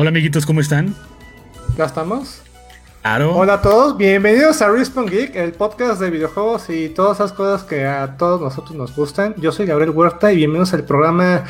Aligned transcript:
Hola 0.00 0.10
amiguitos, 0.10 0.46
¿cómo 0.46 0.60
están? 0.60 0.94
¿Ya 1.76 1.86
estamos? 1.86 2.40
Hola 3.34 3.54
a 3.54 3.62
todos, 3.62 3.96
bienvenidos 3.96 4.62
a 4.62 4.68
Respawn 4.68 5.06
Geek, 5.06 5.34
el 5.34 5.50
podcast 5.50 6.00
de 6.00 6.08
videojuegos 6.08 6.70
y 6.70 6.90
todas 6.90 7.16
esas 7.16 7.32
cosas 7.32 7.64
que 7.64 7.84
a 7.84 8.16
todos 8.16 8.40
nosotros 8.40 8.76
nos 8.76 8.94
gustan. 8.94 9.34
Yo 9.38 9.50
soy 9.50 9.66
Gabriel 9.66 9.90
Huerta 9.90 10.32
y 10.32 10.36
bienvenidos 10.36 10.72
al 10.72 10.84
programa 10.84 11.46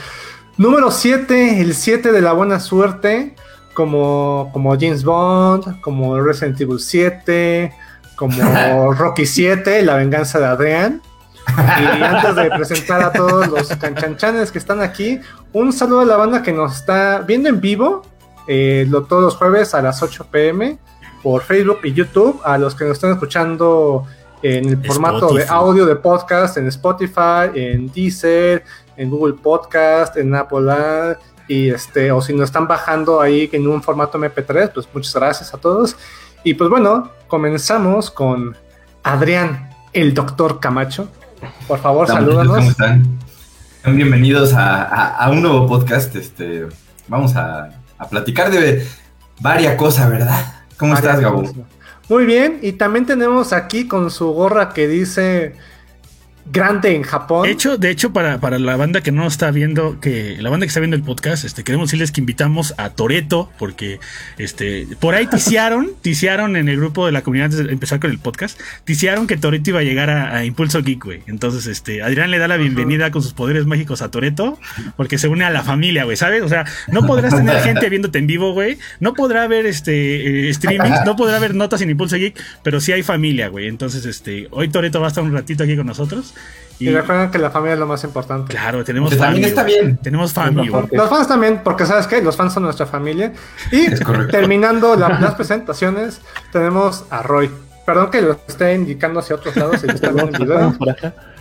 número 0.56 0.90
7, 0.90 1.60
el 1.60 1.74
7 1.74 2.10
de 2.10 2.22
la 2.22 2.32
buena 2.32 2.58
suerte, 2.58 3.34
como, 3.74 4.48
como 4.54 4.70
James 4.80 5.04
Bond, 5.04 5.82
como 5.82 6.18
Resident 6.18 6.58
Evil 6.58 6.80
7, 6.80 7.70
como 8.16 8.92
Rocky 8.94 9.26
7, 9.26 9.82
La 9.82 9.96
venganza 9.96 10.38
de 10.38 10.46
Adrián. 10.46 11.02
Y 11.48 12.02
antes 12.02 12.34
de 12.34 12.48
presentar 12.48 13.02
a 13.02 13.12
todos 13.12 13.46
los 13.48 13.68
canchanchanes 13.76 14.50
que 14.50 14.58
están 14.58 14.80
aquí, 14.80 15.20
un 15.52 15.70
saludo 15.70 16.00
a 16.00 16.06
la 16.06 16.16
banda 16.16 16.42
que 16.42 16.52
nos 16.54 16.76
está 16.76 17.18
viendo 17.18 17.50
en 17.50 17.60
vivo 17.60 18.07
eh, 18.48 18.86
lo, 18.88 19.04
todos 19.04 19.22
los 19.22 19.36
jueves 19.36 19.74
a 19.74 19.82
las 19.82 20.02
8 20.02 20.26
pm 20.30 20.78
por 21.22 21.42
Facebook 21.42 21.80
y 21.84 21.92
YouTube. 21.92 22.40
A 22.44 22.58
los 22.58 22.74
que 22.74 22.84
nos 22.84 22.94
están 22.94 23.12
escuchando 23.12 24.06
en 24.42 24.68
el 24.70 24.84
formato 24.84 25.34
de 25.34 25.46
audio 25.46 25.84
de 25.84 25.96
podcast 25.96 26.56
en 26.56 26.66
Spotify, 26.68 27.50
en 27.54 27.92
Deezer, 27.92 28.64
en 28.96 29.10
Google 29.10 29.34
Podcast, 29.34 30.16
en 30.16 30.34
Apple 30.34 31.16
y 31.48 31.70
este, 31.70 32.12
o 32.12 32.20
si 32.20 32.34
nos 32.34 32.44
están 32.44 32.68
bajando 32.68 33.20
ahí 33.20 33.48
en 33.52 33.66
un 33.66 33.82
formato 33.82 34.18
MP3, 34.18 34.70
pues 34.72 34.88
muchas 34.92 35.14
gracias 35.14 35.54
a 35.54 35.58
todos. 35.58 35.96
Y 36.44 36.54
pues 36.54 36.68
bueno, 36.70 37.10
comenzamos 37.26 38.10
con 38.10 38.56
Adrián, 39.02 39.70
el 39.92 40.14
doctor 40.14 40.60
Camacho. 40.60 41.08
Por 41.66 41.78
favor, 41.78 42.06
salúdanos. 42.06 42.56
¿Cómo 42.56 42.70
están? 42.70 43.18
Bienvenidos 43.84 44.52
a, 44.54 45.26
un 45.30 45.42
nuevo 45.42 45.66
podcast. 45.66 46.14
Este, 46.16 46.66
vamos 47.08 47.34
a, 47.34 47.70
platicar 48.06 48.50
de 48.50 48.86
varias 49.40 49.76
cosas, 49.76 50.10
¿verdad? 50.10 50.54
¿Cómo 50.76 50.94
estás, 50.94 51.20
Gabo? 51.20 51.42
Muy 52.08 52.24
bien, 52.24 52.60
y 52.62 52.72
también 52.72 53.04
tenemos 53.04 53.52
aquí 53.52 53.86
con 53.86 54.10
su 54.10 54.32
gorra 54.32 54.72
que 54.72 54.88
dice 54.88 55.54
grande 56.52 56.94
en 56.94 57.02
Japón. 57.02 57.44
De 57.44 57.50
hecho, 57.50 57.76
de 57.76 57.90
hecho 57.90 58.12
para, 58.12 58.38
para, 58.40 58.58
la 58.58 58.76
banda 58.76 59.00
que 59.00 59.12
no 59.12 59.26
está 59.26 59.50
viendo, 59.50 60.00
que 60.00 60.36
la 60.40 60.50
banda 60.50 60.66
que 60.66 60.68
está 60.68 60.80
viendo 60.80 60.96
el 60.96 61.02
podcast, 61.02 61.44
este, 61.44 61.64
queremos 61.64 61.88
decirles 61.88 62.12
que 62.12 62.20
invitamos 62.20 62.74
a 62.78 62.90
Toreto, 62.90 63.50
porque 63.58 64.00
este, 64.38 64.86
por 65.00 65.14
ahí 65.14 65.26
ticiaron, 65.26 65.90
ticiaron 66.02 66.56
en 66.56 66.68
el 66.68 66.76
grupo 66.76 67.06
de 67.06 67.12
la 67.12 67.22
comunidad 67.22 67.46
antes 67.46 67.64
de 67.64 67.72
empezar 67.72 68.00
con 68.00 68.10
el 68.10 68.18
podcast, 68.18 68.60
ticiaron 68.84 69.26
que 69.26 69.36
Toreto 69.36 69.70
iba 69.70 69.80
a 69.80 69.82
llegar 69.82 70.10
a, 70.10 70.44
Impulso 70.44 70.82
Geek, 70.82 71.04
güey. 71.04 71.22
Entonces, 71.26 71.66
este, 71.66 72.02
Adrián 72.02 72.30
le 72.30 72.38
da 72.38 72.48
la 72.48 72.56
bienvenida 72.56 73.10
con 73.10 73.22
sus 73.22 73.34
poderes 73.34 73.66
mágicos 73.66 74.02
a 74.02 74.10
Toreto, 74.10 74.58
porque 74.96 75.18
se 75.18 75.28
une 75.28 75.44
a 75.44 75.50
la 75.50 75.62
familia, 75.62 76.04
güey, 76.04 76.16
¿sabes? 76.16 76.42
O 76.42 76.48
sea, 76.48 76.64
no 76.88 77.06
podrás 77.06 77.34
tener 77.34 77.56
gente 77.62 77.88
viéndote 77.88 78.18
en 78.18 78.26
vivo, 78.26 78.52
güey. 78.52 78.78
No 79.00 79.14
podrá 79.14 79.42
haber 79.42 79.66
este 79.66 80.46
eh, 80.46 80.50
streaming, 80.50 80.92
no 81.04 81.16
podrá 81.16 81.36
haber 81.36 81.54
notas 81.54 81.80
en 81.82 81.90
Impulso 81.90 82.16
Geek, 82.16 82.40
pero 82.62 82.80
sí 82.80 82.92
hay 82.92 83.02
familia, 83.02 83.48
güey. 83.48 83.68
Entonces, 83.68 84.06
este, 84.06 84.48
hoy 84.50 84.68
Toreto 84.68 85.00
va 85.00 85.06
a 85.06 85.08
estar 85.08 85.24
un 85.24 85.32
ratito 85.32 85.64
aquí 85.64 85.76
con 85.76 85.86
nosotros. 85.86 86.34
Y, 86.80 86.90
recuerden 86.90 87.30
que 87.30 87.38
la 87.38 87.50
familia 87.50 87.74
es 87.74 87.80
lo 87.80 87.86
más 87.86 88.04
importante. 88.04 88.54
Claro, 88.54 88.84
tenemos 88.84 89.10
familia. 89.10 89.26
También 89.26 89.48
está 89.48 89.64
bien. 89.64 89.96
Tenemos 89.96 90.32
familia. 90.32 90.86
Los 90.92 91.10
fans 91.10 91.26
también, 91.26 91.60
porque 91.64 91.84
¿sabes 91.84 92.06
qué? 92.06 92.22
Los 92.22 92.36
fans 92.36 92.52
son 92.52 92.62
nuestra 92.62 92.86
familia. 92.86 93.32
Y 93.72 93.88
terminando 94.30 94.94
las 94.94 95.34
presentaciones, 95.34 96.20
tenemos 96.52 97.04
a 97.10 97.22
Roy. 97.22 97.50
Perdón 97.84 98.10
que 98.10 98.20
lo 98.20 98.38
esté 98.46 98.74
indicando 98.74 99.20
hacia 99.20 99.36
otros 99.36 99.56
lados 99.56 99.82
y 99.82 99.90
están 99.90 100.14
viendo 100.14 100.36
el 100.36 100.44
video. 100.44 100.76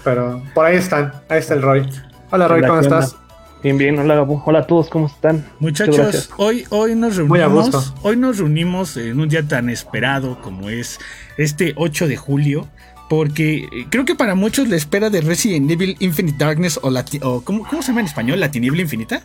Pero 0.04 0.42
por 0.56 0.66
ahí 0.66 0.78
están. 0.78 1.12
Ahí 1.30 1.40
está 1.40 1.54
el 1.54 1.62
Roy. 1.62 1.88
Hola 2.32 2.48
Roy, 2.48 2.62
¿cómo 2.62 2.80
estás? 2.80 3.16
Bien, 3.64 3.78
bien, 3.78 4.00
hola 4.00 4.22
Hola 4.22 4.60
a 4.60 4.68
todos, 4.68 4.90
¿cómo 4.90 5.08
están? 5.08 5.46
Muchachos, 5.60 6.30
hoy, 6.38 6.66
hoy 6.70 6.96
nos 6.96 7.16
reunimos. 7.16 7.94
Hoy 8.02 8.16
nos 8.16 8.38
reunimos 8.38 8.96
en 8.98 9.20
un 9.20 9.28
día 9.28 9.46
tan 9.46 9.70
esperado 9.70 10.40
como 10.42 10.70
es 10.70 11.00
este 11.38 11.74
8 11.76 12.08
de 12.08 12.18
julio 12.18 12.68
porque 13.10 13.68
eh, 13.72 13.88
creo 13.90 14.06
que 14.06 14.16
para 14.16 14.36
muchos 14.36 14.68
la 14.68 14.76
espera 14.76 15.10
de 15.10 15.22
Resident 15.22 15.70
Evil 15.70 15.96
Infinite 16.00 16.38
Darkness 16.38 16.80
o, 16.82 16.90
la, 16.90 17.06
o 17.22 17.42
¿cómo, 17.42 17.66
se 17.82 17.88
llama 17.88 18.02
en 18.02 18.08
español? 18.08 18.40
¿La 18.40 18.52
tiniebla 18.52 18.82
infinita? 18.82 19.22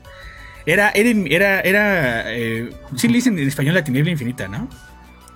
Era, 0.64 0.90
era, 0.90 1.10
era, 1.10 1.60
era 1.60 2.32
eh, 2.32 2.70
sí 2.96 3.08
le 3.08 3.14
dicen 3.14 3.38
en 3.38 3.48
español 3.48 3.74
la 3.74 3.84
tiniebla 3.84 4.12
infinita, 4.12 4.46
¿no? 4.46 4.68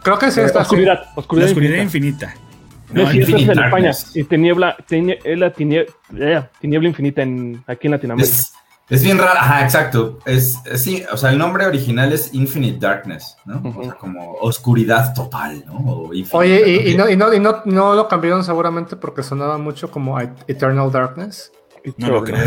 Creo 0.02 0.18
que 0.18 0.26
es 0.26 0.36
esta. 0.36 0.60
Oscuridad, 0.60 1.06
oscuridad, 1.16 1.46
la 1.46 1.50
oscuridad 1.50 1.82
infinita. 1.82 2.34
No, 2.92 3.10
sí, 3.10 3.18
es 3.18 3.28
en 3.28 3.50
España. 3.50 3.90
Y 4.14 4.22
tiniebla, 4.24 4.76
tiniebla, 4.86 5.52
eh, 6.16 6.42
tiniebla 6.60 6.88
infinita 6.88 7.22
en, 7.22 7.62
aquí 7.66 7.88
en 7.88 7.90
Latinoamérica. 7.90 8.32
Es 8.32 8.52
bien 8.88 9.18
raro, 9.18 9.40
ajá, 9.40 9.64
exacto. 9.64 10.20
Es, 10.26 10.58
sí, 10.76 11.02
o 11.10 11.16
sea, 11.16 11.30
el 11.30 11.38
nombre 11.38 11.66
original 11.66 12.12
es 12.12 12.32
Infinite 12.32 12.78
Darkness, 12.78 13.36
¿no? 13.44 13.60
O 13.76 13.82
sea, 13.82 13.94
como 13.94 14.34
oscuridad 14.34 15.12
total, 15.12 15.64
¿no? 15.66 16.08
Oye, 16.32 16.90
y, 16.90 16.96
no, 16.96 17.10
y, 17.10 17.16
no, 17.16 17.34
y 17.34 17.40
no, 17.40 17.62
no, 17.64 17.94
lo 17.94 18.06
cambiaron 18.06 18.44
seguramente 18.44 18.94
porque 18.94 19.24
sonaba 19.24 19.58
mucho 19.58 19.90
como 19.90 20.20
Eternal 20.20 20.92
Darkness. 20.92 21.50
No 21.96 22.08
lo 22.10 22.24
creo, 22.24 22.46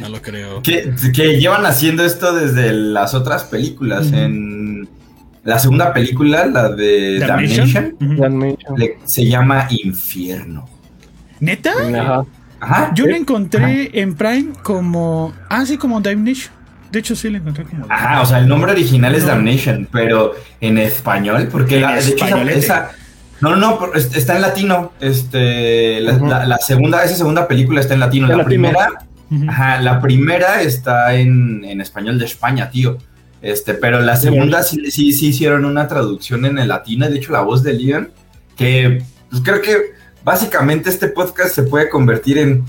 no 0.00 0.08
lo 0.08 0.22
creo. 0.22 0.62
Que, 0.62 0.94
que, 1.12 1.40
llevan 1.40 1.66
haciendo 1.66 2.04
esto 2.04 2.32
desde 2.32 2.72
las 2.72 3.14
otras 3.14 3.44
películas. 3.44 4.12
En 4.12 4.88
la 5.42 5.58
segunda 5.58 5.92
película, 5.92 6.46
la 6.46 6.68
de 6.68 7.18
Damnation, 7.18 7.96
se 9.04 9.26
llama 9.26 9.66
Infierno. 9.70 10.68
¿Neta? 11.40 11.72
Ajá. 11.72 12.24
Yo 12.94 13.06
la 13.06 13.16
encontré 13.16 13.90
en 14.00 14.14
Prime 14.14 14.52
como. 14.62 15.32
Ah, 15.48 15.64
sí, 15.66 15.76
como 15.76 16.00
Damnation. 16.00 16.52
De 16.90 16.98
hecho, 16.98 17.16
sí 17.16 17.30
la 17.30 17.38
encontré 17.38 17.64
como. 17.64 17.86
Ajá, 17.88 18.20
o 18.20 18.26
sea, 18.26 18.38
el 18.38 18.48
nombre 18.48 18.72
original 18.72 19.14
es 19.14 19.26
Damnation, 19.26 19.88
pero 19.90 20.34
en 20.60 20.78
español, 20.78 21.48
porque 21.50 21.80
la, 21.80 21.94
de 21.94 22.10
hecho 22.10 22.26
esa, 22.26 22.90
No, 23.40 23.56
no, 23.56 23.78
no, 23.80 23.94
está 23.94 24.36
en 24.36 24.42
latino. 24.42 24.92
Este, 25.00 26.00
la, 26.00 26.58
segunda, 26.58 27.02
esa 27.04 27.16
segunda 27.16 27.48
película 27.48 27.80
está 27.80 27.94
en 27.94 28.00
latino. 28.00 28.28
La 28.28 28.44
primera, 28.44 29.06
ajá, 29.48 29.80
la 29.80 30.00
primera 30.00 30.62
está 30.62 31.14
en, 31.14 31.64
en, 31.64 31.80
español 31.80 32.18
de 32.18 32.26
España, 32.26 32.70
tío. 32.70 32.98
Este, 33.40 33.74
pero 33.74 34.00
la 34.00 34.14
segunda 34.16 34.62
sí, 34.62 34.90
sí, 34.92 35.12
sí 35.12 35.28
hicieron 35.28 35.64
una 35.64 35.88
traducción 35.88 36.44
en 36.44 36.58
el 36.58 36.68
latino. 36.68 37.08
De 37.08 37.16
hecho, 37.16 37.32
la 37.32 37.40
voz 37.40 37.64
de 37.64 37.72
Leon, 37.72 38.12
que 38.56 39.02
pues, 39.30 39.42
creo 39.42 39.60
que 39.60 40.01
básicamente 40.24 40.90
este 40.90 41.08
podcast 41.08 41.54
se 41.54 41.62
puede 41.64 41.88
convertir 41.88 42.38
en 42.38 42.64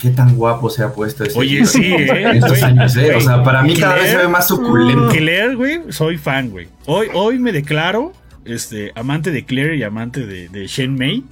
qué 0.00 0.10
tan 0.10 0.36
guapo 0.36 0.70
se 0.70 0.82
ha 0.82 0.92
puesto 0.92 1.24
ese 1.24 1.38
Oye, 1.38 1.64
sí, 1.66 1.82
¿eh? 1.84 2.32
estos 2.34 2.62
años, 2.62 2.96
¿eh? 2.96 3.14
o 3.14 3.20
sea, 3.20 3.42
para 3.42 3.62
mí 3.62 3.76
cada 3.76 3.94
vez 3.94 4.10
se 4.10 4.16
ve 4.16 4.28
más 4.28 4.48
suculento. 4.48 5.08
Claire, 5.08 5.54
güey, 5.54 5.80
soy 5.90 6.18
fan, 6.18 6.50
güey. 6.50 6.68
Hoy, 6.86 7.08
hoy 7.14 7.38
me 7.38 7.52
declaro 7.52 8.12
este, 8.44 8.92
amante 8.94 9.30
de 9.30 9.44
Claire 9.44 9.76
y 9.76 9.82
amante 9.82 10.26
de, 10.26 10.48
de 10.48 10.66
Shen 10.66 10.94
Mei. 10.94 11.24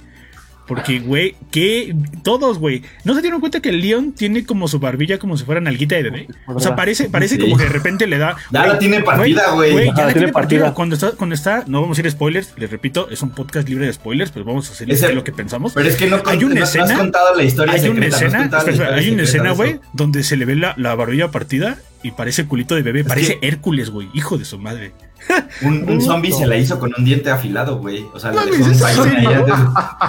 Porque, 0.67 0.99
güey, 0.99 1.35
que 1.51 1.95
todos, 2.23 2.57
güey. 2.57 2.81
¿No 3.03 3.13
se 3.13 3.21
dieron 3.21 3.39
cuenta 3.39 3.59
que 3.59 3.69
el 3.69 3.81
Leon 3.81 4.13
tiene 4.13 4.45
como 4.45 4.67
su 4.67 4.79
barbilla 4.79 5.19
como 5.19 5.37
si 5.37 5.45
fuera 5.45 5.61
nalguita 5.61 5.95
de 5.95 6.03
bebé? 6.03 6.27
O 6.47 6.59
sea, 6.59 6.75
parece, 6.75 7.09
parece 7.09 7.37
como 7.37 7.57
que 7.57 7.63
de 7.63 7.69
repente 7.69 8.07
le 8.07 8.17
da. 8.17 8.35
Ya 8.51 8.65
la 8.65 8.79
tiene 8.79 9.01
partida, 9.01 9.51
güey. 9.51 9.85
Ya 9.95 10.05
la 10.05 10.13
tiene 10.13 10.31
partida. 10.31 10.73
Cuando 10.73 10.95
está, 10.95 11.11
cuando 11.11 11.35
está, 11.35 11.63
no 11.67 11.81
vamos 11.81 11.97
a 11.97 12.01
ir 12.01 12.09
spoilers, 12.09 12.53
les 12.57 12.69
repito, 12.71 13.09
es 13.09 13.21
un 13.21 13.31
podcast 13.31 13.69
libre 13.69 13.85
de 13.85 13.93
spoilers, 13.93 14.31
pero 14.31 14.45
vamos 14.45 14.69
a 14.69 14.73
hacer 14.73 15.13
lo 15.13 15.23
que 15.23 15.31
pensamos. 15.31 15.73
Pero 15.73 15.87
es 15.87 15.95
que 15.95 16.07
no, 16.07 16.21
hay 16.25 16.43
una 16.43 16.63
escena, 16.63 16.85
has 16.85 16.93
contado 16.93 17.35
la 17.35 17.43
historia. 17.43 17.73
Hay 17.73 17.87
una 17.87 18.05
escena, 18.07 18.49
hay 18.93 19.09
una 19.09 19.23
escena, 19.23 19.51
güey, 19.51 19.79
donde 19.93 20.23
se 20.23 20.37
le 20.37 20.45
ve 20.45 20.55
la, 20.55 20.73
la 20.77 20.95
barbilla 20.95 21.29
partida 21.31 21.77
y 22.03 22.11
parece 22.11 22.45
culito 22.45 22.75
de 22.75 22.83
bebé, 22.83 23.03
parece 23.03 23.39
Hércules, 23.41 23.89
güey, 23.89 24.09
hijo 24.13 24.37
de 24.37 24.45
su 24.45 24.59
madre. 24.59 24.93
Un, 25.61 25.89
un 25.89 26.01
zombie 26.01 26.31
se 26.31 26.45
la 26.45 26.57
hizo 26.57 26.79
con 26.79 26.93
un 26.97 27.03
diente 27.03 27.29
afilado, 27.29 27.77
güey. 27.79 28.05
O 28.13 28.19
sea, 28.19 28.31
le 28.31 28.45
dejó 28.45 28.71
un 28.71 28.79
baño 28.79 29.03
ahí. 29.03 29.25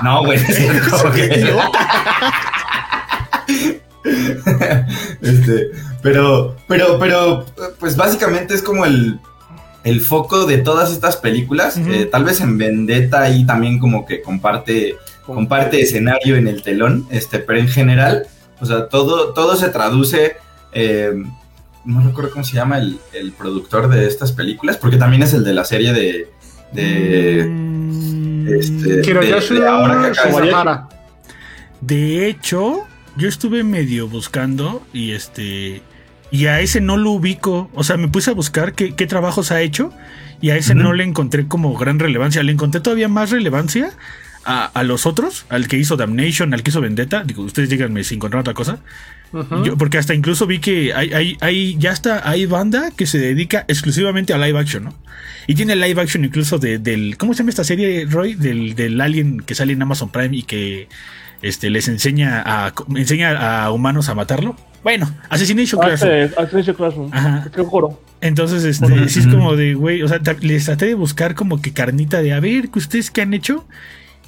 No, 0.02 0.24
güey. 0.24 0.38
este, 5.22 5.70
pero, 6.02 6.56
pero, 6.68 6.98
pero, 6.98 7.46
pues 7.78 7.96
básicamente 7.96 8.54
es 8.54 8.62
como 8.62 8.84
el, 8.84 9.18
el 9.84 10.00
foco 10.00 10.46
de 10.46 10.58
todas 10.58 10.92
estas 10.92 11.16
películas. 11.16 11.78
Eh, 11.78 12.08
tal 12.10 12.24
vez 12.24 12.40
en 12.40 12.58
Vendetta 12.58 13.22
ahí 13.22 13.44
también 13.44 13.78
como 13.78 14.06
que 14.06 14.22
comparte, 14.22 14.96
comparte 15.24 15.80
escenario 15.80 16.36
en 16.36 16.48
el 16.48 16.62
telón, 16.62 17.06
este, 17.10 17.38
pero 17.38 17.58
en 17.58 17.68
general, 17.68 18.26
o 18.60 18.66
sea, 18.66 18.88
todo, 18.88 19.32
todo 19.32 19.56
se 19.56 19.68
traduce 19.68 20.36
eh, 20.72 21.12
no 21.86 22.00
recuerdo 22.02 22.30
cómo 22.32 22.44
se 22.44 22.54
llama 22.54 22.78
el, 22.78 23.32
productor 23.38 23.88
de 23.88 24.06
estas 24.06 24.32
películas, 24.32 24.76
porque 24.76 24.96
también 24.96 25.22
es 25.22 25.32
el 25.32 25.44
de 25.44 25.54
la 25.54 25.64
serie 25.64 25.92
de. 25.92 26.28
de. 26.72 27.46
Mm. 27.46 28.48
este, 28.48 28.96
de, 29.02 29.68
ahora 29.68 30.12
que 30.12 30.96
De 31.80 32.28
hecho, 32.28 32.82
yo 33.16 33.28
estuve 33.28 33.64
medio 33.64 34.08
buscando 34.08 34.84
y 34.92 35.12
este. 35.12 35.80
Y 36.32 36.46
a 36.46 36.60
ese 36.60 36.80
no 36.80 36.96
lo 36.96 37.12
ubico. 37.12 37.70
O 37.72 37.84
sea, 37.84 37.96
me 37.96 38.08
puse 38.08 38.30
a 38.30 38.34
buscar 38.34 38.74
qué, 38.74 38.90
trabajos 39.06 39.52
ha 39.52 39.62
hecho. 39.62 39.92
Y 40.40 40.50
a 40.50 40.56
ese 40.56 40.74
no 40.74 40.92
le 40.92 41.04
encontré 41.04 41.46
como 41.46 41.74
gran 41.78 41.98
relevancia. 41.98 42.42
Le 42.42 42.52
encontré 42.52 42.80
todavía 42.80 43.08
más 43.08 43.30
relevancia 43.30 43.92
a, 44.44 44.82
los 44.84 45.06
otros, 45.06 45.46
al 45.48 45.66
que 45.66 45.76
hizo 45.76 45.96
Damnation, 45.96 46.52
al 46.52 46.62
que 46.62 46.70
hizo 46.70 46.80
Vendetta. 46.80 47.24
Digo, 47.24 47.42
ustedes 47.42 47.68
díganme 47.68 48.04
si 48.04 48.14
encontraron 48.14 48.42
otra 48.42 48.54
cosa. 48.54 48.78
Porque 49.78 49.98
hasta 49.98 50.14
incluso 50.14 50.46
vi 50.46 50.58
que 50.60 50.94
hay, 50.94 51.12
hay, 51.12 51.36
hay, 51.40 51.76
ya 51.78 51.92
está, 51.92 52.28
hay 52.28 52.46
banda 52.46 52.90
que 52.96 53.06
se 53.06 53.18
dedica 53.18 53.64
exclusivamente 53.68 54.32
a 54.32 54.38
live 54.38 54.58
action, 54.58 54.84
¿no? 54.84 54.94
Y 55.46 55.54
tiene 55.54 55.76
live 55.76 56.00
action 56.00 56.24
incluso 56.24 56.58
de, 56.58 56.78
del, 56.78 57.16
¿cómo 57.16 57.34
se 57.34 57.38
llama 57.38 57.50
esta 57.50 57.64
serie, 57.64 58.06
Roy? 58.08 58.34
Del, 58.34 58.74
del 58.74 59.00
alien 59.00 59.40
que 59.40 59.54
sale 59.54 59.72
en 59.72 59.82
Amazon 59.82 60.10
Prime 60.10 60.36
y 60.36 60.42
que 60.42 60.88
este, 61.42 61.70
les 61.70 61.88
enseña 61.88 62.42
a, 62.44 62.72
enseña 62.96 63.64
a 63.64 63.70
humanos 63.70 64.08
a 64.08 64.14
matarlo. 64.14 64.56
Bueno, 64.82 65.10
Assassination 65.28 65.80
ah, 65.82 65.86
Classroom. 65.86 66.30
Assassination 66.36 66.76
Classroom. 66.76 67.10
Ajá. 67.12 67.50
Entonces, 68.20 68.64
este, 68.64 69.08
sí 69.08 69.20
es 69.20 69.26
como 69.26 69.56
de, 69.56 69.74
güey, 69.74 70.02
o 70.02 70.08
sea, 70.08 70.20
les 70.40 70.64
traté 70.64 70.86
de 70.86 70.94
buscar 70.94 71.34
como 71.34 71.60
que 71.60 71.72
carnita 71.72 72.22
de, 72.22 72.32
a 72.32 72.40
ver, 72.40 72.70
¿ustedes 72.74 73.10
qué 73.10 73.22
han 73.22 73.34
hecho? 73.34 73.66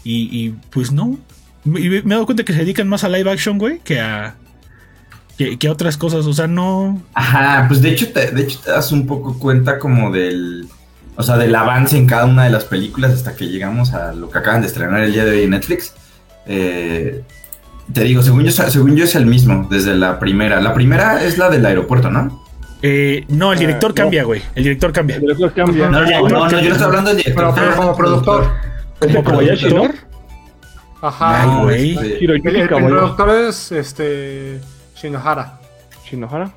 Y, 0.04 0.50
pues 0.70 0.92
no. 0.92 1.18
Y 1.64 1.88
me 1.88 1.96
he 1.98 2.02
dado 2.02 2.24
cuenta 2.24 2.44
que 2.44 2.52
se 2.52 2.60
dedican 2.60 2.88
más 2.88 3.04
a 3.04 3.08
live 3.08 3.30
action, 3.30 3.58
güey, 3.58 3.80
que 3.80 4.00
a, 4.00 4.36
que, 5.38 5.69
a 5.69 5.73
otras 5.73 5.96
cosas, 5.96 6.26
o 6.26 6.32
sea, 6.32 6.49
no... 6.49 7.00
Ajá, 7.14 7.67
pues 7.69 7.81
de 7.81 7.90
hecho, 7.90 8.11
te, 8.12 8.32
de 8.32 8.43
hecho 8.43 8.58
te 8.58 8.73
das 8.73 8.90
un 8.90 9.06
poco 9.06 9.38
cuenta 9.38 9.79
como 9.79 10.11
del... 10.11 10.67
O 11.14 11.23
sea, 11.23 11.37
del 11.37 11.55
avance 11.55 11.96
en 11.96 12.06
cada 12.06 12.26
una 12.26 12.44
de 12.44 12.50
las 12.50 12.64
películas 12.64 13.12
hasta 13.12 13.35
que 13.35 13.46
llegamos 13.46 13.93
a 13.93 14.12
lo 14.12 14.31
que 14.31 14.38
acaban 14.38 14.61
de 14.61 14.69
estrenar 14.69 15.02
el 15.02 15.12
día 15.12 15.25
de 15.25 15.32
hoy 15.32 15.43
en 15.44 15.50
Netflix. 15.50 15.93
Eh, 16.46 17.23
te 17.93 18.05
digo, 18.05 18.23
según 18.23 18.44
yo, 18.44 18.52
según 18.52 18.94
yo 18.94 19.02
es 19.05 19.17
el 19.17 19.26
mismo, 19.26 19.67
desde 19.69 19.96
la 19.96 20.20
primera. 20.20 20.61
La 20.61 20.75
primera 20.75 21.25
es 21.25 21.37
la 21.37 21.50
del 21.50 21.67
aeropuerto, 21.67 22.08
¿no? 22.08 22.44
Eh, 22.82 23.25
no, 23.29 23.52
el 23.52 23.58
director 23.58 23.91
ah, 23.91 23.94
cambia, 23.94 24.23
güey. 24.23 24.43
El 24.55 24.62
director 24.62 24.93
cambia. 24.93 25.17
El 25.17 25.23
director 25.23 25.52
cambia. 25.52 25.88
No, 25.88 26.02
no, 26.02 26.29
no, 26.29 26.50
yo 26.50 26.69
no 26.69 26.73
estoy 26.73 26.87
hablando 26.87 27.11
del 27.11 27.17
director. 27.19 27.52
Pero, 27.52 27.76
como 27.76 27.96
productor. 27.96 28.52
¿Como 29.00 29.25
productor? 29.25 29.94
Ajá. 31.02 31.43
Ay, 31.43 31.62
güey. 31.62 31.96
El, 32.25 32.31
el, 32.31 32.69
productor 32.69 33.31
es 33.31 33.73
este 33.73 34.61
Shinohara. 35.00 35.58
Shinohara. 36.04 36.50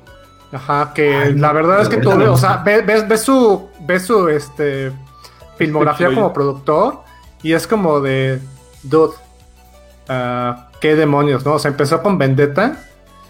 Ajá, 0.52 0.92
que 0.94 1.32
la 1.34 1.52
verdad 1.52 1.80
es 1.80 1.88
que 1.88 1.96
tú, 1.96 2.10
o 2.10 2.36
sea, 2.36 2.58
ves, 2.58 3.08
ves, 3.08 3.22
su, 3.22 3.70
ves 3.80 4.04
su 4.04 4.28
este, 4.28 4.92
filmografía 5.56 6.14
como 6.14 6.30
productor 6.30 7.00
y 7.42 7.54
es 7.54 7.66
como 7.66 8.00
de, 8.00 8.38
dude, 8.82 9.14
uh, 10.10 10.54
qué 10.78 10.94
demonios, 10.94 11.46
¿no? 11.46 11.54
O 11.54 11.58
sea, 11.58 11.70
empezó 11.70 12.02
con 12.02 12.18
Vendetta, 12.18 12.76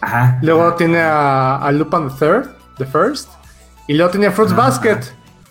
ajá, 0.00 0.38
luego 0.42 0.74
tiene 0.74 1.00
a, 1.00 1.58
a 1.58 1.70
Lupin 1.70 2.08
the 2.08 2.14
Third, 2.18 2.56
The 2.78 2.86
First, 2.86 3.30
y 3.86 3.94
luego 3.94 4.10
tiene 4.10 4.32
Fruits 4.32 4.56
Basket. 4.56 4.98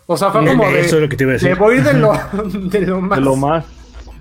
O 0.07 0.17
sea, 0.17 0.29
fue 0.29 0.45
como 0.45 0.65
de, 0.65 0.81
Eso 0.81 0.97
es 0.97 1.03
lo 1.03 1.07
que 1.07 1.15
te 1.15 1.23
iba 1.23 1.31
a 1.31 1.33
decir. 1.33 1.49
de 1.49 1.55
voy 1.55 1.77
de 1.81 1.93
lo, 1.93 2.11
de 2.43 2.81
lo 2.81 2.99
más... 2.99 3.17
De 3.17 3.23
lo 3.23 3.35
más... 3.37 3.65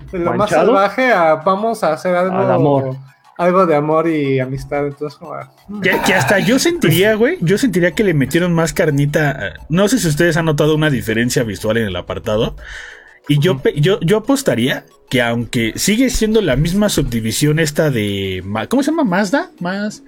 De 0.09 0.19
lo 0.19 0.33
más 0.35 0.49
salvaje 0.49 1.11
a 1.11 1.35
vamos 1.35 1.83
a 1.83 1.93
hacer 1.93 2.15
algo... 2.15 2.37
Al 2.37 2.51
amor 2.51 3.10
algo 3.41 3.65
de 3.65 3.75
amor 3.75 4.07
y 4.07 4.39
amistad. 4.39 4.85
Entonces, 4.85 5.17
como, 5.17 5.33
que, 5.81 5.91
hasta 6.13 6.37
yo 6.39 6.59
sentiría, 6.59 7.15
güey, 7.15 7.37
yo 7.41 7.57
sentiría 7.57 7.91
que 7.91 8.03
le 8.03 8.13
metieron 8.13 8.53
más 8.53 8.71
carnita. 8.71 9.53
No 9.67 9.87
sé 9.87 9.97
si 9.97 10.07
ustedes 10.07 10.37
han 10.37 10.45
notado 10.45 10.75
una 10.75 10.91
diferencia 10.91 11.43
visual 11.43 11.77
en 11.77 11.87
el 11.87 11.95
apartado. 11.95 12.55
Y 13.27 13.39
yo, 13.39 13.59
yo, 13.75 13.99
yo 14.01 14.17
apostaría 14.17 14.85
que 15.09 15.21
aunque 15.21 15.73
sigue 15.75 16.09
siendo 16.09 16.41
la 16.41 16.55
misma 16.55 16.89
subdivisión 16.89 17.59
esta 17.59 17.89
de... 17.89 18.43
¿Cómo 18.69 18.83
se 18.83 18.91
llama? 18.91 19.03
Mazda? 19.03 19.51
Más... 19.59 20.03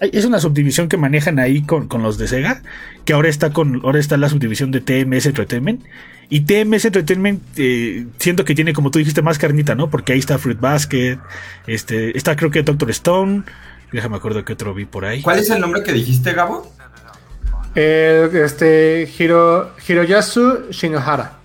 Es 0.00 0.24
una 0.24 0.40
subdivisión 0.40 0.88
que 0.88 0.96
manejan 0.96 1.38
ahí 1.38 1.60
con, 1.60 1.86
los 2.02 2.16
de 2.16 2.28
Sega, 2.28 2.62
que 3.04 3.12
ahora 3.12 3.28
está 3.28 3.52
con 3.52 3.82
ahora 3.84 3.98
está 3.98 4.16
la 4.16 4.30
subdivisión 4.30 4.70
de 4.70 4.80
TMS 4.80 5.26
Entertainment. 5.26 5.84
Y 6.30 6.40
TMS 6.42 6.84
Entertainment 6.84 7.42
eh, 7.56 8.06
siento 8.18 8.44
que 8.44 8.54
tiene, 8.54 8.72
como 8.72 8.90
tú 8.90 9.00
dijiste, 9.00 9.20
más 9.20 9.36
carnita, 9.36 9.74
¿no? 9.74 9.90
Porque 9.90 10.12
ahí 10.12 10.20
está 10.20 10.38
Fruit 10.38 10.60
Basket, 10.60 11.18
este, 11.66 12.16
está 12.16 12.36
creo 12.36 12.52
que 12.52 12.62
Doctor 12.62 12.88
Stone, 12.90 13.42
déjame 13.92 14.16
acuerdo 14.16 14.44
que 14.44 14.52
otro 14.52 14.72
vi 14.72 14.84
por 14.84 15.04
ahí. 15.04 15.22
¿Cuál 15.22 15.40
es 15.40 15.50
el 15.50 15.60
nombre 15.60 15.82
que 15.82 15.92
dijiste, 15.92 16.32
Gabo? 16.32 16.72
este, 17.74 19.08
Hiro, 19.18 19.72
Hiroyasu 19.86 20.70
Shinohara. 20.70 21.38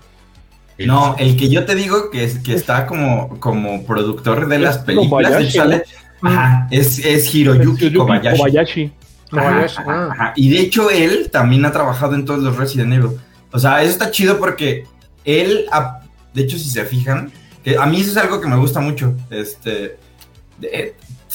No, 0.77 1.15
el 1.17 1.37
que 1.37 1.49
yo 1.49 1.65
te 1.65 1.73
digo 1.73 2.11
que, 2.11 2.23
es, 2.23 2.39
que 2.39 2.53
está 2.53 2.85
como, 2.85 3.39
como 3.39 3.85
productor 3.85 4.47
de 4.47 4.59
las 4.59 4.79
películas, 4.79 5.51
sale, 5.51 5.83
Ajá, 6.21 6.67
es, 6.69 6.99
es 6.99 7.33
Hiroyuki, 7.33 7.93
Kobayashi. 7.93 8.91
Ah. 9.31 10.33
Y 10.35 10.49
de 10.49 10.59
hecho 10.59 10.89
él 10.89 11.29
también 11.31 11.65
ha 11.65 11.71
trabajado 11.71 12.15
en 12.15 12.25
todos 12.25 12.41
los 12.41 12.55
Resident 12.57 12.93
Evil. 12.93 13.17
O 13.55 13.59
sea, 13.59 13.81
eso 13.81 13.91
está 13.91 14.11
chido 14.11 14.37
porque 14.37 14.85
él, 15.23 15.65
de 16.33 16.41
hecho 16.41 16.57
si 16.57 16.69
se 16.69 16.83
fijan, 16.83 17.31
que 17.63 17.77
a 17.77 17.85
mí 17.85 18.01
eso 18.01 18.11
es 18.11 18.17
algo 18.17 18.41
que 18.41 18.47
me 18.47 18.57
gusta 18.57 18.81
mucho. 18.81 19.15
Este, 19.29 19.97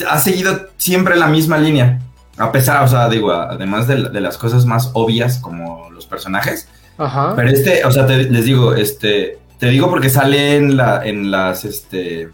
ha 0.07 0.19
seguido 0.19 0.69
siempre 0.77 1.17
la 1.17 1.29
misma 1.29 1.57
línea. 1.57 1.99
A 2.37 2.53
pesar, 2.53 2.85
o 2.85 2.89
sea, 2.89 3.09
digo, 3.09 3.33
además 3.33 3.87
de, 3.87 4.21
las 4.21 4.37
cosas 4.37 4.67
más 4.67 4.91
obvias 4.93 5.39
como 5.39 5.91
los 5.91 6.05
personajes. 6.07 6.69
Ajá. 6.99 7.33
Pero 7.35 7.49
este, 7.49 7.87
o 7.87 7.91
sea, 7.91 8.07
les 8.07 8.45
digo, 8.45 8.75
este, 8.75 9.39
te 9.59 9.69
digo 9.69 9.89
porque 9.89 10.11
sale 10.11 10.57
en, 10.57 10.77
la, 10.77 11.05
en 11.05 11.31
las, 11.31 11.65
este, 11.65 12.29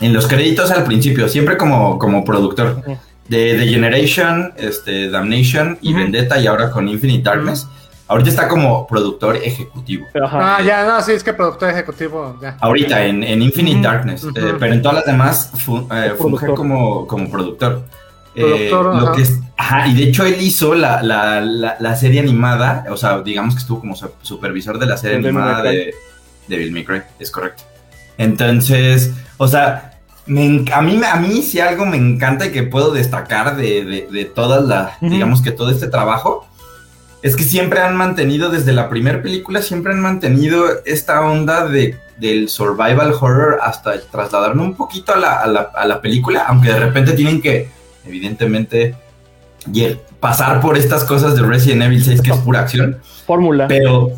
en 0.00 0.12
los 0.14 0.26
créditos 0.26 0.70
al 0.70 0.84
principio, 0.84 1.28
siempre 1.28 1.58
como, 1.58 1.98
como 1.98 2.24
productor. 2.24 2.82
De 3.28 3.56
The 3.56 3.66
Generation, 3.68 4.52
este, 4.56 5.10
Damnation 5.10 5.78
y 5.80 5.92
Vendetta 5.92 6.38
y 6.38 6.46
ahora 6.46 6.70
con 6.70 6.88
Infinite 6.88 7.22
Darkness. 7.22 7.68
Ahorita 8.12 8.28
está 8.28 8.46
como 8.46 8.86
productor 8.86 9.36
ejecutivo. 9.36 10.06
Ah, 10.22 10.60
ya, 10.62 10.84
no, 10.84 11.00
sí, 11.00 11.12
es 11.12 11.24
que 11.24 11.32
productor 11.32 11.70
ejecutivo, 11.70 12.38
ya. 12.42 12.58
Ahorita 12.60 13.06
en, 13.06 13.40
Infinite 13.40 13.80
Darkness, 13.80 14.24
eh, 14.24 14.54
pero 14.60 14.74
en 14.74 14.82
todas 14.82 14.96
las 14.96 15.06
demás 15.06 15.50
eh, 15.90 16.12
funge 16.18 16.46
como, 16.48 17.06
como 17.06 17.30
productor. 17.30 17.84
Eh, 18.34 18.68
lo 18.70 19.12
que 19.12 19.24
ajá, 19.56 19.86
y 19.88 19.94
de 19.94 20.02
hecho 20.04 20.26
él 20.26 20.36
hizo 20.40 20.74
la, 20.74 21.02
la, 21.02 21.40
la, 21.78 21.96
serie 21.96 22.20
animada, 22.20 22.84
o 22.90 22.98
sea, 22.98 23.20
digamos 23.22 23.54
que 23.54 23.60
estuvo 23.60 23.80
como 23.80 23.94
supervisor 24.20 24.78
de 24.78 24.86
la 24.86 24.98
serie 24.98 25.16
animada 25.16 25.62
de, 25.62 25.94
de 26.48 26.56
Bill 26.56 26.72
McRae, 26.72 27.04
es 27.18 27.30
correcto. 27.30 27.62
Entonces, 28.18 29.12
o 29.38 29.48
sea, 29.48 29.92
a, 30.26 30.30
mí, 30.82 31.00
a 31.02 31.16
mí 31.16 31.42
si 31.42 31.60
algo 31.60 31.86
me 31.86 31.96
encanta 31.96 32.46
y 32.46 32.52
que 32.52 32.62
puedo 32.62 32.92
destacar 32.92 33.56
de, 33.56 33.84
de, 33.84 34.08
de 34.10 34.24
todas 34.26 34.64
la, 34.64 34.98
digamos 35.00 35.40
que 35.40 35.50
todo 35.50 35.70
este 35.70 35.88
trabajo, 35.88 36.46
es 37.22 37.36
que 37.36 37.44
siempre 37.44 37.80
han 37.80 37.96
mantenido, 37.96 38.50
desde 38.50 38.72
la 38.72 38.88
primera 38.88 39.22
película, 39.22 39.62
siempre 39.62 39.92
han 39.92 40.00
mantenido 40.00 40.66
esta 40.84 41.20
onda 41.20 41.66
de, 41.66 41.96
del 42.16 42.48
survival 42.48 43.14
horror 43.18 43.60
hasta 43.62 44.00
trasladarlo 44.00 44.62
un 44.62 44.74
poquito 44.74 45.14
a 45.14 45.16
la, 45.16 45.34
a, 45.36 45.86
la, 45.86 46.00
película, 46.00 46.44
aunque 46.48 46.72
de 46.72 46.80
repente 46.80 47.12
tienen 47.12 47.40
que, 47.40 47.70
evidentemente, 48.04 48.96
pasar 50.18 50.60
por 50.60 50.76
estas 50.76 51.04
cosas 51.04 51.36
de 51.36 51.42
Resident 51.42 51.82
Evil 51.82 52.04
6, 52.04 52.22
que 52.22 52.32
es 52.32 52.38
pura 52.38 52.60
acción. 52.60 52.98
Fórmula. 53.26 53.68
Pero, 53.68 54.10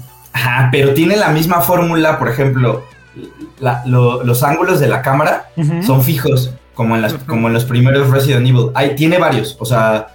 pero 0.72 0.94
tiene 0.94 1.16
la 1.16 1.28
misma 1.28 1.60
fórmula, 1.60 2.18
por 2.18 2.30
ejemplo, 2.30 2.84
los 3.84 4.42
ángulos 4.42 4.80
de 4.80 4.88
la 4.88 5.02
cámara 5.02 5.50
son 5.82 6.02
fijos, 6.02 6.54
como 6.72 6.96
en, 6.96 7.02
las, 7.02 7.14
como 7.14 7.48
en 7.48 7.54
los 7.54 7.66
primeros 7.66 8.08
Resident 8.08 8.46
Evil. 8.46 8.70
Hay, 8.74 8.96
tiene 8.96 9.18
varios, 9.18 9.56
o 9.60 9.66
sea, 9.66 10.08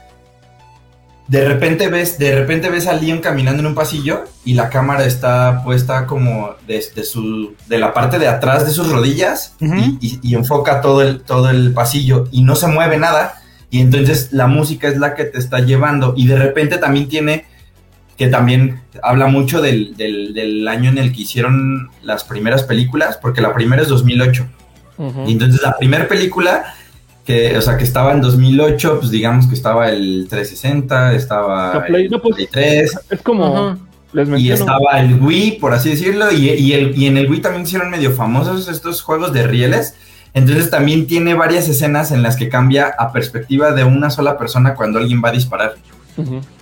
de 1.29 1.47
repente 1.47 1.89
ves, 1.89 2.17
de 2.17 2.33
repente 2.33 2.69
ves 2.69 2.87
a 2.87 2.93
Leon 2.93 3.19
caminando 3.19 3.59
en 3.59 3.67
un 3.67 3.75
pasillo 3.75 4.23
y 4.43 4.55
la 4.55 4.69
cámara 4.69 5.05
está 5.05 5.61
puesta 5.63 6.07
como 6.07 6.55
de, 6.65 6.81
su, 7.03 7.53
de 7.67 7.77
la 7.77 7.93
parte 7.93 8.17
de 8.17 8.27
atrás 8.27 8.65
de 8.65 8.71
sus 8.71 8.89
rodillas 8.91 9.55
y, 10.01 10.33
enfoca 10.33 10.81
todo 10.81 11.03
el, 11.03 11.21
todo 11.21 11.51
el 11.51 11.71
pasillo 11.71 12.27
y 12.31 12.41
no 12.41 12.55
se 12.55 12.65
mueve 12.65 12.97
nada. 12.97 13.35
Y 13.69 13.79
entonces 13.79 14.29
la 14.31 14.47
música 14.47 14.87
es 14.87 14.97
la 14.97 15.13
que 15.13 15.25
te 15.25 15.37
está 15.37 15.59
llevando. 15.59 16.15
Y 16.17 16.25
de 16.25 16.35
repente 16.35 16.79
también 16.79 17.07
tiene 17.07 17.45
que 18.17 18.27
también 18.27 18.81
habla 19.03 19.27
mucho 19.27 19.61
del, 19.61 19.95
del, 19.95 20.67
año 20.67 20.89
en 20.89 20.97
el 20.97 21.13
que 21.13 21.21
hicieron 21.21 21.89
las 22.01 22.23
primeras 22.23 22.63
películas, 22.63 23.17
porque 23.21 23.39
la 23.39 23.53
primera 23.53 23.83
es 23.83 23.87
2008. 23.87 24.47
Y 25.27 25.31
entonces 25.31 25.61
la 25.61 25.77
primera 25.77 26.07
película, 26.07 26.73
que, 27.29 27.55
o 27.55 27.61
sea, 27.61 27.77
que 27.77 27.83
estaba 27.83 28.11
en 28.11 28.21
2008, 28.21 29.01
pues 29.01 29.11
digamos 29.11 29.45
que 29.45 29.53
estaba 29.53 29.89
el 29.89 30.25
360, 30.27 31.13
estaba 31.13 31.85
el 31.87 32.09
no, 32.09 32.19
pues, 32.19 32.49
3. 32.49 32.99
Es 33.07 33.21
como... 33.21 33.77
y 34.35 34.49
estaba 34.49 34.99
el 34.99 35.21
Wii, 35.21 35.59
por 35.59 35.75
así 35.75 35.91
decirlo, 35.91 36.31
y, 36.31 36.49
y, 36.49 36.73
el, 36.73 36.97
y 36.97 37.05
en 37.05 37.17
el 37.17 37.29
Wii 37.29 37.41
también 37.41 37.65
hicieron 37.65 37.91
medio 37.91 38.13
famosos 38.13 38.67
estos 38.67 39.03
juegos 39.03 39.31
de 39.31 39.45
rieles. 39.45 39.93
Entonces 40.33 40.71
también 40.71 41.05
tiene 41.05 41.35
varias 41.35 41.69
escenas 41.69 42.11
en 42.11 42.23
las 42.23 42.35
que 42.35 42.49
cambia 42.49 42.95
a 42.97 43.11
perspectiva 43.11 43.73
de 43.73 43.83
una 43.83 44.09
sola 44.09 44.35
persona 44.39 44.73
cuando 44.73 44.97
alguien 44.97 45.21
va 45.23 45.29
a 45.29 45.33
disparar. 45.33 45.75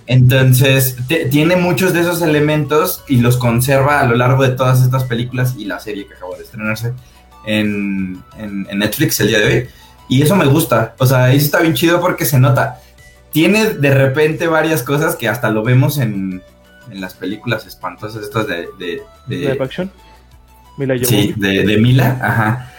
Entonces, 0.06 0.96
tiene 1.30 1.56
muchos 1.56 1.94
de 1.94 2.00
esos 2.00 2.20
elementos 2.20 3.04
y 3.08 3.22
los 3.22 3.38
conserva 3.38 4.00
a 4.00 4.04
lo 4.04 4.16
largo 4.16 4.42
de 4.42 4.50
todas 4.50 4.82
estas 4.82 5.04
películas 5.04 5.54
y 5.56 5.64
la 5.64 5.80
serie 5.80 6.06
que 6.06 6.12
acabo 6.12 6.36
de 6.36 6.44
estrenarse 6.44 6.92
en, 7.46 8.22
Netflix 8.74 9.18
el 9.20 9.28
día 9.28 9.38
de 9.38 9.46
hoy. 9.46 9.68
Y 10.08 10.22
eso 10.22 10.36
me 10.36 10.46
gusta. 10.46 10.94
O 10.98 11.06
sea, 11.06 11.32
eso 11.32 11.44
está 11.44 11.60
bien 11.60 11.74
chido 11.74 12.00
porque 12.00 12.24
se 12.24 12.38
nota. 12.38 12.80
Tiene 13.32 13.66
de 13.66 13.94
repente 13.94 14.46
varias 14.46 14.82
cosas 14.82 15.16
que 15.16 15.28
hasta 15.28 15.50
lo 15.50 15.62
vemos 15.62 15.98
en, 15.98 16.42
las 16.90 17.14
películas 17.14 17.66
espantosas 17.66 18.22
estas 18.22 18.46
de... 18.46 18.68
¿De, 18.78 19.02
de, 19.26 19.58
Mila 20.78 21.04
Sí, 21.04 21.34
de, 21.36 21.76
Mila, 21.76 22.18
ajá. 22.22 22.72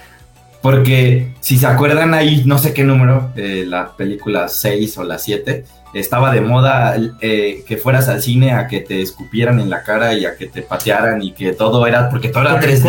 Porque 0.62 1.34
si 1.42 1.58
se 1.58 1.68
acuerdan 1.68 2.14
ahí, 2.14 2.44
no 2.46 2.58
sé 2.58 2.74
qué 2.74 2.84
número, 2.84 3.32
eh, 3.36 3.66
la 3.68 3.96
película 3.96 4.48
6 4.48 4.98
o 4.98 5.04
la 5.04 5.20
7, 5.20 5.66
estaba 5.94 6.32
de 6.32 6.42
moda 6.42 6.96
eh, 7.22 7.64
que 7.68 7.78
fueras 7.78 8.10
al 8.10 8.22
cine 8.22 8.54
a 8.54 8.68
que 8.68 8.82
te 8.82 9.02
escupieran 9.02 9.60
en 9.60 9.70
la 9.70 9.84
cara 9.84 10.14
y 10.14 10.26
a 10.26 10.36
que 10.36 10.48
te 10.48 10.62
patearan 10.62 11.22
y 11.24 11.34
que 11.34 11.54
todo 11.54 11.86
era, 11.88 12.10
porque 12.10 12.30
todo 12.30 12.44
era 12.44 12.62
3D. 12.62 12.82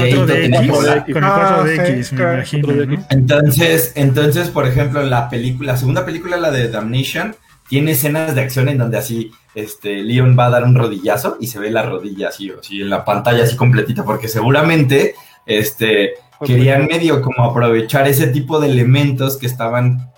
Con 1.13 1.25
el 1.25 1.31
4DX, 1.31 2.13
me 2.13 2.35
imagino. 2.35 3.07
Entonces, 3.11 3.93
entonces, 3.95 4.49
por 4.49 4.67
ejemplo, 4.67 5.03
la 5.03 5.29
película, 5.29 5.73
la 5.73 5.79
segunda 5.79 6.05
película, 6.05 6.37
la 6.37 6.51
de 6.51 6.69
Damnation, 6.69 7.35
tiene 7.69 7.93
escenas 7.93 8.35
de 8.35 8.41
acción 8.41 8.69
en 8.69 8.79
donde 8.79 8.99
así 8.99 9.31
este, 9.55 10.03
Leon 10.03 10.37
va 10.39 10.47
a 10.47 10.51
dar 10.51 10.65
un 10.65 10.75
rodillazo 10.75 11.37
y 11.41 11.47
se 11.47 11.59
ve 11.59 11.71
la 11.71 11.83
rodilla 11.83 12.29
así, 12.29 12.53
así 12.59 12.81
en 12.81 12.91
la 12.91 13.05
pantalla 13.05 13.45
así 13.45 13.57
completita, 13.57 14.05
porque 14.05 14.29
seguramente 14.29 15.15
este, 15.47 16.15
querían 16.45 16.87
medio 16.87 17.23
como 17.23 17.45
aprovechar 17.45 18.09
ese 18.09 18.27
tipo 18.27 18.61
de 18.61 18.69
elementos 18.69 19.37
que 19.37 19.47
estaban 19.47 20.11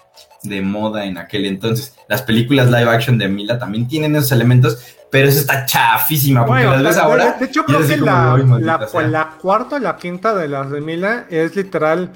de 0.43 0.63
moda 0.63 1.05
en 1.05 1.19
aquel 1.19 1.47
entonces. 1.47 1.95
Las 2.09 2.23
películas 2.23 2.67
live 2.67 2.89
action 2.89 3.19
de 3.19 3.29
Mila 3.29 3.59
también 3.59 3.87
tienen 3.87 4.17
esos 4.17 4.33
elementos, 4.33 4.79
pero 5.11 5.29
eso 5.29 5.41
está 5.41 5.65
chafísima 5.67 6.45
porque 6.45 6.65
las 6.65 6.83
ves 6.83 6.97
ahora. 6.97 7.33
De, 7.39 7.47
hecho, 7.47 7.65
creo 7.65 7.87
que 7.87 7.97
la, 7.97 8.37
la, 8.61 9.09
la, 9.09 9.31
cuarta 9.41 9.77
o 9.77 9.79
la 9.79 9.97
quinta 9.97 10.35
de 10.35 10.49
las 10.49 10.71
de 10.71 10.81
Mila 10.81 11.27
es 11.31 11.55
literal, 11.55 12.13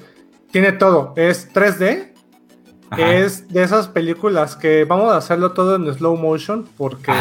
tiene 0.51 0.73
todo. 0.73 1.13
Es 1.15 1.53
3D, 1.53 2.13
es 2.97 3.49
de 3.49 3.63
esas 3.63 3.87
películas 3.89 4.55
que 4.55 4.85
vamos 4.85 5.11
a 5.11 5.17
hacerlo 5.17 5.51
todo 5.51 5.75
en 5.75 5.93
slow 5.93 6.15
motion 6.15 6.65
porque, 6.77 7.11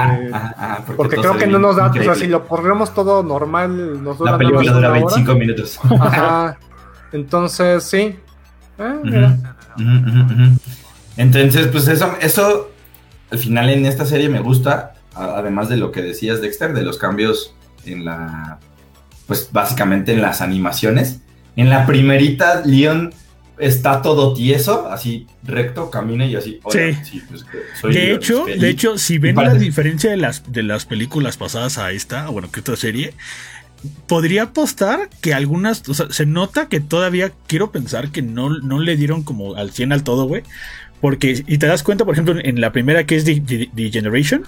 porque, 0.96 1.16
creo 1.16 1.36
que 1.36 1.46
no 1.46 1.58
nos 1.58 1.76
da, 1.76 1.88
o 1.88 1.92
sea, 1.92 2.14
si 2.14 2.26
lo 2.28 2.44
ponemos 2.44 2.94
todo 2.94 3.22
normal, 3.22 4.02
nos 4.02 4.18
dura 4.18 4.32
La 4.32 4.38
película 4.38 4.72
dura 4.72 4.90
25 4.90 5.34
minutos. 5.34 5.80
Ajá. 6.00 6.56
Entonces, 7.12 7.82
sí. 7.82 8.16
Eh, 8.78 9.36
Entonces, 11.16 11.68
pues 11.68 11.88
eso, 11.88 12.14
eso 12.20 12.70
al 13.30 13.38
final 13.38 13.70
en 13.70 13.86
esta 13.86 14.04
serie 14.04 14.28
me 14.28 14.40
gusta, 14.40 14.94
además 15.14 15.68
de 15.68 15.76
lo 15.76 15.92
que 15.92 16.02
decías, 16.02 16.40
Dexter, 16.40 16.72
de 16.72 16.82
los 16.82 16.98
cambios 16.98 17.54
en 17.84 18.04
la, 18.04 18.58
pues 19.26 19.50
básicamente 19.52 20.12
en 20.12 20.22
las 20.22 20.40
animaciones. 20.40 21.20
En 21.56 21.70
la 21.70 21.86
primerita, 21.86 22.62
Leon 22.64 23.12
está 23.58 24.02
todo 24.02 24.34
tieso, 24.34 24.88
así 24.90 25.26
recto, 25.42 25.90
camina 25.90 26.26
y 26.26 26.36
así. 26.36 26.60
sí. 26.70 27.22
Pues, 27.28 27.44
de 27.94 28.12
hecho, 28.12 28.44
de 28.44 28.68
hecho, 28.68 28.98
si 28.98 29.18
ven 29.18 29.36
la 29.36 29.54
diferencia 29.54 30.10
de 30.10 30.18
las, 30.18 30.50
de 30.52 30.62
las 30.62 30.84
películas 30.84 31.36
pasadas 31.36 31.78
a 31.78 31.92
esta, 31.92 32.28
bueno, 32.28 32.50
que 32.50 32.60
esta 32.60 32.76
serie, 32.76 33.14
podría 34.06 34.44
apostar 34.44 35.08
que 35.20 35.34
algunas, 35.34 35.88
o 35.88 35.94
sea, 35.94 36.06
se 36.10 36.26
nota 36.26 36.68
que 36.68 36.80
todavía 36.80 37.32
quiero 37.46 37.70
pensar 37.70 38.10
que 38.10 38.22
no, 38.22 38.50
no 38.50 38.80
le 38.80 38.96
dieron 38.96 39.22
como 39.22 39.54
al 39.54 39.70
100 39.70 39.92
al 39.92 40.02
todo, 40.02 40.26
güey. 40.26 40.42
Porque, 41.06 41.44
y 41.46 41.58
te 41.58 41.68
das 41.68 41.84
cuenta, 41.84 42.04
por 42.04 42.14
ejemplo, 42.14 42.34
en 42.36 42.60
la 42.60 42.72
primera 42.72 43.06
que 43.06 43.14
es 43.14 43.24
The, 43.24 43.90
Generation, 43.92 44.42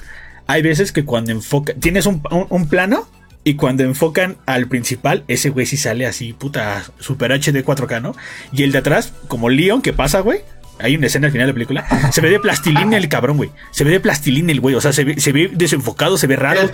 hay 0.48 0.60
veces 0.60 0.90
que 0.90 1.04
cuando 1.04 1.30
enfoca, 1.30 1.72
tienes 1.74 2.04
un, 2.04 2.20
plano 2.68 3.08
y 3.44 3.54
cuando 3.54 3.84
enfocan 3.84 4.38
al 4.44 4.66
principal, 4.66 5.22
ese 5.28 5.50
güey 5.50 5.66
sí 5.66 5.76
sale 5.76 6.04
así, 6.04 6.32
puta, 6.32 6.82
super 6.98 7.30
HD 7.30 7.64
4K, 7.64 8.02
¿no? 8.02 8.16
Y 8.52 8.64
el 8.64 8.72
de 8.72 8.78
atrás, 8.78 9.12
como 9.28 9.50
Leon, 9.50 9.82
que 9.82 9.92
pasa, 9.92 10.18
güey. 10.18 10.40
Hay 10.80 10.96
una 10.96 11.06
escena 11.06 11.26
al 11.26 11.32
final 11.32 11.46
de 11.46 11.52
la 11.52 11.54
película. 11.54 12.12
Se 12.12 12.20
ve 12.20 12.30
de 12.30 12.40
plastilina 12.40 12.96
el 12.96 13.08
cabrón, 13.08 13.36
güey. 13.36 13.50
Se 13.70 13.84
ve 13.84 13.90
de 13.90 14.00
plastilina 14.00 14.52
el 14.52 14.60
güey. 14.60 14.74
O 14.74 14.80
sea, 14.80 14.92
se 14.92 15.04
ve, 15.04 15.20
se 15.20 15.32
ve 15.32 15.50
desenfocado, 15.52 16.16
se 16.18 16.26
ve 16.26 16.36
raro. 16.36 16.70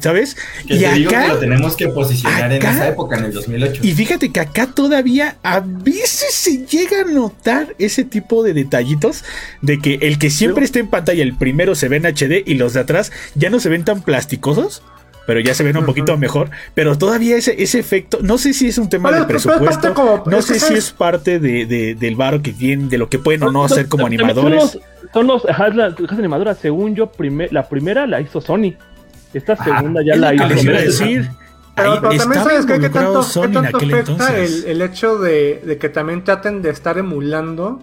¿Sabes? 0.00 0.36
y 0.64 0.84
acá. 0.84 1.28
lo 1.28 1.38
tenemos 1.38 1.76
que 1.76 1.88
posicionar 1.88 2.52
en 2.52 2.62
esa 2.62 2.88
época, 2.88 3.18
en 3.18 3.26
el 3.26 3.32
2008. 3.32 3.80
Y 3.84 3.92
fíjate 3.92 4.30
que 4.30 4.40
acá 4.40 4.66
todavía 4.66 5.36
a 5.42 5.60
veces 5.60 6.34
se 6.34 6.66
llega 6.66 7.02
a 7.02 7.04
notar 7.04 7.74
ese 7.78 8.04
tipo 8.04 8.42
de 8.42 8.54
detallitos 8.54 9.24
de 9.62 9.78
que 9.78 9.98
el 10.02 10.18
que 10.18 10.30
siempre 10.30 10.64
está 10.64 10.78
en 10.78 10.88
pantalla, 10.88 11.22
el 11.22 11.36
primero 11.36 11.74
se 11.74 11.88
ve 11.88 11.96
en 11.96 12.06
HD 12.06 12.42
y 12.46 12.54
los 12.54 12.72
de 12.74 12.80
atrás 12.80 13.12
ya 13.34 13.50
no 13.50 13.60
se 13.60 13.68
ven 13.68 13.84
tan 13.84 14.02
plasticosos 14.02 14.82
pero 15.28 15.40
ya 15.40 15.52
se 15.52 15.62
ven 15.62 15.76
un 15.76 15.84
poquito 15.84 16.16
mejor. 16.16 16.48
Pero 16.72 16.96
todavía 16.96 17.36
ese, 17.36 17.62
ese 17.62 17.78
efecto, 17.78 18.20
no 18.22 18.38
sé 18.38 18.54
si 18.54 18.68
es 18.68 18.78
un 18.78 18.88
tema 18.88 19.12
de 19.12 19.26
presupuesto, 19.26 20.22
no 20.24 20.40
sé 20.40 20.58
si 20.58 20.72
es 20.72 20.90
parte 20.90 21.38
de, 21.38 21.94
del 21.94 22.16
varo 22.16 22.40
que 22.40 22.54
tienen, 22.54 22.88
de 22.88 22.96
lo 22.96 23.10
que 23.10 23.18
pueden 23.18 23.42
o 23.42 23.52
no 23.52 23.62
hacer 23.62 23.88
como 23.88 24.06
animadores. 24.06 24.78
Son 25.12 25.26
los, 25.26 25.42
son 25.42 25.76
las, 25.76 25.94
animadoras, 26.12 26.56
según 26.56 26.94
yo, 26.94 27.12
la 27.50 27.68
primera 27.68 28.06
la 28.06 28.22
hizo 28.22 28.40
Sony. 28.40 28.72
Esta 29.34 29.54
segunda 29.62 30.00
ya 30.02 30.16
la 30.16 30.32
hizo. 30.32 30.46
decir. 30.48 31.28
Pero, 31.76 32.00
también 32.00 32.32
sabes 32.32 32.64
que, 32.64 32.80
que 32.80 32.88
tanto, 32.88 33.22
tanto 33.22 33.58
afecta 33.58 34.34
el, 34.34 34.64
el, 34.64 34.80
hecho 34.80 35.18
de, 35.18 35.62
de, 35.62 35.76
que 35.76 35.90
también 35.90 36.24
traten 36.24 36.62
de 36.62 36.70
estar 36.70 36.96
emulando 36.96 37.82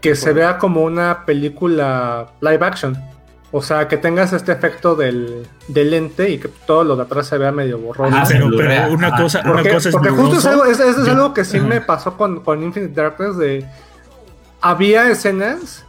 que 0.00 0.16
se 0.16 0.32
vea 0.32 0.58
como 0.58 0.82
una 0.82 1.24
película 1.24 2.32
live 2.40 2.66
action. 2.66 3.11
O 3.54 3.60
sea, 3.60 3.86
que 3.86 3.98
tengas 3.98 4.32
este 4.32 4.50
efecto 4.50 4.94
del, 4.94 5.46
del, 5.68 5.90
lente 5.90 6.30
y 6.30 6.38
que 6.38 6.48
todo 6.48 6.84
lo 6.84 6.96
de 6.96 7.02
atrás 7.02 7.26
se 7.26 7.36
vea 7.36 7.52
medio 7.52 7.78
borroso. 7.78 8.16
Ah, 8.16 8.24
pero, 8.26 8.46
una 8.90 9.14
cosa, 9.14 9.42
una 9.44 9.62
cosa 9.62 9.90
es 9.90 9.92
Porque 9.92 10.08
justo 10.08 10.38
es 10.38 10.46
algo, 10.46 10.64
eso 10.64 10.88
es 10.88 11.06
algo 11.06 11.34
que 11.34 11.44
sí 11.44 11.60
me 11.60 11.82
pasó 11.82 12.16
con, 12.16 12.40
con, 12.40 12.62
Infinite 12.62 12.94
Darkness 12.94 13.36
de... 13.36 13.68
Había 14.62 15.10
escenas 15.10 15.84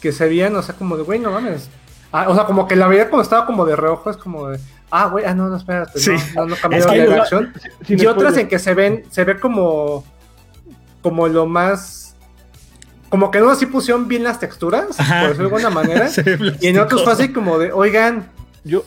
que 0.00 0.10
se 0.10 0.26
veían, 0.26 0.56
o 0.56 0.62
sea, 0.62 0.74
como 0.74 0.96
de, 0.96 1.02
güey, 1.02 1.18
no 1.18 1.30
mames. 1.30 1.68
Ah, 2.12 2.26
o 2.28 2.34
sea, 2.34 2.44
como 2.44 2.66
que 2.66 2.76
la 2.76 2.86
veía 2.86 3.10
como 3.10 3.20
estaba 3.20 3.44
como 3.44 3.66
de 3.66 3.76
reojo, 3.76 4.08
es 4.08 4.16
como 4.16 4.48
de... 4.48 4.58
Ah, 4.90 5.08
güey, 5.08 5.26
ah, 5.26 5.34
no, 5.34 5.48
no, 5.48 5.56
espérate, 5.56 6.00
no, 6.34 6.46
no, 6.46 6.56
cambió 6.56 6.86
la 6.86 6.92
reacción. 6.94 7.52
y 7.88 8.06
otras 8.06 8.38
en 8.38 8.48
que 8.48 8.58
se 8.58 8.72
ven, 8.72 9.04
se 9.10 9.24
ve 9.24 9.38
como... 9.38 10.04
Como 11.02 11.28
lo 11.28 11.46
más 11.46 12.01
como 13.12 13.30
que 13.30 13.40
no 13.40 13.50
así 13.50 13.66
pusieron 13.66 14.08
bien 14.08 14.24
las 14.24 14.40
texturas, 14.40 14.86
por 14.96 14.96
decirlo 14.96 15.34
de 15.34 15.42
alguna 15.44 15.68
manera. 15.68 16.08
y 16.62 16.68
en 16.68 16.78
otros 16.78 17.04
fue 17.04 17.12
así 17.12 17.28
como 17.28 17.58
de, 17.58 17.70
oigan, 17.70 18.30
yo 18.64 18.86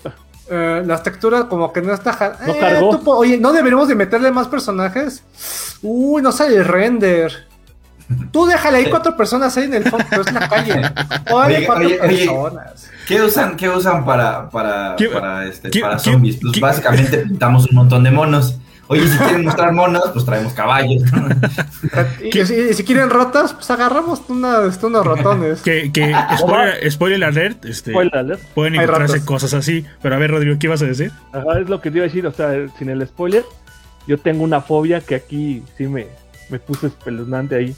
eh, 0.49 0.81
las 0.83 1.03
texturas 1.03 1.43
como 1.43 1.71
que 1.71 1.83
no 1.83 1.93
está 1.93 2.35
no 2.43 2.55
eh, 2.55 2.99
oye, 3.05 3.37
no 3.37 3.53
deberíamos 3.53 3.87
de 3.87 3.93
meterle 3.93 4.31
más 4.31 4.47
personajes. 4.47 5.21
Uy, 5.83 6.23
no 6.23 6.31
sale 6.31 6.55
el 6.55 6.65
render. 6.65 7.45
Tú 8.31 8.47
déjale 8.47 8.79
ahí 8.79 8.89
cuatro 8.89 9.15
personas 9.15 9.55
ahí 9.57 9.65
en 9.65 9.75
el 9.75 9.87
fondo, 9.87 10.07
pero 10.09 10.23
es 10.23 10.33
la 10.33 10.49
calle. 10.49 10.73
Oye, 11.31 11.65
cuatro 11.67 11.87
personas. 11.87 12.89
¿Qué 13.07 13.21
usan, 13.21 13.55
qué 13.55 13.69
usan 13.69 14.05
para, 14.05 14.49
para, 14.49 14.95
para, 15.13 15.45
este, 15.45 15.69
para 15.79 15.99
zombies? 15.99 16.39
Pues 16.41 16.59
básicamente 16.59 17.19
pintamos 17.19 17.69
un 17.69 17.75
montón 17.75 18.03
de 18.03 18.09
monos. 18.09 18.57
Oye, 18.87 19.07
si 19.07 19.17
quieren 19.17 19.43
mostrar 19.45 19.73
monos, 19.73 20.11
pues 20.13 20.25
traemos 20.25 20.53
caballos. 20.53 21.03
y, 22.23 22.73
si, 22.73 22.83
quieren 22.83 23.09
rotas, 23.09 23.53
pues 23.53 23.69
agarramos 23.71 24.21
unos 24.29 25.05
ratones. 25.05 25.61
Que, 25.61 25.91
que 25.91 26.15
spoiler, 26.37 26.91
spoiler, 26.91 27.23
alert, 27.23 27.65
este, 27.65 27.93
pueden 28.53 28.75
encontrarse 28.75 29.25
cosas 29.25 29.53
así. 29.53 29.85
Pero 30.01 30.15
a 30.15 30.17
ver, 30.19 30.31
Rodrigo, 30.31 30.57
¿qué 30.59 30.67
ibas 30.67 30.81
a 30.81 30.85
decir? 30.85 31.11
Ajá, 31.33 31.59
es 31.59 31.69
lo 31.69 31.81
que 31.81 31.89
te 31.89 31.97
iba 31.97 32.05
a 32.05 32.07
decir, 32.07 32.27
o 32.27 32.31
sea, 32.31 32.53
sin 32.77 32.89
el 32.89 33.05
spoiler, 33.07 33.43
yo 34.07 34.19
tengo 34.19 34.43
una 34.43 34.61
fobia 34.61 35.01
que 35.01 35.15
aquí 35.15 35.63
sí 35.77 35.87
me, 35.87 36.07
me 36.49 36.59
puse 36.59 36.87
espeluznante 36.87 37.55
ahí 37.55 37.75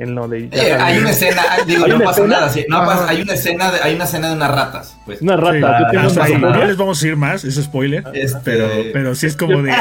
en 0.00 0.14
lo 0.14 0.26
de. 0.26 0.48
Eh, 0.50 0.72
hay 0.72 0.98
una 0.98 1.10
escena, 1.10 1.42
digo, 1.66 1.86
no 1.86 2.00
pasa 2.00 2.26
nada. 2.26 2.50
no 2.68 2.78
pasa, 2.86 3.08
hay 3.08 3.20
una 3.20 3.34
escena, 3.34 3.70
de, 3.70 3.80
hay 3.82 3.94
una 3.94 4.04
escena 4.04 4.28
de 4.28 4.34
unas 4.34 4.50
ratas. 4.50 4.96
Pues. 5.04 5.20
Una 5.20 5.36
rata. 5.36 5.90
Sí, 6.26 6.34
no 6.38 6.64
les 6.64 6.76
vamos 6.76 6.98
a 6.98 7.00
decir 7.00 7.16
más, 7.16 7.44
es 7.44 7.56
spoiler. 7.56 8.02
Este, 8.14 8.40
pero, 8.42 8.68
pero 8.92 9.14
sí 9.14 9.26
es 9.26 9.36
como 9.36 9.62
de. 9.62 9.72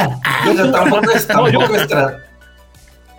tampoco 0.72 1.12
es, 1.16 1.26
tampoco 1.26 1.74
es, 1.74 1.88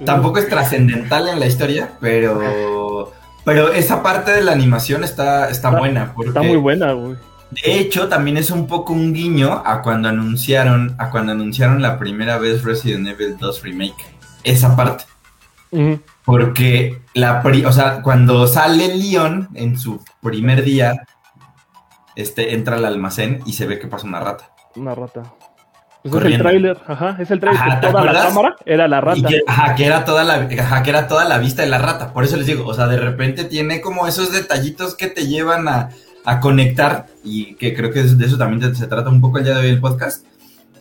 tampoco 0.05 0.39
es 0.39 0.49
trascendental 0.49 1.29
en 1.29 1.41
la 1.41 1.47
historia, 1.47 1.91
pero. 2.01 3.13
Pero 3.43 3.73
esa 3.73 4.03
parte 4.03 4.33
de 4.33 4.43
la 4.43 4.53
animación 4.53 5.03
está, 5.03 5.49
está, 5.49 5.71
buena. 5.71 6.13
Porque, 6.15 6.29
está 6.29 6.43
muy 6.43 6.59
buena, 6.59 6.93
güey. 6.93 7.17
De 7.51 7.81
hecho, 7.81 8.09
también 8.09 8.37
es 8.37 8.51
un 8.51 8.67
poco 8.67 8.93
un 8.93 9.15
guiño 9.15 9.63
a 9.65 9.81
cuando 9.81 10.11
anunciaron, 10.11 10.95
a 10.99 11.09
cuando 11.09 11.33
anunciaron 11.33 11.81
la 11.81 11.99
primera 11.99 12.39
vez 12.39 12.63
Resident 12.63 13.09
Evil 13.09 13.39
2 13.39 13.63
Remake. 13.63 14.05
Esa 14.45 14.77
parte. 14.77 15.05
Porque 16.25 17.01
la 17.15 17.43
o 17.67 17.73
sea, 17.73 18.03
cuando 18.03 18.47
sale 18.47 18.95
Leon 18.97 19.49
en 19.55 19.79
su 19.79 20.03
primer 20.21 20.63
día, 20.65 21.05
este 22.17 22.55
entra 22.55 22.77
al 22.77 22.85
almacén 22.85 23.41
y 23.47 23.53
se 23.53 23.67
ve 23.67 23.79
que 23.79 23.87
pasa 23.87 24.07
una 24.07 24.21
rata. 24.21 24.51
Una 24.77 24.95
rata. 24.95 25.23
Pues 26.03 26.25
es 26.25 26.33
el 26.33 26.39
tráiler, 26.39 26.79
ajá, 26.87 27.17
es 27.21 27.31
el 27.31 27.41
tráiler 27.41 27.63
que 27.63 27.87
toda 27.87 28.05
la 28.05 28.13
cámara 28.13 28.57
era 28.65 28.89
la 28.89 29.03
rata. 29.03 29.29
ajá, 29.47 29.75
que 29.75 29.85
era 29.85 30.05
toda 30.07 30.25
la, 30.25 30.49
ajá, 30.59 30.83
que 30.83 30.91
era 30.91 31.07
toda 31.07 31.27
la 31.27 31.39
vista 31.39 31.63
de 31.63 31.69
la 31.69 31.79
rata. 31.79 32.15
Por 32.15 32.25
eso 32.25 32.39
les 32.39 32.47
digo, 32.47 32.67
o 32.67 32.73
sea, 32.73 32.87
de 32.87 32.97
repente 32.97 33.45
tiene 33.45 33.83
como 33.83 34.07
esos 34.07 34.33
detallitos 34.33 34.97
que 34.97 35.09
te 35.09 35.27
llevan 35.27 35.69
a, 35.69 35.91
a 36.25 36.41
conectar, 36.41 37.07
y 37.23 37.55
que 37.57 37.75
creo 37.75 37.93
que 37.93 38.03
de 38.03 38.27
eso 38.27 38.39
también 38.39 38.75
se 38.75 38.87
trata 38.87 39.11
un 39.11 39.21
poco 39.21 39.39
el 39.39 39.45
día 39.45 39.55
de 39.55 39.61
hoy 39.61 39.69
el 39.69 39.81
podcast, 39.81 40.25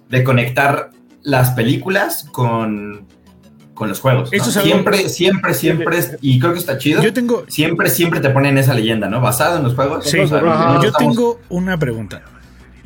de 0.08 0.24
conectar 0.24 0.92
las 1.22 1.52
películas 1.52 2.26
con 2.32 3.06
con 3.80 3.88
los 3.88 4.02
juegos. 4.02 4.30
Siempre, 4.30 5.08
siempre, 5.08 5.54
siempre, 5.54 5.98
y 6.20 6.38
creo 6.38 6.52
que 6.52 6.60
está 6.60 6.78
chido. 6.78 7.02
Yo 7.02 7.14
tengo. 7.14 7.46
Siempre, 7.48 7.90
siempre 7.90 8.20
te 8.20 8.30
ponen 8.30 8.58
esa 8.58 8.74
leyenda, 8.74 9.08
¿no? 9.08 9.22
Basado 9.22 9.58
en 9.58 9.64
los 9.64 9.74
juegos. 9.74 10.06
Sí, 10.06 10.18
yo 10.18 10.92
tengo 11.00 11.40
una 11.48 11.80
pregunta. 11.80 12.22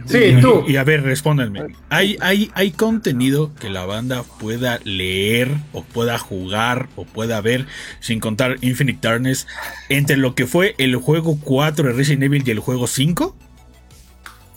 Sí, 0.05 0.35
tú. 0.39 0.63
Y, 0.67 0.75
a 0.75 0.83
ver, 0.83 1.01
respóndanme. 1.01 1.75
¿Hay, 1.89 2.17
hay, 2.21 2.51
¿Hay 2.53 2.71
contenido 2.71 3.51
que 3.59 3.69
la 3.71 3.85
banda 3.85 4.23
pueda 4.39 4.79
leer 4.83 5.50
o 5.71 5.81
pueda 5.81 6.19
jugar 6.19 6.89
o 6.95 7.05
pueda 7.05 7.41
ver, 7.41 7.65
sin 8.00 8.19
contar 8.19 8.57
Infinite 8.62 9.00
Darkness, 9.01 9.47
entre 9.89 10.17
lo 10.17 10.35
que 10.35 10.45
fue 10.45 10.75
el 10.77 10.95
juego 10.97 11.39
4 11.41 11.88
de 11.88 11.93
Resident 11.93 12.23
Evil 12.23 12.43
y 12.45 12.51
el 12.51 12.59
juego 12.59 12.85
5? 12.85 13.35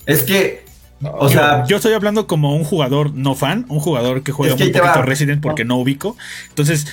Es 0.04 0.22
que 0.22 0.65
o 1.02 1.28
sea, 1.28 1.64
yo 1.66 1.76
estoy 1.76 1.92
hablando 1.92 2.26
como 2.26 2.56
un 2.56 2.64
jugador 2.64 3.12
no 3.12 3.34
fan, 3.34 3.66
un 3.68 3.80
jugador 3.80 4.22
que 4.22 4.32
juega 4.32 4.56
muy 4.56 4.70
poquito 4.70 5.02
Resident 5.02 5.42
porque 5.42 5.64
no 5.64 5.76
ubico. 5.76 6.16
Entonces, 6.48 6.86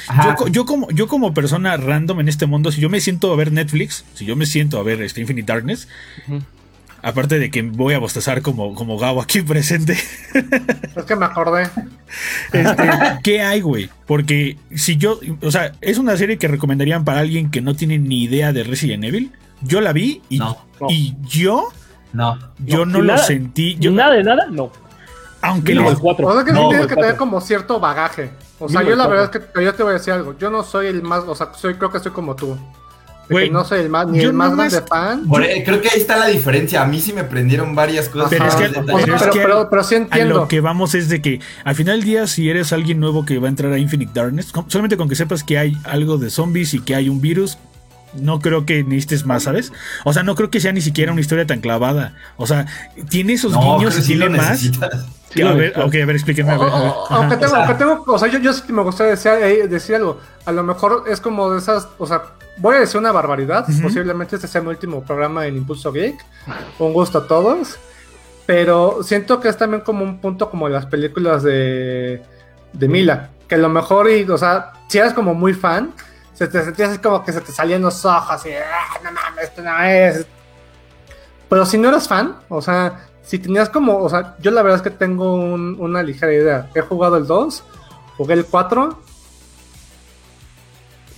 yo, 0.52 0.66
como, 0.66 0.90
yo 0.92 1.08
como 1.08 1.34
persona 1.34 1.78
random 1.78 2.20
en 2.20 2.28
este 2.28 2.46
mundo, 2.46 2.72
si 2.72 2.82
yo 2.82 2.90
me 2.90 3.00
siento 3.00 3.32
a 3.32 3.36
ver 3.36 3.52
Netflix, 3.52 4.04
si 4.14 4.26
yo 4.26 4.36
me 4.36 4.46
siento 4.46 4.78
a 4.78 4.84
ver 4.84 5.02
este 5.02 5.22
Infinite 5.22 5.52
Darkness, 5.52 5.88
aparte 7.02 7.40
de 7.40 7.50
que 7.50 7.62
voy 7.62 7.94
a 7.94 8.00
bostezar 8.00 8.42
como, 8.42 8.76
como 8.76 8.98
Gabo 8.98 9.22
aquí 9.22 9.42
presente. 9.42 9.94
es 10.96 11.06
que 11.06 11.16
me 11.16 11.26
acordé. 11.26 11.70
Este, 12.52 12.90
¿Qué 13.24 13.42
hay, 13.42 13.62
güey? 13.62 13.90
Porque 14.06 14.58
si 14.76 14.98
yo, 14.98 15.20
o 15.42 15.52
sea, 15.52 15.72
es 15.80 15.98
una 15.98 16.18
serie 16.18 16.38
que 16.38 16.50
recomendarían 16.50 17.06
para 17.06 17.20
alguien 17.20 17.52
que 17.52 17.62
no 17.62 17.76
tiene 17.76 18.00
ni 18.00 18.24
idea 18.24 18.52
de 18.52 18.64
Resident 18.64 19.04
Evil. 19.06 19.32
Yo 19.62 19.80
la 19.80 19.94
vi 19.94 20.22
y, 20.30 20.42
y 20.90 21.16
yo 21.26 21.72
no. 22.14 22.38
Yo 22.60 22.86
no, 22.86 23.02
lo 23.02 23.18
sentí. 23.18 23.76
Yo, 23.80 23.92
nada 23.92 24.14
de 24.14 24.24
nada, 24.24 24.48
no. 24.50 24.72
Aunque 25.42 25.76
no. 25.76 26.00
4. 26.00 26.28
O 26.28 26.34
sea 26.34 26.46
que 26.46 26.54
tienes 26.54 26.88
que 26.88 26.96
tener 26.96 27.18
como 27.18 27.42
cierto 27.42 27.80
bagaje. 27.80 28.32
O 28.60 28.70
sea, 28.70 28.82
yo 28.84 28.96
la 28.96 29.08
verdad 29.08 29.30
es 29.34 29.42
que 29.42 29.64
yo 29.64 29.74
te 29.74 29.84
voy 29.84 29.92
a 29.92 29.94
decir 29.96 30.14
algo. 30.14 30.38
Yo 30.38 30.50
no 30.50 30.64
soy 30.64 30.88
el 30.88 31.02
más, 31.04 31.24
o 31.28 31.36
sea, 31.36 31.54
soy, 31.54 31.74
creo 31.74 31.92
que 31.92 32.00
soy 32.00 32.12
como 32.12 32.36
tú. 32.36 32.58
no 33.52 33.66
soy 33.66 33.82
el 33.82 33.90
más, 33.90 34.08
ni 34.08 34.20
el 34.20 34.32
más 34.32 34.56
grande 34.56 34.82
fan. 34.82 35.28
creo 35.28 35.82
que 35.82 35.90
ahí 35.90 36.00
está 36.00 36.18
la 36.18 36.28
diferencia. 36.28 36.82
A 36.82 36.86
mí 36.86 37.02
sí 37.02 37.12
me 37.12 37.24
prendieron 37.24 37.76
varias 37.76 38.08
cosas. 38.08 38.30
Pero, 38.30 38.46
es 38.46 38.56
que, 38.56 39.40
pero, 39.42 39.70
pero, 39.70 39.84
sí 39.84 39.96
entiendo. 39.96 40.36
A 40.36 40.40
lo 40.42 40.48
que 40.48 40.62
vamos 40.62 40.96
es 40.96 41.10
de 41.10 41.22
que 41.22 41.42
al 41.66 41.76
final 41.76 42.00
del 42.00 42.06
día, 42.06 42.28
si 42.28 42.50
eres 42.50 42.72
alguien 42.72 43.00
nuevo 43.00 43.26
que 43.26 43.38
va 43.40 43.48
a 43.48 43.50
entrar 43.50 43.74
a 43.74 43.80
Infinite 43.80 44.12
Darkness, 44.14 44.54
solamente 44.68 44.96
con 44.96 45.10
que 45.10 45.16
sepas 45.16 45.44
que 45.44 45.58
hay 45.58 45.78
algo 45.84 46.18
de 46.18 46.30
zombies 46.30 46.74
y 46.74 46.80
que 46.80 46.96
hay 46.96 47.10
un 47.10 47.20
virus, 47.20 47.58
no 48.16 48.40
creo 48.40 48.66
que 48.66 48.84
necesites 48.84 49.26
más, 49.26 49.44
¿sabes? 49.44 49.72
O 50.04 50.14
sea, 50.14 50.24
no 50.24 50.36
creo 50.36 50.50
que 50.50 50.60
sea 50.60 50.72
ni 50.72 50.82
siquiera 50.82 51.12
una 51.12 51.22
historia 51.22 51.46
tan 51.46 51.62
clavada. 51.62 52.16
O 52.38 52.48
sea, 52.48 52.66
tiene 53.10 53.34
esos 53.34 53.58
guiños 53.58 53.98
y 54.00 54.04
tiene 54.04 54.30
más. 54.30 54.64
a 54.82 55.54
ver, 55.54 55.74
ok, 55.80 55.96
a 55.96 56.06
ver, 56.06 56.12
explíqueme. 56.12 56.52
A 56.52 56.58
ver, 56.58 56.70
Aunque 57.10 57.38
tengo, 57.38 57.56
aunque 57.56 57.74
tengo, 57.76 58.04
o 58.08 58.20
sea, 58.20 58.28
yo, 58.30 58.40
yo 58.40 58.54
sí 58.54 58.72
me 58.72 58.84
gustaría 58.84 59.12
decir, 59.12 59.32
eh, 59.32 59.68
decir, 59.68 59.96
algo. 59.96 60.20
A 60.46 60.52
lo 60.52 60.64
mejor 60.64 61.06
es 61.08 61.20
como 61.20 61.52
de 61.52 61.60
esas, 61.60 61.88
o 61.98 62.06
sea, 62.06 62.24
voy 62.58 62.76
a 62.76 62.80
decir 62.80 63.00
una 63.00 63.12
barbaridad. 63.12 63.66
Posiblemente 63.82 64.36
este 64.36 64.48
sea 64.48 64.62
mi 64.62 64.70
último 64.70 65.04
programa 65.04 65.48
en 65.48 65.58
Impulso 65.58 65.92
Geek. 65.92 66.16
Un 66.80 66.94
gusto 66.94 67.20
a 67.20 67.28
todos. 67.28 67.78
Pero 68.46 69.00
siento 69.04 69.40
que 69.40 69.48
es 69.48 69.58
también 69.58 69.82
como 69.82 70.04
un 70.04 70.20
punto 70.20 70.50
como 70.50 70.68
las 70.68 70.86
películas 70.86 71.44
de, 71.44 72.22
de 72.74 72.88
Mila. 72.88 73.30
Que 73.48 73.56
a 73.56 73.58
lo 73.58 73.70
mejor, 73.70 74.10
y, 74.12 74.24
o 74.24 74.38
sea, 74.38 74.74
si 74.88 74.98
eres 74.98 75.14
como 75.14 75.34
muy 75.34 75.54
fan, 75.54 75.92
se 76.34 76.48
te 76.48 76.64
sentías 76.64 76.90
así 76.90 77.00
como 77.00 77.24
que 77.24 77.32
se 77.32 77.42
te 77.42 77.52
salían 77.52 77.82
los 77.82 78.04
ojos 78.06 78.46
y 78.46 78.52
ah, 78.54 79.00
no 79.04 79.12
mames, 79.12 79.46
esto 79.46 79.62
no 79.62 79.84
es. 79.84 80.26
Pero 81.50 81.66
si 81.66 81.78
no 81.78 81.90
eras 81.90 82.08
fan, 82.08 82.38
o 82.50 82.62
sea, 82.62 83.08
si 83.22 83.40
tenías 83.40 83.70
como, 83.70 83.98
o 83.98 84.10
sea, 84.10 84.36
yo 84.40 84.52
la 84.52 84.62
verdad 84.64 84.78
es 84.78 84.84
que 84.84 84.98
tengo 84.98 85.36
una 85.36 86.04
ligera 86.04 86.34
idea. 86.34 86.70
He 86.74 86.82
jugado 86.82 87.18
el 87.18 87.28
2, 87.28 87.64
jugué 88.18 88.34
el 88.34 88.46
4. 88.46 89.00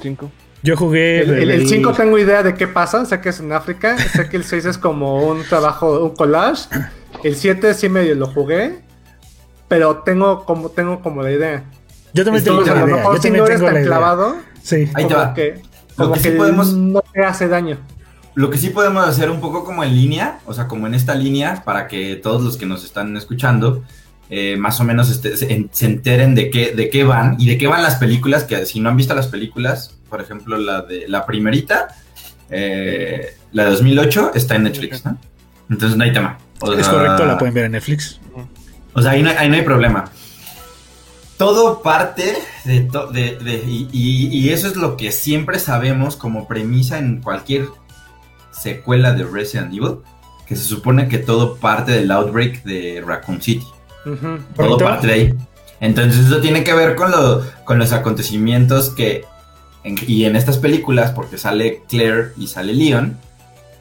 5. 0.02 0.32
Yo 0.62 0.76
jugué. 0.76 1.22
El 1.22 1.68
5 1.68 1.94
tengo 1.94 2.18
idea 2.18 2.44
de 2.44 2.56
qué 2.56 2.68
pasa, 2.68 3.06
sé 3.06 3.22
que 3.22 3.30
es 3.30 3.40
en 3.40 3.54
África, 3.54 3.98
sé 3.98 4.28
que 4.30 4.38
el 4.38 4.44
6 4.44 4.66
es 4.66 4.78
como 4.78 5.26
un 5.26 5.44
trabajo, 5.44 6.04
un 6.04 6.16
collage. 6.16 6.68
El 7.24 7.36
7 7.36 7.74
sí 7.74 7.88
medio 7.88 8.16
lo 8.16 8.28
jugué, 8.28 8.82
pero 9.68 9.98
tengo 10.00 10.44
como, 10.44 10.70
tengo 10.70 11.02
como 11.02 11.22
la 11.24 11.32
idea. 11.32 11.64
Yo 12.14 12.24
también 12.24 12.44
tengo 12.44 12.62
la 12.62 12.68
idea. 12.68 12.84
A 12.84 12.88
lo 12.88 12.98
mejor 12.98 13.22
si 13.22 13.30
no 13.32 13.46
eres 13.46 13.62
tan 13.62 13.84
clavado, 13.84 14.38
Sí. 14.66 14.90
Ahí 14.96 15.04
como 15.04 15.34
que, 15.36 15.62
lo 15.96 16.12
que, 16.12 16.20
sí 16.20 16.32
podemos, 16.32 16.74
no 16.74 17.02
te 17.14 17.24
hace 17.24 17.48
daño. 17.48 17.78
Lo 18.34 18.50
que 18.50 18.58
sí 18.58 18.72
podemos 18.72 19.08
hacer 19.08 19.30
un 19.30 19.40
poco 19.40 19.64
como 19.64 19.84
en 19.84 19.96
línea, 19.96 20.40
o 20.48 20.56
sea, 20.56 20.68
como 20.68 20.88
en 20.88 20.96
esta 20.96 21.14
línea, 21.14 21.62
para 21.64 21.88
que 21.88 22.16
todos 22.16 22.42
los 22.42 22.58
que 22.58 22.66
nos 22.66 22.84
están 22.84 23.16
escuchando, 23.16 23.84
eh, 24.32 24.58
más 24.58 24.80
o 24.80 24.84
menos 24.84 25.12
este, 25.12 25.38
se, 25.38 25.68
enteren 25.86 26.34
de 26.34 26.50
qué, 26.50 26.74
de 26.74 26.90
qué 26.90 27.04
van 27.04 27.36
y 27.40 27.48
de 27.48 27.60
qué 27.60 27.68
van 27.68 27.84
las 27.84 27.96
películas, 27.96 28.44
que 28.44 28.66
si 28.66 28.80
no 28.80 28.90
han 28.90 28.98
visto 28.98 29.14
las 29.14 29.28
películas, 29.28 29.96
por 30.10 30.20
ejemplo, 30.20 30.58
la 30.58 30.82
de 30.82 31.08
la 31.08 31.28
primerita, 31.28 31.90
eh, 32.50 33.36
la 33.52 33.66
de 33.66 33.70
2008, 33.70 34.32
está 34.34 34.56
en 34.56 34.64
Netflix, 34.64 35.06
¿no? 35.06 35.16
Entonces 35.70 35.96
no 35.96 36.04
hay 36.04 36.12
tema. 36.12 36.40
es 36.76 36.88
correcto, 36.88 37.24
la 37.24 37.38
pueden 37.38 37.54
ver 37.54 37.66
en 37.66 37.74
Netflix. 37.74 38.20
O 38.94 39.02
sea, 39.02 39.12
ahí 39.12 39.22
no, 39.22 39.30
ahí 39.30 39.48
no 39.48 39.56
hay 39.56 39.62
problema 39.62 40.06
todo 41.38 41.82
parte 41.82 42.38
de, 42.64 42.82
de, 43.12 43.64
y, 43.92 44.50
eso 44.50 44.68
es 44.68 44.76
lo 44.76 44.96
que 44.96 45.12
siempre 45.12 45.60
sabemos 45.60 46.16
como 46.16 46.48
premisa 46.48 46.98
en 46.98 47.22
cualquier 47.22 47.68
secuela 48.52 49.14
de 49.14 49.24
Resident 49.26 49.74
Evil, 49.74 49.98
que 50.48 50.56
se 50.56 50.64
supone 50.64 51.08
que 51.10 51.18
todo 51.18 51.56
parte 51.58 51.92
del 51.92 52.12
outbreak 52.12 52.64
de 52.64 53.04
Raccoon 53.06 53.42
City. 53.42 53.68
Todo 54.56 54.78
parte 54.78 55.08
de 55.08 55.14
ahí. 55.14 55.34
Entonces 55.82 56.26
eso 56.26 56.40
tiene 56.40 56.64
que 56.64 56.74
ver 56.74 56.96
con, 56.96 57.12
lo, 57.12 57.44
con 57.66 57.80
los 57.80 57.92
acontecimientos 57.92 58.92
que, 58.92 59.26
y 59.84 60.24
en 60.24 60.36
estas 60.36 60.58
películas, 60.58 61.12
porque 61.12 61.38
sale 61.38 61.84
Claire 61.90 62.32
y 62.38 62.48
sale 62.48 62.74
Leon, 62.74 63.18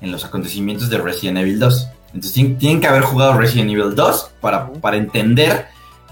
en 0.01 0.11
los 0.11 0.25
acontecimientos 0.25 0.91
de 0.91 0.99
Resident 0.99 1.39
Evil 1.39 1.61
2. 1.61 1.89
Entonces 2.15 2.59
tienen, 2.59 2.81
que 2.81 2.87
haber 2.89 3.03
jugado 3.03 3.39
Resident 3.39 3.71
Evil 3.71 3.95
2 3.95 4.31
para, 4.41 4.73
para 4.73 4.97
entender 4.97 5.67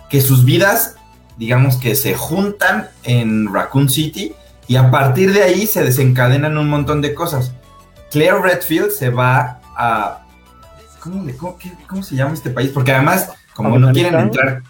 que 0.09 0.21
sus 0.21 0.45
vidas 0.45 0.97
digamos 1.37 1.77
que 1.77 1.95
se 1.95 2.15
juntan 2.15 2.89
en 3.03 3.53
Raccoon 3.53 3.89
City 3.89 4.35
y 4.67 4.77
a 4.77 4.91
partir 4.91 5.33
de 5.33 5.43
ahí 5.43 5.67
se 5.67 5.83
desencadenan 5.83 6.57
un 6.59 6.69
montón 6.69 7.03
de 7.03 7.15
cosas. 7.15 7.53
Claire 8.11 8.41
Redfield 8.41 8.91
se 8.91 9.11
va 9.11 9.61
a... 9.77 10.19
¿Cómo, 11.01 12.03
se 12.03 12.15
llama 12.15 12.35
este 12.35 12.51
país? 12.51 12.71
Porque 12.73 12.93
además, 12.93 13.33
como 13.55 13.79
no 13.79 13.93
quieren 13.93 14.19
entrar... 14.19 14.63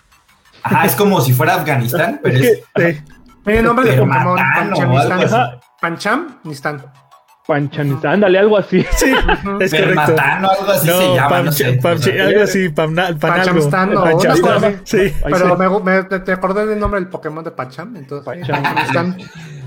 Ajá, 0.62 0.86
es 0.86 0.94
como 0.94 1.20
si 1.20 1.32
fuera 1.32 1.56
Afganistán, 1.56 2.20
pero 2.22 2.38
es... 2.38 2.62
Tiene 3.44 3.62
nombre 3.62 3.90
de 3.90 3.98
Pokémon, 3.98 4.38
Pancham, 5.80 6.38
Nistán. 6.44 6.84
Panchanista, 7.52 8.12
ándale, 8.12 8.38
algo 8.38 8.56
así. 8.56 8.82
Sí, 8.96 9.12
es 9.60 9.70
correcto. 9.74 10.14
algo 10.18 10.70
así 10.70 10.86
no, 10.86 10.98
se 10.98 11.14
llama, 11.14 11.42
no 11.42 11.52
sé. 11.52 11.64
algo 12.20 12.42
así, 12.42 12.68
pam, 12.70 12.94
no, 12.94 13.04
sí. 14.84 15.12
Pero 15.22 15.56
me, 15.56 15.80
me, 15.80 16.02
te 16.20 16.32
acordé 16.32 16.64
del 16.64 16.78
nombre 16.78 17.00
del 17.00 17.10
Pokémon 17.10 17.44
de 17.44 17.50
Pancham, 17.50 17.94
entonces 17.96 18.24
Panchamistán. 18.24 19.16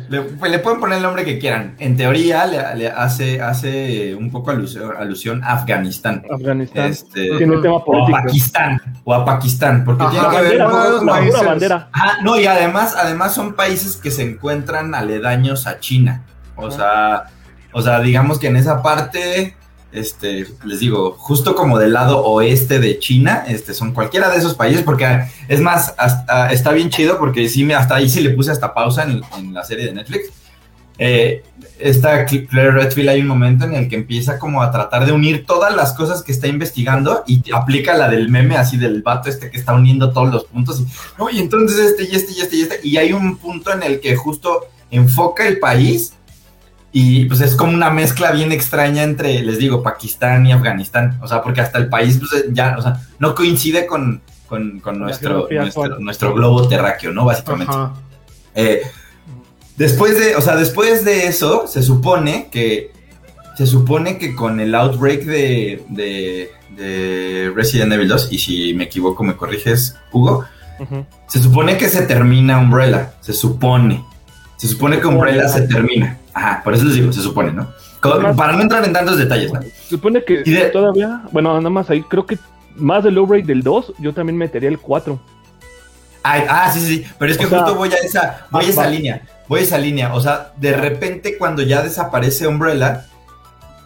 Le, 0.10 0.21
pues, 0.21 0.52
le, 0.52 0.60
pueden 0.60 0.80
poner 0.80 0.98
el 0.98 1.04
nombre 1.04 1.26
que 1.26 1.38
quieran. 1.38 1.76
En 1.78 1.95
teoría 1.95 2.45
le, 2.48 2.76
le 2.76 2.88
hace, 2.89 3.41
hace 3.41 4.15
un 4.15 4.32
poco 4.32 4.52
alusión, 4.52 4.91
alusión 4.98 5.43
a 5.43 5.54
Afganistán. 5.54 6.24
Afganistán. 6.32 6.89
Este, 6.89 7.38
tiene 7.38 7.58
tema 7.58 7.84
político. 7.84 8.13
O 8.13 8.17
a 8.17 8.24
Pakistán. 8.24 8.82
O 9.04 9.13
a 9.13 9.26
Pakistán. 9.26 9.86
Porque 9.86 10.04
Ajá, 10.04 10.12
tiene 10.12 10.28
que 10.30 10.58
ver 10.58 10.65
con 10.65 11.06
la 11.06 11.43
bandera. 11.43 11.89
Ah, 11.93 12.17
no, 12.24 12.39
y 12.39 12.45
además, 12.45 12.95
además 12.98 13.34
son 13.34 13.54
países 13.54 13.98
que 13.98 14.12
se 14.12 14.24
encuentran 14.24 14.95
aledaños 14.95 15.67
a 15.67 15.80
China. 15.80 16.24
O 16.56 16.71
sea, 16.71 17.26
o 17.77 17.81
sea, 17.81 17.99
digamos 17.99 18.39
que 18.39 18.47
en 18.47 18.55
esa 18.55 18.81
parte, 18.81 19.53
este, 19.91 20.47
les 20.63 20.79
digo, 20.79 21.11
justo 21.17 21.55
como 21.55 21.77
del 21.77 21.91
lado 21.91 22.23
oeste 22.23 22.79
de 22.79 22.99
China, 22.99 23.43
este, 23.49 23.73
son 23.73 23.91
cualquiera 23.91 24.29
de 24.29 24.38
esos 24.38 24.53
países, 24.55 24.81
porque 24.81 25.25
es 25.49 25.59
más, 25.59 25.93
hasta, 25.97 26.53
está 26.53 26.71
bien 26.71 26.89
chido, 26.89 27.19
porque 27.19 27.49
sí, 27.49 27.69
hasta 27.73 27.95
ahí 27.95 28.07
sí 28.07 28.21
le 28.21 28.29
puse 28.29 28.51
hasta 28.51 28.73
pausa 28.73 29.03
en, 29.03 29.53
la 29.53 29.65
serie 29.65 29.88
de 29.88 29.93
Netflix. 29.93 30.29
Eh, 30.97 31.43
esta 31.77 32.23
Claire 32.23 32.71
Redfield 32.71 33.09
hay 33.09 33.19
un 33.19 33.27
momento 33.27 33.65
en 33.65 33.75
el 33.75 33.89
que 33.89 33.97
empieza 33.97 34.39
como 34.39 34.63
a 34.63 34.71
tratar 34.71 35.05
de 35.05 35.11
unir 35.11 35.45
todas 35.45 35.75
las 35.75 35.91
cosas 35.91 36.23
que 36.23 36.31
está 36.31 36.47
investigando 36.47 37.25
y 37.27 37.43
aplica 37.51 37.97
la 37.97 38.07
del 38.07 38.29
meme 38.29 38.55
así 38.55 38.77
del 38.77 39.01
vato 39.01 39.27
este 39.27 39.51
que 39.51 39.57
está 39.57 39.73
uniendo 39.73 40.13
todos 40.13 40.31
los 40.31 40.45
puntos 40.45 40.79
y, 40.79 40.88
no, 41.19 41.29
y 41.29 41.39
entonces 41.39 41.77
este 41.77 42.05
y 42.05 42.15
este 42.15 42.31
y 42.31 42.39
este 42.39 42.55
y 42.55 42.61
este 42.61 42.79
y 42.81 42.95
hay 42.95 43.11
un 43.11 43.35
punto 43.35 43.73
en 43.73 43.83
el 43.83 43.99
que 43.99 44.15
justo 44.15 44.69
enfoca 44.89 45.45
el 45.45 45.59
país 45.59 46.13
y 46.97 47.25
pues 47.25 47.41
es 47.41 47.58
como 47.58 47.73
una 47.73 47.89
mezcla 47.89 48.31
bien 48.31 48.53
extraña 48.53 49.03
entre, 49.03 49.43
les 49.43 49.58
digo, 49.58 49.84
Pakistán 49.84 50.47
y 50.47 50.53
Afganistán. 50.53 51.19
O 51.21 51.27
sea, 51.27 51.41
porque 51.41 51.60
hasta 51.60 51.77
el 51.77 51.89
país 51.89 52.17
pues, 52.17 52.45
ya, 52.53 52.77
o 52.77 52.81
sea, 52.81 53.01
no 53.19 53.36
coincide 53.36 53.86
con, 53.86 54.21
nuestro, 54.49 55.49
nuestro, 55.99 56.34
globo 56.34 56.69
terráqueo, 56.69 57.12
¿no? 57.12 57.25
Básicamente. 57.25 57.75
Eh, 58.55 58.84
después 59.75 60.17
de, 60.17 60.38
o 60.38 60.41
sea, 60.41 60.55
después 60.55 61.03
de 61.03 61.27
eso, 61.27 61.67
se 61.67 61.84
supone 61.84 62.47
que, 62.49 62.93
se 63.58 63.67
supone 63.67 64.17
que 64.17 64.34
con 64.34 64.62
el 64.62 64.73
outbreak 64.73 65.25
de, 65.25 66.49
de, 66.77 67.51
Resident 67.53 67.91
Evil 67.91 68.08
2, 68.08 68.29
y 68.31 68.39
si 68.39 68.73
me 68.73 68.86
equivoco 68.86 69.21
me 69.21 69.36
corriges, 69.36 69.97
Hugo, 70.13 70.45
se 71.27 71.43
supone 71.43 71.77
que 71.77 71.89
se 71.89 72.03
termina 72.03 72.58
Umbrella, 72.58 73.15
se 73.19 73.34
supone. 73.34 74.01
Se 74.58 74.68
supone 74.68 75.00
que 75.00 75.08
Umbrella 75.08 75.48
se 75.48 75.68
termina. 75.68 76.18
Ajá, 76.34 76.62
por 76.63 76.74
eso 76.74 76.86
les 76.86 76.96
digo, 76.96 77.12
se 77.12 77.22
supone, 77.22 77.52
¿no? 77.52 77.68
para 78.36 78.54
no 78.54 78.62
entrar 78.62 78.84
en 78.86 78.94
tantos 78.94 79.18
detalles, 79.18 79.52
¿no? 79.52 79.62
Se 79.62 79.89
supone 79.89 80.24
que 80.24 80.44
todavía, 80.72 81.22
bueno, 81.32 81.58
nada 81.58 81.70
más 81.70 81.89
ahí, 81.89 82.04
creo 82.04 82.26
que 82.26 82.38
más 82.76 83.04
del 83.04 83.15
Blu-ray 83.15 83.41
del 83.41 83.63
2, 83.63 83.94
yo 84.00 84.13
también 84.13 84.38
metería 84.38 84.70
el 84.70 84.80
4. 84.80 85.20
ah, 86.24 86.72
sí, 86.74 86.80
sí, 86.82 87.06
pero 87.18 87.32
es 87.32 87.38
que 87.38 87.46
justo 87.46 87.76
voy 87.76 87.89
a 87.89 87.98
esa, 87.98 88.48
voy 88.52 88.65
a 88.65 88.70
esa 88.70 88.88
línea, 88.88 89.22
voy 89.48 89.62
a 89.62 89.63
esa 89.63 89.78
línea, 89.78 90.13
o 90.13 90.22
sea, 90.22 90.52
de 90.58 90.74
repente 90.76 91.38
cuando 91.38 91.63
ya 91.63 91.82
desaparece 91.82 92.48
Umbrella, 92.48 93.06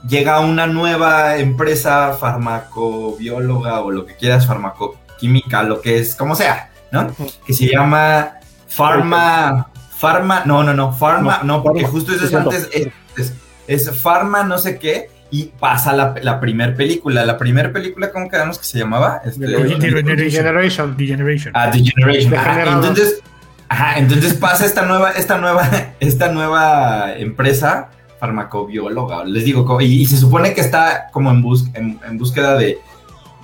llega 0.07 0.39
una 0.39 0.65
nueva 0.67 1.37
empresa 1.37 2.13
farmacobióloga 2.19 3.81
o 3.81 3.91
lo 3.91 4.05
que 4.05 4.15
quieras, 4.15 4.47
farmacoquímica, 4.47 5.63
lo 5.63 5.81
que 5.81 5.99
es, 5.99 6.15
como 6.15 6.35
sea, 6.35 6.71
¿no? 6.91 7.13
Que 7.45 7.53
se 7.53 7.67
llama 7.67 8.39
Pharma, 8.67 9.69
Pharma, 9.99 10.43
no, 10.45 10.63
no, 10.63 10.73
no, 10.73 10.93
Pharma, 10.93 11.41
no, 11.43 11.61
porque 11.61 11.83
justo 11.83 12.13
eso 12.13 12.25
es 12.25 12.33
antes, 12.33 12.69
es, 12.71 13.33
es, 13.67 13.91
Pharma 13.91 14.43
no 14.43 14.57
sé 14.57 14.79
qué, 14.79 15.09
y 15.31 15.45
pasa 15.59 15.93
la, 15.93 16.15
la 16.21 16.39
primera 16.39 16.73
película. 16.73 17.25
La 17.25 17.37
primera 17.37 17.71
película, 17.71 18.11
¿cómo 18.11 18.29
quedamos 18.29 18.57
que 18.57 18.65
se 18.65 18.79
llamaba? 18.79 19.21
Este, 19.25 19.45
Degeneration. 19.45 20.95
Degeneration. 20.97 21.53
Ah, 21.55 21.69
Degeneration. 21.69 22.33
entonces, 22.33 23.21
ajá, 23.67 23.99
entonces 23.99 24.33
pasa 24.33 24.65
esta 24.65 24.85
nueva, 24.85 25.11
esta 25.11 25.37
nueva, 25.37 25.69
esta 25.99 26.31
nueva 26.31 27.13
empresa 27.13 27.89
farmacobióloga, 28.19 29.23
les 29.23 29.45
digo, 29.45 29.79
y, 29.81 30.05
se 30.05 30.17
supone 30.17 30.53
que 30.53 30.61
está 30.61 31.07
como 31.11 31.31
en, 31.31 31.41
bus, 31.41 31.67
en, 31.73 32.17
búsqueda 32.17 32.57
de, 32.57 32.79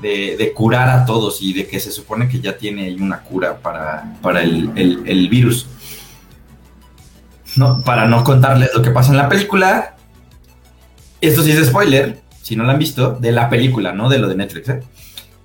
de, 0.01 0.51
curar 0.53 0.89
a 0.89 1.05
todos 1.05 1.41
y 1.41 1.53
de 1.53 1.65
que 1.65 1.79
se 1.79 1.91
supone 1.91 2.27
que 2.27 2.41
ya 2.41 2.57
tiene 2.57 2.93
una 2.99 3.21
cura 3.21 3.57
para, 3.57 4.17
para 4.21 4.43
el, 4.43 4.69
el, 4.75 5.29
virus. 5.29 5.67
No, 7.55 7.81
para 7.81 8.05
no 8.05 8.23
contarles 8.23 8.69
lo 8.75 8.81
que 8.81 8.91
pasa 8.91 9.11
en 9.11 9.17
la 9.17 9.29
película, 9.29 9.95
esto 11.21 11.41
sí 11.41 11.51
es 11.51 11.67
spoiler, 11.67 12.21
si 12.41 12.55
no 12.55 12.63
lo 12.63 12.71
han 12.71 12.79
visto, 12.79 13.11
de 13.13 13.31
la 13.31 13.49
película, 13.49 13.93
no 13.93 14.09
de 14.09 14.19
lo 14.19 14.27
de 14.27 14.35
Netflix. 14.35 14.69
¿eh? 14.69 14.83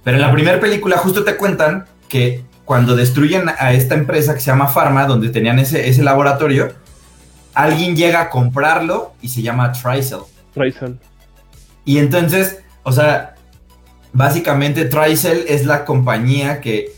Pero 0.03 0.17
en 0.17 0.23
la 0.23 0.33
primera 0.33 0.59
película 0.61 0.97
justo 0.99 1.25
te 1.25 1.37
cuentan 1.37 1.87
que 2.09 2.45
cuando 2.65 2.97
destruyen 2.97 3.49
a 3.49 3.73
esta 3.73 3.95
empresa 3.95 4.35
que 4.35 4.41
se 4.41 4.47
llama 4.47 4.69
Pharma, 4.69 5.07
donde 5.07 5.29
tenían 5.29 5.59
ese, 5.59 5.89
ese 5.89 6.03
laboratorio, 6.03 6.73
alguien 7.55 7.97
llega 7.97 8.23
a 8.23 8.31
comprarlo 8.31 9.15
y 9.21 9.29
se 9.29 9.43
llama 9.43 9.73
Tricel. 9.73 10.21
Tricel. 10.55 10.99
Y 11.85 11.99
entonces, 11.99 12.61
o 12.83 12.93
sea, 12.93 13.35
básicamente 14.13 14.85
Tricel 14.85 15.45
es 15.49 15.65
la 15.65 15.85
compañía 15.85 16.61
que 16.61 16.93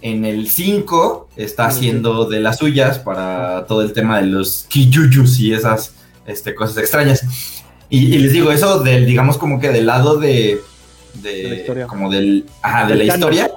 en 0.00 0.24
el 0.24 0.48
5 0.48 1.30
está 1.36 1.66
haciendo 1.66 2.26
de 2.26 2.40
las 2.40 2.58
suyas 2.58 2.98
para 2.98 3.66
todo 3.66 3.82
el 3.82 3.92
tema 3.92 4.20
de 4.20 4.26
los 4.26 4.64
kijujus 4.68 5.40
y 5.40 5.52
esas 5.52 5.94
este, 6.26 6.54
cosas 6.54 6.78
extrañas. 6.78 7.24
Y, 7.90 8.18
les 8.18 8.32
digo, 8.32 8.52
eso 8.52 8.80
del, 8.80 9.06
digamos, 9.06 9.38
como 9.38 9.60
que 9.60 9.70
del 9.70 9.86
lado 9.86 10.18
de. 10.18 10.60
De, 11.14 11.42
la 11.42 11.54
historia. 11.54 11.86
Como 11.86 12.10
del. 12.10 12.44
Ajá, 12.62 12.86
de 12.86 12.94
la 12.96 13.04
historia. 13.04 13.50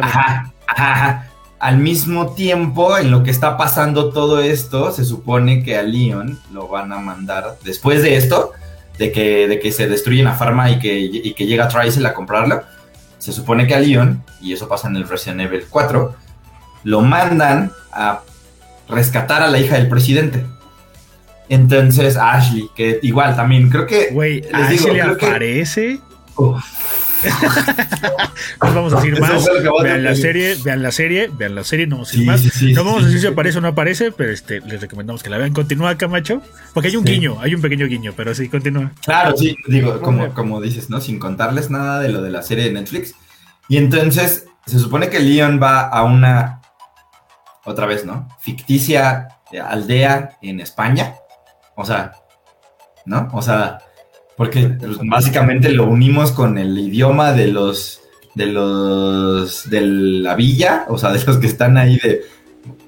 ajá, 0.00 0.52
ajá, 0.66 1.28
al 1.58 1.78
mismo 1.78 2.34
tiempo, 2.34 2.96
en 2.96 3.10
lo 3.10 3.22
que 3.22 3.30
está 3.30 3.56
pasando 3.56 4.10
todo 4.10 4.40
esto, 4.40 4.90
se 4.92 5.04
supone 5.04 5.62
que 5.62 5.76
a 5.76 5.82
Leon 5.82 6.38
lo 6.52 6.68
van 6.68 6.92
a 6.92 6.98
mandar 6.98 7.58
después 7.64 8.02
de 8.02 8.16
esto, 8.16 8.52
de 8.96 9.12
que, 9.12 9.48
de 9.48 9.60
que 9.60 9.72
se 9.72 9.86
destruye 9.88 10.22
la 10.22 10.34
farma 10.34 10.70
y 10.70 10.78
que, 10.78 11.34
que 11.36 11.46
llega 11.46 11.68
Tricel 11.68 12.06
a 12.06 12.14
comprarlo. 12.14 12.62
Se 13.18 13.32
supone 13.32 13.66
que 13.66 13.74
a 13.74 13.80
Leon, 13.80 14.22
y 14.40 14.52
eso 14.52 14.68
pasa 14.68 14.88
en 14.88 14.96
el 14.96 15.08
Resident 15.08 15.40
Evil 15.40 15.66
4, 15.68 16.14
lo 16.84 17.00
mandan 17.02 17.72
a 17.92 18.20
rescatar 18.88 19.42
a 19.42 19.48
la 19.48 19.58
hija 19.58 19.76
del 19.76 19.88
presidente. 19.88 20.44
Entonces, 21.48 22.16
Ashley, 22.16 22.68
que 22.74 23.00
igual 23.02 23.34
también 23.34 23.70
creo 23.70 23.86
que. 23.86 24.10
Güey, 24.12 24.44
Ashley 24.52 25.00
aparece. 25.00 26.00
no 28.62 28.74
vamos 28.74 28.92
a 28.92 28.96
decir 28.96 29.20
más. 29.20 29.48
Vean 29.82 30.04
la 30.04 30.14
serie, 30.14 30.56
vean 30.62 30.82
la 30.82 30.92
serie, 30.92 31.30
vean 31.32 31.54
la 31.54 31.64
serie, 31.64 31.86
no 31.86 31.96
vamos 31.96 32.08
a 32.08 32.12
decir 32.12 32.26
más. 32.26 32.62
no 32.62 32.84
vamos 32.84 33.02
a 33.02 33.06
decir 33.06 33.20
si 33.20 33.26
aparece 33.26 33.58
o 33.58 33.60
no 33.60 33.68
aparece, 33.68 34.12
pero 34.12 34.32
este, 34.32 34.60
les 34.60 34.80
recomendamos 34.80 35.22
que 35.22 35.30
la 35.30 35.38
vean. 35.38 35.52
Continúa, 35.52 35.96
Camacho. 35.96 36.42
Porque 36.74 36.88
hay 36.88 36.96
un 36.96 37.04
guiño, 37.04 37.38
hay 37.40 37.54
un 37.54 37.60
pequeño 37.60 37.86
guiño, 37.86 38.12
pero 38.16 38.34
sí, 38.34 38.48
continúa. 38.48 38.92
Claro, 39.04 39.36
sí, 39.36 39.56
digo, 39.66 40.00
como, 40.00 40.32
como 40.34 40.60
dices, 40.60 40.90
¿no? 40.90 41.00
Sin 41.00 41.18
contarles 41.18 41.70
nada 41.70 42.00
de 42.00 42.10
lo 42.10 42.22
de 42.22 42.30
la 42.30 42.42
serie 42.42 42.64
de 42.64 42.72
Netflix. 42.72 43.14
Y 43.68 43.76
entonces, 43.76 44.46
se 44.66 44.78
supone 44.78 45.08
que 45.10 45.20
Leon 45.20 45.60
va 45.62 45.88
a 45.88 46.04
una, 46.04 46.60
otra 47.64 47.86
vez, 47.86 48.04
¿no? 48.04 48.28
Ficticia 48.40 49.28
aldea 49.52 50.38
en 50.42 50.60
España. 50.60 51.14
O 51.74 51.84
sea, 51.84 52.12
¿no? 53.06 53.28
O 53.32 53.42
sea, 53.42 53.78
porque 54.38 54.68
pues, 54.68 54.98
básicamente 55.02 55.68
lo 55.70 55.84
unimos 55.84 56.30
con 56.30 56.58
el 56.58 56.78
idioma 56.78 57.32
de 57.32 57.48
los 57.48 58.00
de 58.36 58.46
los 58.46 59.68
de 59.68 59.80
la 59.80 60.36
villa, 60.36 60.86
o 60.88 60.96
sea, 60.96 61.10
de 61.10 61.22
los 61.24 61.38
que 61.38 61.48
están 61.48 61.76
ahí 61.76 61.98
de 61.98 62.22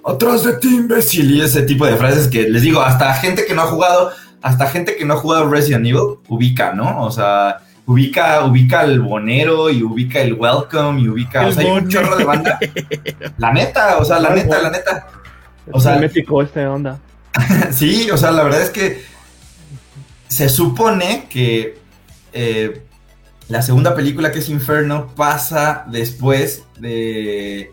atrás 0.06 0.44
de 0.44 0.52
ti, 0.54 0.68
imbécil, 0.76 1.28
y 1.32 1.40
ese 1.40 1.62
tipo 1.62 1.84
de 1.86 1.96
frases 1.96 2.28
que 2.28 2.48
les 2.48 2.62
digo, 2.62 2.80
hasta 2.80 3.12
gente 3.14 3.44
que 3.46 3.54
no 3.54 3.62
ha 3.62 3.66
jugado, 3.66 4.12
hasta 4.40 4.68
gente 4.68 4.94
que 4.94 5.04
no 5.04 5.14
ha 5.14 5.16
jugado 5.16 5.50
Resident 5.50 5.84
Evil 5.86 6.18
ubica, 6.28 6.72
¿no? 6.72 7.02
O 7.02 7.10
sea, 7.10 7.58
ubica, 7.84 8.44
ubica 8.44 8.84
el 8.84 9.00
bonero 9.00 9.70
y 9.70 9.82
ubica 9.82 10.20
el 10.20 10.34
welcome 10.34 11.00
y 11.00 11.08
ubica, 11.08 11.48
o 11.48 11.52
sea, 11.52 11.64
hay 11.64 11.70
un 11.70 11.88
chorro 11.88 12.16
de 12.16 12.24
banda. 12.24 12.60
La 13.38 13.52
neta, 13.52 13.98
o 13.98 14.04
sea, 14.04 14.20
la 14.20 14.30
neta, 14.30 14.62
la 14.62 14.70
neta. 14.70 15.08
O 15.72 15.80
sea, 15.80 15.96
México 15.96 16.42
este 16.42 16.64
onda. 16.64 17.00
sí, 17.72 18.08
o 18.12 18.16
sea, 18.16 18.30
la 18.30 18.44
verdad 18.44 18.62
es 18.62 18.70
que 18.70 19.09
se 20.30 20.48
supone 20.48 21.26
que 21.28 21.76
eh, 22.32 22.82
la 23.48 23.62
segunda 23.62 23.96
película 23.96 24.30
que 24.30 24.38
es 24.38 24.48
Inferno 24.48 25.08
pasa 25.16 25.84
después 25.88 26.62
de, 26.78 27.72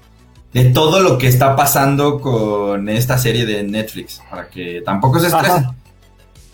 de 0.54 0.66
todo 0.66 1.02
lo 1.02 1.20
que 1.20 1.28
está 1.28 1.56
pasando 1.56 2.20
con 2.20 2.90
esta 2.90 3.20
serie 3.20 3.46
de 3.46 3.62
Netflix, 3.62 4.22
para 4.30 4.50
que 4.50 4.82
tampoco 4.84 5.20
se 5.20 5.28
estresen. 5.28 5.68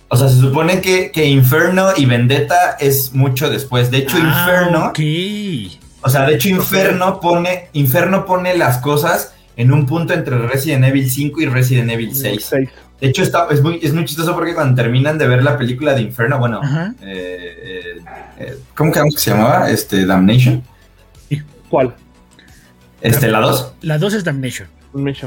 O 0.10 0.18
sea, 0.18 0.28
se 0.28 0.40
supone 0.40 0.82
que, 0.82 1.26
Inferno 1.26 1.92
y 1.96 2.06
Vendetta 2.06 2.76
es 2.80 3.14
mucho 3.14 3.50
después. 3.50 3.90
De 3.90 4.00
hecho, 4.00 4.18
ah, 4.22 4.92
Inferno. 4.92 4.94
O 6.02 6.10
sea, 6.10 6.28
de 6.28 6.36
hecho, 6.36 6.50
Inferno 6.50 7.22
pone, 7.22 7.70
Inferno 7.72 8.26
pone 8.26 8.56
las 8.58 8.80
cosas 8.80 9.34
en 9.56 9.72
un 9.72 9.86
punto 9.86 10.14
entre 10.14 10.38
Resident 10.38 10.84
Evil 10.84 11.10
5 11.10 11.42
y 11.42 11.46
Resident 11.46 11.90
Evil 11.92 12.14
6. 12.14 12.52
De 13.00 13.10
hecho, 13.10 13.24
está, 13.24 13.48
es, 13.52 13.62
muy, 13.62 13.80
es 13.82 13.94
muy 13.94 14.06
chistoso 14.06 14.34
porque 14.34 14.54
cuando 14.54 14.82
terminan 14.82 15.18
de 15.18 15.28
ver 15.28 15.44
la 15.44 15.58
película 15.58 15.94
de 15.94 16.02
Inferno, 16.02 16.40
bueno, 16.40 16.62
eh, 16.64 16.98
eh, 17.02 18.02
eh, 18.40 18.58
¿cómo 18.76 18.92
que 18.92 19.02
se 19.18 19.32
llamaba? 19.32 19.70
Este, 19.70 20.06
Damnation. 20.06 20.64
¿Cuál? 21.70 21.94
Este, 23.02 23.28
la 23.28 23.40
2. 23.40 23.74
La 23.82 23.98
2 23.98 24.14
es 24.14 24.24
Damnation. 24.24 24.68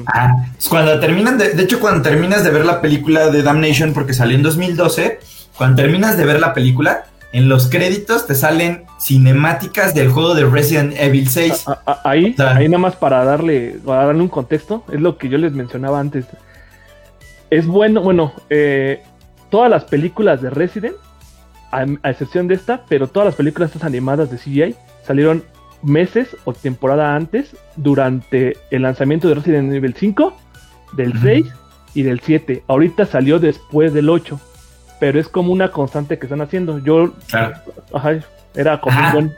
Ah, 0.06 0.46
cuando 0.68 0.98
terminan 1.00 1.38
de, 1.38 1.50
de 1.50 1.62
hecho, 1.64 1.80
cuando 1.80 2.00
terminas 2.02 2.44
de 2.44 2.50
ver 2.50 2.64
la 2.64 2.80
película 2.80 3.30
de 3.30 3.42
Damnation, 3.42 3.92
porque 3.92 4.14
salió 4.14 4.36
en 4.36 4.42
2012, 4.42 5.18
cuando 5.56 5.82
terminas 5.82 6.16
de 6.16 6.24
ver 6.24 6.40
la 6.40 6.54
película, 6.54 7.06
en 7.32 7.48
los 7.48 7.68
créditos 7.68 8.26
te 8.26 8.34
salen 8.34 8.84
cinemáticas 9.00 9.92
del 9.92 10.08
juego 10.10 10.34
de 10.34 10.44
Resident 10.46 10.94
Evil 10.96 11.28
6. 11.28 11.64
ahí, 12.04 12.34
ahí 12.38 12.68
nada 12.68 12.78
más 12.78 12.96
para 12.96 13.24
darle, 13.24 13.78
para 13.84 14.06
darle 14.06 14.22
un 14.22 14.28
contexto, 14.28 14.84
es 14.90 15.00
lo 15.00 15.18
que 15.18 15.28
yo 15.28 15.36
les 15.36 15.52
mencionaba 15.52 16.00
antes 16.00 16.26
es 17.50 17.66
bueno, 17.66 18.00
bueno, 18.00 18.32
eh, 18.50 19.02
todas 19.50 19.70
las 19.70 19.84
películas 19.84 20.42
de 20.42 20.50
Resident, 20.50 20.96
a, 21.70 21.84
excepción 22.10 22.48
de 22.48 22.54
esta, 22.54 22.84
pero 22.88 23.08
todas 23.08 23.26
las 23.26 23.34
películas 23.34 23.70
estas 23.70 23.84
animadas 23.84 24.30
de 24.30 24.38
CGI 24.38 24.74
salieron 25.04 25.44
meses 25.82 26.36
o 26.44 26.52
temporada 26.52 27.14
antes 27.14 27.56
durante 27.76 28.56
el 28.70 28.82
lanzamiento 28.82 29.28
de 29.28 29.34
Resident 29.34 29.72
Evil 29.72 29.94
5, 29.94 30.36
del 30.92 31.20
6 31.20 31.46
y 31.94 32.02
del 32.02 32.20
7. 32.20 32.64
Ahorita 32.66 33.06
salió 33.06 33.38
después 33.38 33.92
del 33.92 34.08
8, 34.08 34.40
pero 34.98 35.20
es 35.20 35.28
como 35.28 35.52
una 35.52 35.70
constante 35.70 36.18
que 36.18 36.26
están 36.26 36.40
haciendo. 36.40 36.78
Yo, 36.80 37.14
ajá, 37.92 38.18
era 38.54 38.80
como 38.80 38.98
un 38.98 39.12
buen, 39.12 39.36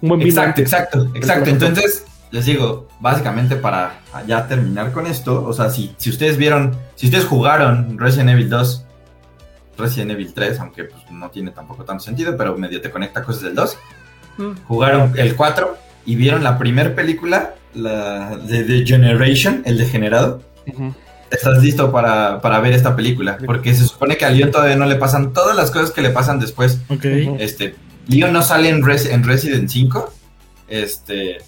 un 0.00 0.08
buen 0.08 0.22
Exacto, 0.22 0.60
exacto, 0.60 1.10
exacto. 1.14 1.50
Entonces, 1.50 2.04
les 2.30 2.44
digo, 2.44 2.88
básicamente 3.00 3.56
para 3.56 4.00
ya 4.26 4.46
terminar 4.46 4.92
con 4.92 5.06
esto, 5.06 5.44
o 5.44 5.52
sea, 5.52 5.70
si, 5.70 5.94
si 5.96 6.10
ustedes 6.10 6.36
vieron, 6.36 6.76
si 6.94 7.06
ustedes 7.06 7.24
jugaron 7.24 7.98
Resident 7.98 8.30
Evil 8.30 8.50
2, 8.50 8.84
Resident 9.78 10.10
Evil 10.10 10.34
3, 10.34 10.60
aunque 10.60 10.84
pues, 10.84 11.02
no 11.10 11.30
tiene 11.30 11.52
tampoco 11.52 11.84
tanto 11.84 12.04
sentido, 12.04 12.36
pero 12.36 12.56
medio 12.56 12.80
te 12.80 12.90
conecta 12.90 13.22
cosas 13.22 13.42
del 13.42 13.54
2, 13.54 13.76
mm. 14.38 14.50
jugaron 14.66 15.12
el 15.16 15.36
4 15.36 15.78
y 16.04 16.16
vieron 16.16 16.42
la 16.42 16.58
primera 16.58 16.94
película, 16.94 17.54
la 17.74 18.36
de 18.36 18.64
The 18.64 18.86
Generation, 18.86 19.62
el 19.64 19.78
degenerado. 19.78 20.42
Estás 21.30 21.62
listo 21.62 21.92
para, 21.92 22.60
ver 22.60 22.72
esta 22.72 22.94
película, 22.94 23.38
porque 23.44 23.74
se 23.74 23.86
supone 23.86 24.16
que 24.16 24.24
a 24.24 24.30
Leon 24.30 24.50
todavía 24.50 24.76
no 24.76 24.86
le 24.86 24.96
pasan 24.96 25.32
todas 25.32 25.56
las 25.56 25.70
cosas 25.70 25.90
que 25.90 26.02
le 26.02 26.10
pasan 26.10 26.40
después. 26.40 26.78
Este, 27.38 27.74
Leon 28.06 28.32
no 28.32 28.42
sale 28.42 28.68
en, 28.68 28.82
en 28.86 29.24
Resident 29.24 29.68
5, 29.68 30.12
este 30.68 31.38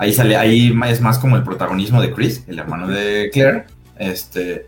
Ahí 0.00 0.14
sale, 0.14 0.34
ahí 0.34 0.74
es 0.88 1.02
más 1.02 1.18
como 1.18 1.36
el 1.36 1.42
protagonismo 1.42 2.00
de 2.00 2.10
Chris, 2.14 2.42
el 2.46 2.58
hermano 2.58 2.88
de 2.88 3.28
Claire. 3.30 3.66
Este, 3.98 4.64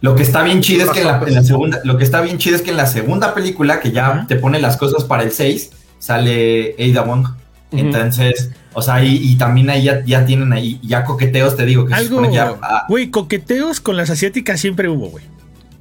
lo 0.00 0.14
que 0.14 0.22
está 0.22 0.44
bien 0.44 0.60
chido 0.60 0.84
es 0.84 0.90
que 0.92 1.00
en 1.00 1.08
la, 1.08 1.42
segunda, 1.42 1.80
lo 1.82 1.98
que 1.98 2.04
está 2.04 2.20
bien 2.20 2.38
chido 2.38 2.54
es 2.54 2.62
que 2.62 2.70
en 2.70 2.76
la 2.76 2.86
segunda 2.86 3.34
película, 3.34 3.80
que 3.80 3.90
ya 3.90 4.26
te 4.28 4.36
pone 4.36 4.60
las 4.60 4.76
cosas 4.76 5.02
para 5.02 5.24
el 5.24 5.32
6, 5.32 5.72
sale 5.98 6.76
Ada 6.78 7.02
Wong. 7.02 7.26
Entonces, 7.72 8.52
o 8.72 8.80
sea, 8.80 9.02
y, 9.04 9.34
también 9.34 9.70
ahí 9.70 9.90
ya, 10.06 10.24
tienen 10.24 10.52
ahí, 10.52 10.78
ya 10.84 11.02
coqueteos, 11.02 11.56
te 11.56 11.66
digo, 11.66 11.86
que 11.86 11.94
Algo, 11.94 12.22
ah, 12.62 12.84
güey, 12.88 13.10
coqueteos 13.10 13.80
con 13.80 13.96
las 13.96 14.08
asiáticas 14.10 14.60
siempre 14.60 14.88
hubo, 14.88 15.08
güey. 15.08 15.24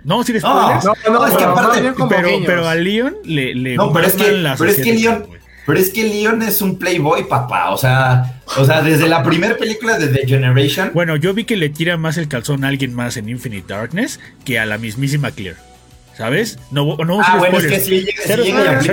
No, 0.04 0.24
si 0.24 0.40
spoilers. 0.40 0.84
No, 0.84 0.94
no, 1.06 1.14
no, 1.14 1.28
es 1.28 1.36
que 1.36 1.44
aparte, 1.44 1.94
pero, 2.10 2.30
pero, 2.44 2.68
a 2.68 2.74
Leon 2.74 3.18
le, 3.24 3.54
le 3.54 3.76
No, 3.76 3.94
pero 3.94 4.08
es 4.08 4.14
que, 4.14 4.24
pero 4.58 4.72
es 4.72 4.82
que 4.82 4.94
Leon, 4.94 5.26
pero 5.66 5.80
es 5.80 5.90
que 5.90 6.04
Leon 6.04 6.42
es 6.42 6.62
un 6.62 6.78
playboy, 6.78 7.28
papá. 7.28 7.70
O 7.72 7.78
sea, 7.78 8.42
o 8.58 8.66
sea, 8.66 8.82
desde 8.82 9.08
la 9.08 9.24
primera 9.24 9.56
película 9.58 9.98
de 9.98 10.08
The 10.08 10.28
Generation. 10.28 10.92
Bueno, 10.94 11.16
yo 11.16 11.34
vi 11.34 11.44
que 11.44 11.58
le 11.58 11.70
tira 11.70 11.98
más 11.98 12.18
el 12.18 12.28
calzón 12.28 12.64
a 12.64 12.70
alguien 12.70 12.94
más 12.94 13.18
en 13.18 13.30
Infinite 13.30 13.72
Darkness 13.72 14.20
que 14.46 14.60
a 14.60 14.66
la 14.66 14.78
mismísima 14.78 15.32
Clear. 15.32 15.56
¿Sabes? 16.18 16.60
No, 16.70 16.98
no 16.98 17.22
ah, 17.22 17.38
bueno, 17.38 17.60
es 17.60 17.68
que 17.68 17.80
si 17.80 18.02
llega, 18.02 18.82
si 18.82 18.92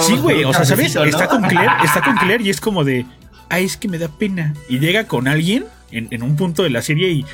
Sí, 0.00 0.16
güey, 0.18 0.44
o 0.44 0.52
sea, 0.52 0.64
¿sabes? 0.64 0.94
Está 0.94 1.26
con 1.26 1.42
Claire, 1.42 1.72
está 1.84 2.02
con 2.02 2.16
Claire 2.18 2.44
y 2.44 2.50
es 2.50 2.60
como 2.60 2.84
de, 2.84 3.04
ay, 3.48 3.64
es 3.64 3.76
que 3.76 3.88
me 3.88 3.98
da 3.98 4.06
pena. 4.06 4.54
Y 4.68 4.78
llega 4.78 5.08
con 5.08 5.26
alguien 5.26 5.64
en, 5.90 6.06
en 6.12 6.22
un 6.22 6.36
punto 6.36 6.62
de 6.62 6.70
la 6.70 6.82
serie 6.82 7.10
y, 7.10 7.26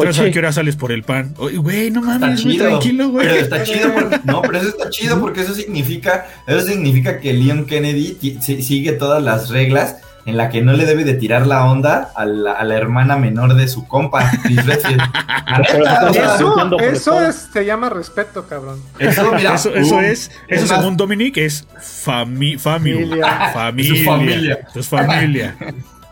¿Qué 0.00 0.12
tal 0.12 0.26
a 0.26 0.30
qué 0.30 0.38
hora 0.38 0.52
sales 0.52 0.76
por 0.76 0.92
el 0.92 1.02
pan? 1.02 1.34
Güey, 1.36 1.90
no 1.90 2.02
mames, 2.02 2.44
muy 2.44 2.58
tranquilo, 2.58 3.08
güey. 3.10 3.26
Pero 3.26 3.40
está 3.40 3.62
chido, 3.62 3.88
no, 4.24 4.42
pero 4.42 4.58
eso 4.58 4.68
está 4.68 4.90
chido 4.90 5.20
porque 5.20 5.42
eso 5.42 5.54
significa, 5.54 6.26
eso 6.46 6.60
significa 6.66 7.20
que 7.20 7.32
Leon 7.32 7.66
Kennedy 7.66 8.18
sigue 8.40 8.92
todas 8.92 9.22
las 9.22 9.48
reglas 9.50 9.96
en 10.26 10.36
la 10.36 10.48
que 10.48 10.62
no 10.62 10.72
le 10.72 10.86
debe 10.86 11.04
de 11.04 11.14
tirar 11.14 11.46
la 11.46 11.66
onda 11.66 12.10
a 12.14 12.24
la, 12.24 12.52
a 12.52 12.64
la 12.64 12.76
hermana 12.76 13.16
menor 13.16 13.54
de 13.54 13.68
su 13.68 13.86
compa, 13.86 14.30
eso, 16.80 17.20
eso 17.20 17.32
se 17.52 17.64
llama 17.64 17.90
respeto, 17.90 18.46
cabrón. 18.46 18.80
Eso, 18.98 19.32
mira, 19.34 19.54
eso, 19.54 19.74
eso 19.74 20.00
es, 20.00 20.30
eso 20.48 20.66
según 20.66 20.96
Dominic 20.96 21.36
es 21.36 21.66
fami 21.78 22.56
familia. 22.56 23.52
Familia. 23.52 24.04
familia. 24.04 24.58
Es 24.74 24.88
familia. 24.88 25.56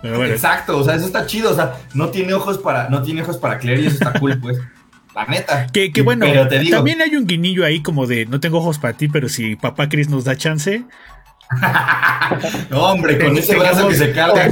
Exacto, 0.02 0.78
o 0.78 0.84
sea, 0.84 0.94
eso 0.94 1.06
está 1.06 1.26
chido, 1.26 1.50
o 1.50 1.54
sea, 1.54 1.74
no 1.94 2.08
tiene 2.08 2.34
ojos 2.34 2.58
para, 2.58 2.88
no 2.88 3.02
tiene 3.02 3.22
ojos 3.22 3.36
para 3.38 3.58
Claire 3.58 3.82
y 3.82 3.86
eso 3.86 3.94
está 3.94 4.18
cool, 4.18 4.38
pues. 4.40 4.58
La 5.14 5.26
neta. 5.26 5.66
Que, 5.66 5.90
bueno, 6.02 6.24
también 6.70 7.02
hay 7.02 7.14
un 7.16 7.26
guiñillo 7.26 7.66
ahí 7.66 7.82
como 7.82 8.06
de 8.06 8.24
no 8.24 8.40
tengo 8.40 8.56
ojos 8.58 8.78
para 8.78 8.96
ti, 8.96 9.08
pero 9.08 9.28
si 9.28 9.56
papá 9.56 9.88
Chris 9.90 10.08
nos 10.08 10.24
da 10.24 10.36
chance, 10.36 10.84
no, 12.70 12.84
hombre, 12.84 13.18
con 13.18 13.36
ese 13.36 13.56
brazo 13.56 13.88
que 13.88 13.94
se 13.94 14.12
carga, 14.12 14.48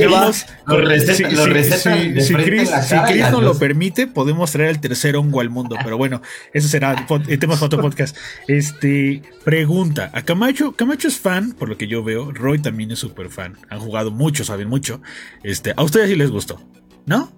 lo 0.67 0.81
receta, 0.81 1.31
lo 1.31 1.47
receta 1.47 1.79
si, 1.79 2.35
Chris, 2.35 2.71
si 2.87 2.97
Chris 2.99 3.31
nos 3.31 3.43
lo 3.43 3.59
permite, 3.59 4.07
podemos 4.07 4.51
traer 4.53 4.71
el 4.71 4.81
tercer 4.81 5.17
hongo 5.17 5.41
al 5.41 5.51
mundo. 5.51 5.77
Pero 5.83 5.97
bueno, 5.97 6.21
eso 6.53 6.69
será 6.69 7.07
el 7.29 7.39
tema 7.39 7.57
de 7.57 7.65
otro 7.65 7.81
podcast. 7.81 8.17
Este, 8.47 9.23
pregunta: 9.45 10.11
A 10.13 10.23
Camacho, 10.23 10.73
Camacho 10.73 11.09
es 11.09 11.19
fan, 11.19 11.53
por 11.53 11.69
lo 11.69 11.77
que 11.77 11.87
yo 11.87 12.05
veo. 12.05 12.33
Roy 12.33 12.61
también 12.61 12.91
es 12.91 12.99
súper 12.99 13.31
fan. 13.31 13.57
Han 13.69 13.81
jugado 13.81 14.11
mucho, 14.11 14.45
saben 14.45 14.69
mucho. 14.69 15.01
Este, 15.43 15.73
a 15.77 15.83
ustedes 15.83 16.11
sí 16.11 16.17
les 16.17 16.31
gustó, 16.31 16.61
¿no? 17.07 17.33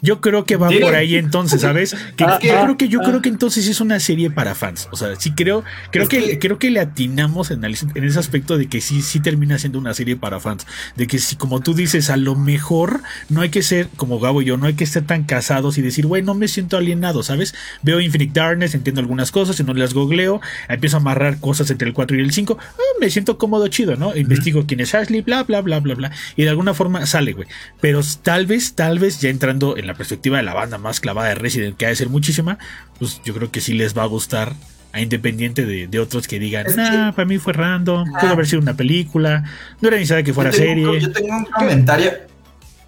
Yo 0.00 0.20
creo 0.20 0.44
que 0.44 0.56
va 0.56 0.68
por 0.68 0.94
ahí 0.94 1.16
entonces, 1.16 1.60
¿sabes? 1.60 1.96
Que, 2.16 2.24
yo 2.24 2.62
creo 2.62 2.76
que 2.76 2.88
yo 2.88 3.00
creo 3.00 3.22
que 3.22 3.28
entonces 3.28 3.66
es 3.68 3.80
una 3.80 3.98
serie 4.00 4.30
para 4.30 4.54
fans. 4.54 4.88
O 4.92 4.96
sea, 4.96 5.16
sí 5.16 5.32
creo, 5.32 5.64
creo 5.90 6.08
que, 6.08 6.38
creo 6.38 6.58
que 6.58 6.70
le 6.70 6.80
atinamos 6.80 7.50
en, 7.50 7.64
en, 7.64 8.04
ese 8.04 8.18
aspecto 8.18 8.56
de 8.58 8.68
que 8.68 8.80
sí, 8.80 9.02
sí 9.02 9.20
termina 9.20 9.58
siendo 9.58 9.78
una 9.78 9.94
serie 9.94 10.16
para 10.16 10.40
fans. 10.40 10.66
De 10.96 11.06
que 11.06 11.18
si, 11.18 11.36
como 11.36 11.60
tú 11.60 11.74
dices, 11.74 12.10
a 12.10 12.16
lo 12.16 12.36
mejor 12.36 13.02
no 13.28 13.40
hay 13.40 13.48
que 13.48 13.62
ser, 13.62 13.88
como 13.96 14.20
Gabo 14.20 14.42
y 14.42 14.46
yo, 14.46 14.56
no 14.56 14.66
hay 14.66 14.74
que 14.74 14.84
estar 14.84 15.02
tan 15.02 15.24
casados 15.24 15.78
y 15.78 15.82
decir, 15.82 16.06
güey, 16.06 16.22
no 16.22 16.34
me 16.34 16.48
siento 16.48 16.76
alienado, 16.76 17.22
¿sabes? 17.22 17.54
Veo 17.82 18.00
Infinite 18.00 18.38
Darkness, 18.38 18.74
entiendo 18.74 19.00
algunas 19.00 19.32
cosas, 19.32 19.58
y 19.58 19.64
no 19.64 19.74
las 19.74 19.94
googleo, 19.94 20.40
empiezo 20.68 20.96
a 20.96 21.00
amarrar 21.00 21.40
cosas 21.40 21.70
entre 21.70 21.88
el 21.88 21.94
4 21.94 22.16
y 22.16 22.20
el 22.20 22.32
5, 22.32 22.56
ah, 22.60 22.82
me 23.00 23.10
siento 23.10 23.38
cómodo, 23.38 23.66
chido, 23.68 23.96
¿no? 23.96 24.14
Investigo 24.16 24.64
quién 24.66 24.80
es 24.80 24.94
Ashley, 24.94 25.22
bla, 25.22 25.42
bla, 25.42 25.60
bla, 25.60 25.80
bla, 25.80 25.94
bla. 25.94 26.12
Y 26.36 26.44
de 26.44 26.50
alguna 26.50 26.74
forma 26.74 27.04
sale, 27.06 27.32
güey. 27.32 27.48
Pero 27.80 28.00
tal 28.22 28.46
vez, 28.46 28.74
tal 28.74 28.98
vez 28.98 29.20
ya 29.20 29.28
entrando 29.28 29.76
en 29.76 29.87
la 29.88 29.94
perspectiva 29.94 30.36
de 30.36 30.44
la 30.44 30.54
banda 30.54 30.78
más 30.78 31.00
clavada 31.00 31.28
de 31.28 31.34
Resident, 31.34 31.76
que 31.76 31.86
ha 31.86 31.88
de 31.88 31.96
ser 31.96 32.08
muchísima, 32.08 32.58
pues 32.98 33.20
yo 33.24 33.34
creo 33.34 33.50
que 33.50 33.60
sí 33.60 33.74
les 33.74 33.96
va 33.96 34.04
a 34.04 34.06
gustar 34.06 34.52
a 34.92 35.00
independiente 35.00 35.66
de, 35.66 35.98
otros 36.00 36.26
que 36.26 36.38
digan, 36.38 36.66
ah, 36.78 37.12
para 37.14 37.26
mí 37.26 37.38
fue 37.38 37.52
random, 37.52 38.10
pudo 38.20 38.30
haber 38.30 38.46
sido 38.46 38.62
una 38.62 38.74
película, 38.74 39.44
no 39.80 39.88
era 39.88 39.96
necesario 39.96 40.24
que 40.24 40.32
fuera 40.32 40.52
serie. 40.52 41.00
yo 41.00 41.12
tengo 41.12 41.36
un 41.36 41.44
comentario, 41.44 42.12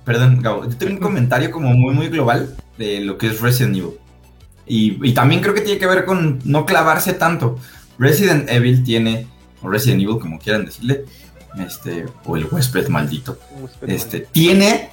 perdón, 0.04 0.40
Gabo, 0.40 0.64
yo 0.64 0.76
tengo 0.76 0.94
un 0.94 1.00
comentario 1.00 1.50
como 1.50 1.72
muy, 1.72 1.94
muy 1.94 2.08
global 2.08 2.54
de 2.78 3.00
lo 3.00 3.18
que 3.18 3.28
es 3.28 3.40
Resident 3.40 3.76
Evil. 3.76 3.90
Y, 4.66 5.08
y 5.08 5.12
también 5.12 5.40
creo 5.40 5.52
que 5.52 5.62
tiene 5.62 5.78
que 5.78 5.86
ver 5.86 6.04
con 6.04 6.38
no 6.44 6.64
clavarse 6.64 7.12
tanto. 7.12 7.58
Resident 7.98 8.48
Evil 8.48 8.82
tiene, 8.84 9.26
o 9.62 9.68
Resident 9.68 10.00
Evil, 10.02 10.18
como 10.18 10.38
quieran 10.38 10.64
decirle, 10.64 11.04
este, 11.58 12.06
o 12.24 12.36
el 12.36 12.46
huésped 12.50 12.88
maldito, 12.88 13.38
este, 13.86 14.20
tiene 14.20 14.90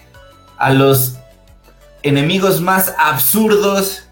a 0.58 0.72
los 0.72 1.18
enemigos 2.04 2.62
más 2.62 2.94
absurdos 2.98 4.04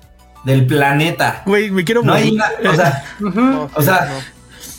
del 0.43 0.65
planeta. 0.65 1.43
Güey, 1.45 1.71
me 1.71 1.84
quiero 1.84 2.04
no 2.04 2.13
Hay 2.13 2.38
o 2.65 2.76
sea, 2.76 3.04
o 3.74 3.82
sea 3.82 4.21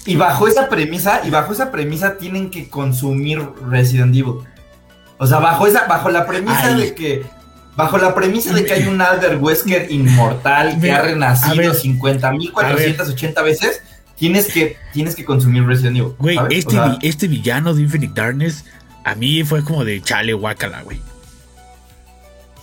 y 0.07 0.15
bajo 0.15 0.47
esa 0.47 0.69
premisa, 0.69 1.21
y 1.25 1.31
bajo 1.31 1.53
esa 1.53 1.73
premisa 1.73 2.17
tienen 2.17 2.49
que 2.51 2.69
consumir 2.69 3.43
Resident 3.69 4.15
Evil. 4.15 4.37
O 5.19 5.27
sea, 5.27 5.39
bajo 5.39 5.67
esa, 5.67 5.87
bajo 5.87 6.11
la 6.11 6.27
premisa 6.27 6.75
de 6.75 6.95
que, 6.95 7.27
bajo 7.75 7.99
la 7.99 8.15
premisa 8.15 8.55
de 8.55 8.65
que 8.65 8.73
hay 8.73 8.87
un 8.87 9.01
Alder 9.01 9.37
Wesker 9.39 9.91
inmortal 9.91 10.81
que 10.81 10.93
ha 10.93 11.03
renacido 11.03 11.75
50.480 11.75 13.45
veces, 13.45 13.83
tienes 14.17 14.47
que, 14.47 14.77
tienes 14.93 15.17
que 15.17 15.25
consumir 15.25 15.67
Resident 15.67 15.97
Evil. 15.97 16.13
Güey, 16.19 16.39
este, 16.51 16.79
este 17.03 17.27
villano 17.27 17.75
de 17.75 17.83
Infinite 17.83 18.13
Darkness, 18.15 18.65
a 19.05 19.17
mí 19.17 19.43
fue 19.43 19.65
como 19.65 19.85
de 19.85 20.01
chale 20.01 20.35
guacala, 20.35 20.83
güey. 20.83 21.01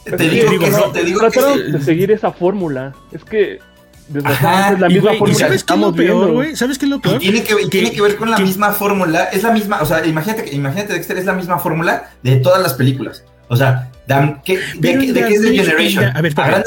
Te 0.03 0.29
digo, 0.29 0.59
que 0.59 0.69
no, 0.69 0.91
te 0.91 1.03
digo 1.03 1.19
trataron 1.19 1.71
de 1.71 1.81
seguir 1.81 2.11
esa 2.11 2.31
fórmula. 2.31 2.93
Es 3.11 3.23
que 3.23 3.59
Ajá, 4.23 4.73
es 4.73 4.79
la 4.79 4.89
misma 4.89 5.11
fórmula 5.13 5.33
¿sabes 5.33 5.51
que 5.51 5.55
estamos 5.55 5.95
viendo, 5.95 6.33
güey? 6.33 6.55
¿Sabes 6.55 6.77
qué 6.77 6.85
es 6.85 6.91
lo 6.91 6.99
peor? 6.99 7.19
tiene 7.19 7.43
que, 7.43 7.55
tiene 7.67 7.91
que 7.91 8.01
ver 8.01 8.17
con 8.17 8.29
la 8.29 8.37
misma 8.37 8.73
fórmula, 8.73 9.25
es 9.25 9.43
la 9.43 9.51
misma, 9.51 9.81
o 9.81 9.85
sea, 9.85 10.05
imagínate, 10.05 10.53
imagínate 10.53 10.93
Dexter 10.93 11.17
es 11.17 11.25
la 11.25 11.33
misma 11.33 11.57
fórmula 11.57 12.11
de 12.21 12.35
todas 12.37 12.61
las 12.61 12.73
películas. 12.73 13.23
O 13.47 13.55
sea, 13.55 13.91
¿qué, 14.43 14.59
de, 14.77 14.97
de, 14.97 15.13
qué 15.13 15.33
es 15.33 15.41
The 15.41 15.55
Generation? 15.55 16.05
A 16.15 16.21
ver, 16.21 16.29
espera, 16.29 16.63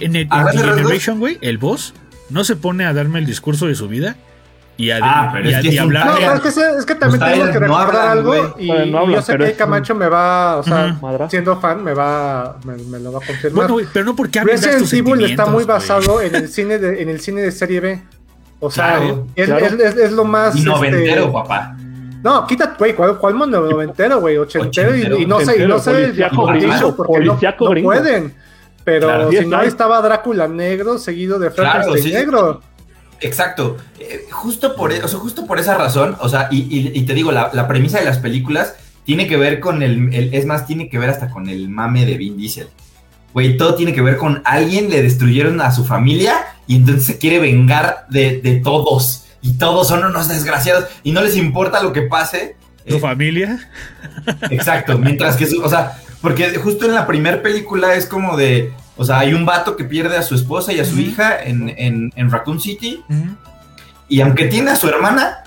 en, 0.00 0.16
en, 0.16 0.28
Generation, 0.30 1.18
güey, 1.18 1.38
el 1.40 1.58
boss 1.58 1.94
no 2.30 2.44
se 2.44 2.56
pone 2.56 2.84
a 2.84 2.92
darme 2.92 3.18
el 3.18 3.26
discurso 3.26 3.66
de 3.66 3.74
su 3.74 3.88
vida 3.88 4.16
y 4.78 4.92
a, 4.92 5.00
ah, 5.02 5.30
pero 5.32 5.48
es, 5.50 5.60
que 5.60 5.80
hablar. 5.80 6.06
No, 6.06 6.14
pero 6.14 6.34
es 6.34 6.40
que, 6.40 6.78
es 6.78 6.86
que 6.86 6.94
también 6.94 7.20
tengo 7.20 7.52
que 7.52 7.58
recordar 7.58 8.08
algo. 8.10 8.54
Y, 8.60 8.68
yo 8.68 9.22
sé 9.22 9.36
que 9.36 9.52
Camacho 9.54 9.92
me 9.96 10.08
va, 10.08 10.58
o 10.58 10.62
sea, 10.62 10.96
siendo 11.28 11.60
fan, 11.60 11.82
me 11.82 11.92
va, 11.92 12.56
me, 12.64 13.00
lo 13.00 13.12
va 13.12 13.18
a 13.18 13.26
confirmar. 13.26 13.68
Bueno, 13.68 13.88
pero 13.92 14.04
no 14.04 14.14
porque 14.14 14.40
Resident 14.40 14.92
Evil 14.92 15.24
está 15.24 15.46
muy 15.46 15.64
basado 15.64 16.22
en 16.22 16.32
el 16.32 16.48
cine 16.48 16.78
de, 16.78 17.02
en 17.02 17.08
el 17.08 17.18
cine 17.20 17.40
de 17.40 17.50
serie 17.50 17.80
B. 17.80 18.02
O 18.60 18.70
sea, 18.70 19.00
es, 19.34 19.48
Es, 19.48 19.96
es, 19.96 20.12
lo 20.12 20.24
más. 20.24 20.54
Y 20.54 20.62
noventero, 20.62 21.22
este, 21.22 21.32
papá. 21.32 21.76
No, 22.22 22.46
quítate, 22.46 22.74
güey, 22.78 22.94
¿cuál, 22.94 23.18
cuál 23.18 23.36
noventero, 23.36 24.20
güey? 24.20 24.36
Ochentero, 24.38 24.96
y, 24.96 25.26
no 25.26 25.40
sé, 25.40 25.60
y 25.60 25.66
no 25.66 25.80
sé 25.80 26.12
porque 26.96 27.20
no, 27.20 27.36
no 27.36 27.82
pueden. 27.82 28.32
Pero 28.84 29.28
si 29.30 29.44
no, 29.44 29.60
estaba 29.62 30.00
Drácula 30.00 30.46
negro 30.46 30.98
seguido 30.98 31.40
de 31.40 31.50
Frankenstein 31.50 32.14
negro. 32.14 32.60
Exacto. 33.20 33.76
Eh, 33.98 34.26
justo, 34.30 34.74
por, 34.76 34.92
e, 34.92 35.02
o 35.02 35.08
sea, 35.08 35.18
justo 35.18 35.46
por 35.46 35.58
esa 35.58 35.76
razón, 35.76 36.16
o 36.20 36.28
sea, 36.28 36.48
y, 36.50 37.02
te 37.02 37.14
digo, 37.14 37.32
la, 37.32 37.68
premisa 37.68 37.98
de 37.98 38.04
las 38.04 38.18
películas 38.18 38.74
tiene 39.04 39.26
que 39.26 39.36
ver 39.36 39.60
con 39.60 39.82
el, 39.82 40.12
Es 40.32 40.46
más, 40.46 40.66
tiene 40.66 40.88
que 40.88 40.98
ver 40.98 41.10
hasta 41.10 41.30
con 41.30 41.48
el 41.48 41.68
mame 41.68 42.06
de 42.06 42.16
Vin 42.16 42.36
Diesel. 42.36 42.68
Güey, 43.32 43.56
todo 43.56 43.74
tiene 43.74 43.92
que 43.92 44.00
ver 44.00 44.16
con 44.16 44.42
alguien 44.44 44.88
le 44.90 45.02
destruyeron 45.02 45.60
a 45.60 45.70
su 45.70 45.84
familia 45.84 46.46
y 46.66 46.76
entonces 46.76 47.04
se 47.04 47.18
quiere 47.18 47.38
vengar 47.38 48.06
de, 48.08 48.60
todos. 48.64 49.24
Y 49.40 49.54
todos 49.54 49.88
son 49.88 50.04
unos 50.04 50.28
desgraciados 50.28 50.86
y 51.02 51.12
no 51.12 51.22
les 51.22 51.36
importa 51.36 51.82
lo 51.82 51.92
que 51.92 52.02
pase. 52.02 52.56
¿Tu 52.86 52.96
eh, 52.96 53.00
familia? 53.00 53.68
Exacto, 54.50 54.98
mientras 54.98 55.36
que, 55.36 55.44
o 55.62 55.68
sea, 55.68 55.98
porque 56.20 56.56
justo 56.56 56.86
en 56.86 56.94
la 56.94 57.06
primera 57.06 57.42
película 57.42 57.94
es 57.94 58.06
como 58.06 58.36
de, 58.36 58.72
o 58.98 59.04
sea, 59.04 59.20
hay 59.20 59.32
un 59.32 59.46
vato 59.46 59.76
que 59.76 59.84
pierde 59.84 60.16
a 60.16 60.22
su 60.22 60.34
esposa 60.34 60.72
y 60.72 60.80
a 60.80 60.84
su 60.84 60.98
hija 60.98 61.38
en, 61.42 62.12
Raccoon 62.30 62.60
City. 62.60 63.02
Y 64.08 64.20
aunque 64.20 64.46
tiene 64.46 64.72
a 64.72 64.76
su 64.76 64.88
hermana, 64.88 65.44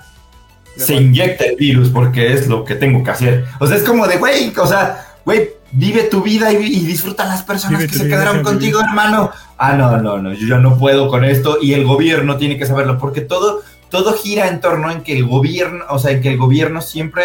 se 0.76 0.94
inyecta 0.94 1.44
el 1.44 1.56
virus 1.56 1.90
porque 1.90 2.32
es 2.32 2.48
lo 2.48 2.64
que 2.64 2.74
tengo 2.74 3.04
que 3.04 3.10
hacer. 3.10 3.44
O 3.60 3.66
sea, 3.66 3.76
es 3.76 3.82
como 3.82 4.06
de, 4.06 4.16
güey, 4.16 4.52
o 4.56 4.66
sea, 4.66 5.06
güey, 5.24 5.50
vive 5.70 6.04
tu 6.04 6.22
vida 6.22 6.50
y, 6.50 6.80
disfruta 6.80 7.26
las 7.26 7.42
personas 7.42 7.82
que 7.82 7.92
se 7.92 8.08
quedaron 8.08 8.42
contigo, 8.42 8.80
hermano. 8.80 9.30
Ah, 9.58 9.74
no, 9.74 9.98
no, 9.98 10.16
no, 10.18 10.32
yo 10.32 10.48
ya 10.48 10.58
no 10.58 10.78
puedo 10.78 11.08
con 11.08 11.24
esto 11.24 11.58
y 11.60 11.74
el 11.74 11.84
gobierno 11.84 12.38
tiene 12.38 12.56
que 12.56 12.64
saberlo 12.64 12.98
porque 12.98 13.20
todo, 13.20 13.60
todo 13.90 14.14
gira 14.14 14.48
en 14.48 14.60
torno 14.60 14.90
en 14.90 15.02
que 15.02 15.16
el 15.16 15.26
gobierno, 15.26 15.84
o 15.90 15.98
sea, 15.98 16.12
en 16.12 16.22
que 16.22 16.30
el 16.30 16.38
gobierno 16.38 16.80
siempre 16.80 17.24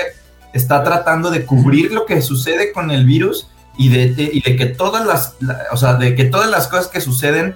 está 0.53 0.83
tratando 0.83 1.31
de 1.31 1.45
cubrir 1.45 1.93
lo 1.93 2.05
que 2.05 2.21
sucede 2.21 2.73
con 2.73 2.91
el 2.91 3.05
virus 3.05 3.47
y 3.77 3.89
de, 3.89 4.13
de 4.13 4.55
que 4.55 4.65
todas 4.65 5.05
las, 5.05 5.35
o 5.71 5.77
sea, 5.77 5.93
de 5.95 6.15
que 6.15 6.25
todas 6.25 6.49
las 6.49 6.67
cosas 6.67 6.87
que 6.87 7.01
suceden 7.01 7.55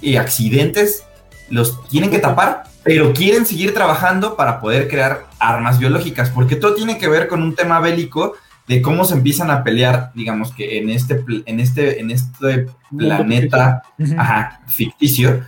y 0.00 0.16
accidentes 0.16 1.04
los 1.50 1.86
tienen 1.88 2.10
que 2.10 2.18
tapar, 2.18 2.64
pero 2.82 3.12
quieren 3.12 3.44
seguir 3.44 3.74
trabajando 3.74 4.36
para 4.36 4.60
poder 4.60 4.88
crear 4.88 5.26
armas 5.38 5.78
biológicas, 5.78 6.30
porque 6.30 6.56
todo 6.56 6.74
tiene 6.74 6.98
que 6.98 7.08
ver 7.08 7.28
con 7.28 7.42
un 7.42 7.54
tema 7.54 7.80
bélico 7.80 8.34
de 8.66 8.82
cómo 8.82 9.04
se 9.04 9.14
empiezan 9.14 9.50
a 9.50 9.64
pelear, 9.64 10.12
digamos 10.14 10.52
que 10.52 10.78
en 10.78 10.90
este, 10.90 11.24
en 11.46 11.58
este, 11.60 12.00
en 12.00 12.10
este 12.10 12.66
planeta 12.96 13.82
ficticio, 14.68 15.42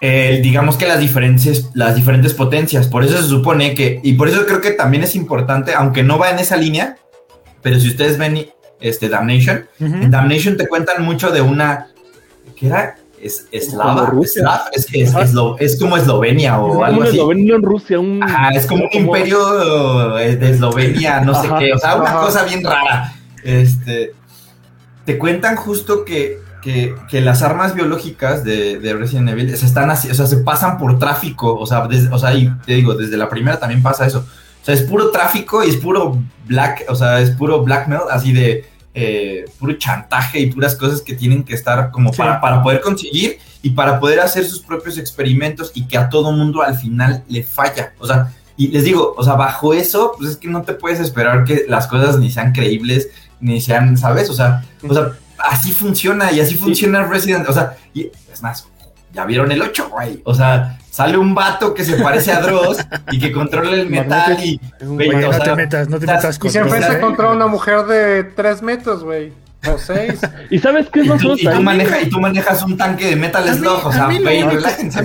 digamos 0.00 0.76
que 0.76 0.86
las 0.86 1.00
diferentes, 1.00 1.70
las 1.74 1.96
diferentes 1.96 2.34
potencias. 2.34 2.86
Por 2.86 3.04
eso 3.04 3.20
se 3.20 3.28
supone 3.28 3.74
que, 3.74 4.00
y 4.02 4.14
por 4.14 4.28
eso 4.28 4.46
creo 4.46 4.60
que 4.60 4.72
también 4.72 5.02
es 5.02 5.16
importante, 5.16 5.74
aunque 5.74 6.02
no 6.02 6.18
va 6.18 6.30
en 6.30 6.38
esa 6.38 6.56
línea, 6.56 6.96
pero 7.62 7.80
si 7.80 7.88
ustedes 7.88 8.16
ven 8.16 8.46
este 8.88 9.08
Damnation, 9.08 9.66
en 9.80 10.10
Damnation 10.10 10.56
te 10.56 10.68
cuentan 10.68 11.02
mucho 11.02 11.30
de 11.30 11.40
una, 11.40 11.88
¿qué 12.56 12.66
era? 12.66 12.96
es 13.24 13.48
eslava, 13.50 14.12
es, 14.72 14.86
es, 14.92 15.14
es, 15.58 15.78
como 15.80 15.96
Eslovenia 15.96 16.58
o 16.58 16.84
algo 16.84 17.02
así. 17.04 17.16
Eslovenia 17.16 17.54
en 17.54 17.62
Rusia, 17.62 17.98
un, 17.98 18.22
Ajá, 18.22 18.50
es 18.50 18.66
como 18.66 18.84
un 18.84 18.90
imperio 18.92 20.18
eh, 20.18 20.36
de 20.36 20.50
Eslovenia, 20.50 21.22
no 21.22 21.34
sé 21.34 21.48
qué, 21.58 21.72
o 21.72 21.78
sea, 21.78 21.96
una 21.96 22.12
cosa 22.12 22.44
bien 22.44 22.62
rara. 22.62 23.14
Este, 23.42 24.12
te 25.06 25.16
cuentan 25.16 25.56
justo 25.56 26.04
que, 26.04 26.38
que, 26.62 26.94
que 27.08 27.22
las 27.22 27.42
armas 27.42 27.74
biológicas 27.74 28.44
de, 28.44 28.78
de, 28.78 28.92
Resident 28.92 29.30
Evil 29.30 29.56
se 29.56 29.64
están 29.64 29.90
así, 29.90 30.10
o 30.10 30.14
sea, 30.14 30.26
se 30.26 30.38
pasan 30.38 30.76
por 30.76 30.98
tráfico, 30.98 31.56
o 31.58 31.66
sea, 31.66 31.88
o 32.12 32.18
sea, 32.18 32.34
y 32.34 32.50
te 32.66 32.74
digo, 32.74 32.94
desde 32.94 33.16
la 33.16 33.30
primera 33.30 33.58
también 33.58 33.82
pasa 33.82 34.06
eso. 34.06 34.26
O 34.60 34.64
sea, 34.64 34.74
es 34.74 34.82
puro 34.82 35.10
tráfico 35.10 35.64
y 35.64 35.70
es 35.70 35.76
puro 35.76 36.18
black, 36.46 36.84
o 36.88 36.94
sea, 36.94 37.20
es 37.20 37.30
puro 37.30 37.62
blackmail, 37.62 38.02
así 38.10 38.32
de 38.32 38.66
eh, 38.94 39.44
puro 39.58 39.74
chantaje 39.74 40.38
y 40.38 40.46
puras 40.46 40.76
cosas 40.76 41.02
que 41.02 41.14
tienen 41.14 41.42
que 41.42 41.54
estar 41.54 41.90
como 41.90 42.12
para, 42.12 42.40
para 42.40 42.62
poder 42.62 42.80
conseguir 42.80 43.38
y 43.60 43.70
para 43.70 43.98
poder 43.98 44.20
hacer 44.20 44.44
sus 44.44 44.60
propios 44.60 44.98
experimentos 44.98 45.72
y 45.74 45.86
que 45.86 45.98
a 45.98 46.08
todo 46.08 46.32
mundo 46.32 46.62
al 46.62 46.78
final 46.78 47.24
le 47.28 47.42
falla. 47.42 47.92
O 47.98 48.06
sea, 48.06 48.32
y 48.56 48.68
les 48.68 48.84
digo, 48.84 49.14
o 49.16 49.24
sea, 49.24 49.34
bajo 49.34 49.74
eso, 49.74 50.12
pues 50.16 50.30
es 50.30 50.36
que 50.36 50.48
no 50.48 50.62
te 50.62 50.74
puedes 50.74 51.00
esperar 51.00 51.44
que 51.44 51.64
las 51.68 51.86
cosas 51.86 52.18
ni 52.18 52.30
sean 52.30 52.52
creíbles, 52.52 53.08
ni 53.40 53.60
sean, 53.60 53.98
¿sabes? 53.98 54.30
O 54.30 54.34
sea, 54.34 54.64
o 54.88 54.94
sea 54.94 55.12
así 55.38 55.72
funciona 55.72 56.32
y 56.32 56.40
así 56.40 56.54
funciona 56.54 57.04
Resident. 57.04 57.48
O 57.48 57.52
sea, 57.52 57.76
y 57.92 58.10
es 58.32 58.42
más, 58.42 58.68
ya 59.12 59.24
vieron 59.24 59.50
el 59.52 59.62
8, 59.62 59.88
güey. 59.90 60.20
O 60.24 60.34
sea, 60.34 60.78
sale 60.94 61.18
un 61.18 61.34
vato 61.34 61.74
que 61.74 61.84
se 61.84 61.96
parece 61.96 62.30
a 62.30 62.40
Dross 62.40 62.78
y 63.10 63.18
que 63.18 63.32
controla 63.32 63.72
el 63.72 63.90
metal 63.90 64.38
y... 64.44 64.60
No 64.80 64.96
te 64.96 65.56
metas, 65.56 65.88
no 65.88 65.98
te 65.98 66.06
metas 66.06 66.38
con 66.38 66.48
Y 66.48 66.52
se 66.52 66.60
enfrenta 66.60 67.00
contra 67.00 67.32
una 67.32 67.48
mujer 67.48 67.84
de 67.86 68.22
3 68.22 68.62
metros, 68.62 69.02
güey. 69.02 69.32
O 69.66 69.76
6. 69.76 70.20
¿Y 70.50 70.60
sabes 70.60 70.88
qué 70.90 71.00
es 71.00 71.06
más 71.08 71.20
y, 71.20 71.26
tú, 71.26 71.34
y, 71.36 71.48
tú 71.48 71.62
manejas, 71.62 72.02
y 72.04 72.10
tú 72.10 72.20
manejas 72.20 72.62
un 72.62 72.76
tanque 72.76 73.06
de 73.06 73.16
Metal 73.16 73.42
Slug, 73.52 73.86
o 73.86 73.92
sea, 73.92 74.04
A 74.04 74.08
mí 74.08 74.20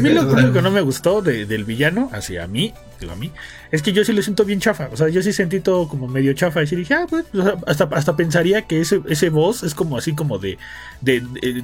lo 0.10 0.28
único 0.28 0.54
que 0.54 0.62
no 0.62 0.70
me 0.70 0.82
gustó 0.82 1.24
de, 1.24 1.48
del 1.48 1.64
villano, 1.64 2.12
así 2.14 2.38
a 2.38 2.46
mí, 2.46 2.72
digo 3.00 3.14
a 3.14 3.16
mí, 3.16 3.32
es 3.72 3.82
que 3.82 3.94
yo 3.94 4.04
sí 4.04 4.14
lo 4.14 4.22
siento 4.22 4.46
bien 4.46 4.60
chafa. 4.60 4.90
O 4.92 4.98
sea, 4.98 5.10
yo 5.10 5.22
sí 5.22 5.32
sentí 5.32 5.60
todo 5.60 5.88
como 5.88 6.08
medio 6.08 6.34
chafa. 6.34 6.64
Y 6.64 6.66
dije, 6.66 6.94
ah, 6.94 7.06
pues, 7.10 7.26
hasta, 7.68 7.86
hasta 7.92 8.16
pensaría 8.16 8.64
que 8.64 8.82
ese, 8.82 9.02
ese 9.08 9.30
boss 9.30 9.64
es 9.64 9.76
como 9.76 9.98
así 9.98 10.14
como 10.14 10.40
de, 10.40 10.58
de, 11.02 11.22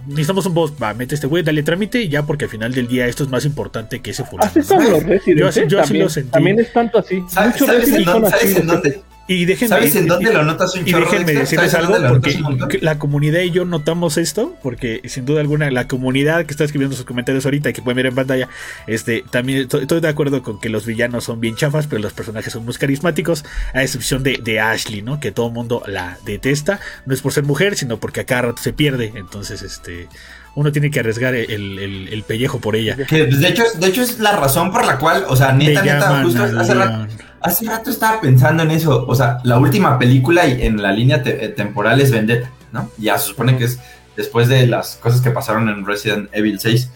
necesitamos 0.07 0.45
un 0.45 0.53
boss, 0.53 0.73
va, 0.81 0.93
mete 0.93 1.15
este 1.15 1.27
güey, 1.27 1.43
dale 1.43 1.63
trámite 1.63 2.01
y 2.01 2.09
ya 2.09 2.23
porque 2.23 2.45
al 2.45 2.51
final 2.51 2.73
del 2.73 2.87
día 2.87 3.07
esto 3.07 3.23
es 3.23 3.29
más 3.29 3.45
importante 3.45 4.01
que 4.01 4.11
ese 4.11 4.23
fulano. 4.23 4.49
Así 4.49 4.61
son 4.61 4.83
los 4.83 5.03
yo, 5.25 5.47
así, 5.47 5.61
yo 5.67 5.79
así 5.79 5.97
lo 5.97 6.09
sentí. 6.09 6.31
También 6.31 6.59
es 6.59 6.71
tanto 6.71 6.99
así. 6.99 7.23
¿Sabes, 7.27 7.57
¿sabes, 7.57 7.89
en, 7.89 8.05
dónde, 8.05 8.29
¿sabes 8.29 8.55
en 8.55 8.67
dónde? 8.67 9.01
Y 9.27 9.45
déjenme, 9.45 9.69
¿Sabes 9.69 9.95
en 9.95 10.05
dónde 10.05 10.31
lo 10.31 10.43
notas 10.43 10.75
un 10.75 10.87
Y 10.87 10.93
déjenme 10.93 11.33
decirles 11.33 11.73
algo, 11.73 11.95
porque 12.07 12.79
la 12.81 12.99
comunidad 12.99 13.41
y 13.41 13.49
yo 13.49 13.65
notamos 13.65 14.17
esto, 14.17 14.55
porque 14.61 15.01
sin 15.05 15.25
duda 15.25 15.41
alguna 15.41 15.71
la 15.71 15.87
comunidad 15.87 16.45
que 16.45 16.51
está 16.51 16.63
escribiendo 16.63 16.95
sus 16.95 17.05
comentarios 17.05 17.43
ahorita 17.45 17.71
y 17.71 17.73
que 17.73 17.81
pueden 17.81 17.97
ver 17.97 18.05
en 18.07 18.15
pantalla, 18.15 18.49
este, 18.85 19.23
también 19.31 19.67
estoy 19.71 19.99
de 19.99 20.07
acuerdo 20.07 20.43
con 20.43 20.59
que 20.59 20.69
los 20.69 20.85
villanos 20.85 21.23
son 21.23 21.39
bien 21.39 21.55
chafas, 21.55 21.87
pero 21.87 22.01
los 22.01 22.13
personajes 22.13 22.53
son 22.53 22.65
muy 22.65 22.75
carismáticos, 22.75 23.45
a 23.73 23.81
excepción 23.81 24.21
de, 24.21 24.39
de 24.43 24.59
Ashley, 24.59 25.01
¿no? 25.01 25.19
Que 25.19 25.31
todo 25.31 25.47
el 25.47 25.53
mundo 25.53 25.81
la 25.87 26.19
detesta, 26.25 26.79
no 27.05 27.13
es 27.13 27.21
por 27.21 27.33
ser 27.33 27.45
mujer, 27.45 27.75
sino 27.75 27.99
porque 27.99 28.21
a 28.21 28.25
cada 28.25 28.43
rato 28.43 28.61
se 28.61 28.73
pierde, 28.73 29.11
entonces, 29.15 29.63
este 29.63 30.07
uno 30.55 30.71
tiene 30.71 30.89
que 30.89 31.01
arriesgar 31.01 31.35
el, 31.35 31.79
el, 31.79 32.07
el 32.07 32.23
pellejo 32.23 32.59
por 32.59 32.77
ella. 32.77 32.95
Que, 32.95 33.25
pues, 33.25 33.41
de, 33.41 33.47
hecho, 33.49 33.63
de 33.77 33.87
hecho 33.87 34.01
es 34.01 34.19
la 34.19 34.31
razón 34.31 34.71
por 34.71 34.85
la 34.85 34.97
cual, 34.97 35.25
o 35.27 35.35
sea, 35.35 35.51
neta, 35.51 35.83
neta, 35.83 36.23
justo 36.23 36.43
hace 36.43 36.73
rato, 36.73 37.07
hace 37.45 37.65
rato, 37.65 37.89
estaba 37.89 38.21
pensando 38.21 38.63
en 38.63 38.71
eso. 38.71 39.05
O 39.07 39.15
sea, 39.15 39.39
la 39.43 39.57
última 39.57 39.97
película 39.97 40.45
en 40.45 40.81
la 40.81 40.91
línea 40.91 41.21
eh, 41.25 41.53
temporal 41.55 42.01
es 42.01 42.11
Vendetta, 42.11 42.51
¿no? 42.71 42.89
Ya 42.97 43.17
se 43.17 43.27
supone 43.27 43.57
que 43.57 43.65
es 43.65 43.79
después 44.15 44.47
de 44.47 44.67
las 44.67 44.95
cosas 44.97 45.21
que 45.21 45.31
pasaron 45.31 45.69
en 45.69 45.85
Resident 45.85 46.29
Evil 46.33 46.59
6. 46.59 46.91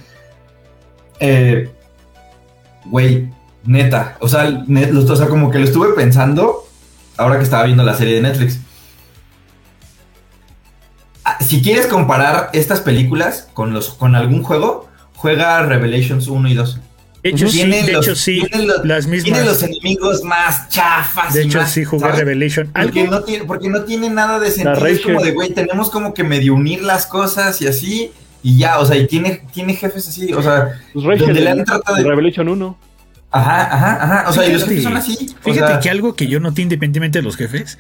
Eh, 1.20 1.70
güey, 2.86 3.30
neta, 3.64 4.18
o 4.20 4.28
sea, 4.28 4.64
o 5.08 5.16
sea, 5.16 5.28
como 5.28 5.52
que 5.52 5.60
lo 5.60 5.66
estuve 5.66 5.94
pensando 5.94 6.68
ahora 7.18 7.38
que 7.38 7.44
estaba 7.44 7.64
viendo 7.64 7.84
la 7.84 7.94
serie 7.94 8.16
de 8.16 8.22
Netflix 8.22 8.60
si 11.40 11.62
quieres 11.62 11.88
comparar 11.88 12.50
estas 12.54 12.82
películas 12.82 13.48
con, 13.54 13.74
los, 13.74 13.90
con 13.90 14.16
algún 14.16 14.44
juego, 14.44 14.88
juega 15.16 15.62
Revelations 15.64 16.28
1 16.28 16.50
y 16.50 16.54
2. 16.54 16.80
De 17.24 17.32
hecho, 17.32 17.50
sí, 17.50 17.64
de 17.66 17.92
hecho, 17.94 18.16
sí, 18.16 18.42
las 18.84 19.06
mismas. 19.08 19.24
Tiene 19.24 19.44
los 19.44 19.62
enemigos 19.64 20.24
más 20.24 20.70
chafas. 20.70 21.34
De 21.34 21.44
hecho, 21.44 21.66
sí, 21.66 21.84
jugué 21.84 22.12
Revelation. 22.12 22.72
Porque 22.72 23.08
no, 23.08 23.24
tiene, 23.24 23.46
porque 23.46 23.70
no 23.70 23.84
tiene 23.84 24.10
nada 24.10 24.40
de 24.40 24.52
sentido. 24.52 24.86
Es 24.86 25.02
como 25.02 25.22
de, 25.22 25.32
güey, 25.32 25.54
tenemos 25.54 25.90
como 25.90 26.14
que 26.14 26.24
medio 26.24 26.54
unir 26.54 26.82
las 26.82 27.06
cosas 27.06 27.62
y 27.62 27.68
así. 27.68 28.12
Y 28.42 28.58
ya, 28.58 28.80
o 28.80 28.86
sea, 28.86 28.96
y 28.96 29.06
tiene, 29.06 29.42
tiene 29.54 29.74
jefes 29.74 30.08
así, 30.08 30.32
o 30.32 30.42
sea, 30.42 30.80
pues 30.94 31.20
donde 31.20 31.42
le 31.42 31.50
han 31.50 31.66
tratado 31.66 31.98
de. 31.98 32.04
Revelation 32.04 32.48
1. 32.48 32.78
Ajá, 33.32 33.76
ajá, 33.76 34.04
ajá. 34.04 34.30
O 34.30 34.34
sea, 34.34 34.48
y 34.48 34.54
los 34.54 34.64
jefes 34.64 34.84
son 34.84 34.96
así. 34.96 35.36
Fíjate 35.42 35.80
que 35.82 35.90
algo 35.90 36.16
que 36.16 36.28
yo 36.28 36.40
noté 36.40 36.62
independientemente 36.62 37.20
de 37.20 37.24
los 37.24 37.36
jefes 37.36 37.78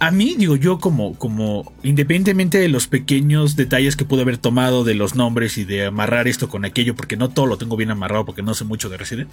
a 0.00 0.10
mí, 0.10 0.34
digo 0.36 0.56
yo, 0.56 0.78
como, 0.78 1.14
como 1.14 1.72
independientemente 1.82 2.58
de 2.58 2.68
los 2.68 2.88
pequeños 2.88 3.56
detalles 3.56 3.96
que 3.96 4.04
pude 4.04 4.22
haber 4.22 4.38
tomado 4.38 4.84
de 4.84 4.94
los 4.94 5.14
nombres 5.14 5.56
y 5.58 5.64
de 5.64 5.86
amarrar 5.86 6.28
esto 6.28 6.48
con 6.48 6.64
aquello, 6.64 6.94
porque 6.94 7.16
no 7.16 7.30
todo 7.30 7.46
lo 7.46 7.58
tengo 7.58 7.76
bien 7.76 7.90
amarrado 7.90 8.24
porque 8.24 8.42
no 8.42 8.54
sé 8.54 8.64
mucho 8.64 8.88
de 8.88 8.96
Resident, 8.96 9.30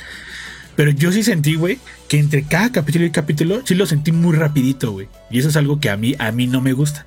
pero 0.76 0.92
yo 0.92 1.12
sí 1.12 1.24
sentí, 1.24 1.56
güey, 1.56 1.80
que 2.08 2.20
entre 2.20 2.44
cada 2.44 2.72
capítulo 2.72 3.06
y 3.06 3.12
capítulo 3.12 3.62
sí 3.66 3.76
lo 3.76 3.86
sentí 3.86 4.12
muy 4.12 4.36
rapidito, 4.36 4.92
güey. 4.92 5.08
Y 5.30 5.40
eso 5.40 5.50
es 5.50 5.58
algo 5.58 5.80
que 5.80 5.90
a 5.90 5.98
mí, 5.98 6.16
a 6.20 6.32
mí 6.32 6.48
no 6.48 6.62
me 6.62 6.74
gusta. 6.74 7.06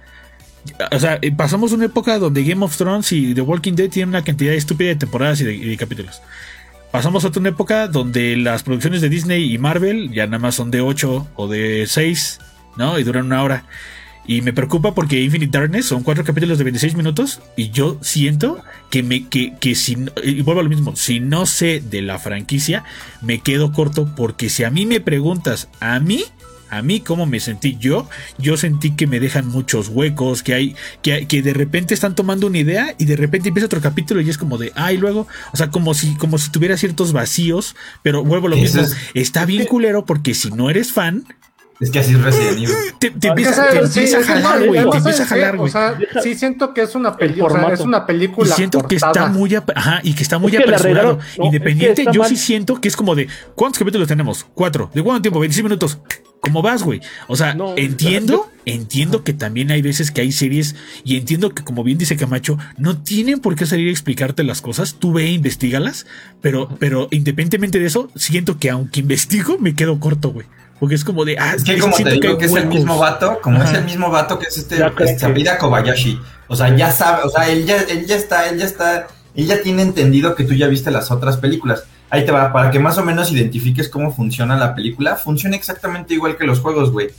O 0.90 0.98
sea, 0.98 1.18
eh, 1.20 1.32
pasamos 1.32 1.72
una 1.72 1.86
época 1.86 2.18
donde 2.18 2.42
Game 2.42 2.64
of 2.64 2.76
Thrones 2.76 3.12
y 3.12 3.34
The 3.34 3.40
Walking 3.40 3.74
Dead 3.74 3.90
tienen 3.90 4.10
una 4.10 4.24
cantidad 4.24 4.54
estúpida 4.54 4.88
de 4.88 4.96
temporadas 4.96 5.40
y 5.40 5.44
de, 5.44 5.76
capítulos. 5.76 6.22
Pasamos 6.90 7.24
a 7.24 7.28
otra 7.28 7.46
época 7.48 7.88
donde 7.88 8.36
las 8.36 8.62
producciones 8.62 9.00
de 9.00 9.08
Disney 9.08 9.52
y 9.52 9.58
Marvel 9.58 10.12
ya 10.12 10.26
nada 10.26 10.38
más 10.38 10.54
son 10.54 10.70
de 10.70 10.80
8 10.80 11.28
o 11.34 11.48
de 11.48 11.86
6 11.88 12.38
¿no? 12.76 12.98
Y 12.98 13.04
duran 13.04 13.26
una 13.26 13.42
hora. 13.42 13.64
Y 14.26 14.40
me 14.40 14.54
preocupa 14.54 14.94
porque 14.94 15.20
Infinite 15.20 15.58
Darkness 15.58 15.86
son 15.86 16.02
cuatro 16.02 16.24
capítulos 16.24 16.56
de 16.56 16.64
26 16.64 16.94
minutos 16.94 17.40
y 17.56 17.70
yo 17.70 17.98
siento 18.00 18.62
que 18.90 19.02
me 19.02 19.28
que, 19.28 19.54
que 19.60 19.74
si 19.74 19.98
y 20.22 20.40
vuelvo 20.40 20.60
a 20.60 20.64
lo 20.64 20.70
mismo, 20.70 20.96
si 20.96 21.20
no 21.20 21.44
sé 21.44 21.80
de 21.80 22.00
la 22.00 22.18
franquicia, 22.18 22.84
me 23.20 23.40
quedo 23.40 23.72
corto 23.72 24.14
porque 24.16 24.48
si 24.48 24.64
a 24.64 24.70
mí 24.70 24.86
me 24.86 25.00
preguntas, 25.00 25.68
a 25.80 26.00
mí 26.00 26.24
a 26.70 26.82
mí 26.82 27.00
cómo 27.00 27.26
me 27.26 27.38
sentí 27.38 27.76
yo, 27.78 28.08
yo 28.38 28.56
sentí 28.56 28.92
que 28.92 29.06
me 29.06 29.20
dejan 29.20 29.46
muchos 29.46 29.88
huecos, 29.88 30.42
que 30.42 30.54
hay 30.54 30.76
que, 31.02 31.26
que 31.26 31.42
de 31.42 31.52
repente 31.52 31.94
están 31.94 32.14
tomando 32.14 32.46
una 32.46 32.58
idea 32.58 32.94
y 32.98 33.04
de 33.04 33.16
repente 33.16 33.48
empieza 33.48 33.66
otro 33.66 33.80
capítulo 33.80 34.20
y 34.20 34.30
es 34.30 34.38
como 34.38 34.58
de, 34.58 34.72
ay, 34.74 34.96
luego, 34.96 35.28
o 35.52 35.56
sea, 35.56 35.70
como 35.70 35.94
si 35.94 36.14
como 36.16 36.38
si 36.38 36.50
tuviera 36.50 36.76
ciertos 36.76 37.12
vacíos, 37.12 37.76
pero 38.02 38.24
vuelvo 38.24 38.46
a 38.46 38.50
lo 38.50 38.56
mismo, 38.56 38.82
está 39.12 39.44
bien 39.44 39.66
culero 39.66 40.04
porque 40.04 40.34
si 40.34 40.50
no 40.50 40.70
eres 40.70 40.92
fan, 40.92 41.24
es 41.80 41.90
que 41.90 41.98
así 41.98 42.12
es 42.14 42.22
Resident 42.22 42.58
Evil. 42.58 42.68
Te, 42.98 43.10
te 43.10 43.28
empieza, 43.28 43.68
te 43.68 43.78
empieza 43.78 44.18
a 44.18 44.22
jalar, 44.22 44.66
güey. 44.66 44.90
Te 44.90 44.96
empieza 44.96 45.22
a 45.24 45.26
jalar, 45.26 45.56
güey. 45.56 45.68
O 45.68 45.72
sea, 45.72 45.98
sí 46.22 46.34
siento 46.34 46.72
que 46.72 46.82
es 46.82 46.94
una 46.94 47.16
película. 47.16 47.72
es 47.72 47.80
una 47.80 48.06
película. 48.06 48.50
Y 48.50 48.52
siento 48.52 48.80
que 48.86 48.96
está 48.96 49.26
muy, 49.26 49.54
ajá, 49.54 50.00
y 50.02 50.14
que 50.14 50.22
está 50.22 50.38
muy 50.38 50.56
apresurado. 50.56 51.18
Independiente, 51.38 52.06
yo 52.12 52.24
sí 52.24 52.36
siento 52.36 52.80
que 52.80 52.88
es 52.88 52.96
como 52.96 53.14
de 53.14 53.28
¿cuántos 53.54 53.78
capítulos 53.78 54.08
tenemos? 54.08 54.46
Cuatro. 54.54 54.90
¿De 54.94 55.02
cuánto 55.02 55.22
tiempo? 55.22 55.40
26 55.40 55.64
minutos. 55.64 55.98
¿Cómo 56.40 56.60
vas, 56.60 56.82
güey? 56.82 57.00
O 57.26 57.36
sea, 57.36 57.56
entiendo, 57.76 58.50
entiendo 58.66 59.24
que 59.24 59.32
también 59.32 59.70
hay 59.70 59.80
veces 59.80 60.10
que 60.10 60.20
hay 60.20 60.30
series 60.30 60.76
y 61.02 61.16
entiendo 61.16 61.54
que, 61.54 61.64
como 61.64 61.82
bien 61.82 61.96
dice 61.96 62.16
Camacho, 62.16 62.58
no 62.76 62.98
tienen 62.98 63.40
por 63.40 63.56
qué 63.56 63.64
salir 63.64 63.88
a 63.88 63.92
explicarte 63.92 64.44
las 64.44 64.60
cosas. 64.60 64.96
Tú 64.98 65.14
ve 65.14 65.24
e 65.24 65.32
investigalas, 65.32 66.06
pero, 66.42 66.68
pero 66.78 67.08
independientemente 67.10 67.78
de 67.78 67.86
eso, 67.86 68.10
siento 68.14 68.58
que 68.58 68.68
aunque 68.68 69.00
investigo, 69.00 69.56
me 69.58 69.74
quedo 69.74 69.98
corto, 69.98 70.32
güey. 70.32 70.46
Porque 70.80 70.96
es 70.96 71.04
como 71.04 71.24
de. 71.24 71.36
Ah, 71.38 71.54
es 71.54 71.64
que 71.64 71.78
como 71.78 71.96
te 71.96 72.10
digo 72.10 72.36
que, 72.36 72.46
es 72.46 72.54
el 72.54 72.66
mismo 72.66 72.98
vato, 72.98 73.38
como 73.42 73.62
es 73.62 73.72
el 73.72 73.84
mismo 73.84 74.10
vato 74.10 74.38
que 74.38 74.46
es 74.46 74.58
este, 74.58 75.18
Sabida 75.18 75.58
Kobayashi. 75.58 76.20
O 76.48 76.56
sea, 76.56 76.74
ya 76.76 76.90
sabe, 76.90 77.22
o 77.24 77.30
sea, 77.30 77.48
él 77.48 77.64
ya, 77.64 77.80
él 77.82 78.06
ya 78.06 78.16
está, 78.16 78.48
él 78.48 78.58
ya 78.58 78.66
está, 78.66 79.06
él 79.34 79.46
ya 79.46 79.62
tiene 79.62 79.82
entendido 79.82 80.34
que 80.34 80.44
tú 80.44 80.54
ya 80.54 80.66
viste 80.66 80.90
las 80.90 81.10
otras 81.10 81.36
películas. 81.36 81.84
Ahí 82.10 82.24
te 82.24 82.32
va, 82.32 82.52
para 82.52 82.70
que 82.70 82.78
más 82.78 82.98
o 82.98 83.04
menos 83.04 83.32
identifiques 83.32 83.88
cómo 83.88 84.14
funciona 84.14 84.56
la 84.56 84.74
película, 84.74 85.16
funciona 85.16 85.56
exactamente 85.56 86.14
igual 86.14 86.36
que 86.36 86.44
los 86.44 86.60
juegos, 86.60 86.90
güey. 86.90 87.10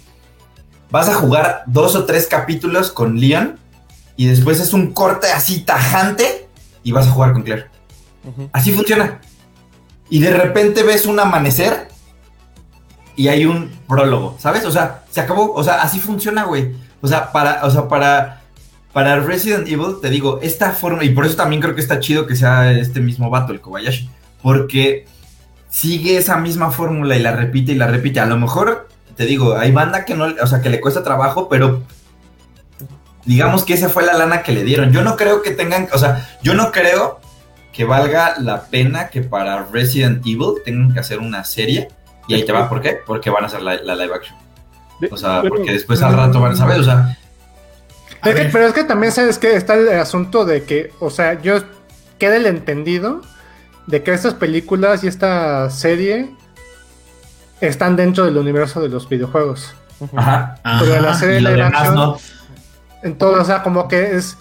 Vas 0.91 1.09
a 1.09 1.15
jugar 1.15 1.63
dos 1.65 1.95
o 1.95 2.05
tres 2.05 2.27
capítulos 2.27 2.91
con 2.91 3.19
Leon 3.19 3.57
y 4.15 4.27
después 4.27 4.59
es 4.59 4.73
un 4.73 4.93
corte 4.93 5.27
así 5.33 5.61
tajante 5.61 6.47
y 6.83 6.91
vas 6.91 7.07
a 7.07 7.11
jugar 7.11 7.33
con 7.33 7.43
Claire. 7.43 7.65
Así 8.51 8.71
funciona. 8.71 9.19
Y 10.09 10.19
de 10.19 10.31
repente 10.31 10.83
ves 10.83 11.05
un 11.05 11.19
amanecer 11.19 11.87
y 13.15 13.27
hay 13.27 13.45
un 13.45 13.71
prólogo, 13.87 14.35
¿sabes? 14.39 14.65
O 14.65 14.71
sea, 14.71 15.03
se 15.09 15.21
acabó, 15.21 15.53
o 15.53 15.63
sea, 15.63 15.81
así 15.81 15.99
funciona, 15.99 16.43
güey. 16.43 16.73
O 17.01 17.07
sea, 17.07 17.31
para, 17.31 17.63
o 17.65 17.69
sea, 17.69 17.87
para, 17.87 18.41
para 18.93 19.19
Resident 19.19 19.67
Evil, 19.67 19.97
te 20.01 20.09
digo, 20.09 20.39
esta 20.41 20.71
forma, 20.71 21.03
y 21.03 21.09
por 21.09 21.25
eso 21.25 21.35
también 21.35 21.61
creo 21.61 21.75
que 21.75 21.81
está 21.81 21.99
chido 21.99 22.27
que 22.27 22.35
sea 22.35 22.71
este 22.71 22.99
mismo 22.99 23.29
vato, 23.29 23.53
el 23.53 23.61
Kobayashi, 23.61 24.09
porque 24.41 25.05
sigue 25.69 26.17
esa 26.17 26.37
misma 26.37 26.71
fórmula 26.71 27.15
y 27.15 27.21
la 27.21 27.31
repite 27.31 27.73
y 27.73 27.75
la 27.75 27.87
repite. 27.87 28.19
A 28.19 28.25
lo 28.25 28.37
mejor, 28.37 28.87
te 29.15 29.25
digo, 29.25 29.57
hay 29.57 29.71
banda 29.71 30.05
que 30.05 30.15
no, 30.15 30.25
o 30.41 30.47
sea, 30.47 30.61
que 30.61 30.69
le 30.69 30.81
cuesta 30.81 31.03
trabajo, 31.03 31.49
pero 31.49 31.83
digamos 33.25 33.63
que 33.63 33.73
esa 33.73 33.89
fue 33.89 34.05
la 34.05 34.13
lana 34.13 34.41
que 34.41 34.51
le 34.51 34.63
dieron. 34.63 34.91
Yo 34.91 35.03
no 35.03 35.15
creo 35.15 35.41
que 35.41 35.51
tengan, 35.51 35.87
o 35.93 35.97
sea, 35.97 36.29
yo 36.41 36.53
no 36.53 36.71
creo 36.71 37.19
que 37.73 37.83
valga 37.83 38.35
la 38.39 38.63
pena 38.67 39.09
que 39.09 39.21
para 39.21 39.63
Resident 39.65 40.25
Evil 40.25 40.61
tengan 40.63 40.93
que 40.93 40.99
hacer 40.99 41.19
una 41.19 41.43
serie. 41.43 41.89
Y 42.27 42.33
ahí 42.33 42.45
te 42.45 42.51
va, 42.51 42.67
¿por 42.69 42.81
qué? 42.81 42.99
Porque 43.05 43.29
van 43.29 43.43
a 43.43 43.47
hacer 43.47 43.61
la, 43.61 43.75
live 43.75 44.13
action. 44.13 44.37
O 45.11 45.17
sea, 45.17 45.43
porque 45.47 45.71
después 45.73 46.01
al 46.01 46.15
rato 46.15 46.39
van 46.39 46.53
a 46.53 46.55
saber, 46.55 46.79
o 46.79 46.83
sea. 46.83 47.17
pero 48.23 48.67
es 48.67 48.73
que 48.73 48.83
también 48.83 49.11
sabes 49.11 49.37
que 49.37 49.55
está 49.55 49.75
el 49.75 49.89
asunto 49.99 50.45
de 50.45 50.63
que, 50.63 50.91
o 50.99 51.09
sea, 51.09 51.41
yo 51.41 51.59
queda 52.17 52.37
el 52.37 52.45
entendido 52.45 53.21
de 53.87 54.03
que 54.03 54.13
estas 54.13 54.33
películas 54.33 55.03
y 55.03 55.07
esta 55.07 55.69
serie 55.69 56.29
están 57.61 57.95
dentro 57.95 58.25
del 58.25 58.37
universo 58.37 58.81
de 58.81 58.89
los 58.89 59.07
videojuegos. 59.07 59.75
Ajá. 60.15 60.59
Pero 60.79 61.01
la 61.01 61.13
serie 61.13 61.35
de 61.35 61.41
live 61.41 61.61
action. 61.61 62.15
Entonces, 63.03 63.41
o 63.43 63.45
sea, 63.45 63.63
como 63.63 63.87
que 63.87 64.15
es 64.15 64.37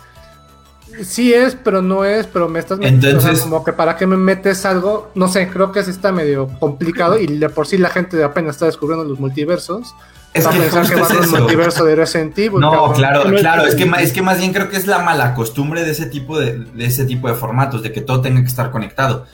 sí 1.03 1.32
es, 1.32 1.57
pero 1.57 1.82
no 1.82 2.05
es, 2.05 2.26
pero 2.26 2.49
me 2.49 2.59
estás 2.59 2.78
metiendo. 2.78 3.09
Entonces, 3.09 3.42
como 3.42 3.64
que 3.64 3.72
para 3.72 3.97
qué 3.97 4.07
me 4.07 4.16
metes 4.16 4.64
algo, 4.64 5.11
no 5.14 5.28
sé, 5.28 5.49
creo 5.49 5.72
que 5.72 5.82
sí 5.82 5.90
está 5.90 6.12
medio 6.12 6.49
complicado 6.59 7.18
y 7.18 7.26
de 7.26 7.49
por 7.49 7.66
sí 7.66 7.78
la 7.78 7.90
gente 7.90 8.22
apenas 8.22 8.57
está 8.57 8.66
descubriendo 8.66 9.05
los 9.05 9.18
multiversos. 9.18 9.95
Es 10.32 10.49
que, 10.49 10.59
pensar 10.59 10.88
que 10.88 10.97
va 10.97 11.07
a 11.07 11.40
multiverso 11.40 11.84
de 11.84 11.95
Resident 11.95 12.36
Evil. 12.36 12.59
No, 12.59 12.92
claro, 12.92 13.22
claro, 13.36 13.66
es 13.66 13.76
que, 13.76 13.88
es 14.01 14.12
que 14.12 14.20
más 14.20 14.38
bien 14.38 14.53
creo 14.53 14.68
que 14.68 14.76
es 14.76 14.86
la 14.88 14.99
mala 14.99 15.32
costumbre 15.32 15.84
de 15.84 15.92
ese 15.92 16.07
tipo 16.07 16.40
de, 16.40 16.59
de 16.59 16.86
ese 16.86 17.05
tipo 17.05 17.28
de 17.28 17.34
formatos, 17.34 17.84
de 17.84 17.92
que 17.92 18.01
todo 18.01 18.20
tenga 18.20 18.40
que 18.40 18.49
estar 18.49 18.72
conectado. 18.72 19.26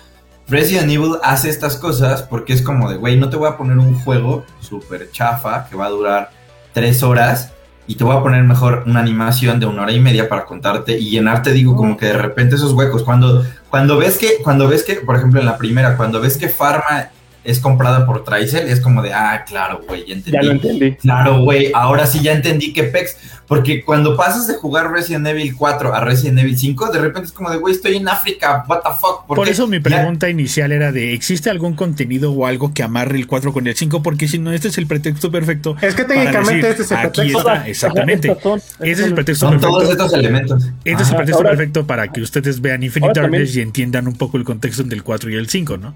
Resident 0.47 0.91
Evil 0.91 1.15
hace 1.23 1.49
estas 1.49 1.77
cosas 1.77 2.23
porque 2.23 2.53
es 2.53 2.61
como 2.61 2.91
de, 2.91 2.97
güey, 2.97 3.17
no 3.17 3.31
te 3.31 3.37
voy 3.37 3.49
a 3.49 3.57
poner 3.57 3.79
un 3.79 3.99
juego 4.01 4.45
súper 4.61 5.11
chafa 5.11 5.67
que 5.71 5.77
va 5.77 5.87
a 5.87 5.91
durar 5.91 6.31
tres 6.75 7.03
horas 7.03 7.53
y 7.91 7.97
te 7.97 8.05
voy 8.05 8.17
a 8.17 8.23
poner 8.23 8.45
mejor 8.45 8.85
una 8.87 9.01
animación 9.01 9.59
de 9.59 9.67
una 9.67 9.83
hora 9.83 9.91
y 9.91 9.99
media 9.99 10.29
para 10.29 10.45
contarte 10.45 10.97
y 10.97 11.11
llenarte, 11.11 11.51
digo, 11.51 11.75
como 11.75 11.97
que 11.97 12.07
de 12.07 12.19
repente 12.19 12.55
esos 12.55 12.73
huecos. 12.73 13.03
Cuando, 13.03 13.45
cuando 13.69 13.97
ves 13.99 14.17
que, 14.17 14.35
cuando 14.45 14.69
ves 14.69 14.85
que, 14.85 14.95
por 14.95 15.17
ejemplo, 15.17 15.41
en 15.41 15.47
la 15.47 15.59
primera, 15.59 15.97
cuando 15.97 16.21
ves 16.21 16.39
que 16.39 16.49
Pharma 16.49 17.11
es 17.45 17.59
comprada 17.59 18.07
por 18.07 18.25
Tricel, 18.25 18.69
es 18.69 18.81
como 18.81 19.03
de, 19.03 19.13
ah, 19.15 19.45
claro, 19.47 19.81
güey, 19.87 20.07
ya 20.07 20.15
entendí. 20.15 20.33
Ya 20.33 20.43
lo 20.43 20.53
entendí. 20.53 20.95
Claro, 20.97 21.43
güey, 21.43 21.71
ahora 21.75 22.07
sí 22.07 22.21
ya 22.21 22.33
entendí 22.33 22.73
que 22.73 22.85
Pex, 22.85 23.17
porque 23.47 23.83
cuando 23.83 24.17
pasas 24.17 24.47
de 24.47 24.55
jugar 24.55 24.93
Resident 24.93 25.27
Evil 25.27 25.55
4 25.57 25.95
a 25.95 26.01
Resident 26.01 26.39
Evil 26.39 26.57
5, 26.57 26.93
de 26.93 26.99
repente 26.99 27.27
es 27.27 27.33
como 27.33 27.51
de, 27.51 27.57
güey, 27.57 27.75
estoy 27.75 27.97
en 27.97 28.09
África, 28.09 28.65
what 28.69 28.81
the 28.83 28.91
fuck. 29.01 29.27
Por 29.27 29.49
eso 29.49 29.67
mi 29.67 29.81
pregunta 29.81 30.29
inicial 30.29 30.71
era 30.71 30.93
de, 30.93 31.15
¿existe 31.15 31.51
algún 31.51 31.75
contenido 31.75 32.33
o 32.33 32.47
algo 32.47 32.73
que 32.75 32.83
amarre 32.83 33.17
el 33.17 33.27
4 33.27 33.53
con 33.53 33.67
el 33.67 33.75
5? 33.75 34.03
Porque 34.03 34.29
si 34.29 34.39
no, 34.39 34.53
este 34.53 34.69
es 34.69 34.79
el 34.79 34.87
pretexto 34.87 35.31
perfecto. 35.31 35.77
Es 35.81 35.95
que 35.95 36.05
técnicamente 36.05 36.71
este 36.71 36.83
es 36.83 36.93
el 36.93 36.99
pretexto. 36.99 37.51
exactamente. 37.67 38.37
Ese 38.81 38.93
es 38.93 39.01
el 39.01 39.15
pretexto 39.15 39.47
son 39.47 39.55
perfecto. 39.55 39.79
todos 39.79 39.91
estos 39.91 40.13
elementos. 40.13 40.69
Este 40.85 41.03
es 41.03 41.11
el 41.11 41.17
pretexto 41.17 41.43
perfecto 41.43 41.87
para 41.87 42.09
que 42.09 42.21
ustedes 42.21 42.61
vean 42.61 42.83
Infinite 42.83 43.19
Darkness 43.19 43.57
y 43.57 43.63
entiendan 43.63 44.07
un 44.07 44.15
poco 44.15 44.37
el 44.37 44.45
contexto 44.45 44.83
del 44.83 45.03
4 45.03 45.31
y 45.31 45.35
el 45.35 45.49
5, 45.49 45.77
¿no? 45.79 45.95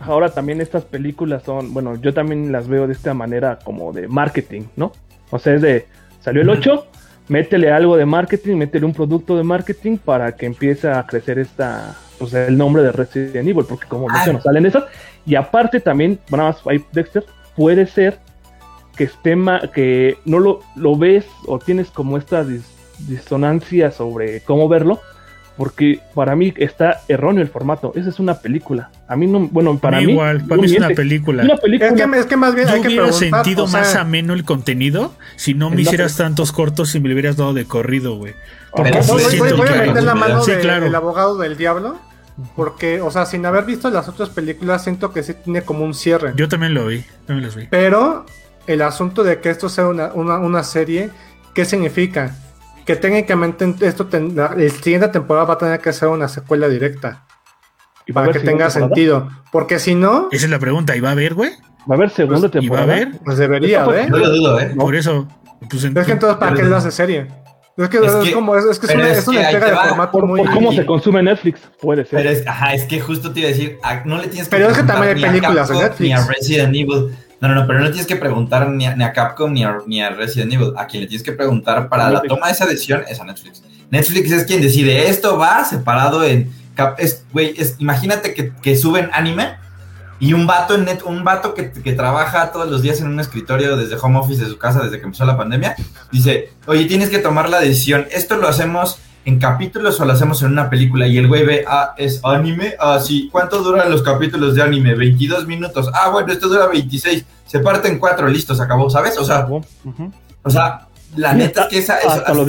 Ahora 0.00 0.28
también 0.30 0.60
estas 0.60 0.84
películas 0.84 1.42
son, 1.42 1.72
bueno, 1.72 1.96
yo 1.96 2.12
también 2.12 2.52
las 2.52 2.68
veo 2.68 2.86
de 2.86 2.92
esta 2.92 3.14
manera 3.14 3.58
como 3.64 3.92
de 3.92 4.08
marketing, 4.08 4.62
¿no? 4.76 4.92
O 5.30 5.38
sea, 5.38 5.54
es 5.54 5.62
de, 5.62 5.86
salió 6.20 6.42
el 6.42 6.50
8, 6.50 6.86
métele 7.28 7.70
algo 7.70 7.96
de 7.96 8.06
marketing, 8.06 8.56
métele 8.56 8.86
un 8.86 8.92
producto 8.92 9.36
de 9.36 9.42
marketing 9.42 9.96
para 9.96 10.36
que 10.36 10.46
empiece 10.46 10.88
a 10.88 11.04
crecer 11.06 11.38
esta, 11.38 11.96
pues 12.18 12.34
el 12.34 12.56
nombre 12.56 12.82
de 12.82 12.92
Resident 12.92 13.48
Evil, 13.48 13.64
porque 13.66 13.86
como 13.86 14.08
no 14.08 14.32
nos 14.32 14.42
salen 14.42 14.66
esas. 14.66 14.84
Y 15.24 15.34
aparte 15.34 15.80
también, 15.80 16.18
bueno, 16.28 16.44
más 16.44 16.58
ahí 16.66 16.84
Dexter, 16.92 17.24
puede 17.56 17.86
ser 17.86 18.18
que 18.96 19.04
esté 19.04 19.36
que 19.74 20.18
no 20.24 20.38
lo, 20.38 20.60
lo 20.74 20.96
ves 20.96 21.26
o 21.46 21.58
tienes 21.58 21.90
como 21.90 22.16
esta 22.16 22.44
disonancia 22.98 23.90
sobre 23.90 24.40
cómo 24.40 24.68
verlo, 24.68 25.00
porque 25.56 26.00
para 26.14 26.36
mí 26.36 26.52
está 26.56 27.02
erróneo 27.08 27.42
el 27.42 27.48
formato. 27.48 27.92
Esa 27.94 28.08
es 28.08 28.20
una 28.20 28.40
película. 28.40 28.90
A 29.08 29.16
mí 29.16 29.26
no, 29.26 29.40
bueno, 29.40 29.78
para 29.78 30.00
mí. 30.00 30.12
Igual, 30.12 30.44
para 30.46 30.60
mí 30.60 30.66
es 30.66 30.78
una 30.78 30.88
película. 30.88 31.44
Es, 31.44 31.60
que, 31.60 32.18
es 32.18 32.26
que 32.26 32.36
más 32.36 32.54
bien. 32.54 32.68
Yo 32.68 32.80
hubiera 32.80 33.12
sentido 33.12 33.66
más 33.66 33.94
ameno 33.94 34.34
el 34.34 34.44
contenido 34.44 35.14
si 35.36 35.54
no 35.54 35.70
me 35.70 35.82
hicieras 35.82 36.16
tantos 36.16 36.52
cortos 36.52 36.94
y 36.94 37.00
me 37.00 37.08
lo 37.08 37.14
hubieras 37.14 37.36
dado 37.36 37.54
de 37.54 37.64
corrido, 37.64 38.16
güey. 38.16 38.34
Voy, 38.74 38.90
voy, 38.90 39.68
a 39.68 39.82
meter 39.86 40.02
la 40.02 40.14
mano 40.14 40.44
del 40.44 40.94
abogado 40.94 41.38
del 41.38 41.56
diablo. 41.56 41.98
Porque, 42.54 43.00
o 43.00 43.10
sea, 43.10 43.24
sin 43.24 43.46
haber 43.46 43.64
visto 43.64 43.88
las 43.88 44.08
otras 44.08 44.28
películas, 44.28 44.84
siento 44.84 45.10
que 45.10 45.22
sí 45.22 45.32
tiene 45.42 45.62
como 45.62 45.86
un 45.86 45.94
cierre. 45.94 46.34
Yo 46.36 46.48
también 46.48 46.74
lo 46.74 46.86
vi, 46.86 47.02
también 47.26 47.46
los 47.46 47.56
vi. 47.56 47.66
Pero 47.70 48.26
el 48.66 48.82
asunto 48.82 49.24
de 49.24 49.40
que 49.40 49.48
esto 49.48 49.70
sea 49.70 49.86
una, 49.86 50.12
una, 50.12 50.36
una 50.36 50.62
serie, 50.62 51.08
¿qué 51.54 51.64
significa? 51.64 52.34
que 52.86 52.94
técnicamente 52.94 53.74
esto 53.80 54.08
la, 54.34 54.54
siguiente 54.70 55.08
temporada 55.08 55.44
va 55.44 55.54
a 55.54 55.58
tener 55.58 55.80
que 55.80 55.92
ser 55.92 56.08
una 56.08 56.28
secuela 56.28 56.68
directa. 56.68 57.25
¿Y 58.06 58.12
para 58.12 58.32
que 58.32 58.40
tenga 58.40 58.70
sentido. 58.70 59.28
Porque 59.50 59.78
si 59.78 59.94
no. 59.94 60.28
Esa 60.30 60.46
es 60.46 60.50
la 60.50 60.58
pregunta. 60.58 60.96
¿Y 60.96 61.00
va 61.00 61.10
a 61.10 61.12
haber, 61.12 61.34
güey? 61.34 61.50
¿Va 61.88 61.94
a 61.94 61.94
haber 61.94 62.10
segunda 62.10 62.48
temporada? 62.48 62.86
¿Y 62.86 62.88
va 62.88 62.94
a 62.94 62.96
haber? 62.96 63.18
Pues 63.18 63.38
debería 63.38 63.82
haber. 63.82 64.10
No 64.10 64.18
lo 64.18 64.30
dudo, 64.30 64.60
¿eh? 64.60 64.72
Por 64.76 64.94
eso. 64.94 65.26
Pues 65.68 65.84
es 65.84 66.06
que 66.06 66.12
entonces, 66.12 66.38
¿para 66.38 66.54
qué 66.54 66.62
lo 66.62 66.76
hace 66.76 66.90
serie? 66.90 67.26
Es 67.76 67.88
que 67.90 67.98
es, 67.98 68.32
como, 68.32 68.56
es, 68.56 68.78
que 68.78 68.86
es 68.86 68.94
una, 68.94 69.10
es 69.10 69.28
una 69.28 69.50
entrega 69.50 69.82
de 69.82 69.88
formato 69.88 70.20
muy. 70.22 70.40
Por 70.40 70.50
cómo 70.50 70.72
se 70.72 70.86
consume 70.86 71.22
Netflix, 71.22 71.60
puede 71.80 72.04
ser. 72.06 72.18
Pero 72.18 72.30
es, 72.30 72.46
ajá, 72.46 72.72
es 72.72 72.84
que 72.84 73.00
justo 73.00 73.32
te 73.32 73.40
iba 73.40 73.48
a 73.50 73.52
decir, 73.52 73.78
no 74.06 74.16
le 74.16 74.28
tienes 74.28 74.48
que. 74.48 74.56
Pero 74.56 74.70
es 74.70 74.78
que 74.78 74.82
también 74.84 75.16
hay 75.16 75.22
películas 75.22 75.70
en 75.70 75.78
Netflix. 75.78 76.00
Ni 76.00 76.12
a 76.12 76.26
Resident 76.26 76.74
Evil 76.74 77.10
no, 77.40 77.48
no, 77.48 77.54
no, 77.54 77.66
pero 77.66 77.80
no 77.80 77.86
tienes 77.86 78.06
que 78.06 78.16
preguntar 78.16 78.68
ni 78.70 78.86
a, 78.86 79.12
Capcom 79.12 79.52
ni 79.52 79.62
a, 79.62 79.78
ni 79.86 80.00
a, 80.00 80.10
Resident 80.10 80.52
Evil. 80.52 80.72
A 80.76 80.86
quien 80.86 81.02
le 81.02 81.06
tienes 81.06 81.22
que 81.22 81.32
preguntar 81.32 81.88
para 81.88 82.10
la 82.10 82.22
toma 82.22 82.46
de 82.46 82.52
esa 82.52 82.66
decisión 82.66 83.02
es 83.08 83.20
a 83.20 83.24
Netflix. 83.24 83.62
Netflix 83.90 84.32
es 84.32 84.44
quien 84.44 84.62
decide. 84.62 85.08
Esto 85.08 85.36
va 85.36 85.64
separado 85.64 86.24
en. 86.24 86.50
Es, 86.98 87.24
güey, 87.32 87.54
es, 87.56 87.76
imagínate 87.78 88.34
que, 88.34 88.52
que, 88.54 88.76
suben 88.76 89.10
anime 89.12 89.56
y 90.18 90.32
un 90.32 90.46
vato, 90.46 90.74
en 90.74 90.84
net, 90.84 91.02
un 91.04 91.24
vato 91.24 91.54
que, 91.54 91.70
que, 91.70 91.92
trabaja 91.92 92.52
todos 92.52 92.70
los 92.70 92.82
días 92.82 93.00
en 93.00 93.08
un 93.08 93.20
escritorio 93.20 93.76
desde 93.76 93.96
home 93.96 94.18
office 94.18 94.42
de 94.42 94.50
su 94.50 94.58
casa 94.58 94.82
desde 94.82 94.98
que 94.98 95.04
empezó 95.04 95.24
la 95.24 95.36
pandemia. 95.36 95.76
Dice: 96.12 96.52
Oye, 96.66 96.86
tienes 96.86 97.10
que 97.10 97.18
tomar 97.18 97.48
la 97.48 97.60
decisión. 97.60 98.06
Esto 98.10 98.36
lo 98.36 98.48
hacemos 98.48 98.98
en 99.26 99.40
capítulos 99.40 100.00
o 100.00 100.04
lo 100.04 100.12
hacemos 100.12 100.40
en 100.42 100.52
una 100.52 100.70
película 100.70 101.06
y 101.06 101.18
el 101.18 101.26
güey 101.26 101.44
ve, 101.44 101.64
ah, 101.66 101.94
es 101.98 102.20
anime, 102.24 102.76
ah, 102.78 103.00
sí, 103.04 103.28
¿cuánto 103.30 103.60
duran 103.60 103.90
los 103.90 104.02
capítulos 104.02 104.54
de 104.54 104.62
anime? 104.62 104.94
22 104.94 105.48
minutos, 105.48 105.90
ah, 105.92 106.10
bueno, 106.10 106.32
esto 106.32 106.48
dura 106.48 106.68
26, 106.68 107.24
se 107.44 107.58
parte 107.58 107.88
en 107.88 107.98
cuatro, 107.98 108.28
listo, 108.28 108.54
se 108.54 108.62
acabó, 108.62 108.88
¿sabes? 108.88 109.18
O 109.18 109.24
sea, 109.24 109.48
o 110.42 110.50
sea, 110.50 110.86
la 111.16 111.34
neta 111.34 111.62
es 111.62 111.68
que 111.68 111.78
esa, 111.78 111.98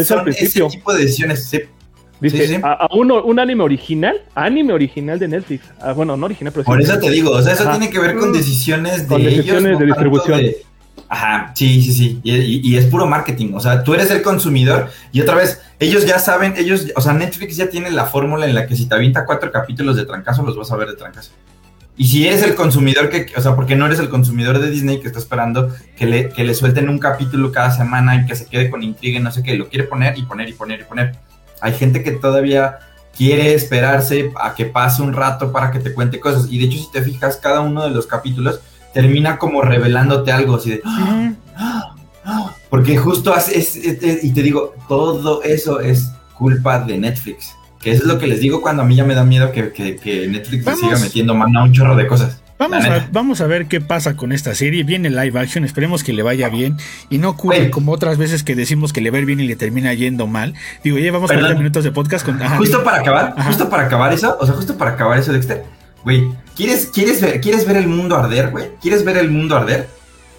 son 0.05 0.29
ese 0.29 0.61
tipo 0.69 0.93
de 0.93 1.03
decisiones, 1.03 1.51
Dice, 2.19 2.59
A, 2.63 2.87
uno, 2.93 3.23
un 3.23 3.39
anime 3.39 3.63
original, 3.63 4.15
anime 4.33 4.73
original 4.73 5.19
de 5.19 5.27
Netflix. 5.27 5.65
Ah, 5.79 5.93
bueno, 5.93 6.17
no 6.17 6.25
original, 6.25 6.51
pero 6.51 6.65
Por 6.65 6.81
eso 6.81 6.97
te 6.97 7.11
digo, 7.11 7.31
o 7.31 7.41
sea, 7.41 7.53
eso 7.53 7.69
tiene 7.69 7.89
que 7.89 7.99
ver 7.99 8.17
con 8.17 8.33
decisiones 8.33 9.03
de 9.03 9.07
con 9.07 9.23
decisiones 9.23 9.79
de 9.79 9.85
distribución. 9.85 10.41
Ajá, 11.09 11.51
sí, 11.55 11.81
sí, 11.81 11.93
sí. 11.93 12.19
Y, 12.23 12.69
y, 12.69 12.77
es 12.77 12.85
puro 12.87 13.05
marketing. 13.05 13.53
O 13.53 13.59
sea, 13.59 13.83
tú 13.83 13.93
eres 13.93 14.11
el 14.11 14.21
consumidor 14.21 14.89
y 15.11 15.21
otra 15.21 15.35
vez, 15.35 15.61
ellos 15.79 16.05
ya 16.05 16.19
saben, 16.19 16.55
ellos, 16.57 16.87
o 16.95 17.01
sea, 17.01 17.13
Netflix 17.13 17.55
ya 17.55 17.69
tiene 17.69 17.91
la 17.91 18.05
fórmula 18.05 18.45
en 18.45 18.55
la 18.55 18.67
que 18.67 18.75
si 18.75 18.87
te 18.87 18.95
avienta 18.95 19.25
cuatro 19.25 19.51
capítulos 19.51 19.95
de 19.95 20.05
trancazo, 20.05 20.43
los 20.43 20.57
vas 20.57 20.71
a 20.71 20.75
ver 20.75 20.89
de 20.89 20.95
trancazo. 20.95 21.31
Y 21.95 22.07
si 22.07 22.27
eres 22.27 22.43
el 22.43 22.53
consumidor 22.53 23.09
que, 23.09 23.25
o 23.35 23.41
sea, 23.41 23.55
porque 23.55 23.75
no 23.75 23.87
eres 23.87 23.99
el 23.99 24.09
consumidor 24.09 24.59
de 24.59 24.69
Disney 24.69 24.99
que 24.99 25.07
está 25.07 25.17
esperando 25.17 25.73
que 25.95 26.05
le, 26.05 26.29
que 26.29 26.43
le 26.43 26.53
suelten 26.53 26.89
un 26.89 26.99
capítulo 26.99 27.51
cada 27.51 27.71
semana 27.71 28.15
y 28.21 28.25
que 28.27 28.35
se 28.35 28.45
quede 28.45 28.69
con 28.69 28.83
intriga 28.83 29.19
y 29.19 29.23
no 29.23 29.31
sé 29.31 29.41
qué, 29.41 29.55
lo 29.55 29.67
quiere 29.67 29.85
poner 29.85 30.17
y 30.17 30.23
poner 30.23 30.47
y 30.49 30.53
poner 30.53 30.81
y 30.81 30.83
poner. 30.83 31.15
Hay 31.61 31.73
gente 31.73 32.03
que 32.03 32.11
todavía 32.11 32.79
quiere 33.15 33.53
esperarse 33.53 34.31
a 34.39 34.53
que 34.53 34.65
pase 34.65 35.01
un 35.01 35.13
rato 35.13 35.51
para 35.51 35.71
que 35.71 35.79
te 35.79 35.93
cuente 35.93 36.19
cosas. 36.19 36.47
Y 36.49 36.59
de 36.59 36.65
hecho, 36.65 36.77
si 36.77 36.91
te 36.91 37.01
fijas, 37.01 37.37
cada 37.37 37.61
uno 37.61 37.83
de 37.83 37.89
los 37.89 38.05
capítulos 38.05 38.59
termina 38.93 39.37
como 39.37 39.61
revelándote 39.61 40.31
algo 40.31 40.55
así 40.55 40.69
de... 40.71 40.81
Porque 42.69 42.97
justo 42.97 43.33
hace, 43.33 43.65
y 44.21 44.31
te 44.31 44.43
digo, 44.43 44.75
todo 44.87 45.41
eso 45.43 45.79
es 45.79 46.11
culpa 46.33 46.79
de 46.79 46.97
Netflix. 46.97 47.55
Que 47.79 47.91
eso 47.91 48.03
es 48.03 48.07
lo 48.07 48.19
que 48.19 48.27
les 48.27 48.41
digo 48.41 48.61
cuando 48.61 48.83
a 48.83 48.85
mí 48.85 48.95
ya 48.95 49.05
me 49.05 49.15
da 49.15 49.23
miedo 49.23 49.51
que, 49.51 50.27
Netflix 50.29 50.79
siga 50.79 50.97
metiendo 50.99 51.33
mano 51.33 51.59
a 51.59 51.63
un 51.63 51.71
chorro 51.71 51.95
de 51.95 52.07
cosas. 52.07 52.41
Vamos 52.59 52.85
a, 52.85 53.07
vamos 53.11 53.41
a 53.41 53.47
ver 53.47 53.67
qué 53.67 53.81
pasa 53.81 54.15
con 54.15 54.31
esta 54.31 54.55
serie. 54.55 54.83
Viene 54.83 55.09
live 55.09 55.39
action, 55.39 55.63
esperemos 55.63 56.03
que 56.03 56.11
le 56.13 56.23
vaya 56.23 56.49
bien 56.49 56.77
y 57.09 57.19
no 57.19 57.29
ocurre 57.29 57.69
como 57.69 57.91
otras 57.91 58.17
veces 58.17 58.43
que 58.43 58.55
decimos 58.55 58.93
que 58.93 59.01
le 59.01 59.11
va 59.11 59.19
bien 59.19 59.39
y 59.39 59.47
le 59.47 59.55
termina 59.55 59.93
yendo 59.93 60.25
mal. 60.25 60.55
Digo, 60.83 60.97
llevamos 60.97 61.31
40 61.31 61.55
minutos 61.55 61.83
de 61.83 61.91
podcast 61.91 62.25
con. 62.25 62.39
justo 62.57 62.83
para 62.83 62.97
acabar, 62.97 63.35
justo 63.45 63.69
para 63.69 63.83
acabar 63.83 64.13
eso, 64.13 64.37
o 64.39 64.45
sea, 64.45 64.55
justo 64.55 64.77
para 64.77 64.91
acabar 64.91 65.19
eso, 65.19 65.31
Dexter. 65.33 65.63
Güey, 66.03 66.29
¿quieres, 66.55 66.87
quieres, 66.87 67.21
ver, 67.21 67.41
¿quieres 67.41 67.65
ver 67.67 67.77
el 67.77 67.87
mundo 67.87 68.15
arder, 68.15 68.49
güey? 68.49 68.69
¿Quieres 68.81 69.03
ver 69.03 69.17
el 69.17 69.29
mundo 69.29 69.57
arder? 69.57 69.89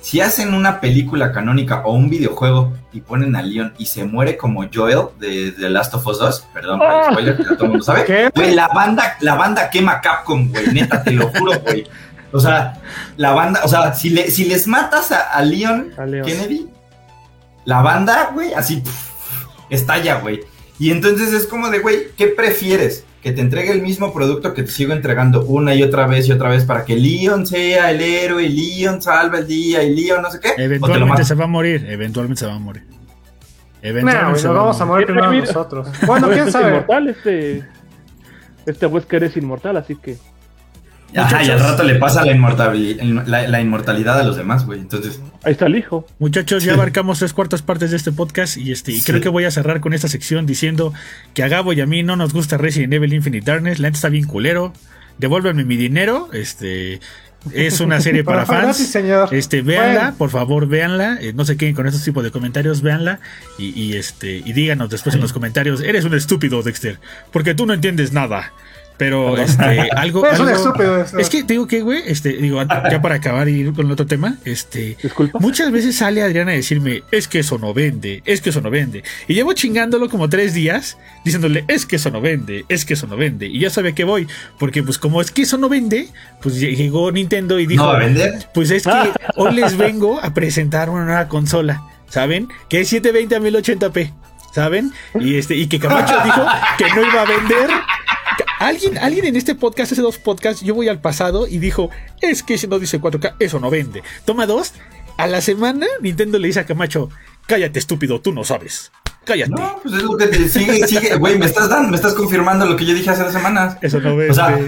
Si 0.01 0.21
hacen 0.21 0.55
una 0.55 0.81
película 0.81 1.33
canónica 1.33 1.83
o 1.85 1.93
un 1.93 2.09
videojuego 2.09 2.73
y 2.93 3.01
ponen 3.01 3.37
a 3.37 3.43
Leon 3.43 3.75
y 3.79 3.87
se 3.87 4.05
muere 4.05 4.37
como 4.37 4.65
Joel 4.73 5.09
de 5.19 5.53
The 5.53 5.69
Last 5.69 5.95
of 5.95 6.07
Us 6.07 6.19
2, 6.19 6.47
perdón 6.55 6.79
por 6.79 6.89
el 6.89 6.95
ah. 6.95 7.09
spoiler, 7.11 7.37
que 7.37 7.45
todo 7.45 7.65
el 7.65 7.71
mundo 7.71 7.85
sabe, 7.85 8.31
güey, 8.35 8.55
la 8.55 8.69
banda, 8.69 9.17
la 9.21 9.35
banda 9.35 9.69
quema 9.71 10.01
Capcom, 10.01 10.51
güey, 10.51 10.69
neta, 10.73 11.03
te 11.03 11.11
lo 11.11 11.29
juro, 11.29 11.59
güey. 11.61 11.87
O 12.31 12.41
sea, 12.41 12.81
la 13.17 13.33
banda, 13.33 13.61
o 13.65 13.69
sea, 13.69 13.95
si, 13.95 14.11
le, 14.11 14.31
si 14.31 14.45
les 14.45 14.67
matas 14.67 15.13
a, 15.13 15.41
Leon, 15.43 15.93
Kennedy, 15.97 16.69
la 17.65 17.83
banda, 17.83 18.31
güey, 18.33 18.53
así 18.55 18.83
estalla, 19.71 20.21
güey. 20.21 20.41
Y 20.79 20.91
entonces 20.91 21.33
es 21.33 21.47
como 21.47 21.71
de, 21.71 21.81
güey, 21.81 22.13
¿qué 22.17 22.29
prefieres? 22.29 23.05
Que 23.23 23.33
te 23.33 23.41
entregue 23.41 23.73
el 23.73 23.83
mismo 23.83 24.13
producto 24.15 24.55
que 24.55 24.63
te 24.63 24.71
sigo 24.71 24.93
entregando 24.93 25.45
una 25.45 25.75
y 25.75 25.83
otra 25.83 26.07
vez 26.07 26.29
y 26.29 26.33
otra 26.33 26.49
vez 26.49 26.65
para 26.65 26.85
que 26.85 26.97
Leon 26.97 27.47
sea 27.47 27.91
el 27.91 28.01
héroe 28.01 28.45
y 28.45 28.79
Leon 28.79 29.03
salva 29.03 29.39
el 29.39 29.47
día 29.47 29.83
y 29.83 29.95
Leon 29.95 30.23
no 30.23 30.31
sé 30.31 30.39
qué. 30.41 30.51
Eventualmente 30.57 31.25
se 31.25 31.35
va 31.35 31.45
a 31.45 31.49
morir, 31.49 31.87
eventualmente 31.89 32.41
se 32.41 32.47
va 32.47 32.55
a 32.55 32.59
morir. 32.59 32.85
Eventualmente 33.83 34.41
se 34.41 34.49
vamos 34.49 34.81
a 34.81 34.85
morir 34.85 35.07
primero 35.07 35.33
nosotros. 35.33 35.89
Bueno, 36.07 36.29
quién 36.29 36.51
sabe. 36.51 36.69
Inmortal, 36.69 37.09
este, 37.09 37.65
este 38.67 38.87
Wesker 38.87 39.25
es 39.25 39.37
inmortal, 39.37 39.77
así 39.77 39.97
que 39.97 40.17
Ajá, 41.17 41.43
y 41.43 41.51
al 41.51 41.59
rato 41.59 41.83
le 41.85 41.95
pasa 41.95 42.25
la, 42.25 42.33
inmortalidad, 42.33 44.21
a 44.21 44.25
los 44.25 44.37
demás, 44.37 44.67
güey. 44.67 44.81
Entonces. 44.81 45.21
Ahí 45.43 45.53
está 45.53 45.67
el 45.67 45.77
hijo. 45.77 46.07
Muchachos, 46.19 46.65
ya 46.65 46.75
abarcamos 46.75 47.19
tres 47.19 47.33
cuartas 47.33 47.63
partes 47.63 47.91
de 47.91 47.97
este 47.97 48.13
podcast 48.13 48.57
y 48.59 48.73
este 48.73 48.93
y 48.93 49.01
creo 49.01 49.21
que 49.21 49.29
voy 49.29 49.45
a 49.45 49.51
cerrar 49.51 49.81
con 49.81 49.95
esta 49.95 50.09
sección 50.09 50.45
diciendo 50.45 50.93
que 51.35 51.43
a 51.43 51.49
Gabo 51.49 51.73
y 51.73 51.81
a 51.81 51.87
mí 51.87 52.03
no 52.03 52.17
nos 52.17 52.33
gusta 52.33 52.59
Resident 52.59 52.93
Evil 52.93 53.15
Infinite 53.15 53.51
Darkness. 53.51 53.79
La 53.79 53.87
gente 53.87 53.97
está 53.97 54.09
bien 54.11 54.27
culero. 54.27 54.73
Devuélvanme 55.19 55.65
mi 55.65 55.77
dinero. 55.77 56.29
Este. 56.33 57.01
Es 57.53 57.81
una 57.81 58.01
serie 58.01 58.25
para 58.25 58.45
fans. 58.47 58.95
Este, 59.31 59.63
véanla, 59.63 60.15
por 60.19 60.31
favor, 60.31 60.67
véanla. 60.67 61.19
Eh, 61.21 61.33
no 61.33 61.45
se 61.45 61.57
queden 61.57 61.75
con 61.75 61.87
estos 61.87 62.05
tipos 62.05 62.25
de 62.25 62.31
comentarios, 62.31 62.83
véanla. 62.83 63.21
Y, 63.59 63.97
este, 63.97 64.43
y 64.45 64.53
díganos 64.53 64.91
después 64.91 65.15
en 65.15 65.21
los 65.21 65.33
comentarios, 65.33 65.81
eres 65.81 66.05
un 66.05 66.15
estúpido, 66.15 66.63
Dexter, 66.63 66.99
porque 67.33 67.55
tú 67.55 67.65
no 67.65 67.75
entiendes 67.75 68.13
nada. 68.13 68.53
Pero 68.99 69.39
este, 69.39 69.89
algo. 69.97 70.27
Es 70.27 70.41
estúpido 70.41 71.05
Es 71.19 71.31
que 71.31 71.45
digo 71.45 71.67
que, 71.67 71.81
güey, 71.81 72.03
este, 72.07 72.31
digo, 72.33 72.61
ya 72.63 73.01
para 73.01 73.15
acabar 73.15 73.49
y 73.49 73.53
ir 73.53 73.73
con 73.73 73.87
el 73.87 73.93
otro 73.93 74.07
tema, 74.07 74.37
este. 74.45 74.97
Muchas 75.35 75.71
veces 75.71 75.97
sale 75.97 76.23
Adriana 76.23 76.51
a 76.51 76.55
decirme, 76.55 77.05
es 77.13 77.29
que 77.29 77.39
eso 77.39 77.59
no 77.59 77.73
vende, 77.73 78.23
es 78.27 78.41
que 78.41 78.51
eso 78.51 78.61
no 78.61 78.71
vende. 78.71 79.05
Y 79.29 79.35
llevo 79.35 79.53
chingándolo 79.53 80.11
como 80.11 80.29
tres 80.29 80.53
días, 80.53 80.99
diciéndole, 81.25 81.65
es 81.69 81.87
que 81.87 81.97
eso 81.97 82.11
no 82.11 82.21
vende, 82.21 82.67
es 82.69 82.85
que 82.85 82.95
eso 82.95 83.07
no 83.07 83.17
vende. 83.17 83.47
Y 83.47 83.61
ya 83.61 83.71
sabe 83.71 83.95
que 83.95 84.05
voy, 84.05 84.27
porque 84.59 84.83
pues 84.83 84.99
como 84.99 85.21
es 85.21 85.31
que 85.31 85.43
eso 85.43 85.57
no 85.57 85.69
vende, 85.69 86.09
pues 86.43 86.59
llegó 86.61 87.11
Nintendo 87.13 87.59
y 87.61 87.67
dijo, 87.67 87.85
¿No 87.85 87.91
va 87.91 87.97
a 87.97 88.01
vender? 88.01 88.49
Pues 88.53 88.71
es 88.73 88.83
que 88.83 89.13
hoy 89.37 89.55
les 89.55 89.77
vengo 89.77 90.21
a 90.21 90.35
presentar 90.35 90.91
una 90.91 91.05
nueva 91.05 91.29
consola, 91.29 91.83
¿saben? 92.09 92.49
Que 92.69 92.81
es 92.81 92.89
720 92.89 93.37
a 93.37 93.41
1080p. 93.41 94.13
¿Saben? 94.51 94.93
Y 95.21 95.37
este, 95.37 95.55
y 95.55 95.69
que 95.69 95.79
Camacho 95.79 96.15
dijo 96.25 96.45
que 96.79 96.87
no 96.89 97.07
iba 97.07 97.23
a 97.23 97.27
vender 97.27 97.71
Alguien, 98.59 98.99
alguien 98.99 99.27
en 99.27 99.37
este 99.37 99.55
podcast, 99.55 99.93
hace 99.93 100.03
dos 100.03 100.19
podcasts, 100.19 100.63
yo 100.63 100.75
voy 100.75 100.89
al 100.89 101.01
pasado 101.01 101.47
y 101.47 101.59
dijo, 101.59 101.91
es 102.21 102.43
que 102.43 102.59
si 102.59 102.67
no 102.67 102.79
dice 102.79 103.01
4K, 103.01 103.37
eso 103.39 103.61
no 103.61 103.71
vende. 103.71 104.03
Toma 104.25 104.47
dos, 104.47 104.73
a 105.17 105.27
la 105.29 105.41
semana 105.41 105.87
Nintendo 106.01 106.39
le 106.39 106.49
dice 106.49 106.61
a 106.61 106.67
Camacho, 106.67 107.09
cállate 107.47 107.79
estúpido, 107.79 108.21
tú 108.21 108.33
no 108.33 108.43
sabes. 108.43 108.91
Cállate. 109.25 109.51
No, 109.51 109.79
pues 109.83 109.95
es 109.95 110.03
lo 110.03 110.17
que 110.17 110.27
te 110.27 110.49
sigue, 110.49 110.87
sigue, 110.87 111.15
güey, 111.17 111.39
me 111.39 111.47
estás 111.47 111.69
dando, 111.69 111.89
me 111.91 111.97
estás 111.97 112.15
confirmando 112.15 112.67
lo 112.67 112.77
que 112.77 112.85
yo 112.85 112.95
dije 112.95 113.11
hace 113.11 113.23
dos 113.23 113.33
semanas. 113.33 113.77
Eso 113.81 114.01
no 114.01 114.17
vende. 114.17 114.33
O 114.33 114.35
sea, 114.35 114.59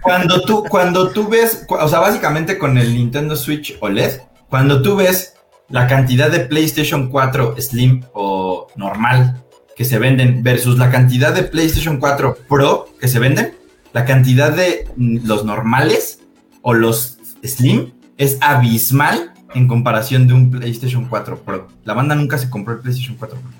cuando 0.00 0.42
tú, 0.42 0.64
cuando 0.68 1.10
tú 1.10 1.28
ves, 1.28 1.64
o 1.68 1.88
sea, 1.88 1.98
básicamente 1.98 2.56
con 2.56 2.78
el 2.78 2.94
Nintendo 2.94 3.34
Switch 3.34 3.76
OLED, 3.80 4.20
cuando 4.48 4.80
tú 4.82 4.96
ves 4.96 5.34
la 5.68 5.86
cantidad 5.86 6.30
de 6.30 6.40
PlayStation 6.40 7.08
4 7.08 7.56
Slim 7.58 8.04
o 8.12 8.68
normal 8.76 9.42
que 9.80 9.86
se 9.86 9.98
venden 9.98 10.42
versus 10.42 10.76
la 10.76 10.90
cantidad 10.90 11.34
de 11.34 11.42
PlayStation 11.42 11.96
4 11.96 12.36
Pro 12.46 12.90
que 13.00 13.08
se 13.08 13.18
venden, 13.18 13.54
la 13.94 14.04
cantidad 14.04 14.54
de 14.54 14.86
mm, 14.94 15.26
los 15.26 15.46
normales 15.46 16.20
o 16.60 16.74
los 16.74 17.16
Slim 17.42 17.90
es 18.18 18.36
abismal 18.42 19.32
en 19.54 19.68
comparación 19.68 20.26
de 20.28 20.34
un 20.34 20.50
PlayStation 20.50 21.06
4 21.06 21.38
Pro. 21.38 21.68
La 21.84 21.94
banda 21.94 22.14
nunca 22.14 22.36
se 22.36 22.50
compró 22.50 22.74
el 22.74 22.80
PlayStation 22.80 23.16
4 23.16 23.38
Pro. 23.38 23.50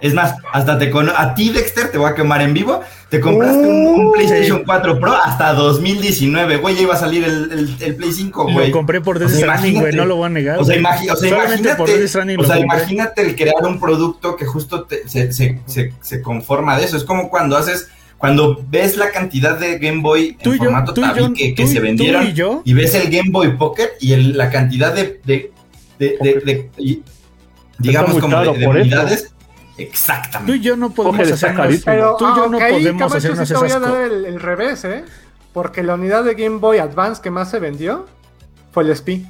Es 0.00 0.14
más, 0.14 0.34
hasta 0.52 0.78
te 0.78 0.90
con 0.90 1.08
a 1.08 1.34
ti, 1.34 1.50
Dexter, 1.50 1.90
te 1.90 1.98
voy 1.98 2.10
a 2.10 2.14
quemar 2.14 2.42
en 2.42 2.54
vivo. 2.54 2.80
Te 3.08 3.20
compraste 3.20 3.66
un, 3.66 4.12
PlayStation 4.12 4.64
4 4.66 5.00
Pro 5.00 5.14
hasta 5.14 5.54
2019, 5.54 6.58
güey. 6.58 6.76
Ya 6.76 6.82
iba 6.82 6.94
a 6.94 6.98
salir 6.98 7.24
el, 7.24 7.76
el, 7.80 7.96
Play 7.96 8.12
5, 8.12 8.52
güey. 8.52 8.66
Lo 8.68 8.72
compré 8.72 9.00
por 9.00 9.18
Death 9.18 9.32
güey. 9.72 9.94
No 9.94 10.04
lo 10.04 10.16
voy 10.16 10.26
a 10.26 10.28
negar. 10.28 10.58
O 10.58 10.64
sea, 10.64 10.76
imagínate, 10.76 11.32
o 12.36 12.44
sea, 12.44 12.58
imagínate 12.58 13.22
el 13.22 13.34
crear 13.34 13.64
un 13.64 13.80
producto 13.80 14.36
que 14.36 14.44
justo 14.44 14.86
se, 15.06 15.32
se, 15.32 15.60
se, 15.66 16.22
conforma 16.22 16.78
de 16.78 16.84
eso. 16.84 16.96
Es 16.96 17.04
como 17.04 17.30
cuando 17.30 17.56
haces 17.56 17.88
cuando 18.18 18.60
ves 18.68 18.96
la 18.96 19.10
cantidad 19.12 19.56
de 19.58 19.78
Game 19.78 20.02
Boy 20.02 20.36
en 20.40 20.58
formato 20.58 20.92
tabique 20.92 21.54
que, 21.54 21.66
se 21.68 21.78
vendieron 21.80 22.26
y, 22.64 22.72
ves 22.72 22.94
el 22.94 23.10
Game 23.10 23.30
Boy 23.30 23.56
Pocket 23.56 23.90
y 24.00 24.16
la 24.16 24.50
cantidad 24.50 24.92
de, 24.92 25.20
de, 25.24 25.52
de, 25.98 26.70
digamos 27.78 28.18
como 28.18 28.40
de, 28.40 28.66
unidades 28.66 29.32
Exactamente. 29.78 30.52
Tú 30.52 30.58
y 30.58 30.60
yo 30.60 30.76
no 30.76 30.90
podemos 30.90 31.20
hacer 31.32 31.54
Pero, 31.84 32.16
tú 32.16 32.26
y 32.26 32.36
yo 32.36 32.48
no 32.48 32.58
podemos 32.58 33.14
hacer 33.14 33.46
sí 33.46 33.52
te 33.54 33.58
voy 33.58 33.70
a 33.70 33.78
dar 33.78 34.02
el, 34.02 34.40
revés, 34.40 34.84
¿eh? 34.84 35.04
Porque 35.52 35.82
la 35.82 35.94
unidad 35.94 36.24
de 36.24 36.34
Game 36.34 36.58
Boy 36.58 36.78
Advance 36.78 37.22
que 37.22 37.30
más 37.30 37.50
se 37.50 37.58
vendió 37.58 38.06
fue 38.72 38.82
el 38.82 38.90
SP. 38.92 39.22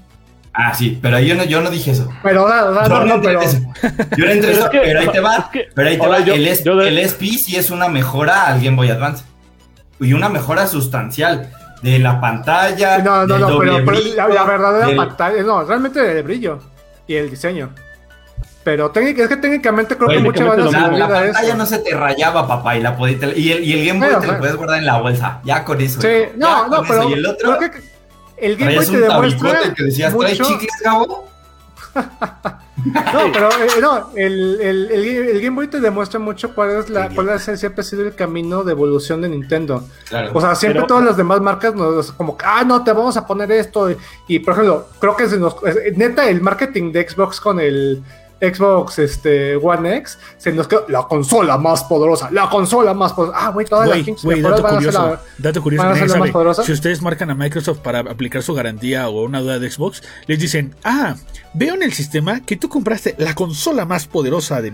Ah, 0.52 0.74
sí, 0.74 0.98
pero 1.00 1.20
yo 1.20 1.34
no, 1.36 1.44
yo 1.44 1.60
no 1.60 1.70
dije 1.70 1.92
eso. 1.92 2.10
Pero 2.22 2.48
no, 2.48 2.88
no, 2.88 3.04
no, 3.04 3.20
pero... 3.20 3.40
Yo 3.42 4.24
no 4.24 4.30
entré 4.32 4.52
eso, 4.52 4.68
pero 4.72 5.00
ahí 5.00 5.08
te 5.08 5.20
va. 5.20 5.50
pero 5.74 5.88
ahí 5.88 5.98
te 5.98 6.06
va. 6.06 6.18
el, 6.18 6.80
el 6.80 6.98
SP 6.98 7.38
sí 7.38 7.56
es 7.56 7.70
una 7.70 7.88
mejora 7.88 8.46
al 8.46 8.60
Game 8.60 8.76
Boy 8.76 8.90
Advance. 8.90 9.24
Y 10.00 10.12
una 10.14 10.28
mejora 10.28 10.66
sustancial 10.66 11.52
de 11.82 11.98
la 11.98 12.20
pantalla. 12.20 12.98
No, 12.98 13.26
no, 13.26 13.38
no, 13.38 13.58
pero, 13.58 13.92
la, 14.16 14.28
la, 14.28 14.44
verdadera 14.44 14.96
pantalla, 14.96 15.42
no, 15.42 15.62
realmente 15.64 16.18
el 16.18 16.22
brillo 16.22 16.58
y 17.06 17.14
el 17.14 17.30
diseño. 17.30 17.70
Pero 18.68 18.92
es 18.94 19.28
que 19.28 19.36
técnicamente 19.38 19.96
creo 19.96 20.10
que 20.10 20.18
mucha 20.18 20.44
banda 20.44 20.70
la, 20.70 20.90
la 20.90 21.08
pantalla 21.08 21.54
no 21.54 21.64
se 21.64 21.78
te 21.78 21.94
rayaba, 21.94 22.46
papá, 22.46 22.76
y 22.76 22.82
la 22.82 22.94
podías, 22.94 23.34
y 23.34 23.50
el, 23.50 23.64
y 23.64 23.72
el 23.72 23.86
Game 23.86 24.06
Boy 24.06 24.20
te 24.20 24.26
lo 24.26 24.38
puedes 24.38 24.56
guardar 24.56 24.80
en 24.80 24.84
la 24.84 24.98
bolsa. 24.98 25.40
Ya 25.42 25.64
con 25.64 25.80
eso. 25.80 26.02
Sí, 26.02 26.24
no, 26.36 26.68
no, 26.68 26.82
pero. 26.82 27.08
Y 27.08 27.14
el 27.14 27.24
otro. 27.24 27.56
Creo 27.56 27.70
que 27.70 27.80
el 28.36 28.56
Game 28.58 28.76
Boy 28.76 28.84
te 28.84 29.00
demuestra. 29.00 29.74
que 29.74 29.84
decías, 29.84 30.12
mucho... 30.12 30.44
chicles, 30.44 30.70
Gabo? 30.84 31.26
no, 31.94 33.32
pero 33.32 33.48
eh, 33.52 33.80
no, 33.80 34.10
el, 34.14 34.60
el, 34.60 34.90
el, 34.90 35.40
Game 35.40 35.56
Boy 35.56 35.68
te 35.68 35.80
demuestra 35.80 36.20
mucho 36.20 36.54
cuál 36.54 36.72
es 36.72 36.90
la, 36.90 37.08
cuál 37.08 37.30
es, 37.30 37.44
siempre 37.58 37.80
ha 37.80 37.84
sido 37.84 38.02
el 38.02 38.14
camino 38.14 38.64
de 38.64 38.72
evolución 38.72 39.22
de 39.22 39.30
Nintendo. 39.30 39.82
Claro, 40.10 40.32
o 40.34 40.40
sea, 40.42 40.54
siempre 40.54 40.82
todas 40.86 41.04
las 41.04 41.16
demás 41.16 41.40
marcas 41.40 41.74
nos 41.74 42.12
como 42.12 42.36
ah 42.44 42.64
no 42.66 42.84
te 42.84 42.92
vamos 42.92 43.16
a 43.16 43.26
poner 43.26 43.50
esto 43.50 43.88
y, 44.26 44.38
por 44.40 44.52
ejemplo 44.52 44.88
creo 45.00 45.16
que 45.16 45.26
se 45.26 45.38
nos, 45.38 45.56
neta 45.96 46.28
el 46.28 46.42
marketing 46.42 46.92
de 46.92 47.08
Xbox 47.08 47.40
con 47.40 47.60
el 47.60 48.02
Xbox 48.40 48.98
este, 48.98 49.56
One 49.56 49.96
X, 49.98 50.18
se 50.36 50.52
nos 50.52 50.68
quedó 50.68 50.84
la 50.88 51.02
consola 51.02 51.58
más 51.58 51.84
poderosa, 51.84 52.30
la 52.30 52.48
consola 52.48 52.94
más 52.94 53.12
poderosa. 53.12 53.38
Ah, 53.40 53.50
güey, 53.50 53.66
todas 53.66 53.88
las 53.88 53.98
pinches 53.98 54.42
dato 54.42 54.62
curioso, 54.62 55.18
dato 55.38 55.62
curioso, 55.62 56.62
Si 56.62 56.72
ustedes 56.72 57.02
marcan 57.02 57.30
a 57.30 57.34
Microsoft 57.34 57.78
para 57.78 58.00
aplicar 58.00 58.42
su 58.42 58.54
garantía 58.54 59.08
o 59.08 59.24
una 59.24 59.40
duda 59.40 59.58
de 59.58 59.70
Xbox, 59.70 60.02
les 60.26 60.38
dicen, 60.38 60.74
ah, 60.84 61.16
veo 61.54 61.74
en 61.74 61.82
el 61.82 61.92
sistema 61.92 62.40
que 62.40 62.56
tú 62.56 62.68
compraste 62.68 63.14
la 63.18 63.34
consola 63.34 63.84
más 63.84 64.06
poderosa 64.06 64.60
de... 64.60 64.72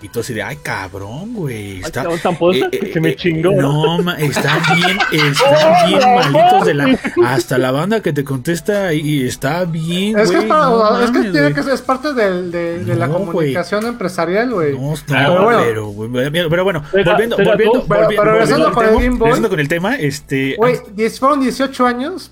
y 0.00 0.08
tú 0.08 0.20
así 0.20 0.34
de, 0.34 0.42
ay, 0.42 0.58
cabrón, 0.62 1.34
güey. 1.34 1.80
Está, 1.80 2.04
tan 2.18 2.36
poderosa 2.36 2.68
eh, 2.72 2.90
que 2.90 3.00
me 3.00 3.10
eh, 3.10 3.16
chingó. 3.16 3.52
No, 3.52 4.02
ma, 4.02 4.14
están 4.14 4.60
bien, 4.76 4.98
están 5.10 5.88
bien 5.88 6.00
malitos 6.14 6.66
de 6.66 6.74
la... 6.74 6.98
Hasta 7.26 7.58
la 7.58 7.70
banda 7.70 8.00
que 8.00 8.12
te 8.12 8.24
contesta 8.24 8.92
y 8.94 9.26
está 9.26 9.64
bien, 9.64 10.18
Es 10.18 10.30
que, 10.30 10.38
es, 10.38 10.44
para, 10.44 11.04
es, 11.04 11.10
que 11.10 11.30
tiene 11.30 11.54
que 11.54 11.62
ser, 11.62 11.74
es 11.74 11.82
parte 11.82 12.12
de, 12.12 12.78
de 12.84 12.96
la 12.96 13.08
comunicación 13.08 13.86
empresarial, 13.86 14.52
güey. 14.52 14.78
No, 14.78 14.94
claro, 15.06 15.48
pero 15.62 15.86
bueno, 15.92 16.30
pero, 16.32 16.64
bueno, 16.64 16.82
volviendo, 16.92 17.36
volviendo, 17.36 17.82
volviendo, 17.82 18.72
con 18.72 18.86
el 18.86 18.94
Game 18.94 19.18
Boy, 19.18 19.40
con 19.48 19.60
el 19.60 19.68
tema, 19.68 19.96
este... 19.96 20.56
Güey, 20.56 20.78
fueron 21.18 21.40
18 21.40 21.86
años 21.86 22.30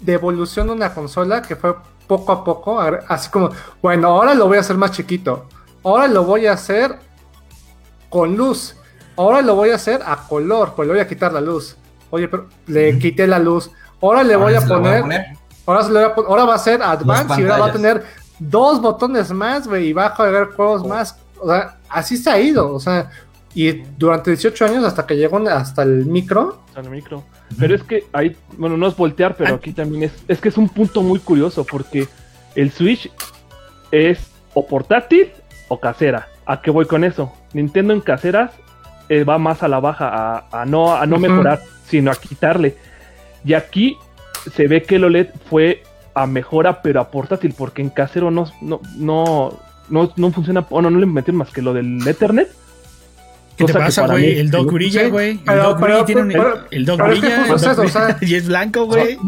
de 0.00 0.12
evolución 0.12 0.66
de 0.66 0.72
una 0.74 0.94
consola 0.94 1.42
que 1.42 1.56
fue 1.56 1.74
poco 2.06 2.32
a 2.32 2.44
poco, 2.44 2.80
así 2.80 3.30
como, 3.30 3.50
bueno, 3.80 4.08
ahora 4.08 4.34
lo 4.34 4.46
voy 4.46 4.58
a 4.58 4.60
hacer 4.60 4.76
más 4.76 4.92
chiquito, 4.92 5.46
ahora 5.84 6.08
lo 6.08 6.24
voy 6.24 6.46
a 6.46 6.52
hacer 6.52 6.98
con 8.08 8.36
luz, 8.36 8.76
ahora 9.16 9.42
lo 9.42 9.54
voy 9.54 9.70
a 9.70 9.76
hacer 9.76 10.00
a 10.04 10.16
color, 10.28 10.74
pues 10.74 10.86
le 10.86 10.94
voy 10.94 11.02
a 11.02 11.08
quitar 11.08 11.32
la 11.32 11.40
luz. 11.40 11.76
Oye, 12.10 12.28
pero 12.28 12.46
le 12.66 12.98
quité 12.98 13.26
la 13.26 13.38
luz. 13.38 13.70
ahora 14.00 14.22
le 14.22 14.36
voy 14.36 14.54
a 14.54 14.60
poner, 14.60 15.02
Ahora, 15.64 15.88
le 15.88 15.92
voy 15.92 16.02
a 16.02 16.28
ahora 16.28 16.44
va 16.44 16.54
a 16.56 16.58
ser 16.58 16.82
Advance 16.82 17.40
y 17.40 17.44
ahora 17.44 17.58
va 17.58 17.66
a 17.66 17.72
tener 17.72 18.04
dos 18.38 18.80
botones 18.80 19.30
más, 19.30 19.66
güey, 19.66 19.88
y 19.88 19.92
va 19.92 20.06
a 20.06 20.10
jugar 20.10 20.50
juegos 20.54 20.82
oh. 20.84 20.88
más. 20.88 21.16
O 21.40 21.48
sea, 21.48 21.78
así 21.88 22.16
se 22.16 22.30
ha 22.30 22.38
ido, 22.38 22.72
o 22.74 22.80
sea, 22.80 23.10
y 23.54 23.72
durante 23.98 24.30
18 24.30 24.64
años 24.64 24.84
hasta 24.84 25.06
que 25.06 25.16
llegó 25.16 25.38
hasta 25.48 25.82
el 25.82 26.06
micro. 26.06 26.62
Hasta 26.68 26.80
el 26.80 26.90
micro. 26.90 27.22
Pero 27.58 27.74
es 27.74 27.82
que 27.82 28.04
ahí, 28.12 28.36
bueno, 28.56 28.76
no 28.76 28.86
es 28.88 28.96
voltear, 28.96 29.36
pero 29.36 29.54
ah. 29.54 29.56
aquí 29.56 29.72
también 29.72 30.04
es, 30.04 30.12
es 30.28 30.40
que 30.40 30.48
es 30.48 30.56
un 30.56 30.68
punto 30.68 31.02
muy 31.02 31.18
curioso 31.18 31.64
porque 31.64 32.08
el 32.54 32.70
Switch 32.70 33.10
es 33.90 34.30
o 34.54 34.66
portátil 34.66 35.30
o 35.68 35.80
casera. 35.80 36.28
¿A 36.46 36.60
qué 36.60 36.70
voy 36.70 36.86
con 36.86 37.04
eso? 37.04 37.32
Nintendo 37.52 37.92
en 37.92 38.00
caseras 38.00 38.52
eh, 39.08 39.24
va 39.24 39.38
más 39.38 39.62
a 39.62 39.68
la 39.68 39.80
baja, 39.80 40.46
a, 40.50 40.64
no, 40.64 40.94
a 40.94 41.06
no 41.06 41.18
mejorar, 41.18 41.60
sino 41.86 42.10
a 42.10 42.14
quitarle. 42.14 42.76
Y 43.44 43.54
aquí 43.54 43.96
se 44.54 44.66
ve 44.66 44.82
que 44.82 44.96
el 44.96 45.04
OLED 45.04 45.28
fue 45.48 45.82
a 46.14 46.26
mejora, 46.26 46.82
pero 46.82 47.00
a 47.00 47.10
portátil, 47.10 47.54
porque 47.56 47.82
en 47.82 47.90
casero 47.90 48.30
no, 48.30 48.50
no, 48.60 48.80
no, 48.96 49.58
no, 49.88 50.30
funciona, 50.32 50.60
bueno, 50.62 50.90
no 50.90 50.98
le 50.98 51.06
metieron 51.06 51.38
más 51.38 51.50
que 51.50 51.62
lo 51.62 51.72
del 51.72 52.06
Ethernet. 52.06 52.48
¿Qué 53.56 53.64
te 53.64 53.72
pasa, 53.72 54.06
güey? 54.06 54.38
El 54.38 54.50
dog 54.50 54.72
brilla, 54.72 55.08
güey. 55.08 55.40
el 55.46 55.62
dog 55.62 55.80
brilla, 55.80 56.04
tiene 56.04 56.34
el 56.70 56.84
dog 56.84 57.02
brilla, 57.02 58.16
y 58.20 58.34
es 58.34 58.46
blanco, 58.46 58.86
güey. 58.86 59.18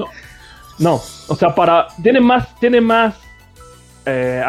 No, 0.79 1.01
o 1.29 1.37
sea, 1.37 1.55
para 1.55 1.89
tiene 2.03 2.21
más, 2.21 2.59
tiene 2.59 2.81
más, 2.81 3.15
eh, 4.07 4.43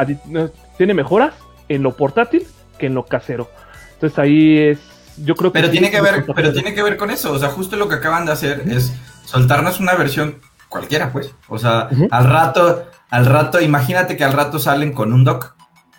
tiene 0.77 0.93
mejoras 0.93 1.33
en 1.69 1.83
lo 1.83 1.95
portátil 1.95 2.47
que 2.77 2.87
en 2.87 2.95
lo 2.95 3.05
casero. 3.05 3.49
Entonces 3.93 4.17
ahí 4.19 4.57
es, 4.57 4.79
yo 5.17 5.35
creo 5.35 5.51
que. 5.51 5.59
Pero 5.59 5.71
tiene 5.71 5.91
que 5.91 6.01
ver, 6.01 6.25
pero 6.35 6.53
tiene 6.53 6.73
que 6.73 6.83
ver 6.83 6.97
con 6.97 7.11
eso. 7.11 7.31
O 7.31 7.39
sea, 7.39 7.49
justo 7.49 7.75
lo 7.75 7.87
que 7.87 7.95
acaban 7.95 8.25
de 8.25 8.31
hacer 8.31 8.63
es 8.67 8.93
soltarnos 9.25 9.79
una 9.79 9.95
versión 9.95 10.39
cualquiera, 10.69 11.11
pues. 11.11 11.33
O 11.47 11.57
sea, 11.57 11.89
al 12.11 12.25
rato, 12.25 12.85
al 13.09 13.25
rato, 13.25 13.61
imagínate 13.61 14.17
que 14.17 14.23
al 14.23 14.33
rato 14.33 14.59
salen 14.59 14.93
con 14.93 15.13
un 15.13 15.23
dock 15.23 15.55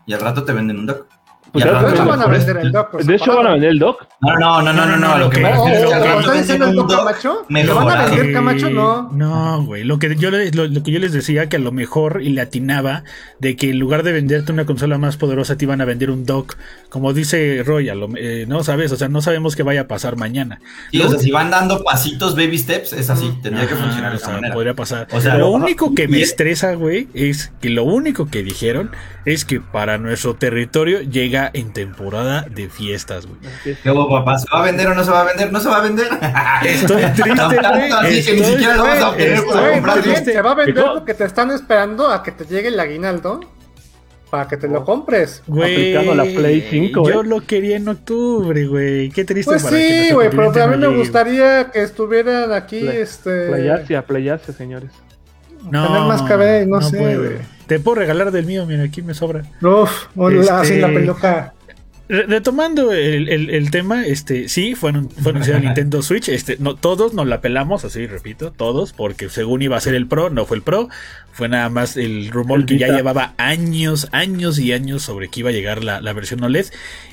y 0.06 0.12
al 0.12 0.20
rato 0.20 0.44
te 0.44 0.52
venden 0.52 0.78
un 0.78 0.86
dock. 0.86 1.06
Pues 1.52 1.64
de 1.64 1.70
hecho 1.70 2.04
van 2.04 2.22
a 2.22 2.26
vender 2.26 2.56
el 2.58 2.72
dock. 2.72 2.92
De 2.94 3.14
hecho 3.14 3.36
van 3.36 3.46
a 3.46 3.50
vender 3.52 3.70
el 3.70 3.78
dock. 3.78 4.06
No, 4.20 4.36
no, 4.38 4.62
no, 4.62 4.72
no, 4.72 4.86
no, 4.86 4.96
no. 4.96 5.18
Lo 5.18 5.30
que 5.30 5.40
me 5.40 5.52
refiero 5.52 6.20
es 6.20 6.26
que 6.26 6.38
diciendo 6.38 6.66
el 6.66 6.76
dock 6.76 6.90
Camacho? 6.90 7.44
¿Me 7.48 7.66
van 7.66 7.88
a 7.88 8.06
vender 8.06 8.32
Camacho? 8.32 8.70
No. 8.70 9.10
No, 9.12 9.64
güey. 9.64 9.84
Lo 9.84 9.98
que 9.98 10.16
yo 10.16 10.30
lo, 10.30 10.82
que 10.82 10.92
yo 10.92 10.98
les 10.98 11.12
decía 11.12 11.48
que 11.48 11.56
a 11.56 11.60
lo 11.60 11.72
mejor 11.72 12.22
y 12.22 12.30
le 12.30 12.40
atinaba 12.40 13.04
de 13.38 13.56
que 13.56 13.70
en 13.70 13.78
lugar 13.78 14.02
de 14.02 14.12
venderte 14.12 14.52
una 14.52 14.66
consola 14.66 14.98
más 14.98 15.16
poderosa 15.16 15.56
te 15.56 15.64
iban 15.64 15.80
a 15.80 15.84
vender 15.84 16.10
un 16.10 16.24
dock, 16.24 16.56
como 16.88 17.12
dice 17.12 17.62
Royal, 17.64 18.06
eh, 18.16 18.44
no 18.48 18.62
sabes, 18.64 18.92
o 18.92 18.96
sea, 18.96 19.08
no 19.08 19.22
sabemos 19.22 19.56
qué 19.56 19.62
vaya 19.62 19.82
a 19.82 19.88
pasar 19.88 20.16
mañana. 20.16 20.60
Y 20.90 21.00
o 21.00 21.08
sea, 21.08 21.18
si 21.18 21.30
van 21.30 21.50
dando 21.50 21.82
pasitos, 21.82 22.34
baby 22.34 22.58
steps, 22.58 22.92
es 22.92 23.10
así, 23.10 23.32
tendría 23.42 23.68
que 23.68 23.74
funcionar 23.74 24.10
de 24.12 24.16
esa 24.16 24.32
manera. 24.32 24.54
Podría 24.54 24.74
pasar. 24.74 25.08
O 25.12 25.20
sea, 25.20 25.36
lo 25.36 25.50
único 25.50 25.94
que 25.94 26.08
me 26.08 26.20
estresa, 26.20 26.74
güey, 26.74 27.08
es 27.14 27.52
que 27.60 27.70
lo 27.70 27.84
único 27.84 28.26
que 28.26 28.42
dijeron 28.42 28.90
es 29.24 29.44
que 29.44 29.60
para 29.60 29.98
nuestro 29.98 30.34
territorio 30.34 31.02
llega 31.02 31.35
en 31.52 31.72
temporada 31.72 32.42
de 32.42 32.68
fiestas, 32.68 33.26
güey. 33.26 33.38
¿Qué 33.64 33.76
papá? 33.84 34.38
¿Se 34.38 34.46
va 34.52 34.60
a 34.60 34.64
vender 34.64 34.88
o 34.88 34.94
no 34.94 35.04
se 35.04 35.10
va 35.10 35.22
a 35.22 35.24
vender? 35.24 35.52
¿No 35.52 35.60
se 35.60 35.68
va 35.68 35.78
a 35.78 35.82
vender? 35.82 36.08
Estoy 36.64 37.02
triste, 37.02 37.56
güey. 37.56 37.90
Así 37.92 38.24
que 38.24 38.32
ni 38.34 38.44
siquiera 38.44 38.76
lo 38.76 38.82
vamos 38.84 39.02
a 39.02 39.08
obtener. 39.10 40.24
Se 40.24 40.42
va 40.42 40.50
a 40.50 40.54
vender 40.54 40.84
porque 40.94 41.14
te 41.14 41.24
están 41.24 41.50
esperando 41.50 42.10
a 42.10 42.22
que 42.22 42.32
te 42.32 42.44
llegue 42.44 42.68
el 42.68 42.80
aguinaldo 42.80 43.40
para 44.30 44.48
que 44.48 44.56
te 44.56 44.68
lo 44.68 44.84
compres. 44.84 45.42
Güey, 45.46 45.92
la 45.92 46.24
Play 46.24 46.66
5, 46.68 47.08
Yo 47.08 47.22
lo 47.22 47.40
quería 47.40 47.76
en 47.76 47.88
octubre, 47.88 48.66
güey. 48.66 49.10
Qué 49.10 49.24
triste 49.24 49.52
pues 49.52 49.62
para 49.62 49.76
sí, 49.76 50.12
güey, 50.12 50.30
pero 50.30 50.52
también 50.52 50.80
me 50.80 50.96
gustaría 50.96 51.70
que 51.70 51.82
estuvieran 51.82 52.52
aquí, 52.52 52.80
Play, 52.80 52.98
este... 52.98 53.48
Playasia, 53.48 54.02
playasia, 54.02 54.54
señores. 54.54 54.90
No, 55.70 55.86
tener 55.86 56.02
más 56.02 56.22
cabello, 56.22 56.66
no, 56.66 56.82
sé, 56.82 57.16
güey. 57.16 57.56
Te 57.66 57.80
puedo 57.80 57.96
regalar 57.96 58.30
del 58.30 58.46
mío, 58.46 58.64
mira, 58.66 58.84
aquí 58.84 59.02
me 59.02 59.14
sobra. 59.14 59.42
Uf, 59.60 60.06
este... 60.62 60.80
la 60.80 60.88
peluca. 60.88 61.52
Retomando 62.08 62.92
el, 62.92 63.50
el, 63.50 63.70
tema, 63.72 64.06
este, 64.06 64.48
sí, 64.48 64.76
fue, 64.76 64.92
fue 64.92 65.32
anunciado 65.32 65.58
Nintendo 65.64 66.02
Switch. 66.02 66.28
Este, 66.28 66.56
no, 66.60 66.76
todos 66.76 67.14
nos 67.14 67.26
la 67.26 67.40
pelamos, 67.40 67.84
así 67.84 68.06
repito, 68.06 68.52
todos, 68.52 68.92
porque 68.92 69.28
según 69.28 69.62
iba 69.62 69.76
a 69.76 69.80
ser 69.80 69.96
el 69.96 70.06
Pro, 70.06 70.30
no 70.30 70.46
fue 70.46 70.58
el 70.58 70.62
Pro. 70.62 70.88
Fue 71.36 71.50
nada 71.50 71.68
más 71.68 71.98
el 71.98 72.30
rumor 72.30 72.64
que 72.64 72.78
ya 72.78 72.88
llevaba 72.88 73.34
años, 73.36 74.08
años 74.12 74.58
y 74.58 74.72
años 74.72 75.02
sobre 75.02 75.28
que 75.28 75.40
iba 75.40 75.50
a 75.50 75.52
llegar 75.52 75.84
la, 75.84 76.00
la, 76.00 76.14
versión 76.14 76.42
OLED. 76.42 76.64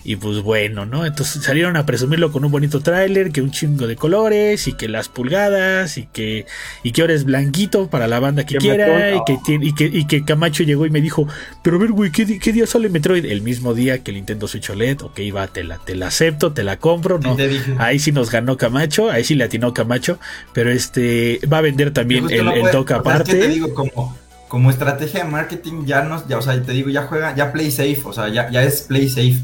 Y 0.05 0.15
pues 0.15 0.41
bueno, 0.41 0.86
¿no? 0.86 1.05
Entonces 1.05 1.43
salieron 1.43 1.76
a 1.76 1.86
presumirlo 1.86 2.32
con 2.32 2.45
un 2.45 2.51
bonito 2.51 2.80
tráiler, 2.80 3.32
que 3.34 3.41
un 3.41 3.51
chingo 3.51 3.86
de 3.86 3.97
colores, 3.97 4.69
y 4.69 4.74
que 4.74 4.88
las 4.88 5.09
pulgadas, 5.09 5.97
y 5.97 6.05
que, 6.05 6.45
y 6.84 6.93
que 6.93 7.01
ahora 7.01 7.15
es 7.15 7.26
blanquito 7.26 7.89
para 7.89 8.07
la 8.07 8.21
banda 8.21 8.45
que, 8.45 8.55
quiera, 8.55 9.13
y 9.13 9.19
que, 9.26 9.38
tiene, 9.45 9.65
y, 9.65 9.76
que, 9.76 9.86
y 9.86 10.05
que 10.05 10.24
Camacho 10.24 10.63
llegó 10.63 10.86
y 10.86 10.89
me 10.89 11.01
dijo, 11.01 11.28
pero 11.61 11.76
a 11.76 11.80
ver, 11.80 11.91
güey, 11.91 12.09
¿qué, 12.09 12.39
¿qué, 12.39 12.53
día 12.53 12.65
sale 12.65 12.88
Metroid? 12.88 13.26
El 13.26 13.41
mismo 13.41 13.74
día 13.74 14.03
que 14.03 14.11
el 14.11 14.15
Nintendo 14.15 14.47
Switch 14.47 14.69
OLED, 14.69 15.01
ok, 15.01 15.19
va, 15.36 15.47
te 15.47 15.65
la, 15.65 15.80
te 15.80 15.95
la 15.95 16.07
acepto, 16.07 16.53
te 16.53 16.63
la 16.63 16.78
compro, 16.78 17.19
¿no? 17.19 17.36
Ahí 17.78 17.99
sí 17.99 18.13
nos 18.13 18.32
ganó 18.32 18.55
Camacho, 18.55 19.11
ahí 19.11 19.26
sí 19.26 19.36
le 19.36 19.43
atinó 19.43 19.74
Camacho, 19.74 20.17
pero 20.53 20.71
este, 20.71 21.41
va 21.51 21.57
a 21.57 21.61
vender 21.61 21.91
también 21.91 22.30
el, 22.30 22.47
el 22.47 22.71
dock 22.71 22.91
aparte. 22.91 23.34
te 23.34 23.47
digo, 23.49 23.74
como 23.74 24.12
como 24.54 24.70
estrategia 24.70 25.24
de 25.24 25.32
marketing 25.32 25.84
ya 25.88 26.04
nos, 26.04 26.28
ya, 26.28 26.38
o 26.38 26.41
sea, 26.43 26.62
te 26.62 26.74
digo, 26.74 26.88
ya 26.91 27.08
juega, 27.08 27.34
ya 27.36 27.51
play 27.51 27.72
safe, 27.72 28.04
o 28.06 28.14
sea, 28.14 28.28
ya, 28.28 28.51
ya 28.51 28.62
es 28.62 28.84
play 28.84 29.10
safe. 29.10 29.41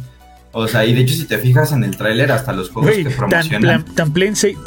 O 0.52 0.68
sea, 0.68 0.84
y 0.84 0.95
de 0.95 1.02
hecho, 1.02 1.14
si 1.14 1.26
te 1.26 1.38
fijas 1.38 1.72
en 1.74 1.84
el 1.84 1.95
tráiler, 1.95 2.32
hasta 2.32 2.54
los 2.54 2.72
juegos 2.72 2.91
que 2.91 3.10
promocionan. 3.12 3.86
Tan, 3.93 4.14
tan, 4.14 4.36
safe, 4.36 4.58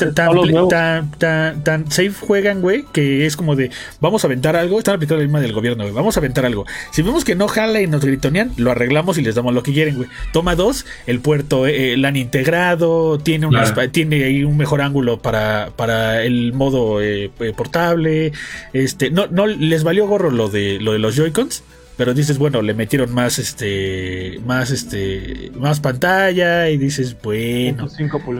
tan, 1.19 1.65
tan, 1.65 1.91
safe 1.91 2.13
juegan, 2.13 2.61
güey, 2.61 2.85
que 2.93 3.27
es 3.27 3.37
como 3.37 3.57
de 3.57 3.71
vamos 4.01 4.23
a 4.23 4.29
aventar 4.29 4.55
algo. 4.55 4.79
Están 4.79 4.95
aplicando 4.95 5.19
la 5.19 5.25
misma 5.25 5.41
del 5.41 5.53
gobierno, 5.53 5.83
güey. 5.83 5.95
Vamos 5.95 6.17
a 6.17 6.21
aventar 6.21 6.47
algo. 6.47 6.67
Si 6.93 7.03
vemos 7.03 7.25
que 7.25 7.35
no 7.35 7.49
jala 7.49 7.81
y 7.81 7.89
nos 7.89 8.05
gritonean, 8.05 8.53
lo 8.57 8.71
arreglamos 8.71 9.19
y 9.19 9.23
les 9.23 9.35
damos 9.35 9.55
lo 9.55 9.65
que 9.65 9.73
quieren, 9.73 9.97
güey. 9.97 10.09
Toma 10.33 10.55
dos, 10.55 10.87
el 11.07 11.19
puerto 11.19 11.67
eh, 11.67 11.97
han 12.07 12.17
integrado, 12.17 13.19
tiene, 13.19 13.49
tiene 13.91 14.25
ahí 14.25 14.45
un 14.45 14.57
mejor 14.57 14.83
ángulo 14.83 15.19
para, 15.19 15.71
para 15.75 16.23
el 16.23 16.53
modo 16.53 17.03
eh, 17.03 17.31
eh, 17.41 17.53
portable. 17.57 18.33
Este, 18.73 19.11
no, 19.11 19.27
no 19.27 19.49
les 19.49 19.83
valió 19.83 20.07
gorro 20.07 20.31
lo 20.31 20.49
de 20.49 20.79
lo 20.81 20.93
de 20.93 20.99
los 21.01 21.17
Joy-Cons 21.17 21.65
pero 22.03 22.15
dices, 22.15 22.37
bueno, 22.37 22.63
le 22.63 22.75
metieron 22.75 23.15
más 23.15 23.39
este 23.39 24.41
más 24.45 24.73
este 24.73 25.53
más 25.55 25.79
pantalla 25.79 26.69
y 26.69 26.77
dices, 26.77 27.17
bueno, 27.23 27.87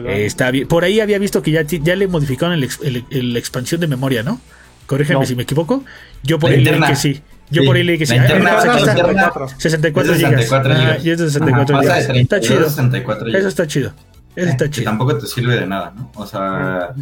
está 0.05 0.51
bien. 0.51 0.67
Por 0.67 0.83
ahí 0.83 0.99
había 0.99 1.17
visto 1.17 1.41
que 1.41 1.51
ya, 1.51 1.61
ya 1.61 1.95
le 1.95 2.09
modificaron 2.09 2.59
la 2.59 3.39
expansión 3.39 3.79
de 3.79 3.87
memoria, 3.87 4.21
¿no? 4.21 4.41
Corrígeme 4.85 5.25
si 5.25 5.37
me 5.37 5.43
equivoco. 5.43 5.85
Yo 6.23 6.39
por 6.39 6.51
ahí 6.51 6.61
leí 6.61 6.77
que 6.81 6.95
sí. 6.97 7.21
Yo 7.51 7.63
por 7.63 7.77
ahí 7.77 7.83
leí 7.83 7.97
que 7.97 8.05
sí. 8.05 8.15
Interna, 8.15 8.59
64, 8.59 9.47
64 9.57 10.15
gigas. 10.15 10.51
Ah, 10.51 10.97
y 11.01 11.09
es 11.11 11.19
de 11.19 11.29
64 11.29 11.79
gigas. 11.79 12.09
está 12.09 12.41
chido. 12.41 12.67
Eso 12.67 13.47
está 13.47 13.65
chido. 13.65 13.93
Eso 14.35 14.49
está 14.49 14.69
chido. 14.69 14.83
tampoco 14.83 15.17
te 15.17 15.25
sirve 15.25 15.55
de 15.55 15.67
nada, 15.67 15.93
¿no? 15.95 16.11
O 16.15 16.27
sea, 16.27 16.93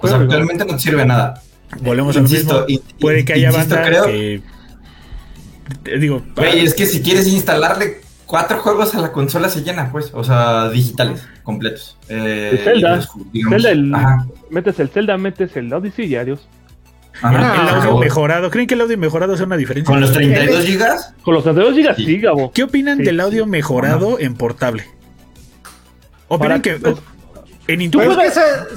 pues 0.00 0.12
actualmente 0.12 0.64
no 0.64 0.72
te 0.74 0.80
sirve 0.80 1.02
de 1.02 1.06
nada. 1.06 1.40
Volvemos 1.80 2.16
al 2.16 2.24
mismo. 2.24 2.66
Puede 2.98 3.24
que 3.24 3.34
haya 3.34 3.52
banda 3.52 3.84
que 3.84 4.42
digo. 5.98 6.22
Güey, 6.36 6.64
es 6.64 6.74
que 6.74 6.86
si 6.86 7.02
quieres 7.02 7.26
instalarle 7.26 8.00
cuatro 8.26 8.60
juegos 8.60 8.94
a 8.94 9.00
la 9.00 9.12
consola 9.12 9.48
se 9.48 9.62
llena, 9.62 9.90
pues. 9.90 10.10
O 10.14 10.22
sea, 10.22 10.68
digitales, 10.70 11.26
completos. 11.42 11.96
Eh, 12.08 12.60
Zelda. 12.62 13.00
Zelda 13.50 14.26
metes 14.50 14.78
el 14.78 14.88
Zelda, 14.88 15.18
metes 15.18 15.56
el 15.56 15.72
Odyssey 15.72 16.06
y 16.06 16.16
adiós. 16.16 16.48
el 17.22 17.36
audio 17.36 17.98
mejorado. 17.98 18.50
¿Creen 18.50 18.66
que 18.66 18.74
el 18.74 18.82
audio 18.82 18.98
mejorado 18.98 19.34
hace 19.34 19.44
una 19.44 19.56
diferencia? 19.56 19.92
¿Con 19.92 20.00
los 20.00 20.12
32 20.12 20.64
gigas? 20.64 21.14
Con 21.22 21.34
los 21.34 21.42
32 21.42 21.74
gigas, 21.74 21.96
sí, 21.96 22.20
Gabo. 22.20 22.52
¿Qué 22.52 22.62
opinan 22.62 22.98
del 22.98 23.18
audio 23.20 23.46
mejorado 23.46 24.18
en 24.20 24.34
portable? 24.34 24.84
¿Opinan 26.28 26.62
que.? 26.62 26.78
En 27.66 27.82
Intuit, 27.82 28.08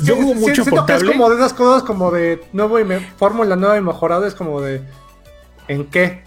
yo 0.03 0.15
juego 0.17 0.33
mucho 0.33 0.65
portable. 0.65 1.07
es 1.07 1.11
como 1.11 1.29
de 1.29 1.37
esas 1.37 1.53
cosas 1.53 1.83
como 1.83 2.11
de 2.11 2.43
nuevo 2.51 2.77
y 2.77 2.83
me, 2.83 2.99
fórmula 2.99 3.55
nueva 3.55 3.77
y 3.77 3.81
mejorado, 3.81 4.27
es 4.27 4.35
como 4.35 4.59
de 4.59 4.81
¿en 5.69 5.85
qué? 5.85 6.23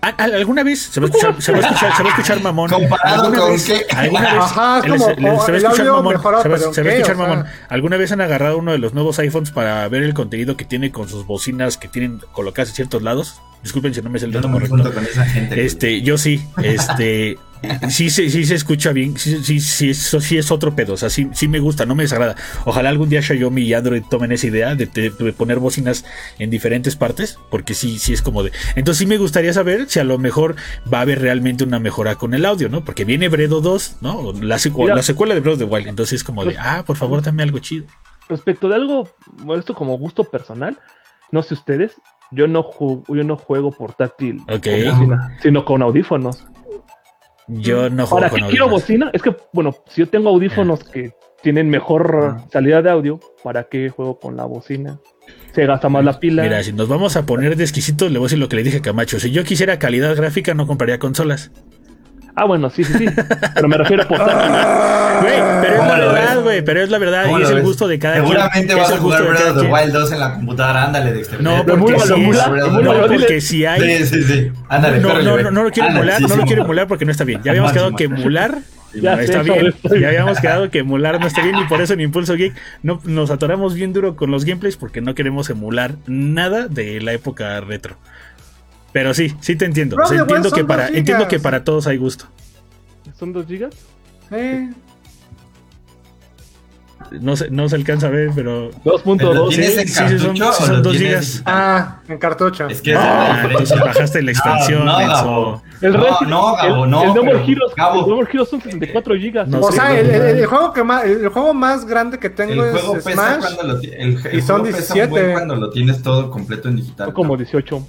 ¿Alguna 0.00 0.62
vez 0.62 0.80
se 0.82 1.00
va 1.00 1.06
a 1.06 1.10
escuchar, 1.10 1.42
se 1.42 1.52
va 1.52 1.58
a 1.58 1.60
escuchar, 1.60 1.96
se 1.96 2.02
va 2.02 2.08
a 2.08 2.12
escuchar 2.12 2.40
mamón? 2.40 2.70
¿Comparado 2.70 3.22
¿Alguna 3.24 3.40
con 3.40 3.52
vez, 3.52 3.64
qué? 3.64 3.86
¿Alguna 3.94 4.34
vez 4.34 4.42
Ajá, 4.42 4.78
es 4.78 4.92
como, 4.92 5.06
se, 5.06 5.52
va 5.52 5.58
a 5.58 5.60
escuchar 5.60 5.86
mamón? 5.86 6.12
Mejorado, 6.14 6.42
se 6.42 6.48
va, 6.48 6.58
se 6.58 6.82
va 6.82 6.90
a 6.90 6.92
escuchar 6.94 7.16
mamón. 7.16 7.44
¿Alguna 7.68 7.96
vez 7.96 8.12
han 8.12 8.20
agarrado 8.20 8.58
uno 8.58 8.72
de 8.72 8.78
los 8.78 8.94
nuevos 8.94 9.18
iPhones 9.18 9.50
para 9.50 9.86
ver 9.88 10.02
el 10.02 10.14
contenido 10.14 10.56
que 10.56 10.64
tiene 10.64 10.92
con 10.92 11.08
sus 11.08 11.26
bocinas 11.26 11.76
que 11.76 11.88
tienen 11.88 12.20
colocadas 12.32 12.70
en 12.70 12.76
ciertos 12.76 13.02
lados? 13.02 13.40
Disculpen 13.62 13.94
si 13.94 14.02
no 14.02 14.10
me 14.10 14.18
es 14.18 14.24
el 14.24 14.32
dato 14.32 14.50
correcto. 14.50 14.92
Con 14.92 15.04
esa 15.04 15.24
gente, 15.24 15.64
este, 15.64 16.02
yo 16.02 16.18
sí, 16.18 16.44
este, 16.62 17.38
sí, 17.90 18.10
sí, 18.10 18.30
sí 18.30 18.44
se 18.44 18.54
escucha 18.54 18.92
bien, 18.92 19.16
sí, 19.18 19.42
sí, 19.42 19.60
sí, 19.60 19.90
eso 19.90 20.20
sí 20.20 20.38
es 20.38 20.50
otro 20.50 20.74
pedo, 20.74 20.94
o 20.94 20.96
sea, 20.96 21.10
sí, 21.10 21.28
sí 21.32 21.48
me 21.48 21.60
gusta, 21.60 21.86
no 21.86 21.94
me 21.94 22.04
desagrada. 22.04 22.36
Ojalá 22.64 22.88
algún 22.88 23.08
día 23.08 23.22
Xiaomi 23.22 23.62
y 23.62 23.74
Android 23.74 24.02
tomen 24.08 24.32
esa 24.32 24.46
idea 24.46 24.74
de, 24.74 24.86
poner 25.36 25.58
bocinas 25.58 26.04
en 26.38 26.50
diferentes 26.50 26.96
partes, 26.96 27.38
porque 27.50 27.74
sí, 27.74 27.98
sí 27.98 28.12
es 28.12 28.22
como 28.22 28.42
de. 28.42 28.52
Entonces 28.74 28.98
sí 28.98 29.06
me 29.06 29.18
gustaría 29.18 29.52
saber 29.52 29.86
si 29.88 30.00
a 30.00 30.04
lo 30.04 30.18
mejor 30.18 30.56
va 30.92 30.98
a 30.98 31.02
haber 31.02 31.20
realmente 31.20 31.64
una 31.64 31.78
mejora 31.78 32.16
con 32.16 32.34
el 32.34 32.44
audio, 32.44 32.68
¿no? 32.68 32.84
Porque 32.84 33.04
viene 33.04 33.28
Bredo 33.28 33.60
2, 33.60 33.96
¿no? 34.00 34.32
La, 34.32 34.58
la 34.94 35.02
secuela 35.02 35.34
de 35.34 35.40
Bredo 35.40 35.56
de 35.56 35.64
Wild, 35.64 35.88
entonces 35.88 36.20
es 36.20 36.24
como 36.24 36.44
de, 36.44 36.52
pues 36.52 36.64
ah, 36.64 36.84
por 36.86 36.96
favor, 36.96 37.22
dame 37.22 37.42
algo 37.42 37.58
chido. 37.58 37.86
Respecto 38.28 38.68
de 38.68 38.76
algo, 38.76 39.08
esto 39.56 39.74
como 39.74 39.98
gusto 39.98 40.24
personal, 40.24 40.78
no 41.30 41.42
sé 41.42 41.54
ustedes, 41.54 41.92
yo 42.32 42.46
no, 42.46 42.62
juego, 42.62 43.04
yo 43.08 43.24
no 43.24 43.36
juego 43.36 43.70
portátil, 43.70 44.40
Ok. 44.48 44.64
con 44.64 44.84
bocina, 44.84 45.38
sino 45.42 45.64
con 45.64 45.82
audífonos. 45.82 46.44
Yo 47.48 47.90
no 47.90 48.06
juego 48.06 48.20
¿Para 48.20 48.30
con 48.30 48.40
qué 48.40 48.46
quiero 48.48 48.64
audífonos. 48.64 48.82
bocina? 48.82 49.10
Es 49.12 49.22
que, 49.22 49.36
bueno, 49.52 49.74
si 49.88 50.00
yo 50.02 50.08
tengo 50.08 50.28
audífonos 50.30 50.84
que 50.84 51.12
tienen 51.42 51.68
mejor 51.68 52.36
salida 52.52 52.82
de 52.82 52.90
audio, 52.90 53.20
¿para 53.42 53.64
qué 53.64 53.88
juego 53.90 54.18
con 54.18 54.36
la 54.36 54.44
bocina? 54.44 55.00
Se 55.52 55.66
gasta 55.66 55.88
más 55.88 56.04
la 56.04 56.18
pila. 56.18 56.42
Mira, 56.44 56.62
si 56.62 56.72
nos 56.72 56.88
vamos 56.88 57.16
a 57.16 57.26
poner 57.26 57.56
de 57.56 57.64
exquisitos, 57.64 58.10
le 58.10 58.18
voy 58.18 58.26
a 58.26 58.28
decir 58.28 58.38
lo 58.38 58.48
que 58.48 58.56
le 58.56 58.62
dije 58.62 58.78
a 58.78 58.82
Camacho. 58.82 59.20
Si 59.20 59.30
yo 59.30 59.44
quisiera 59.44 59.78
calidad 59.78 60.16
gráfica, 60.16 60.54
no 60.54 60.66
compraría 60.66 60.98
consolas. 60.98 61.50
Ah, 62.34 62.44
bueno, 62.44 62.70
sí, 62.70 62.82
sí, 62.82 62.94
sí. 62.96 63.06
Pero 63.54 63.68
me 63.68 63.76
refiero 63.76 64.02
a 64.04 64.08
portátil. 64.08 64.52
Güey, 65.22 65.34
pero 65.60 65.74
es 65.74 65.78
¿Cómo 65.78 65.88
la 65.92 65.98
verdad, 65.98 66.42
güey. 66.42 66.62
Pero 66.64 66.82
es 66.82 66.90
la 66.90 66.98
verdad 66.98 67.24
¿Cómo 67.26 67.38
y 67.38 67.42
es 67.42 67.50
el 67.50 67.62
gusto 67.62 67.86
de 67.86 67.98
cada 67.98 68.14
quien. 68.14 68.26
Seguramente 68.26 68.72
Es 68.72 68.78
vas 68.78 68.90
a 68.90 68.94
el 68.94 69.00
jugar 69.00 69.22
gusto 69.22 69.22
de 69.22 69.28
Breath 69.30 69.38
cada 69.38 69.50
of 69.50 69.56
the 69.56 69.68
quien. 69.68 69.72
Wild 69.72 69.92
2 69.92 70.12
en 70.12 70.20
la 70.20 70.34
computadora, 70.34 70.84
ándale, 70.84 71.12
Dexter. 71.12 71.42
No, 71.42 71.56
porque 71.58 71.72
emula, 71.72 71.98
si 72.00 72.08
lo 72.08 72.14
es- 72.16 72.20
emula, 72.22 72.48
Breath 72.48 72.64
of 72.64 72.72
the 72.72 72.80
emula, 72.80 72.98
no, 72.98 73.08
dile. 73.08 73.18
porque 73.18 73.40
si 73.40 73.66
hay. 73.66 73.98
Sí, 73.98 74.06
sí, 74.06 74.22
sí. 74.24 74.52
Ándale, 74.68 74.98
No, 75.00 75.08
no, 75.50 75.62
lo 75.62 75.70
quiero 75.70 75.90
emular, 75.90 76.20
no 76.22 76.36
lo 76.36 76.44
quiero 76.44 76.62
emular 76.64 76.88
porque 76.88 77.04
no 77.04 77.12
está 77.12 77.24
bien. 77.24 77.40
Ya 77.44 77.50
habíamos 77.52 77.72
quedado 77.72 77.94
que 77.94 78.04
emular 78.04 78.58
Ya 78.94 79.14
no 79.16 79.20
está 79.22 79.42
bien. 79.42 79.74
Ya 80.00 80.08
habíamos 80.08 80.40
quedado 80.40 80.70
que 80.70 80.78
emular 80.80 81.20
no 81.20 81.26
está 81.26 81.42
bien 81.42 81.56
y 81.58 81.64
por 81.66 81.80
eso 81.80 81.92
en 81.92 82.00
Impulso 82.00 82.34
Geek 82.34 82.54
no, 82.82 83.00
nos 83.04 83.30
atoramos 83.30 83.74
bien 83.74 83.92
duro 83.92 84.16
con 84.16 84.30
los 84.30 84.44
gameplays 84.44 84.76
porque 84.76 85.00
no 85.00 85.14
queremos 85.14 85.48
emular 85.50 85.92
nada 86.06 86.66
de 86.68 87.00
la 87.00 87.12
época 87.12 87.60
retro. 87.60 87.96
Pero 88.92 89.14
sí, 89.14 89.34
sí 89.40 89.56
te 89.56 89.64
entiendo. 89.64 89.96
O 90.02 90.06
sea, 90.06 90.20
entiendo 90.20 90.50
que 90.50 90.64
para 90.64 90.88
entiendo 90.88 91.26
que 91.28 91.38
para 91.40 91.64
todos 91.64 91.86
hay 91.86 91.96
gusto. 91.96 92.26
¿Son 93.18 93.32
dos 93.32 93.46
gigas? 93.46 93.74
Sí. 94.30 94.70
No 97.20 97.36
se, 97.36 97.50
no 97.50 97.68
se 97.68 97.76
alcanza 97.76 98.06
a 98.06 98.10
ver, 98.10 98.30
pero 98.34 98.70
2.2. 98.84 99.34
¿Lo 99.34 99.48
tienes 99.48 99.74
sí, 99.74 99.80
en 99.80 99.88
sí, 99.88 99.94
son- 99.94 100.06
cartucho 100.08 100.34
sí 100.34 100.42
o 100.42 100.52
son 100.66 100.76
lo 100.76 100.82
dos 100.82 100.92
tienes 100.96 101.10
gigas. 101.30 101.42
Ah, 101.44 102.00
en 102.08 102.18
cartucho. 102.18 102.68
Es 102.68 102.80
que 102.80 102.92
es 102.92 102.96
Ah, 102.98 103.42
entonces 103.50 103.78
bajaste 103.80 104.22
la 104.22 104.30
expansión. 104.30 104.84
No, 104.86 105.00
no. 105.06 105.62
El 105.82 105.92
No, 105.92 105.98
Resident- 106.06 106.28
no, 106.28 106.54
Gabo, 106.56 106.84
el, 106.84 106.90
no, 106.90 107.02
El 107.02 107.08
No 107.08 107.14
More 107.24 107.32
pero, 107.32 107.44
Heroes, 107.44 107.74
Gabo. 107.76 108.00
el 108.04 108.08
No 108.08 108.14
More 108.16 108.28
Heroes 108.32 108.48
son 108.48 108.60
64 108.62 109.14
gigas. 109.16 109.48
No 109.48 109.60
o 109.60 109.72
sea, 109.72 109.88
no, 109.88 109.94
el, 109.96 110.10
el- 110.10 110.18
no. 110.22 110.24
el 110.28 110.46
juego 110.46 110.72
que 110.72 110.84
más, 110.84 111.04
el 111.04 111.28
juego 111.28 111.54
más 111.54 111.84
grande 111.84 112.18
que 112.18 112.30
tengo 112.30 112.64
El 112.64 112.70
juego 112.72 112.96
es 112.96 113.04
pesa 113.04 113.16
Smash. 113.40 113.40
cuando 113.56 113.74
lo 113.74 113.80
el, 113.80 113.92
el 113.92 114.10
y 114.10 114.18
son 114.20 114.20
juego 114.20 114.40
pesa 114.40 114.54
un 114.56 114.62
17. 114.62 115.08
buen 115.10 115.32
cuando 115.32 115.56
lo 115.56 115.70
tienes 115.70 116.02
todo 116.02 116.30
completo 116.30 116.68
en 116.68 116.76
digital. 116.76 117.06
Son 117.08 117.14
como 117.14 117.36
18. 117.36 117.86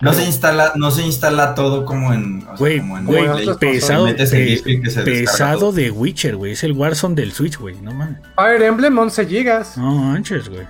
No 0.00 0.12
se 0.12 0.24
instala, 0.24 0.72
no 0.74 0.90
se 0.90 1.02
instala 1.02 1.54
todo 1.54 1.84
como 1.84 2.12
en, 2.12 2.38
o 2.42 2.46
sea, 2.46 2.54
Güey, 2.58 2.78
como 2.80 2.98
en 2.98 3.04
güey, 3.06 3.28
Play. 3.28 3.48
pesado, 3.60 4.06
pe- 4.06 5.02
pesado 5.04 5.72
de 5.72 5.90
Witcher, 5.90 6.36
güey. 6.36 6.52
Es 6.52 6.64
el 6.64 6.72
Warzone 6.72 7.14
del 7.14 7.32
Switch, 7.32 7.58
güey. 7.58 7.76
No 7.80 7.92
mames. 7.92 8.16
Fire 8.34 8.62
Emblem 8.62 8.98
11 8.98 9.26
gigas. 9.26 9.78
No 9.78 9.94
manches, 9.94 10.48
güey. 10.48 10.66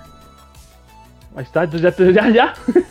Ahí 1.35 1.43
está, 1.43 1.63
entonces 1.63 1.81
ya, 1.81 1.91
te- 1.91 2.13
ya, 2.13 2.29
ya. 2.29 2.53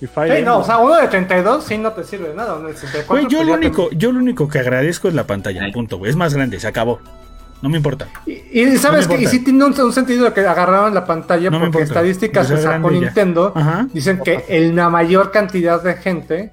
Y 0.00 0.06
Fire 0.06 0.36
Sí, 0.38 0.42
no, 0.44 0.58
o 0.58 0.64
sea, 0.64 0.76
uno 0.78 0.94
de 0.96 1.08
32 1.08 1.64
sí 1.64 1.78
no 1.78 1.90
te 1.92 2.04
sirve 2.04 2.28
de 2.28 2.34
nada. 2.34 2.56
uno 2.56 2.68
de 2.68 2.74
64, 2.74 3.06
Güey, 3.14 3.22
yo 3.32 3.38
pues 3.38 3.48
lo 3.48 3.52
te- 3.54 3.58
único, 3.66 3.90
yo 3.92 4.12
lo 4.12 4.18
único 4.18 4.46
que 4.48 4.58
agradezco 4.58 5.08
es 5.08 5.14
la 5.14 5.26
pantalla, 5.26 5.62
Ay. 5.62 5.72
punto, 5.72 5.96
güey. 5.96 6.10
Es 6.10 6.16
más 6.16 6.34
grande, 6.34 6.60
se 6.60 6.66
acabó. 6.68 7.00
No 7.62 7.68
me 7.68 7.78
importa. 7.78 8.06
Y, 8.26 8.60
y 8.60 8.76
sabes 8.76 9.08
No 9.08 9.16
que 9.16 9.22
y 9.22 9.26
sí 9.26 9.40
tiene 9.42 9.64
un, 9.64 9.78
un 9.80 9.92
sentido 9.92 10.24
de 10.26 10.32
que 10.32 10.40
agarraron 10.40 10.94
la 10.94 11.04
pantalla 11.04 11.50
No 11.50 11.58
porque 11.60 11.82
estadísticas 11.82 12.50
Que 12.50 12.58
sacó. 12.58 12.90
Nintendo. 12.90 13.52
Ajá. 13.56 13.88
Dicen 13.92 14.20
que 14.24 14.44
el- 14.48 14.76
la 14.76 14.88
mayor 14.90 15.30
cantidad 15.30 15.82
de 15.82 15.94
gente 15.94 16.52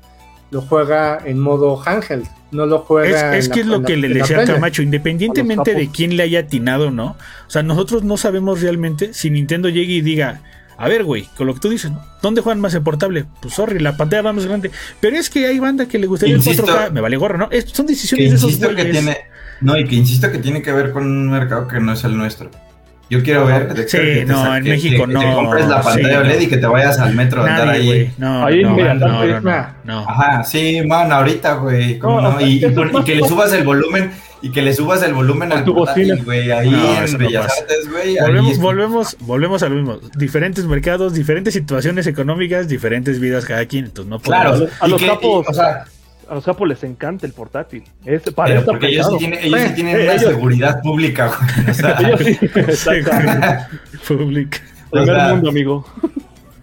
lo 0.51 0.61
juega 0.61 1.19
en 1.25 1.39
modo 1.39 1.81
handheld. 1.85 2.27
No 2.51 2.65
lo 2.67 2.79
juega. 2.79 3.35
es 3.35 3.47
en 3.47 3.51
que 3.51 3.57
la- 3.59 3.61
es 3.63 3.67
lo 3.67 3.79
la- 3.79 3.85
que 3.87 3.97
le 3.97 4.09
decía 4.09 4.39
a. 4.41 4.45
Camacho, 4.45 4.81
independientemente 4.81 5.73
de 5.73 5.89
quién 5.89 6.15
le 6.15 6.23
haya 6.23 6.39
atinado 6.41 6.87
o 6.87 6.91
no, 6.91 7.17
o 7.47 7.49
sea, 7.49 7.63
nosotros 7.63 8.03
no 8.03 8.15
sabemos 8.17 8.61
realmente 8.61 9.13
si 9.13 9.29
Nintendo 9.29 9.69
llegue 9.69 9.93
y 9.93 10.01
diga, 10.01 10.41
a 10.77 10.87
ver, 10.87 11.03
güey, 11.03 11.27
con 11.35 11.47
lo 11.47 11.53
que 11.55 11.59
tú 11.59 11.69
dices, 11.69 11.91
¿no? 11.91 12.01
¿dónde 12.21 12.41
juegan 12.41 12.61
más 12.61 12.73
en 12.75 12.83
portable? 12.83 13.25
Pues 13.41 13.53
sorry, 13.55 13.79
la 13.79 13.97
pantalla 13.97 14.21
va 14.21 14.33
más 14.33 14.45
grande. 14.45 14.69
Pero 15.01 15.17
es 15.17 15.29
que 15.29 15.45
hay 15.47 15.59
banda 15.59 15.87
que 15.87 15.97
le 15.99 16.07
gustaría 16.07 16.35
Insisto- 16.35 16.63
el 16.63 16.69
4K, 16.69 16.91
me 16.91 17.01
vale 17.01 17.17
gorro, 17.17 17.37
¿no? 17.37 17.47
Es- 17.51 17.65
son 17.71 17.85
Que 17.87 17.93
decisiones 17.93 18.29
de 18.31 18.37
esos 18.37 18.51
que 18.75 18.85
tiene, 18.85 19.17
no, 19.61 19.77
y 19.77 19.85
que 19.85 19.95
insisto 19.95 20.31
que 20.31 20.37
tiene 20.39 20.61
que 20.61 20.71
ver 20.71 20.91
con 20.91 21.03
un 21.05 21.29
mercado 21.29 21.67
que 21.67 21.79
no 21.79 21.93
es 21.93 22.03
el 22.03 22.17
nuestro. 22.17 22.49
Yo 23.09 23.21
quiero 23.21 23.45
ver 23.45 23.71
Dexter, 23.73 24.01
Sí, 24.01 24.07
que 24.21 24.25
te 24.25 24.31
no, 24.31 24.41
sa- 24.43 24.57
en 24.57 24.63
México 24.63 25.05
que, 25.05 25.13
no, 25.13 25.19
Que 25.19 25.25
te 25.27 25.33
compres 25.33 25.67
la 25.67 25.83
sí, 25.83 25.87
pantalla 25.89 26.13
no. 26.15 26.19
OLED 26.21 26.39
y 26.41 26.47
que 26.47 26.57
te 26.57 26.65
vayas 26.65 26.99
al 26.99 27.13
metro 27.13 27.43
a 27.43 27.47
andar 27.47 27.67
Nadie, 27.67 27.79
ahí. 27.79 27.85
güey. 27.85 28.11
No, 28.17 28.45
Ahí 28.45 28.61
no, 28.63 28.69
no, 28.69 28.73
inmediatamente, 28.79 29.33
no, 29.41 29.41
no, 29.51 29.67
no. 29.83 30.09
Ajá, 30.09 30.43
sí, 30.45 30.81
man, 30.87 31.11
ahorita, 31.11 31.53
güey. 31.55 31.99
Y, 32.39 32.43
y 32.43 32.65
y 32.65 33.03
que 33.03 33.15
le 33.15 33.27
subas 33.27 33.53
el 33.53 33.63
volumen 33.65 34.11
y 34.41 34.51
que 34.51 34.61
le 34.61 34.73
subas 34.73 35.03
el 35.03 35.13
volumen 35.13 35.51
al 35.51 35.63
tu 35.63 35.73
bocina. 35.73 36.15
güey, 36.23 36.49
ahí 36.51 36.69
en 36.73 37.11
no 37.13 37.17
Bellas. 37.19 37.45
Artes, 37.59 37.89
güey. 37.91 38.17
Volvemos, 38.19 38.57
volvemos, 38.57 39.17
volvemos 39.19 39.63
a 39.63 39.69
lo 39.69 39.75
mismo. 39.75 39.99
Diferentes 40.15 40.65
mercados, 40.65 41.13
diferentes 41.13 41.53
situaciones 41.53 42.07
económicas, 42.07 42.67
diferentes 42.67 43.19
vidas 43.19 43.45
cada 43.45 43.65
quien. 43.67 43.85
Entonces 43.85 44.09
no 44.09 44.19
Claro, 44.19 44.51
podemos- 44.51 44.71
A 44.81 44.87
los 44.87 45.01
y 45.01 45.03
que- 45.05 45.09
capos. 45.11 45.45
y, 45.47 45.51
o 45.51 45.53
sea, 45.53 45.85
A 46.29 46.35
los 46.35 46.45
capos 46.45 46.67
les 46.67 46.83
encanta 46.83 47.25
el 47.25 47.33
portátil. 47.33 47.83
Es 48.05 48.21
para 48.33 48.53
ellos 48.55 49.07
sí 49.11 49.17
tienen, 49.17 49.39
ellos 49.43 49.59
sí 49.67 49.73
tienen 49.75 49.95
eh, 49.97 50.03
una 50.03 50.13
ellos- 50.13 50.23
seguridad 50.29 50.81
pública, 50.81 51.27
güey. 51.27 51.69
O 51.69 51.73
sea, 51.73 51.91
Ellos 51.99 52.19
sí, 52.21 52.39
o 54.89 54.91
Primer 54.91 55.15
sea, 55.15 55.27
mundo, 55.33 55.49
amigo. 55.49 55.85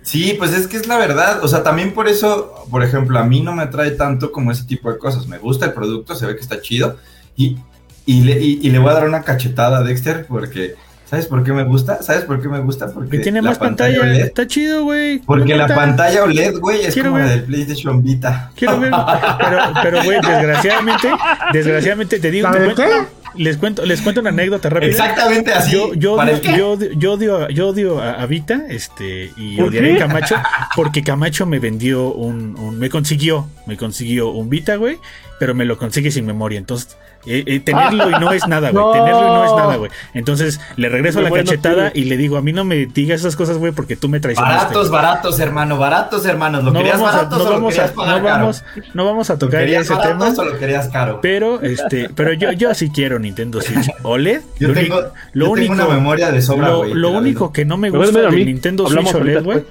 Sí, 0.03 0.35
pues 0.39 0.53
es 0.53 0.67
que 0.67 0.77
es 0.77 0.87
la 0.87 0.97
verdad. 0.99 1.43
O 1.45 1.49
sea, 1.49 1.63
también 1.63 1.93
por 1.93 2.09
eso, 2.09 2.65
por 2.71 2.83
ejemplo, 2.83 3.19
a 3.19 3.25
mí 3.25 3.41
no 3.41 3.53
me 3.53 3.63
atrae 3.63 3.93
tanto 3.93 4.33
como 4.33 4.51
ese 4.51 4.65
tipo 4.65 4.91
de 4.91 4.99
cosas. 4.99 5.27
Me 5.27 5.39
gusta 5.39 5.67
el 5.67 5.73
producto, 5.73 6.15
se 6.15 6.27
ve 6.27 6.35
que 6.35 6.41
está 6.41 6.61
chido. 6.61 6.97
Y, 7.37 7.59
y, 8.07 8.23
le, 8.23 8.41
y, 8.41 8.61
y 8.63 8.71
le 8.71 8.79
voy 8.79 8.91
a 8.91 8.95
dar 8.95 9.07
una 9.09 9.23
cachetada 9.23 9.79
a 9.79 9.83
Dexter 9.83 10.27
porque, 10.27 10.75
¿sabes 11.11 11.27
por 11.27 11.43
qué 11.45 11.53
me 11.53 11.65
gusta? 11.65 12.03
¿Sabes 12.03 12.23
por 12.23 12.41
qué 12.41 12.49
me 12.49 12.61
gusta? 12.61 12.93
Porque 12.93 13.11
Que 13.11 13.19
tiene 13.19 13.43
la 13.43 13.51
más 13.51 13.59
pantalla. 13.59 13.99
OLED- 14.01 14.25
Está 14.25 14.47
chido, 14.47 14.85
güey. 14.85 15.19
porque 15.19 15.57
la 15.57 15.67
pantalla 15.67 16.23
OLED, 16.25 16.59
güey, 16.59 16.83
es 16.87 16.95
Quiero 16.95 17.11
como 17.11 17.19
la 17.19 17.27
ver. 17.27 17.35
del 17.37 17.45
PlayStation 17.45 18.03
Vita. 18.03 18.51
Quiero 18.55 18.79
ver. 18.81 18.93
Pero, 19.39 19.59
pero, 19.83 20.05
güey, 20.05 20.19
desgraciadamente, 20.21 21.09
desgraciadamente 21.53 22.19
te 22.21 22.31
digo, 22.31 22.49
¿La 22.51 22.59
de 22.59 22.75
cuento- 22.75 23.07
les 23.37 23.57
cuento, 23.59 23.85
les 23.87 24.01
cuento 24.03 24.21
una 24.21 24.31
anécdota 24.31 24.69
rápida. 24.69 24.91
Exactamente 24.91 25.53
así. 25.53 25.73
Yo, 25.73 25.95
yo, 25.95 26.17
yo, 26.57 26.71
odio- 26.73 26.93
yo 26.99 27.13
odio, 27.13 27.49
yo 27.49 27.69
odio 27.69 28.01
a, 28.01 28.13
a 28.15 28.27
Vita 28.27 28.63
este, 28.69 29.31
y 29.37 29.57
¿Por 29.57 29.69
odiaré 29.69 29.97
qué? 29.97 30.03
a 30.03 30.07
Camacho 30.09 30.37
porque 30.75 31.03
Camacho 31.05 31.47
me 31.47 31.59
vendió 31.61 32.13
un, 32.13 32.57
un- 32.59 32.79
me 32.79 32.89
consiguió, 32.91 33.47
me 33.67 33.77
consiguió 33.77 34.31
un 34.31 34.49
Vita, 34.51 34.75
güey, 34.77 34.99
pero 35.41 35.55
me 35.55 35.65
lo 35.65 35.79
consigue 35.79 36.11
sin 36.11 36.27
memoria. 36.27 36.59
Entonces, 36.59 36.99
eh, 37.27 37.43
eh, 37.47 37.61
tenerlo 37.61 38.11
y 38.11 38.13
no 38.13 38.31
es 38.31 38.47
nada, 38.47 38.71
güey. 38.71 38.85
No. 38.85 38.93
Tenerlo 38.93 39.21
y 39.21 39.25
no 39.25 39.45
es 39.47 39.53
nada, 39.57 39.77
güey. 39.77 39.91
Entonces, 40.13 40.61
le 40.77 40.91
regreso 40.91 41.23
la 41.23 41.31
bueno, 41.31 41.45
cachetada 41.47 41.91
y 41.95 42.05
le 42.05 42.19
digo, 42.19 42.37
a 42.37 42.43
mí 42.43 42.53
no 42.53 42.63
me 42.65 42.85
digas 42.85 43.21
esas 43.21 43.37
cosas, 43.37 43.57
güey, 43.57 43.73
porque 43.73 43.97
tú 43.97 44.11
me 44.11 44.21
traicionaste. 44.21 44.59
Baratos, 44.67 44.91
baratos, 44.91 45.41
hermano, 45.41 45.79
baratos, 45.79 46.27
hermanos. 46.27 46.63
¿Lo 46.63 46.73
No 46.73 46.79
querías 46.81 47.01
vamos, 47.01 47.15
a, 47.15 47.17
baratos 47.17 47.39
no, 47.39 47.45
o 47.45 47.47
lo 47.49 47.53
vamos 47.55 47.79
a, 47.79 47.95
pagar 47.95 48.19
no, 48.21 48.27
caro? 48.29 48.39
vamos, 48.41 48.65
no 48.93 49.05
vamos 49.07 49.31
a 49.31 49.33
¿Lo 49.33 49.39
tocar 49.39 49.61
ya 49.61 49.67
querías 49.67 49.91
ese 49.91 49.97
tema. 49.97 50.29
o 50.37 50.45
lo 50.45 50.59
querías 50.59 50.89
caro? 50.89 51.21
Pero, 51.23 51.63
este, 51.63 52.11
pero 52.15 52.35
yo, 52.35 52.53
yo 52.53 52.75
sí 52.75 52.91
quiero 52.91 53.19
Nintendo 53.19 53.63
Switch 53.63 53.91
OLED. 54.03 54.43
Yo 54.59 54.69
lo 54.69 54.75
tengo, 54.75 54.97
único- 54.99 55.13
lo 55.33 55.47
yo 55.47 55.55
tengo 55.55 55.73
único, 55.73 55.73
una 55.73 55.87
memoria 55.87 56.31
de 56.31 56.43
sobra, 56.43 56.69
lo, 56.69 56.79
güey. 56.79 56.93
lo 56.93 57.11
único 57.13 57.51
que 57.51 57.65
no 57.65 57.79
me 57.79 57.89
gusta 57.89 58.29
mí. 58.31 58.45
Nintendo 58.45 58.87
Switch 58.87 59.15
OLED, 59.15 59.43
güey, 59.43 59.65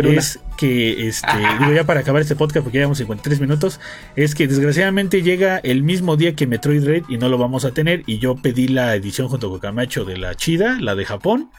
una. 0.00 0.18
es 0.18 0.40
que, 0.56 1.06
este, 1.08 1.26
digo 1.60 1.72
ya 1.72 1.84
para 1.84 2.00
acabar 2.00 2.22
este 2.22 2.36
podcast 2.36 2.64
porque 2.64 2.76
ya 2.76 2.80
llevamos 2.82 2.98
53 2.98 3.40
minutos, 3.40 3.80
es 4.16 4.34
que 4.34 4.46
desgraciadamente 4.48 5.22
llega 5.22 5.58
el 5.58 5.82
mismo 5.82 6.16
día 6.16 6.34
que 6.34 6.46
Metroid 6.46 6.82
Dread 6.82 7.02
y 7.08 7.18
no 7.18 7.28
lo 7.28 7.38
vamos 7.38 7.64
a 7.64 7.72
tener 7.72 8.02
y 8.06 8.18
yo 8.18 8.34
pedí 8.36 8.68
la 8.68 8.94
edición 8.94 9.28
junto 9.28 9.50
con 9.50 9.58
Camacho 9.60 10.04
de 10.04 10.16
la 10.16 10.34
chida, 10.34 10.78
la 10.80 10.94
de 10.94 11.04
Japón 11.04 11.50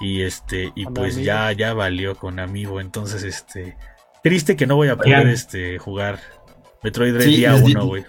y 0.00 0.22
este 0.22 0.72
y 0.74 0.84
Con 0.84 0.94
pues 0.94 1.16
ya 1.16 1.50
ya 1.52 1.72
valió 1.72 2.16
con 2.16 2.38
Amiibo, 2.38 2.80
entonces 2.80 3.22
este 3.22 3.76
triste 4.22 4.56
que 4.56 4.66
no 4.66 4.76
voy 4.76 4.88
a 4.88 4.96
poder 4.96 5.18
Oigan. 5.18 5.28
este 5.30 5.78
jugar 5.78 6.18
Metroid 6.82 7.14
Dread 7.14 7.24
Sí, 7.26 7.36
día 7.36 7.52
les 7.52 7.64
di- 7.64 7.72
1, 7.72 7.86
güey. 7.86 8.04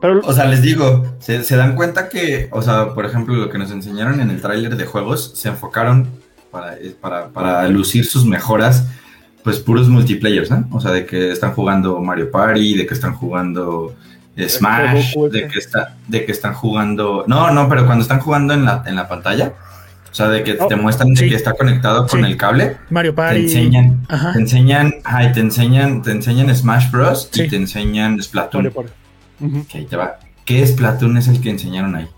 Pero 0.00 0.20
O 0.24 0.32
sea, 0.34 0.44
les 0.44 0.60
digo, 0.62 1.16
se, 1.20 1.42
se 1.42 1.56
dan 1.56 1.74
cuenta 1.74 2.08
que, 2.10 2.48
o 2.52 2.60
sea, 2.60 2.92
por 2.94 3.06
ejemplo, 3.06 3.34
lo 3.34 3.48
que 3.48 3.56
nos 3.58 3.70
enseñaron 3.70 4.20
en 4.20 4.30
el 4.30 4.42
tráiler 4.42 4.76
de 4.76 4.84
juegos, 4.84 5.32
se 5.36 5.48
enfocaron 5.48 6.08
para, 6.50 6.76
para, 7.00 7.28
para 7.30 7.66
lucir 7.68 8.04
sus 8.04 8.26
mejoras, 8.26 8.86
pues 9.46 9.60
puros 9.60 9.88
multiplayers, 9.88 10.50
¿no? 10.50 10.66
O 10.72 10.80
sea, 10.80 10.90
de 10.90 11.06
que 11.06 11.30
están 11.30 11.52
jugando 11.52 12.00
Mario 12.00 12.32
Party, 12.32 12.74
de 12.76 12.84
que 12.84 12.94
están 12.94 13.14
jugando 13.14 13.94
eh, 14.36 14.48
Smash, 14.48 15.14
de 15.30 15.46
que, 15.46 15.58
está, 15.60 15.94
de 16.08 16.24
que 16.26 16.32
están 16.32 16.52
jugando... 16.52 17.22
No, 17.28 17.52
no, 17.52 17.68
pero 17.68 17.86
cuando 17.86 18.02
están 18.02 18.18
jugando 18.18 18.54
en 18.54 18.64
la, 18.64 18.82
en 18.86 18.96
la 18.96 19.06
pantalla, 19.06 19.52
o 20.10 20.14
sea, 20.16 20.26
de 20.30 20.42
que 20.42 20.56
Oh, 20.58 20.66
te 20.66 20.74
muestran 20.74 21.14
de 21.14 21.28
que 21.28 21.36
está 21.36 21.52
conectado 21.52 22.08
con 22.08 22.24
Sí. 22.24 22.26
el 22.26 22.36
cable, 22.36 22.76
Mario 22.90 23.12
te 23.12 23.16
Party. 23.18 23.40
enseñan, 23.42 24.04
Ajá. 24.08 24.32
te 24.32 24.40
enseñan, 24.40 24.94
ay, 25.04 25.30
te 25.32 25.38
enseñan, 25.38 26.02
te 26.02 26.10
enseñan 26.10 26.52
Smash 26.52 26.90
Bros. 26.90 27.28
Sí. 27.30 27.42
y 27.44 27.48
te 27.48 27.54
enseñan 27.54 28.20
Splatoon. 28.20 28.72
Vale. 28.74 28.88
Ujú. 29.40 29.58
Ok, 29.60 29.68
ahí 29.74 29.84
te 29.86 29.96
va. 29.96 30.18
¿Qué 30.44 30.66
Splatoon 30.66 31.16
es 31.18 31.28
el 31.28 31.40
que 31.40 31.50
enseñaron 31.50 31.94
ahí? 31.94 32.08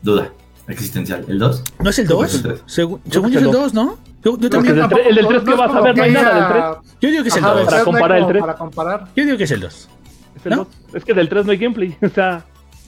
Duda 0.00 0.30
existencial. 0.66 1.26
¿El 1.28 1.38
2? 1.38 1.62
¿No 1.80 1.90
es 1.90 1.98
el 1.98 2.06
¿Cómo 2.06 2.22
2? 2.22 2.28
es 2.30 2.34
el 2.36 2.42
tres? 2.42 2.62
Según, 2.64 3.00
yo 3.04 3.26
es 3.26 3.36
el 3.36 3.50
2, 3.50 3.74
¿no? 3.74 3.98
Yo, 4.24 4.38
yo 4.38 4.50
también. 4.50 4.76
del 4.76 4.88
tres- 4.88 5.06
el 5.08 5.14
del 5.16 5.26
tres 5.28 5.42
que 5.42 5.54
vas 5.54 5.74
a 5.74 5.80
ver, 5.80 5.96
no 5.96 6.02
hay 6.02 6.12
nada 6.12 6.34
del 6.34 6.80
tres. 6.80 6.94
Yo 7.00 7.10
digo 7.10 7.22
que 7.22 7.28
es 7.28 7.36
el 7.36 7.44
Ajá, 7.44 7.54
2. 7.54 7.64
Para 7.64 7.76
del 7.76 7.84
no 7.84 7.84
comparar 7.84 8.16
el 8.16 8.22
como 8.22 8.32
tres. 8.32 8.40
Para 8.42 8.54
comparar. 8.56 9.08
Yo 9.14 9.24
digo 9.24 9.36
que 9.36 9.44
es 9.44 9.50
el 9.50 9.60
2. 9.60 9.88
Es, 10.36 10.46
el 10.46 10.50
¿No? 10.50 10.56
dos. 10.56 10.68
es 10.94 11.04
que 11.04 11.14
del 11.14 11.28
3 11.28 11.46
no 11.46 11.52
hay 11.52 11.58
gameplay. 11.58 11.96
O 12.02 12.08
sea, 12.08 12.44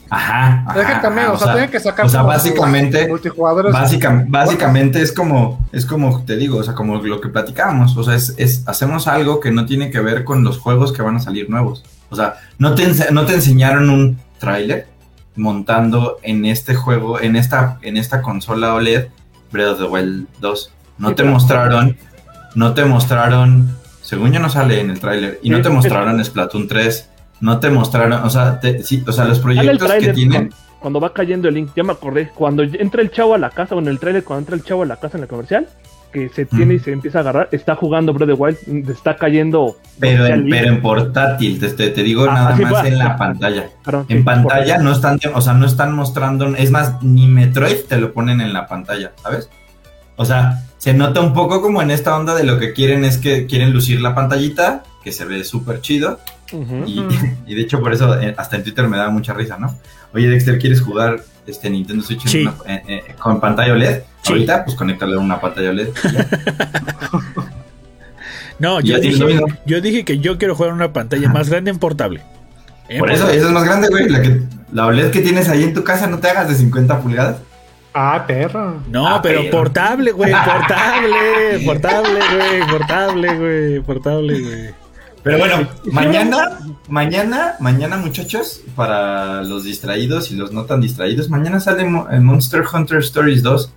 Ajá. 0.09 0.64
ajá 0.68 1.01
también, 1.01 1.26
o, 1.28 1.37
sea, 1.37 1.53
tienen 1.53 1.70
que 1.70 1.80
sacar. 1.80 2.07
O 2.07 2.09
sea, 2.09 2.22
básicamente. 2.22 3.09
básicamente 4.28 5.03
es 5.03 5.12
como, 5.12 5.66
es 5.72 5.84
como 5.84 6.24
te 6.24 6.37
digo, 6.37 6.59
o 6.59 6.62
sea, 6.62 6.74
como 6.74 6.97
lo 6.97 7.20
que 7.20 7.28
platicábamos. 7.28 7.97
O 7.97 8.05
sea, 8.05 8.14
es, 8.14 8.34
es, 8.39 8.62
hacemos 8.68 9.09
algo 9.09 9.41
que 9.41 9.51
no 9.51 9.66
tiene 9.66 9.91
que 9.91 10.01
ver 10.01 10.24
con 10.24 10.45
los 10.45 10.59
juegos 10.59 10.93
que 10.93 11.03
van 11.03 11.16
a 11.16 11.20
salir 11.20 11.51
nuevos. 11.51 11.84
O 12.11 12.16
sea, 12.16 12.34
no 12.59 12.74
te, 12.74 12.87
no 13.12 13.26
te 13.26 13.34
enseñaron 13.34 13.91
un 13.91 14.18
tráiler 14.39 14.87
montando 15.34 16.18
en 16.22 16.45
este 16.47 16.74
juego, 16.74 17.20
en 17.20 17.37
esta, 17.37 17.78
en 17.82 17.97
esta 17.97 18.22
consola 18.22 18.74
OLED, 18.74 19.09
Breath 19.51 19.72
of 19.72 19.78
the 19.78 19.84
Wild 19.84 20.26
2. 20.41 20.72
No 20.99 21.14
te 21.14 21.24
mostraron, 21.24 21.97
no 22.55 22.74
te 22.74 22.84
mostraron, 22.84 23.70
según 24.01 24.32
yo 24.32 24.40
no 24.40 24.49
sale 24.49 24.80
en 24.80 24.90
el 24.90 25.01
tráiler, 25.01 25.38
y 25.42 25.51
no 25.51 25.61
te 25.62 25.68
mostraron 25.68 26.24
Splatoon 26.24 26.68
3 26.68 27.11
no 27.40 27.61
te 27.61 27.70
mostraron, 27.70 28.24
o 28.24 28.30
sea, 28.30 28.61
sí, 28.82 29.05
o 29.07 29.12
sea 29.12 29.24
los 29.24 29.40
proyectos 29.40 29.92
que 29.92 30.12
tienen. 30.12 30.53
Cuando, 30.80 31.01
va 31.01 31.12
cayendo 31.12 31.49
el 31.49 31.55
link, 31.55 31.70
ya 31.74 31.82
me 31.82 31.92
acordé, 31.92 32.30
cuando 32.34 32.62
entra 32.62 33.03
el 33.03 33.11
chavo 33.11 33.34
a 33.34 33.38
la 33.38 33.51
casa, 33.51 33.74
bueno, 33.74 33.90
el 33.90 33.99
trailer, 33.99 34.22
cuando 34.22 34.40
entra 34.40 34.55
el 34.55 34.62
chavo 34.62 34.82
a 34.84 34.86
la 34.86 34.97
casa 34.97 35.16
en 35.16 35.24
el 35.24 35.28
comercial, 35.28 35.68
que 36.12 36.28
se 36.28 36.47
tiene 36.47 36.74
y 36.74 36.78
se 36.78 36.92
empieza 36.92 37.18
a 37.18 37.20
agarrar, 37.22 37.49
está 37.51 37.74
jugando 37.74 38.12
Breath 38.12 38.30
of 38.30 38.36
the 38.36 38.42
Wild, 38.68 38.90
está 38.90 39.16
cayendo. 39.16 39.78
Pero 39.99 40.26
en, 40.26 40.49
pero 40.49 40.68
en 40.68 40.80
portátil, 40.80 41.59
te, 41.59 41.90
te 41.90 42.03
digo 42.03 42.26
ah, 42.28 42.34
nada 42.34 42.57
más 42.57 42.84
en 42.86 42.99
la 42.99 43.16
pantalla. 43.16 43.68
en 44.09 44.24
pantalla 44.24 44.78
no 44.78 44.92
están, 44.92 45.18
o 45.34 45.40
sea, 45.40 45.55
no 45.55 45.66
están 45.66 45.94
mostrando, 45.94 46.55
es 46.55 46.70
más, 46.70 47.03
ni 47.03 47.26
Metroid 47.26 47.86
te 47.88 47.99
lo 47.99 48.12
ponen 48.12 48.40
en 48.40 48.53
la 48.53 48.68
pantalla, 48.68 49.12
¿sabes? 49.20 49.51
O 50.14 50.24
sea, 50.24 50.62
se 50.87 50.95
nota 50.95 51.20
un 51.20 51.34
poco 51.34 51.61
como 51.61 51.82
en 51.82 51.91
esta 51.91 52.16
onda 52.16 52.32
de 52.37 52.45
lo 52.45 52.61
que 52.61 52.72
quieren 52.72 53.05
es 53.05 53.18
que 53.18 53.47
quieren 53.47 53.72
lucir 53.72 54.01
la 54.01 54.14
pantallita, 54.14 54.84
que 55.03 55.11
se 55.11 55.24
ve 55.24 55.43
súper 55.43 55.80
chido, 55.80 56.20
y, 56.87 57.03
de 57.53 57.61
hecho 57.61 57.80
por 57.80 57.93
eso 57.93 58.16
eh, 58.20 58.37
hasta 58.39 58.55
en 58.55 58.62
Twitter 58.62 58.87
me 58.87 58.97
da 58.97 59.11
mucha 59.11 59.34
risa, 59.34 59.59
¿no? 59.59 59.76
Oye 60.14 60.28
Dexter, 60.28 60.61
¿quieres 60.61 60.80
jugar 60.80 61.24
este 61.45 61.70
Nintendo 61.70 62.05
Switch 62.05 62.32
eh, 62.32 62.49
eh, 62.66 63.03
con 63.18 63.41
pantalla 63.41 63.72
OLED? 63.72 64.03
Ahorita 64.28 64.64
pues 64.64 64.76
conéctale 64.76 65.16
una 65.16 65.41
pantalla 65.41 65.70
OLED. 65.70 65.89
no, 68.61 68.78
yo 68.80 69.01
dije, 69.01 69.41
yo 69.66 69.80
dije 69.80 70.05
que 70.05 70.20
yo 70.20 70.39
quiero 70.39 70.55
jugar 70.55 70.72
una 70.72 70.93
pantalla 70.93 71.28
más 71.28 71.51
grande 71.51 71.72
en 71.72 71.80
portable. 71.80 72.22
por 72.97 73.11
eso, 73.11 73.28
esa 73.28 73.47
es 73.47 73.53
más 73.53 73.64
grande, 73.64 73.89
güey. 73.89 74.09
La, 74.09 74.22
que, 74.22 74.41
la 74.70 74.87
OLED 74.87 75.11
que 75.11 75.20
tienes 75.20 75.49
ahí 75.49 75.64
en 75.64 75.74
tu 75.74 75.82
casa 75.82 76.07
no 76.07 76.20
te 76.20 76.28
hagas 76.28 76.49
de 76.49 76.55
50 76.55 77.01
pulgadas. 77.01 77.39
Ah, 77.99 78.24
perro. 78.26 78.82
No, 78.90 79.09
ah, 79.09 79.22
pero 79.22 79.49
portable, 79.51 80.12
güey, 80.12 80.30
portable, 80.44 81.64
portable, 81.64 82.20
güey, 82.36 82.68
portable, 82.68 83.36
güey, 83.38 83.80
portable, 83.80 84.40
güey. 84.42 84.74
Pero 85.22 85.38
bueno, 85.38 85.66
mañana, 85.86 86.59
mañana, 86.88 87.55
mañana 87.59 87.97
muchachos, 87.97 88.61
para 88.74 89.42
los 89.44 89.64
distraídos 89.64 90.30
y 90.30 90.36
los 90.36 90.53
no 90.53 90.66
tan 90.66 90.82
distraídos, 90.82 91.30
mañana 91.30 91.59
sale 91.59 91.86
Monster 91.86 92.64
Hunter 92.70 92.99
Stories 92.99 93.42
2. 93.42 93.72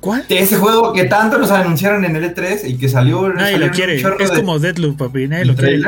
¿Cuál? 0.00 0.24
Ese 0.30 0.56
juego 0.56 0.94
que 0.94 1.04
tanto 1.04 1.36
nos 1.36 1.50
anunciaron 1.50 2.06
en 2.06 2.16
el 2.16 2.34
E3 2.34 2.62
y 2.64 2.78
que 2.78 2.88
salió. 2.88 3.28
Nadie 3.28 3.58
lo 3.58 3.70
quiere. 3.70 4.02
Es 4.18 4.30
como 4.30 4.58
Deadloop, 4.60 4.96
papi. 4.96 5.28
Nadie 5.28 5.44
lo 5.44 5.54
quiere. 5.54 5.82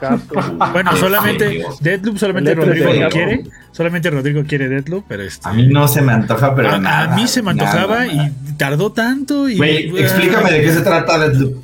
bueno, 0.72 0.96
solamente 0.96 1.64
Deadloop, 1.80 2.18
solamente 2.18 2.54
Rodrigo 2.54 2.92
lo 2.92 3.08
quiere. 3.08 3.44
Solamente 3.72 4.10
Rodrigo 4.10 4.42
quiere 4.46 4.68
Deadloop, 4.68 5.04
pero 5.08 5.22
este... 5.22 5.48
A 5.48 5.52
mí 5.52 5.66
no 5.68 5.86
se 5.88 6.02
me 6.02 6.12
antoja, 6.12 6.54
pero 6.54 6.70
a, 6.70 6.78
nada. 6.78 7.12
A 7.12 7.16
mí 7.16 7.26
se 7.28 7.42
me 7.42 7.50
antojaba 7.52 8.06
y 8.06 8.32
tardó 8.56 8.92
tanto. 8.92 9.48
Y, 9.48 9.60
explícame 9.98 10.50
de 10.50 10.62
qué 10.62 10.72
se 10.72 10.80
trata 10.82 11.18
Deadloop. 11.18 11.62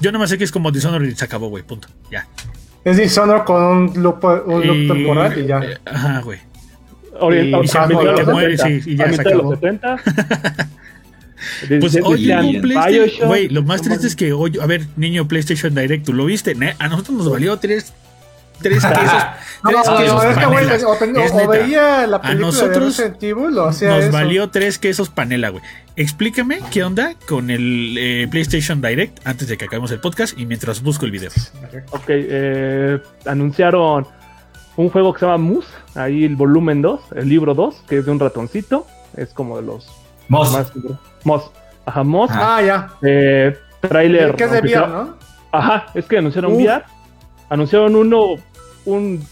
Yo 0.00 0.12
no 0.12 0.18
me 0.18 0.28
sé 0.28 0.36
que 0.36 0.44
es 0.44 0.52
como 0.52 0.70
Dishonored 0.70 1.08
y 1.08 1.14
se 1.14 1.24
acabó, 1.24 1.48
güey. 1.48 1.62
Punto. 1.62 1.88
Ya. 2.10 2.26
Es 2.84 2.96
Dishonored 2.96 3.44
con 3.44 3.62
un 3.62 4.02
loop, 4.02 4.24
un 4.46 4.66
loop 4.66 4.94
temporal 4.94 5.38
y 5.38 5.46
ya. 5.46 5.60
Eh, 5.60 5.78
ajá, 5.84 6.20
güey. 6.20 6.38
Orientado 7.18 8.12
y, 8.12 8.14
te 8.14 8.24
mueres 8.24 8.62
y, 8.66 8.90
y 8.90 8.96
ya 8.96 9.12
se 9.12 9.20
acabó. 9.22 9.50
Los 9.52 9.60
70. 9.60 9.96
Pues 11.80 11.98
hoy 12.02 12.30
un 12.30 12.60
PlayStation. 12.60 13.28
Güey, 13.28 13.48
lo 13.48 13.62
más 13.62 13.82
triste 13.82 14.06
es 14.06 14.16
que 14.16 14.32
hoy, 14.32 14.58
a 14.60 14.66
ver, 14.66 14.86
niño 14.96 15.28
PlayStation 15.28 15.74
Direct, 15.74 16.06
¿tú 16.06 16.12
lo 16.12 16.24
viste? 16.26 16.56
A 16.78 16.88
nosotros 16.88 17.16
nos 17.16 17.30
valió 17.30 17.56
tres 17.58 17.92
tres 18.60 18.84
quesos. 18.86 19.22
no, 19.64 19.70
tres 19.70 19.86
no, 19.86 19.96
quesos 19.98 20.24
es 20.24 20.38
que, 20.38 20.46
güey, 20.46 20.66
o, 20.84 21.44
o, 21.44 21.48
veía 21.48 22.06
la 22.06 22.20
película 22.20 22.48
a 22.48 22.50
nosotros 22.50 22.96
de 22.96 23.88
nos 23.88 24.10
valió 24.10 24.48
tres 24.48 24.78
quesos 24.78 25.08
panela, 25.08 25.50
güey. 25.50 25.62
Explícame 25.96 26.60
qué 26.70 26.84
onda 26.84 27.14
con 27.26 27.50
el 27.50 27.96
eh, 27.98 28.28
PlayStation 28.30 28.80
Direct 28.80 29.26
antes 29.26 29.48
de 29.48 29.56
que 29.56 29.64
acabemos 29.64 29.90
el 29.92 30.00
podcast 30.00 30.38
y 30.38 30.46
mientras 30.46 30.82
busco 30.82 31.04
el 31.06 31.10
video. 31.10 31.30
Ok, 31.90 32.04
eh, 32.08 32.98
anunciaron 33.24 34.06
un 34.76 34.90
juego 34.90 35.12
que 35.12 35.20
se 35.20 35.26
llama 35.26 35.38
Moose, 35.38 35.68
ahí 35.94 36.24
el 36.24 36.36
volumen 36.36 36.82
2, 36.82 37.00
el 37.16 37.28
libro 37.28 37.54
2, 37.54 37.84
que 37.88 37.98
es 37.98 38.04
de 38.04 38.10
un 38.10 38.20
ratoncito, 38.20 38.86
es 39.16 39.30
como 39.30 39.56
de 39.56 39.62
los 39.62 39.86
Moss. 40.28 40.52
Más, 40.52 40.72
Moss. 41.24 41.50
Ajá, 41.84 42.02
Moss. 42.02 42.30
Ah, 42.32 42.62
ya. 42.62 42.88
Eh, 43.02 43.56
trailer. 43.80 44.34
¿Qué 44.34 44.44
es 44.44 44.50
de 44.50 44.60
VR, 44.60 44.88
no? 44.88 45.14
Ajá, 45.52 45.86
es 45.94 46.06
que 46.06 46.18
anunciaron 46.18 46.52
Uf. 46.52 46.62
VR 46.62 46.84
anunciaron 47.48 47.94
uno, 47.96 48.36
un 48.84 49.24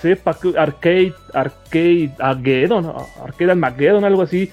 sepa 0.00 0.36
arcade, 0.58 1.14
arcade, 1.32 2.12
Armageddon, 2.18 2.92
arcade 3.22 3.50
Armageddon, 3.50 4.04
algo 4.04 4.22
así, 4.22 4.50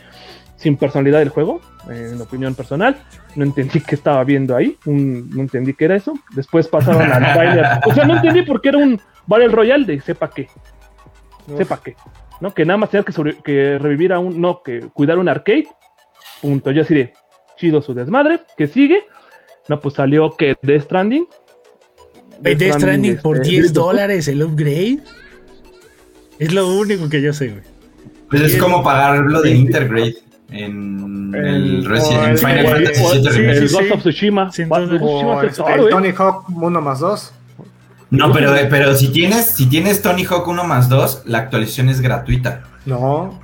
sin 0.56 0.78
personalidad 0.78 1.20
del 1.20 1.30
juego, 1.30 1.62
en 1.90 2.22
opinión 2.22 2.56
personal. 2.56 2.98
No 3.36 3.44
entendí 3.44 3.82
qué 3.82 3.96
estaba 3.96 4.24
viendo 4.24 4.56
ahí, 4.56 4.78
no 4.86 5.42
entendí 5.42 5.74
qué 5.74 5.86
era 5.86 5.96
eso. 5.96 6.14
Después 6.32 6.68
pasaron 6.68 7.12
al 7.12 7.34
trailer. 7.34 7.66
O 7.86 7.94
sea, 7.94 8.06
no 8.06 8.16
entendí 8.16 8.44
por 8.44 8.62
qué 8.62 8.70
era 8.70 8.78
un 8.78 9.00
Battle 9.28 9.50
Royale 9.50 9.86
de 9.86 10.02
sepa 10.02 10.30
qué. 10.30 10.48
Sepa 11.58 11.80
qué. 11.84 11.96
¿No? 12.42 12.54
Que 12.54 12.66
nada 12.66 12.78
más 12.78 12.90
tenía 12.90 13.06
que, 13.06 13.38
que 13.44 13.78
revivir 13.80 14.12
a 14.12 14.20
un. 14.20 14.42
No, 14.42 14.62
que 14.62 14.82
cuidar 14.94 15.18
un 15.18 15.30
arcade. 15.30 15.68
Punto. 16.42 16.72
Yo 16.72 16.82
así 16.82 16.96
de 16.96 17.14
chido 17.56 17.82
su 17.82 17.94
desmadre. 17.94 18.42
Que 18.58 18.68
sigue. 18.68 19.04
No, 19.70 19.80
pues 19.80 19.96
salió 19.96 20.36
que 20.36 20.56
Death 20.62 20.84
Stranding. 20.84 21.28
Death 22.42 22.78
Stranding 22.78 23.18
por 23.18 23.42
10 23.42 23.66
este, 23.66 23.80
dólares 23.80 24.28
el 24.28 24.44
upgrade. 24.44 25.00
Es 26.40 26.52
lo 26.54 26.68
único 26.68 27.08
que 27.08 27.22
yo 27.22 27.32
sé, 27.32 27.50
güey. 27.50 27.64
Pues 28.30 28.42
es 28.42 28.58
como 28.58 28.84
pagarlo 28.84 29.42
de 29.42 29.52
Intergrade 29.52 30.16
en 30.50 31.34
el, 31.36 31.86
Resident 31.86 32.38
Final 32.40 32.68
Fantasy 32.68 33.42
VII 33.42 33.50
El 33.50 33.70
Ghost 33.70 33.92
of 33.92 34.00
Tsushima. 34.00 34.52
el 34.58 35.90
Tony 35.90 36.12
Hawk 36.18 36.50
1 36.50 36.82
más 36.82 37.00
2. 37.00 37.34
No, 38.12 38.32
pero, 38.34 38.54
pero 38.70 38.96
si 38.96 39.08
tienes 39.08 39.56
si 39.56 39.68
tienes 39.68 40.02
Tony 40.02 40.26
Hawk 40.26 40.48
1 40.48 40.64
más 40.66 40.90
2, 40.90 41.24
la 41.26 41.40
actualización 41.40 41.90
es 41.90 42.02
gratuita. 42.02 42.64
No. 42.86 43.40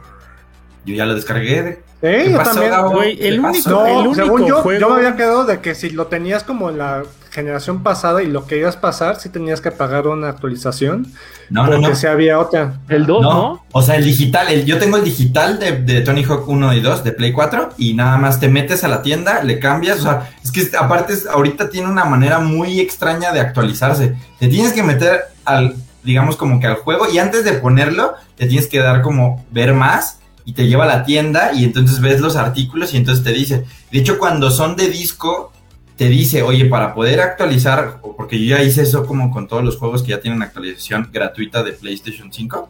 Yo 0.86 0.94
ya 0.94 1.06
lo 1.06 1.16
descargué. 1.16 1.84
¿Eh? 2.02 2.30
Yo 2.32 2.44
también. 2.44 2.72
Güey, 2.92 3.18
el 3.26 3.40
único, 3.40 3.70
no, 3.70 3.86
el 3.88 4.08
único 4.08 4.16
según 4.16 4.46
yo, 4.46 4.62
juego... 4.62 4.80
yo 4.80 4.90
me 4.90 4.96
había 4.98 5.16
quedado 5.16 5.46
de 5.46 5.62
que 5.62 5.74
si 5.74 5.90
lo 5.90 6.08
tenías 6.08 6.44
como 6.44 6.70
en 6.70 6.78
la 6.78 7.04
generación 7.38 7.84
pasada 7.84 8.24
y 8.24 8.26
lo 8.26 8.48
que 8.48 8.58
ibas 8.58 8.78
a 8.78 8.82
pasar, 8.82 9.20
si 9.20 9.30
tenías 9.30 9.62
que 9.62 9.70
pagar 9.70 10.08
una 10.08 10.28
actualización. 10.28 11.06
No, 11.52 11.66
porque 11.66 11.82
no, 11.82 11.90
no. 11.90 11.96
si 11.96 12.08
había 12.08 12.40
otra. 12.40 12.80
El 12.90 13.06
2, 13.06 13.22
no, 13.22 13.64
O 13.72 13.82
sea, 13.84 13.96
el 13.96 14.06
digital, 14.06 14.48
el, 14.50 14.66
yo 14.66 14.80
tengo 14.80 14.98
el 14.98 15.04
digital 15.04 15.60
de, 15.60 15.74
de, 15.74 16.02
Tony 16.02 16.24
Hawk 16.24 16.50
1 16.50 16.74
y 16.74 16.80
2 16.80 17.04
de 17.04 17.12
Play 17.12 17.32
4 17.32 17.70
y 17.78 17.94
nada 17.94 18.18
más 18.18 18.40
te 18.40 18.50
metes 18.50 18.84
a 18.84 18.88
la 18.88 19.04
tienda, 19.04 19.44
le 19.44 19.60
cambias, 19.60 20.00
o 20.00 20.02
sea, 20.02 20.32
es 20.44 20.52
que 20.52 20.76
aparte 20.76 21.14
ahorita 21.32 21.70
tiene 21.70 21.88
una 21.88 22.06
manera 22.06 22.40
muy 22.40 22.80
extraña 22.80 23.32
de 23.32 23.40
actualizarse. 23.40 24.16
Te 24.40 24.48
tienes 24.48 24.74
que 24.74 24.82
meter 24.82 25.22
al, 25.46 25.76
digamos 26.04 26.38
como 26.38 26.60
que 26.60 26.66
al 26.66 26.78
juego 26.78 27.06
y 27.08 27.20
antes 27.20 27.44
de 27.44 27.54
ponerlo, 27.54 28.16
te 28.36 28.48
tienes 28.48 28.68
que 28.68 28.80
dar 28.80 29.04
como 29.04 29.46
ver 29.52 29.76
más 29.76 30.18
y 30.44 30.54
te 30.54 30.66
lleva 30.66 30.86
a 30.86 30.88
la 30.88 31.04
tienda 31.04 31.54
y 31.54 31.66
entonces 31.66 32.00
ves 32.00 32.20
los 32.20 32.36
artículos 32.36 32.96
y 32.96 32.98
entonces 32.98 33.24
te 33.24 33.32
dice, 33.32 33.66
de 33.92 34.00
hecho 34.00 34.18
cuando 34.18 34.50
son 34.50 34.76
de 34.76 34.90
disco, 34.90 35.52
te 35.98 36.08
dice, 36.10 36.44
oye, 36.44 36.66
para 36.66 36.94
poder 36.94 37.20
actualizar, 37.20 38.00
porque 38.16 38.40
yo 38.40 38.56
ya 38.56 38.64
hice 38.64 38.84
eso 38.84 39.06
como 39.06 39.32
con 39.32 39.48
todos 39.48 39.64
los 39.64 39.78
juegos 39.78 40.04
que 40.04 40.12
ya 40.12 40.22
tienen 40.22 40.42
actualización 40.44 41.10
gratuita 41.12 41.64
de 41.64 41.74
PlayStation 41.74 42.32
5. 42.32 42.70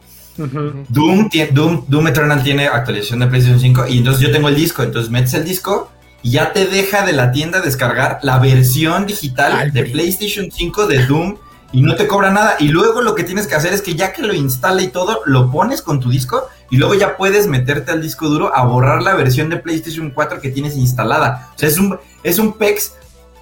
Doom, 0.88 1.28
Doom, 1.52 1.84
Doom 1.88 2.06
Eternal 2.06 2.42
tiene 2.42 2.68
actualización 2.68 3.20
de 3.20 3.26
PlayStation 3.26 3.60
5 3.60 3.88
y 3.88 3.98
entonces 3.98 4.22
yo 4.22 4.30
tengo 4.30 4.48
el 4.48 4.54
disco, 4.54 4.84
entonces 4.84 5.10
metes 5.10 5.34
el 5.34 5.44
disco 5.44 5.90
y 6.22 6.30
ya 6.30 6.52
te 6.52 6.66
deja 6.66 7.04
de 7.04 7.12
la 7.12 7.32
tienda 7.32 7.60
descargar 7.60 8.20
la 8.22 8.38
versión 8.38 9.04
digital 9.04 9.72
de 9.72 9.84
PlayStation 9.84 10.50
5 10.50 10.86
de 10.86 11.06
Doom 11.06 11.36
y 11.72 11.82
no 11.82 11.96
te 11.96 12.06
cobra 12.06 12.30
nada. 12.30 12.56
Y 12.58 12.68
luego 12.68 13.02
lo 13.02 13.14
que 13.14 13.24
tienes 13.24 13.46
que 13.46 13.54
hacer 13.54 13.72
es 13.72 13.82
que 13.82 13.94
ya 13.94 14.12
que 14.12 14.22
lo 14.22 14.32
instala 14.32 14.82
y 14.82 14.88
todo, 14.88 15.20
lo 15.26 15.50
pones 15.50 15.82
con 15.82 16.00
tu 16.00 16.08
disco 16.10 16.48
y 16.70 16.76
luego 16.76 16.94
ya 16.94 17.16
puedes 17.16 17.46
meterte 17.46 17.90
al 17.90 18.00
disco 18.00 18.28
duro 18.28 18.54
a 18.54 18.64
borrar 18.64 19.02
la 19.02 19.14
versión 19.14 19.50
de 19.50 19.58
PlayStation 19.58 20.10
4 20.10 20.40
que 20.40 20.50
tienes 20.50 20.76
instalada. 20.76 21.50
O 21.54 21.58
sea, 21.58 21.68
es 21.68 21.78
un, 21.78 21.98
es 22.22 22.38
un 22.38 22.52
PEX 22.54 22.92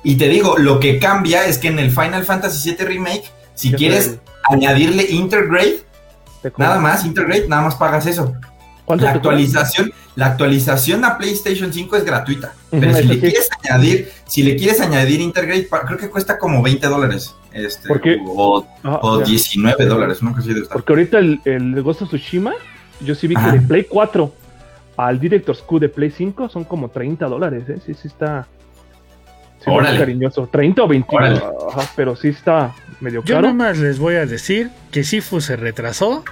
y 0.07 0.15
te 0.15 0.29
digo, 0.29 0.57
lo 0.57 0.79
que 0.79 1.01
cambia 1.01 1.47
es 1.47 1.59
que 1.59 1.67
en 1.67 1.81
el 1.81 1.91
Final 1.91 2.23
Fantasy 2.23 2.71
VII 2.71 2.87
Remake, 2.87 3.25
si 3.55 3.73
quieres 3.73 4.21
añadirle 4.49 5.03
Intergrade, 5.11 5.81
nada 6.57 6.79
más, 6.79 7.05
Intergrade, 7.05 7.49
nada 7.49 7.63
más 7.63 7.75
pagas 7.75 8.07
eso. 8.07 8.33
La 8.87 9.11
actualización, 9.11 9.93
la 10.15 10.27
actualización 10.27 11.05
a 11.05 11.19
PlayStation 11.19 11.73
5 11.73 11.97
es 11.97 12.05
gratuita. 12.05 12.55
pero 12.71 12.95
si 12.95 13.03
le 13.03 13.19
quieres 13.19 13.49
añadir, 13.65 14.13
si 14.29 14.45
le 14.45 14.55
quieres 14.55 14.81
añadir 14.81 15.21
Intergrade, 15.21 15.67
creo 15.67 15.99
que 15.99 16.09
cuesta 16.09 16.39
como 16.39 16.63
20 16.63 16.87
dólares. 16.87 17.35
Este, 17.53 17.89
o, 18.25 18.65
19 19.27 19.77
ah, 19.77 19.87
dólares, 19.87 20.23
no 20.23 20.33
de 20.33 20.53
estar. 20.53 20.69
Porque 20.69 20.93
ahorita 20.93 21.19
el, 21.19 21.41
el 21.45 21.83
Ghost 21.83 22.03
of 22.03 22.11
Tsushima, 22.11 22.55
yo 23.01 23.17
sí 23.17 23.27
vi 23.27 23.35
que 23.35 23.51
de 23.51 23.61
Play 23.61 23.87
4 23.91 24.33
al 24.99 25.19
Director's 25.19 25.63
Q 25.63 25.81
de 25.81 25.89
Play 25.89 26.13
5 26.13 26.49
son 26.49 26.63
como 26.63 26.91
30 26.91 27.27
dólares, 27.27 27.69
¿eh? 27.69 27.79
Sí, 27.85 27.93
sí 27.95 28.07
está. 28.07 28.47
Sí, 29.67 29.99
cariñoso. 29.99 30.49
30 30.51 30.83
o 30.83 30.89
20, 30.89 31.17
pero 31.95 32.17
sí 32.17 32.29
está 32.29 32.75
medio 33.01 33.23
caro. 33.23 33.35
Yo 33.35 33.43
nomás 33.43 33.79
les 33.79 33.99
voy 33.99 34.15
a 34.15 34.25
decir 34.25 34.71
que 34.91 35.05
Sifu 35.05 35.41
se 35.41 35.57
retrasó 35.57 36.25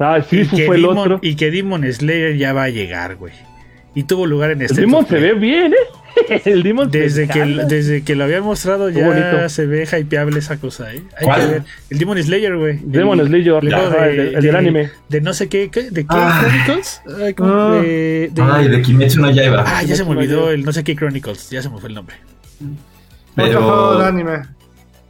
Ah, 0.00 0.22
sí, 0.26 0.44
fue 0.44 0.76
el 0.76 0.86
otro. 0.86 1.18
Y 1.20 1.36
que 1.36 1.50
Demon 1.50 1.84
Slayer 1.92 2.36
ya 2.36 2.54
va 2.54 2.64
a 2.64 2.68
llegar, 2.70 3.16
güey. 3.16 3.34
Y 3.94 4.04
tuvo 4.04 4.26
lugar 4.26 4.52
en 4.52 4.62
este. 4.62 4.80
El 4.80 4.86
Demon 4.86 5.06
se 5.06 5.16
ve 5.16 5.34
bien, 5.34 5.74
¿eh? 5.74 6.40
El 6.44 6.62
Demon 6.62 6.90
desde 6.90 7.28
que 7.28 7.44
Desde 7.44 8.02
que 8.02 8.14
lo 8.16 8.24
había 8.24 8.40
mostrado 8.40 8.88
ya 8.88 9.48
se 9.48 9.66
ve 9.66 9.86
hypeable 9.86 10.38
esa 10.38 10.58
cosa, 10.58 10.92
¿eh? 10.94 11.02
Hay 11.18 11.28
que 11.28 11.46
ver. 11.46 11.62
El 11.90 11.98
Demon 11.98 12.22
Slayer, 12.22 12.56
güey. 12.56 12.78
Demon 12.82 13.26
Slayer, 13.26 13.62
el, 13.62 14.42
del 14.42 14.56
anime. 14.56 14.90
De 15.08 15.20
no 15.20 15.34
sé 15.34 15.48
qué, 15.48 15.68
¿de 15.68 16.04
qué 16.04 16.06
ah. 16.08 16.40
Chronicles? 16.40 17.02
Ay, 17.20 17.34
ah. 17.38 17.80
de, 17.82 18.30
de, 18.32 18.42
Ay, 18.42 18.68
de 18.68 18.82
Kimetsu 18.82 19.20
no 19.20 19.30
Yaiba. 19.30 19.64
Ah, 19.66 19.82
ya 19.82 19.96
se 19.96 20.04
me 20.04 20.10
olvidó 20.10 20.50
el 20.50 20.64
no 20.64 20.72
sé 20.72 20.82
qué 20.82 20.96
Chronicles. 20.96 21.50
Ya 21.50 21.60
se 21.60 21.68
me 21.68 21.78
fue 21.78 21.90
el 21.90 21.94
nombre. 21.94 22.16
Pero... 23.34 23.98
de 23.98 24.06
anime. 24.06 24.42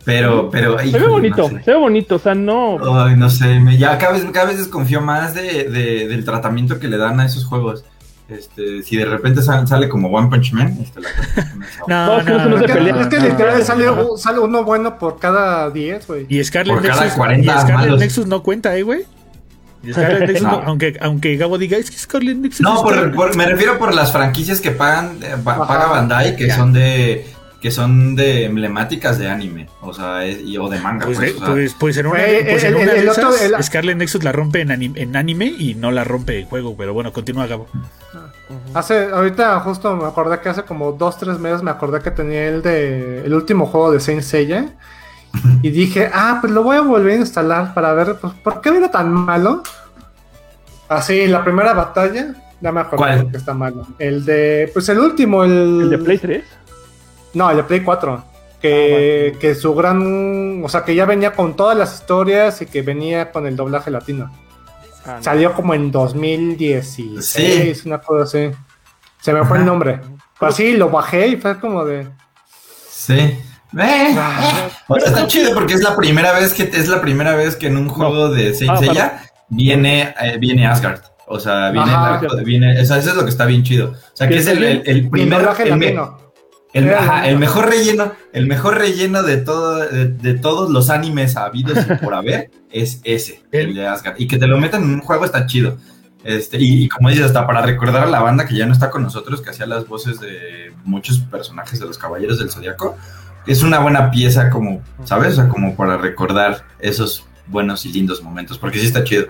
Pero, 0.05 0.49
pero. 0.51 0.79
se 0.79 0.99
ve 0.99 1.07
bonito, 1.07 1.49
se 1.49 1.71
ve 1.71 1.77
bonito, 1.77 2.17
o 2.17 2.19
sea, 2.19 2.35
no. 2.35 2.79
Ay, 3.05 3.17
no 3.17 3.29
sé, 3.29 3.61
me, 3.61 3.77
ya 3.77 3.99
cada 3.99 4.15
vez, 4.15 4.25
cada 4.33 4.47
vez 4.47 4.59
desconfío 4.59 5.01
más 5.01 5.35
de, 5.35 5.65
de, 5.65 6.09
del 6.09 6.25
tratamiento 6.25 6.79
que 6.81 6.89
le 6.89 6.97
dan 6.97 7.21
a 7.21 7.27
esos 7.27 7.45
juegos. 7.45 7.85
Este, 8.29 8.83
si 8.85 8.97
de 8.97 9.05
repente 9.05 9.43
sale, 9.43 9.89
como 9.89 10.09
One 10.09 10.29
Punch 10.29 10.53
Man, 10.53 10.79
este, 10.81 11.01
la 11.01 11.09
no, 11.89 12.07
no, 12.07 12.19
es 12.19 12.25
que 12.25 12.31
no, 12.33 12.49
no. 12.49 13.01
Es 13.01 13.09
que 13.09 13.19
literal 13.19 13.63
sale, 13.65 13.87
sale, 14.17 14.39
uno 14.39 14.63
bueno 14.63 14.99
por 14.99 15.19
cada 15.19 15.69
10, 15.69 16.07
güey. 16.07 16.27
Y 16.29 16.43
Scarlet, 16.45 16.81
Nexus, 16.81 17.07
y 17.07 17.45
Scarlet 17.45 17.99
Nexus 17.99 18.27
no 18.27 18.43
cuenta, 18.43 18.77
¿eh, 18.77 18.83
güey. 18.83 19.05
Nexus, 19.83 20.43
no. 20.43 20.63
aunque, 20.65 20.97
aunque 21.01 21.37
Gabo 21.37 21.59
diga, 21.59 21.77
es 21.77 21.91
que 21.91 21.99
Scarlet 21.99 22.37
Nexus. 22.37 22.61
No, 22.61 22.83
por, 22.83 23.13
por, 23.13 23.37
me 23.37 23.47
refiero 23.47 23.79
por 23.79 23.93
las 23.93 24.13
franquicias 24.13 24.61
que 24.61 24.71
pagan, 24.71 25.19
eh, 25.23 25.35
paga 25.45 25.87
Bandai, 25.87 26.37
que 26.37 26.51
son 26.53 26.73
de 26.73 27.27
que 27.61 27.71
son 27.71 28.17
de 28.17 28.47
emblemáticas 28.47 29.19
de 29.19 29.29
anime, 29.29 29.69
o 29.83 29.93
sea, 29.93 30.27
y, 30.27 30.57
o 30.57 30.69
de 30.69 30.81
manga. 30.81 31.05
Pues, 31.05 31.19
pues, 31.19 31.35
pues, 31.35 31.75
pues 31.79 31.97
en 31.99 32.07
una, 32.07 32.19
pues 32.19 32.65
en 32.65 32.75
una 32.75 32.93
de 32.93 33.07
esas, 33.07 33.67
Scarlet 33.67 33.97
Nexus 33.97 34.25
la 34.25 34.33
rompe 34.33 34.63
en 34.63 34.71
anime, 34.71 35.01
en 35.01 35.15
anime, 35.15 35.47
y 35.47 35.75
no 35.75 35.91
la 35.91 36.05
rompe 36.05 36.41
en 36.41 36.47
juego, 36.47 36.75
pero 36.77 36.95
bueno, 36.95 37.13
continúa 37.13 37.47
Gabo. 37.47 37.69
Hace, 38.75 39.11
ahorita 39.13 39.61
justo 39.61 39.95
me 39.95 40.07
acordé 40.07 40.41
que 40.41 40.49
hace 40.49 40.63
como 40.63 40.93
dos, 40.93 41.19
tres 41.19 41.39
meses 41.39 41.63
me 41.63 41.71
acordé 41.71 42.01
que 42.01 42.11
tenía 42.11 42.49
el 42.49 42.63
de 42.63 43.25
el 43.25 43.35
último 43.35 43.67
juego 43.67 43.93
de 43.93 44.01
Saint 44.01 44.23
Seiya. 44.23 44.67
y 45.63 45.71
dije, 45.71 46.11
ah, 46.13 46.39
pues 46.41 46.53
lo 46.53 46.63
voy 46.63 46.77
a 46.77 46.81
volver 46.81 47.13
a 47.13 47.17
instalar 47.17 47.75
para 47.75 47.93
ver, 47.93 48.17
pues, 48.21 48.33
¿por 48.43 48.61
qué 48.61 48.71
era 48.71 48.91
tan 48.91 49.13
malo? 49.13 49.63
Así, 50.89 51.27
la 51.29 51.45
primera 51.45 51.73
batalla, 51.73 52.35
ya 52.61 52.73
me 52.73 52.81
acuerdo 52.81 53.31
que 53.31 53.37
está 53.37 53.55
malo. 53.55 53.87
El 53.99 54.25
de, 54.25 54.71
pues 54.73 54.89
el 54.89 54.99
último, 54.99 55.45
el... 55.45 55.83
¿El 55.83 55.91
de 55.91 55.99
Play 55.99 56.19
3? 56.19 56.45
No, 57.35 57.51
el 57.51 57.57
de 57.59 57.65
Play 57.65 57.81
4. 57.81 58.25
Que, 58.61 59.33
ah, 59.35 59.39
que 59.41 59.55
su 59.55 59.75
gran. 59.75 60.63
O 60.63 60.69
sea, 60.69 60.85
que 60.85 60.95
ya 60.95 61.07
venía 61.07 61.33
con 61.33 61.57
todas 61.57 61.77
las 61.77 61.95
historias 61.95 62.61
y 62.63 62.67
que 62.67 62.83
venía 62.83 63.33
con 63.33 63.47
el 63.47 63.57
doblaje 63.57 63.91
latino. 63.91 64.31
Ah, 65.07 65.19
Salió 65.21 65.55
como 65.55 65.73
en 65.73 65.91
2016, 65.91 67.25
sí. 67.25 67.89
una 67.89 68.01
cosa 68.01 68.25
así. 68.25 68.55
Se 69.21 69.33
me 69.33 69.45
fue 69.45 69.59
el 69.59 69.65
nombre. 69.65 70.01
Pero 70.39 70.53
sí, 70.53 70.73
lo 70.75 70.91
bajé 70.91 71.29
y 71.29 71.37
fue 71.37 71.59
como 71.59 71.85
de. 71.85 72.07
Sí. 72.91 73.15
Eh, 73.79 74.17
ah. 74.19 74.69
está 74.97 75.27
chido 75.27 75.55
porque 75.55 75.75
es 75.75 75.83
la 75.83 75.95
primera 75.95 76.33
vez 76.33 76.53
que 76.53 76.65
es 76.65 76.89
la 76.89 77.01
primera 77.01 77.37
vez 77.37 77.55
que 77.55 77.69
en 77.69 77.77
un 77.77 77.89
juego 77.89 78.29
de 78.29 78.53
Saint 78.53 78.73
viene, 79.49 80.15
eh, 80.21 80.39
viene 80.39 80.67
Asgard. 80.67 81.03
O 81.27 81.39
sea, 81.39 81.71
viene, 81.71 81.93
viene 82.45 82.81
eso 82.81 82.97
es 82.97 83.15
lo 83.15 83.23
que 83.23 83.31
está 83.31 83.47
bien 83.47 83.63
chido. 83.63 83.91
O 83.93 84.17
sea, 84.17 84.29
que 84.29 84.39
es 84.39 84.47
el, 84.49 84.65
el, 84.65 85.09
primer. 85.09 85.49
El, 85.61 86.01
el, 86.73 87.39
mejor 87.39 87.69
relleno, 87.69 88.13
el 88.33 88.47
mejor 88.47 88.79
relleno 88.79 89.23
de 89.23 89.39
todo, 89.39 89.79
de, 89.79 90.35
todos 90.35 90.71
los 90.71 90.91
animes 90.91 91.37
habidos 91.37 91.79
y 91.79 91.95
por 91.97 92.15
haber 92.15 92.51
es 92.71 93.01
ese, 93.05 93.43
el 93.53 93.75
de 93.75 93.87
Asgard. 93.87 94.17
Y 94.19 94.29
que 94.29 94.39
te 94.39 94.47
lo 94.47 94.59
metan 94.59 94.85
en 94.85 94.91
un 94.91 95.01
juego 95.01 95.25
está 95.25 95.47
chido. 95.47 95.77
Este, 96.23 96.59
y, 96.61 96.89
como 96.89 97.09
dices, 97.09 97.27
hasta 97.27 97.47
para 97.47 97.63
recordar 97.63 98.05
a 98.05 98.11
la 98.11 98.21
banda 98.21 98.47
que 98.47 98.55
ya 98.55 98.67
no 98.67 98.73
está 98.73 98.91
con 98.91 99.03
nosotros, 99.03 99.41
que 99.41 99.51
hacía 99.51 99.67
las 99.67 99.89
voces 99.89 100.21
de 100.21 100.73
muchos 100.85 101.19
personajes 101.19 101.81
de 101.81 101.87
los 101.87 101.99
Caballeros 101.99 102.39
del 102.39 102.51
Zodiaco, 102.51 102.97
es 103.47 103.63
una 103.63 103.79
buena 103.79 104.11
pieza 104.11 104.51
como, 104.51 104.83
¿sabes? 105.05 105.33
O 105.33 105.37
sea, 105.37 105.49
como 105.49 105.75
para 105.75 105.97
recordar 105.97 106.65
esos 106.79 107.25
buenos 107.47 107.87
y 107.87 107.93
lindos 107.93 108.23
momentos, 108.23 108.59
porque 108.59 108.79
sí 108.79 108.87
está 108.87 109.03
chido. 109.03 109.29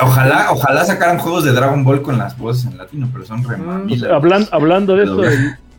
Ojalá, 0.00 0.52
ojalá 0.52 0.84
sacaran 0.84 1.18
juegos 1.18 1.44
de 1.44 1.52
Dragon 1.52 1.84
Ball 1.84 2.00
con 2.00 2.16
las 2.16 2.38
voces 2.38 2.64
en 2.64 2.78
latino, 2.78 3.10
pero 3.12 3.26
son 3.26 3.42
mm, 3.42 4.04
hablando, 4.10 4.48
hablando 4.52 4.96
de 4.96 5.04
eso, 5.04 5.22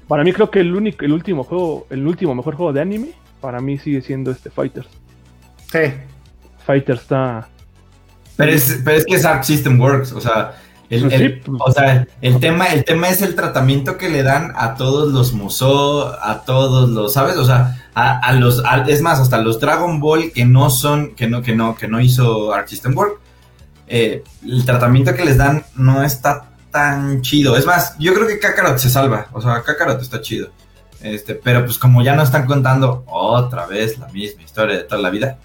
para 0.08 0.24
mí 0.24 0.34
creo 0.34 0.49
que 0.51 0.60
el 0.60 0.76
único, 0.76 1.06
el 1.06 1.14
último 1.14 1.43
juego, 1.43 1.88
el 1.89 2.06
último 2.06 2.36
mejor 2.36 2.56
juego 2.56 2.74
de 2.74 2.82
anime, 2.82 3.12
para 3.41 3.60
mí 3.60 3.78
sigue 3.78 4.01
siendo 4.01 4.32
este 4.32 4.49
Fighters. 4.49 4.88
Sí. 5.72 5.93
Fighters 6.66 7.01
está. 7.01 7.47
Pero 8.36 8.51
es, 8.51 8.82
pero 8.84 8.97
es 8.97 9.06
que 9.06 9.16
es 9.16 9.26
Arc 9.26 9.43
System 9.43 9.80
Works, 9.80 10.12
o 10.14 10.22
sea, 10.22 10.56
el, 10.89 11.01
pues 11.01 11.41
pues. 11.45 11.62
o 11.66 11.72
sea, 11.72 12.08
el 12.22 12.39
tema, 12.39 12.68
el 12.68 12.84
tema 12.84 13.10
es 13.10 13.22
el 13.22 13.36
tratamiento 13.36 13.97
que 13.97 14.10
le 14.10 14.24
dan 14.24 14.54
a 14.56 14.76
todos 14.76 15.12
los 15.12 15.34
Musou, 15.34 16.12
a 16.22 16.43
todos 16.45 16.89
los, 16.89 17.14
¿sabes? 17.14 17.38
O 17.38 17.45
sea, 17.45 17.84
a, 17.95 18.34
los, 18.34 18.64
es 18.88 19.01
más, 19.01 19.20
hasta 19.20 19.39
los 19.39 19.60
Dragon 19.60 19.99
Ball 19.99 20.32
que 20.32 20.45
no 20.45 20.70
son, 20.70 21.16
que 21.16 21.28
no, 21.28 21.41
que 21.41 21.56
no, 21.56 21.76
que 21.76 21.88
no 21.88 21.99
hizo 21.99 22.54
Arc 22.54 22.68
System 22.68 22.95
Works, 22.95 23.20
eh, 23.88 24.24
el 24.43 24.66
tratamiento 24.66 25.14
que 25.14 25.26
les 25.26 25.38
dan 25.38 25.64
no 25.76 26.04
está 26.04 26.53
tan 26.74 27.21
chido. 27.21 27.55
Es 27.55 27.65
más, 27.67 27.95
yo 27.99 28.13
creo 28.15 28.28
que 28.28 28.39
Kakarot 28.39 28.80
se 28.80 28.89
salva. 28.89 29.28
O 29.32 29.39
sea, 29.39 29.61
Kakarot 29.61 30.01
está 30.01 30.19
chido. 30.19 30.49
Este, 31.01 31.36
pero 31.36 31.63
pues 31.65 31.78
como 31.78 32.01
ya 32.01 32.15
no 32.15 32.24
están 32.24 32.47
contando 32.47 33.03
otra 33.07 33.67
vez 33.67 33.99
la 33.99 34.07
misma 34.07 34.41
historia 34.41 34.78
de 34.78 34.84
toda 34.84 35.01
la 35.01 35.09
vida, 35.09 35.38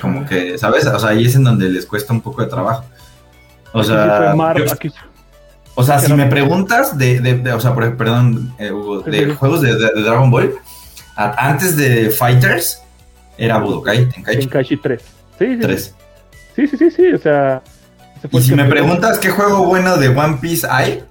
como 0.00 0.24
que, 0.24 0.56
¿sabes? 0.56 0.86
O 0.86 0.98
sea, 0.98 1.10
ahí 1.10 1.26
es 1.26 1.34
en 1.34 1.44
donde 1.44 1.68
les 1.68 1.84
cuesta 1.84 2.12
un 2.12 2.20
poco 2.20 2.42
de 2.42 2.48
trabajo. 2.48 2.84
O 3.72 3.84
sea, 3.84 4.34
o 5.74 5.82
sea, 5.82 5.98
si 5.98 6.12
me 6.14 6.26
preguntas 6.26 6.96
de, 6.96 7.20
de, 7.20 7.52
o 7.52 7.60
sea, 7.60 7.74
perdón, 7.74 8.54
eh, 8.58 8.70
Hugo, 8.72 9.00
de 9.02 9.34
juegos 9.34 9.60
de, 9.60 9.74
Dragon 9.74 10.30
Ball, 10.30 10.54
antes 11.16 11.76
de 11.76 12.10
Fighters 12.10 12.80
era 13.36 13.58
Budokai, 13.58 14.08
Tenkaichi. 14.08 14.40
Tenkaichi 14.40 14.76
3. 14.76 15.02
Sí, 15.38 15.46
sí. 15.54 15.60
3. 15.60 15.94
Sí, 16.56 16.66
sí, 16.66 16.76
sí, 16.76 16.90
sí, 16.90 17.12
o 17.12 17.18
sea, 17.18 17.62
y 18.30 18.40
si 18.42 18.54
me 18.54 18.64
preguntas 18.64 19.18
qué 19.18 19.30
juego 19.30 19.64
bueno 19.64 19.96
de 19.96 20.08
One 20.08 20.38
Piece 20.40 20.66
hay, 20.70 21.02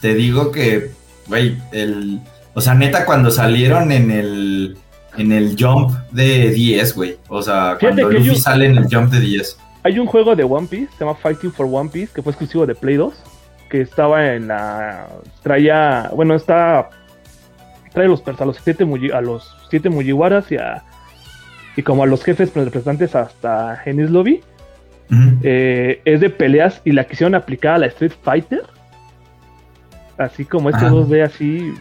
te 0.00 0.14
digo 0.14 0.52
que, 0.52 0.92
güey, 1.26 1.56
el. 1.72 2.20
O 2.54 2.60
sea, 2.60 2.74
neta, 2.74 3.04
cuando 3.04 3.30
salieron 3.30 3.92
en 3.92 4.10
el. 4.10 4.78
En 5.16 5.32
el 5.32 5.56
jump 5.58 5.92
de 6.10 6.50
10, 6.50 6.94
güey. 6.94 7.16
O 7.28 7.40
sea, 7.40 7.78
cuando 7.80 8.10
Luffy 8.10 8.36
sale 8.36 8.66
en 8.66 8.76
el 8.76 8.84
jump 8.84 9.10
de 9.10 9.20
10. 9.20 9.58
Hay 9.82 9.98
un 9.98 10.06
juego 10.06 10.36
de 10.36 10.44
One 10.44 10.66
Piece, 10.66 10.92
se 10.92 11.04
llama 11.04 11.14
Fighting 11.14 11.52
for 11.52 11.66
One 11.70 11.88
Piece, 11.88 12.12
que 12.14 12.22
fue 12.22 12.32
exclusivo 12.32 12.66
de 12.66 12.74
Play 12.74 12.96
2. 12.96 13.14
Que 13.70 13.80
estaba 13.80 14.34
en 14.34 14.48
la. 14.48 15.08
Traía. 15.42 16.10
Bueno, 16.14 16.34
está. 16.34 16.90
Trae 17.94 18.06
los, 18.08 18.22
a 18.28 18.44
los 18.44 18.58
siete, 18.62 18.86
a 19.14 19.20
los 19.22 19.56
siete 19.70 19.88
Mugiwaras 19.88 20.52
y 20.52 20.56
a. 20.56 20.84
Y 21.76 21.82
como 21.82 22.02
a 22.02 22.06
los 22.06 22.22
jefes 22.22 22.52
representantes 22.54 23.14
hasta 23.14 23.76
Genis 23.84 24.10
Lobby 24.10 24.42
eh, 25.42 26.00
es 26.04 26.20
de 26.20 26.30
peleas 26.30 26.80
y 26.84 26.92
la 26.92 27.04
quisieron 27.04 27.34
aplicar 27.34 27.74
a 27.74 27.78
la 27.78 27.86
Street 27.86 28.12
Fighter. 28.22 28.62
Así 30.18 30.44
como 30.44 30.70
este 30.70 30.86
2D 30.86 31.22
así. 31.22 31.74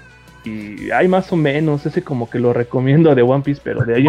Y 0.43 0.91
hay 0.91 1.07
más 1.07 1.31
o 1.31 1.35
menos, 1.35 1.85
ese 1.85 2.03
como 2.03 2.29
que 2.29 2.37
lo 2.37 2.53
recomiendo 2.53 3.15
de 3.15 3.21
One 3.21 3.43
Piece, 3.43 3.61
pero 3.63 3.83
de 3.83 3.95
ahí 3.95 4.07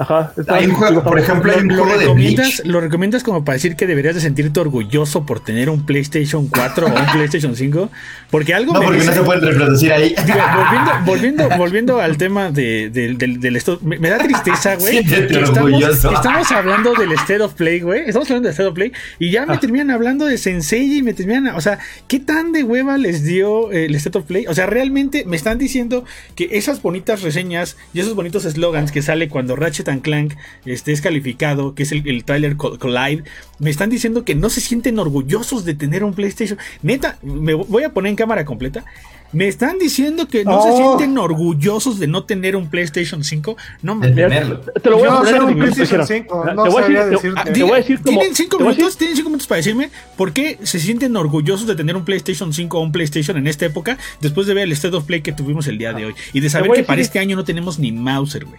Ajá. 0.00 0.32
Hay 0.48 0.64
un 0.64 0.72
juego, 0.72 1.04
por 1.04 1.18
ejemplo, 1.18 1.52
hay 1.52 1.60
un 1.60 1.76
juego 1.76 1.98
de 1.98 2.08
Bleach. 2.08 2.62
¿Lo 2.64 2.80
recomiendas 2.80 3.22
como 3.22 3.44
para 3.44 3.56
decir 3.56 3.76
que 3.76 3.86
deberías 3.86 4.14
de 4.14 4.22
sentirte 4.22 4.58
orgulloso 4.58 5.26
por 5.26 5.40
tener 5.40 5.68
un 5.68 5.84
PlayStation 5.84 6.48
4 6.48 6.86
o 6.86 6.88
un 6.88 7.06
PlayStation 7.12 7.54
5? 7.54 7.90
Porque 8.30 8.54
algo 8.54 8.72
No, 8.72 8.80
porque 8.80 9.04
no 9.04 9.12
se 9.12 9.22
pueden 9.22 9.42
reproducir 9.42 9.92
ahí. 9.92 10.14
volviendo, 10.16 10.90
volviendo, 11.04 11.48
volviendo 11.58 12.00
al 12.00 12.16
tema 12.16 12.50
de, 12.50 12.88
del, 12.88 13.18
del 13.18 13.56
esto, 13.56 13.78
me, 13.82 13.98
da 13.98 14.16
tristeza, 14.16 14.76
güey. 14.76 14.98
estamos, 14.98 15.84
estamos, 15.84 16.50
hablando 16.50 16.94
del 16.94 17.12
State 17.12 17.42
of 17.42 17.52
Play, 17.52 17.80
güey. 17.80 18.04
Estamos 18.06 18.26
hablando 18.30 18.46
del 18.46 18.52
State 18.52 18.68
of 18.68 18.74
Play 18.74 18.92
y 19.18 19.30
ya 19.30 19.44
me 19.44 19.54
ah. 19.54 19.60
terminan 19.60 19.90
hablando 19.90 20.24
de 20.24 20.38
Sensei 20.38 20.96
y 20.96 21.02
me 21.02 21.12
terminan, 21.12 21.48
o 21.48 21.60
sea, 21.60 21.78
¿qué 22.08 22.20
tan 22.20 22.52
de 22.52 22.64
hueva 22.64 22.96
les 22.96 23.22
dio 23.22 23.70
el 23.70 23.94
State 23.96 24.16
of 24.16 24.24
Play? 24.24 24.46
O 24.46 24.54
sea, 24.54 24.64
realmente 24.64 25.26
me 25.26 25.36
están 25.36 25.58
diciendo 25.58 26.06
que 26.36 26.48
esas 26.52 26.80
bonitas 26.80 27.20
reseñas 27.20 27.76
y 27.92 28.00
esos 28.00 28.14
bonitos 28.14 28.44
slogans 28.44 28.92
que 28.92 29.02
sale 29.02 29.28
cuando 29.28 29.56
Ratchet 29.56 29.89
and 29.90 30.02
Clank 30.02 30.34
este, 30.64 30.92
es 30.92 31.00
calificado, 31.00 31.74
que 31.74 31.82
es 31.82 31.92
el, 31.92 32.06
el 32.08 32.24
trailer 32.24 32.56
Collide, 32.56 33.24
me 33.58 33.70
están 33.70 33.90
diciendo 33.90 34.24
que 34.24 34.34
no 34.34 34.48
se 34.50 34.60
sienten 34.60 34.98
orgullosos 34.98 35.64
de 35.64 35.74
tener 35.74 36.02
un 36.02 36.14
PlayStation. 36.14 36.58
Neta, 36.82 37.18
me 37.22 37.54
voy 37.54 37.84
a 37.84 37.92
poner 37.92 38.10
en 38.10 38.16
cámara 38.16 38.44
completa. 38.44 38.84
Me 39.32 39.46
están 39.46 39.78
diciendo 39.78 40.26
que 40.26 40.44
no 40.44 40.60
se 40.62 40.70
oh. 40.70 40.76
sienten 40.76 41.16
orgullosos 41.16 42.00
de 42.00 42.08
no 42.08 42.24
tener 42.24 42.56
un 42.56 42.68
PlayStation 42.68 43.22
5. 43.22 43.56
No 43.82 43.94
me 43.94 44.10
Te 44.10 44.90
lo 44.90 44.98
voy 44.98 45.08
a 45.08 45.18
poner 45.18 45.42
un 45.42 45.58
PlayStation 45.58 46.04
5. 46.04 46.44
No 46.54 46.64
te, 46.64 46.68
voy 46.68 46.82
a 46.96 47.06
decir, 47.06 47.34
te, 47.52 47.62
voy 47.62 47.72
a 47.72 47.76
decir 47.76 48.00
¿Tienen 48.02 48.34
5 48.34 48.58
minutos? 48.58 48.96
¿Tienen 48.96 49.16
5 49.16 49.28
minutos 49.28 49.46
para 49.46 49.58
decirme 49.58 49.90
por 50.16 50.32
qué 50.32 50.58
se 50.64 50.80
sienten 50.80 51.16
orgullosos 51.16 51.68
de 51.68 51.76
tener 51.76 51.94
un 51.96 52.04
PlayStation 52.04 52.52
5 52.52 52.76
o 52.76 52.82
un 52.82 52.90
PlayStation 52.90 53.36
en 53.36 53.46
esta 53.46 53.66
época 53.66 53.98
después 54.20 54.48
de 54.48 54.54
ver 54.54 54.64
el 54.64 54.72
State 54.72 54.96
of 54.96 55.04
Play 55.04 55.20
que 55.20 55.32
tuvimos 55.32 55.68
el 55.68 55.78
día 55.78 55.92
de 55.92 56.06
hoy 56.06 56.14
y 56.32 56.40
de 56.40 56.50
saber 56.50 56.72
que 56.72 56.82
para 56.82 57.00
este 57.00 57.20
año 57.20 57.36
no 57.36 57.44
tenemos 57.44 57.78
ni 57.78 57.92
Mauser, 57.92 58.46
güey? 58.46 58.58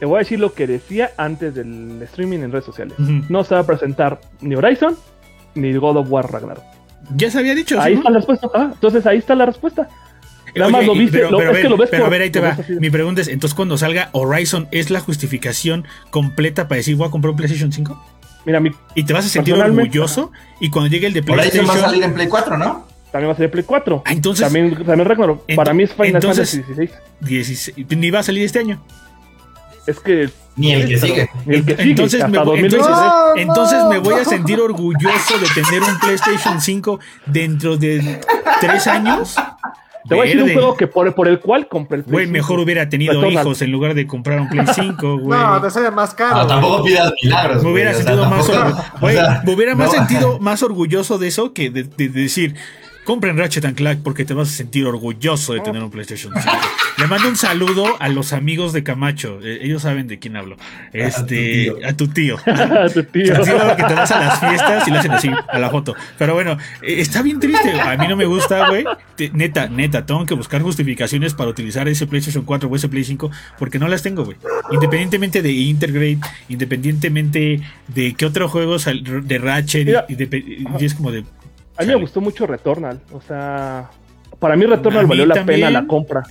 Te 0.00 0.06
voy 0.06 0.16
a 0.16 0.18
decir 0.20 0.40
lo 0.40 0.54
que 0.54 0.66
decía 0.66 1.12
antes 1.18 1.54
del 1.54 2.00
streaming 2.02 2.38
en 2.38 2.50
redes 2.50 2.64
sociales. 2.64 2.98
No 2.98 3.44
se 3.44 3.54
va 3.54 3.60
a 3.60 3.66
presentar 3.66 4.18
ni 4.40 4.54
Horizon 4.54 4.96
ni 5.54 5.74
God 5.74 5.98
of 5.98 6.10
War 6.10 6.32
Ragnarok. 6.32 6.64
Ya 7.16 7.30
se 7.30 7.38
había 7.38 7.54
dicho. 7.54 7.78
Ahí 7.78 7.94
está 7.94 8.08
la 8.08 8.16
respuesta. 8.16 8.48
Ah, 8.54 8.70
entonces 8.72 9.06
ahí 9.06 9.18
está 9.18 9.34
la 9.34 9.44
respuesta. 9.44 9.88
Nada 10.56 10.70
más 10.70 10.86
lo 10.86 10.94
viste, 10.94 11.18
pero, 11.18 11.50
es 11.52 11.58
que 11.58 11.68
lo 11.68 11.76
ves 11.76 11.90
pero 11.90 12.06
a 12.06 12.08
ver, 12.08 12.22
ahí 12.22 12.30
te 12.30 12.40
va. 12.40 12.56
Mi 12.80 12.90
pregunta 12.90 13.20
es, 13.20 13.28
entonces 13.28 13.54
cuando 13.54 13.76
salga 13.76 14.08
Horizon, 14.12 14.68
¿es 14.72 14.90
la 14.90 15.00
justificación 15.00 15.86
completa 16.10 16.66
para 16.66 16.78
decir 16.78 16.96
voy 16.96 17.06
a 17.06 17.10
comprar 17.10 17.30
un 17.32 17.36
PlayStation 17.36 17.70
5? 17.70 18.04
Mira, 18.46 18.58
mi, 18.58 18.70
y 18.94 19.04
te 19.04 19.12
vas 19.12 19.26
a 19.26 19.28
sentir 19.28 19.54
orgulloso 19.54 20.32
y 20.60 20.70
cuando 20.70 20.90
llegue 20.90 21.06
el 21.06 21.12
de 21.12 21.22
PlayStation... 21.22 21.66
Horizon 21.66 21.82
va 21.82 21.86
a 21.86 21.90
salir 21.90 22.02
en 22.04 22.14
Play 22.14 22.26
4, 22.26 22.56
¿no? 22.56 22.86
También 23.12 23.28
va 23.28 23.32
a 23.32 23.36
salir 23.36 23.46
en 23.46 23.50
Play 23.52 23.64
4. 23.64 24.02
Ah, 24.06 24.12
entonces... 24.12 24.44
También, 24.44 24.74
también 24.74 25.04
Ragnarok. 25.04 25.44
Para 25.54 25.74
mí 25.74 25.82
es 25.82 25.92
Final 25.92 26.22
Fantasy 26.22 26.62
16. 27.20 27.74
Ni 27.96 28.10
va 28.10 28.20
a 28.20 28.22
salir 28.22 28.44
este 28.44 28.60
año. 28.60 28.82
Es 29.86 30.00
que 30.00 30.30
ni 30.56 30.72
el 30.72 30.86
que 30.86 30.98
sigue. 30.98 31.30
entonces, 31.46 32.28
me, 32.28 32.38
entonces, 33.36 33.84
me 33.88 33.98
voy 33.98 34.14
a 34.14 34.24
sentir 34.24 34.60
orgulloso 34.60 35.38
de 35.38 35.46
tener 35.62 35.82
un 35.82 35.98
PlayStation 35.98 36.60
5 36.60 37.00
dentro 37.26 37.76
de 37.76 38.20
tres 38.60 38.86
años. 38.86 39.36
Te 40.08 40.14
voy 40.14 40.22
a 40.22 40.30
decir 40.30 40.42
un 40.42 40.52
juego 40.52 40.76
que 40.76 40.86
por, 40.86 41.14
por 41.14 41.28
el 41.28 41.40
cual 41.40 41.68
compré 41.68 41.98
el 41.98 42.04
Güey, 42.04 42.26
mejor 42.26 42.58
hubiera 42.58 42.88
tenido 42.88 43.24
hijos 43.30 43.60
en 43.62 43.70
lugar 43.70 43.94
de 43.94 44.06
comprar 44.06 44.40
un 44.40 44.48
Play 44.48 44.66
5, 44.66 45.18
güey. 45.20 45.38
No, 45.38 45.60
te 45.60 45.70
sale 45.70 45.90
más 45.90 46.14
caro. 46.14 46.36
No, 46.36 46.46
tampoco 46.46 46.84
pidas 46.84 47.12
milagros. 47.22 47.62
Me 47.62 47.72
hubiera 47.72 47.94
sentido 47.94 48.28
más 48.28 48.48
me 49.44 49.54
hubiera 49.54 49.74
más 49.74 49.90
sentido 49.90 50.38
más 50.40 50.62
orgulloso 50.62 51.18
de 51.18 51.28
eso 51.28 51.52
que 51.52 51.70
de, 51.70 51.84
de 51.84 52.08
decir, 52.08 52.56
compren 53.04 53.36
Ratchet 53.36 53.64
and 53.64 53.76
Clank 53.76 54.02
porque 54.02 54.24
te 54.24 54.34
vas 54.34 54.48
a 54.48 54.52
sentir 54.52 54.86
orgulloso 54.86 55.54
de 55.54 55.60
tener 55.60 55.82
un 55.82 55.90
PlayStation 55.90 56.32
5. 56.32 56.48
Le 56.98 57.06
mando 57.06 57.28
un 57.28 57.36
saludo 57.36 57.96
a 57.98 58.08
los 58.08 58.32
amigos 58.32 58.72
de 58.72 58.82
Camacho. 58.82 59.40
Eh, 59.42 59.60
ellos 59.62 59.82
saben 59.82 60.06
de 60.06 60.18
quién 60.18 60.36
hablo. 60.36 60.56
Este, 60.92 61.72
a 61.84 61.96
tu 61.96 62.08
tío. 62.08 62.36
A 62.46 62.88
tu 62.88 63.02
tío. 63.04 63.34
que 63.34 63.84
te 63.84 63.94
vas 63.94 64.10
a 64.10 64.20
las 64.20 64.40
fiestas 64.40 64.86
y 64.86 64.90
lo 64.90 64.98
hacen 64.98 65.12
así, 65.12 65.30
a 65.48 65.58
la 65.58 65.70
foto. 65.70 65.94
Pero 66.18 66.34
bueno, 66.34 66.58
eh, 66.82 66.96
está 66.98 67.22
bien 67.22 67.40
triste. 67.40 67.80
A 67.80 67.96
mí 67.96 68.06
no 68.06 68.16
me 68.16 68.26
gusta, 68.26 68.68
güey. 68.68 68.84
Neta, 69.32 69.68
neta, 69.68 70.06
tengo 70.06 70.24
que 70.26 70.34
buscar 70.34 70.62
justificaciones 70.62 71.34
para 71.34 71.50
utilizar 71.50 71.88
ese 71.88 72.06
PlayStation 72.06 72.44
4 72.44 72.68
o 72.68 72.76
ese 72.76 72.88
Play 72.88 73.04
5 73.04 73.30
porque 73.58 73.78
no 73.78 73.88
las 73.88 74.02
tengo, 74.02 74.24
güey. 74.24 74.36
Independientemente 74.70 75.42
de 75.42 75.52
Integrate, 75.52 76.20
independientemente 76.48 77.60
de 77.88 78.14
qué 78.14 78.26
otro 78.26 78.48
juego 78.48 78.76
de 78.78 79.38
Ratchet, 79.38 79.88
y, 80.08 80.84
es 80.84 80.94
como 80.94 81.10
de. 81.12 81.24
A 81.80 81.86
mí 81.86 81.88
me 81.88 82.00
gustó 82.00 82.20
mucho 82.20 82.46
Returnal. 82.46 83.00
O 83.12 83.20
sea, 83.20 83.90
para 84.38 84.56
mí 84.56 84.66
Returnal 84.66 85.06
valió 85.06 85.26
la 85.26 85.44
pena 85.44 85.70
la 85.70 85.86
compra. 85.86 86.22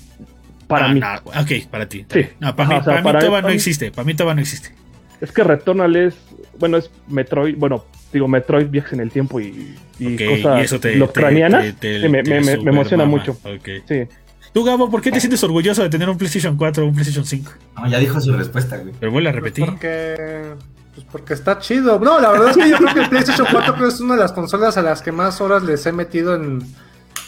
Para 0.67 0.89
mí. 0.89 1.01
ok, 1.25 1.67
para 1.71 1.89
ti. 1.89 2.05
Sí. 2.09 2.27
No, 2.39 2.55
para, 2.55 2.79
mí, 2.79 2.85
para, 2.85 3.41
no 3.41 3.49
existe. 3.49 3.91
Para 3.91 4.05
mí 4.05 4.13
todavía 4.13 4.35
no 4.35 4.41
existe. 4.41 4.73
Es 5.19 5.31
que 5.31 5.43
Returnal 5.43 5.95
es. 5.95 6.15
Bueno, 6.59 6.77
es 6.77 6.91
Metroid. 7.07 7.55
Bueno, 7.57 7.85
digo, 8.13 8.27
Metroid 8.27 8.67
viajes 8.67 8.93
en 8.93 8.99
el 8.99 9.09
tiempo 9.09 9.39
y, 9.39 9.75
y 9.97 10.15
cosas 10.15 10.59
y 10.59 10.63
eso 10.63 10.79
te, 10.79 10.95
me, 12.07 12.23
me, 12.23 12.51
emociona 12.69 13.05
mucho. 13.05 13.35
Sí. 13.87 14.03
Tú, 14.53 14.63
Gabo, 14.63 14.89
¿por 14.89 15.01
qué 15.01 15.11
te 15.11 15.19
sientes 15.19 15.43
orgulloso 15.43 15.83
de 15.83 15.89
tener 15.89 16.09
un 16.09 16.17
PlayStation 16.17 16.57
4 16.57 16.83
o 16.83 16.87
un 16.87 16.93
PlayStation 16.93 17.25
5? 17.25 17.51
No, 17.75 17.89
ya 17.89 17.99
dijo 17.99 18.19
su 18.19 18.33
respuesta, 18.33 18.77
güey. 18.77 18.93
Pero 18.99 19.11
vuelve 19.11 19.29
a 19.29 19.31
repetir. 19.31 19.65
Pues 19.65 19.73
porque. 19.73 20.78
Pues 20.99 21.11
porque 21.11 21.33
está 21.33 21.59
chido. 21.59 21.97
No, 21.99 22.19
la 22.19 22.31
verdad 22.31 22.49
es 22.49 22.57
que 22.57 22.69
yo 22.69 22.77
creo 22.77 22.93
que 22.93 22.99
el 23.01 23.09
PlayStation 23.09 23.47
4 23.49 23.87
es 23.87 23.99
una 24.01 24.15
de 24.15 24.21
las 24.21 24.33
consolas 24.33 24.77
a 24.77 24.81
las 24.81 25.01
que 25.01 25.11
más 25.11 25.39
horas 25.39 25.63
les 25.63 25.85
he 25.85 25.93
metido 25.93 26.35
en, 26.35 26.61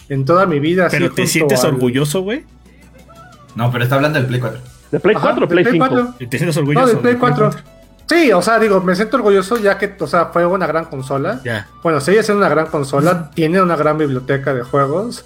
en 0.09 0.25
toda 0.25 0.45
mi 0.45 0.59
vida. 0.59 0.87
¿Pero 0.91 1.11
te 1.11 1.25
sientes 1.25 1.63
orgulloso, 1.63 2.21
güey? 2.21 2.43
No, 3.55 3.71
pero 3.71 3.83
está 3.83 3.95
hablando 3.95 4.19
del 4.19 4.27
Play 4.27 4.41
4. 4.41 4.59
¿De 4.91 4.99
Play 4.99 5.15
4 5.15 5.45
o 5.45 5.47
Play, 5.47 5.65
5? 5.71 6.15
¿Te 6.29 6.37
sientes 6.37 6.57
orgulloso? 6.57 6.85
No, 6.85 6.91
del 6.91 6.99
Play 6.99 7.15
4. 7.15 7.51
Sí, 8.07 8.31
o 8.33 8.41
sea, 8.41 8.59
digo, 8.59 8.81
me 8.81 8.93
siento 8.93 9.15
orgulloso 9.15 9.57
ya 9.57 9.77
que, 9.77 9.95
o 9.97 10.07
sea, 10.07 10.25
fue 10.25 10.45
una 10.45 10.67
gran 10.67 10.85
consola. 10.85 11.39
Ya. 11.45 11.69
Bueno, 11.81 12.01
sigue 12.01 12.23
siendo 12.23 12.39
una 12.39 12.49
gran 12.49 12.65
consola, 12.65 13.31
tiene 13.35 13.61
una 13.61 13.77
gran 13.77 13.97
biblioteca 13.97 14.53
de 14.53 14.63
juegos 14.63 15.25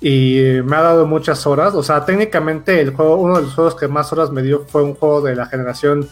y 0.00 0.60
me 0.64 0.76
ha 0.76 0.82
dado 0.82 1.06
muchas 1.06 1.44
horas. 1.44 1.74
O 1.74 1.82
sea, 1.82 2.04
técnicamente 2.04 2.80
el 2.80 2.90
juego, 2.90 3.16
uno 3.16 3.36
de 3.36 3.42
los 3.42 3.54
juegos 3.54 3.74
que 3.74 3.88
más 3.88 4.12
horas 4.12 4.30
me 4.30 4.42
dio 4.42 4.64
fue 4.68 4.84
un 4.84 4.94
juego 4.94 5.22
de 5.22 5.34
la 5.34 5.46
generación 5.46 6.08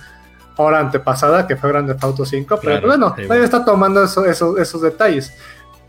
ahora 0.56 0.80
antepasada, 0.80 1.46
que 1.46 1.56
fue 1.56 1.70
Grand 1.70 1.88
Theft 1.88 2.04
Auto 2.04 2.24
5. 2.24 2.60
pero 2.62 2.86
bueno, 2.86 3.14
sí, 3.16 3.26
está 3.30 3.64
tomando 3.64 4.04
esos 4.04 4.82
detalles. 4.82 5.32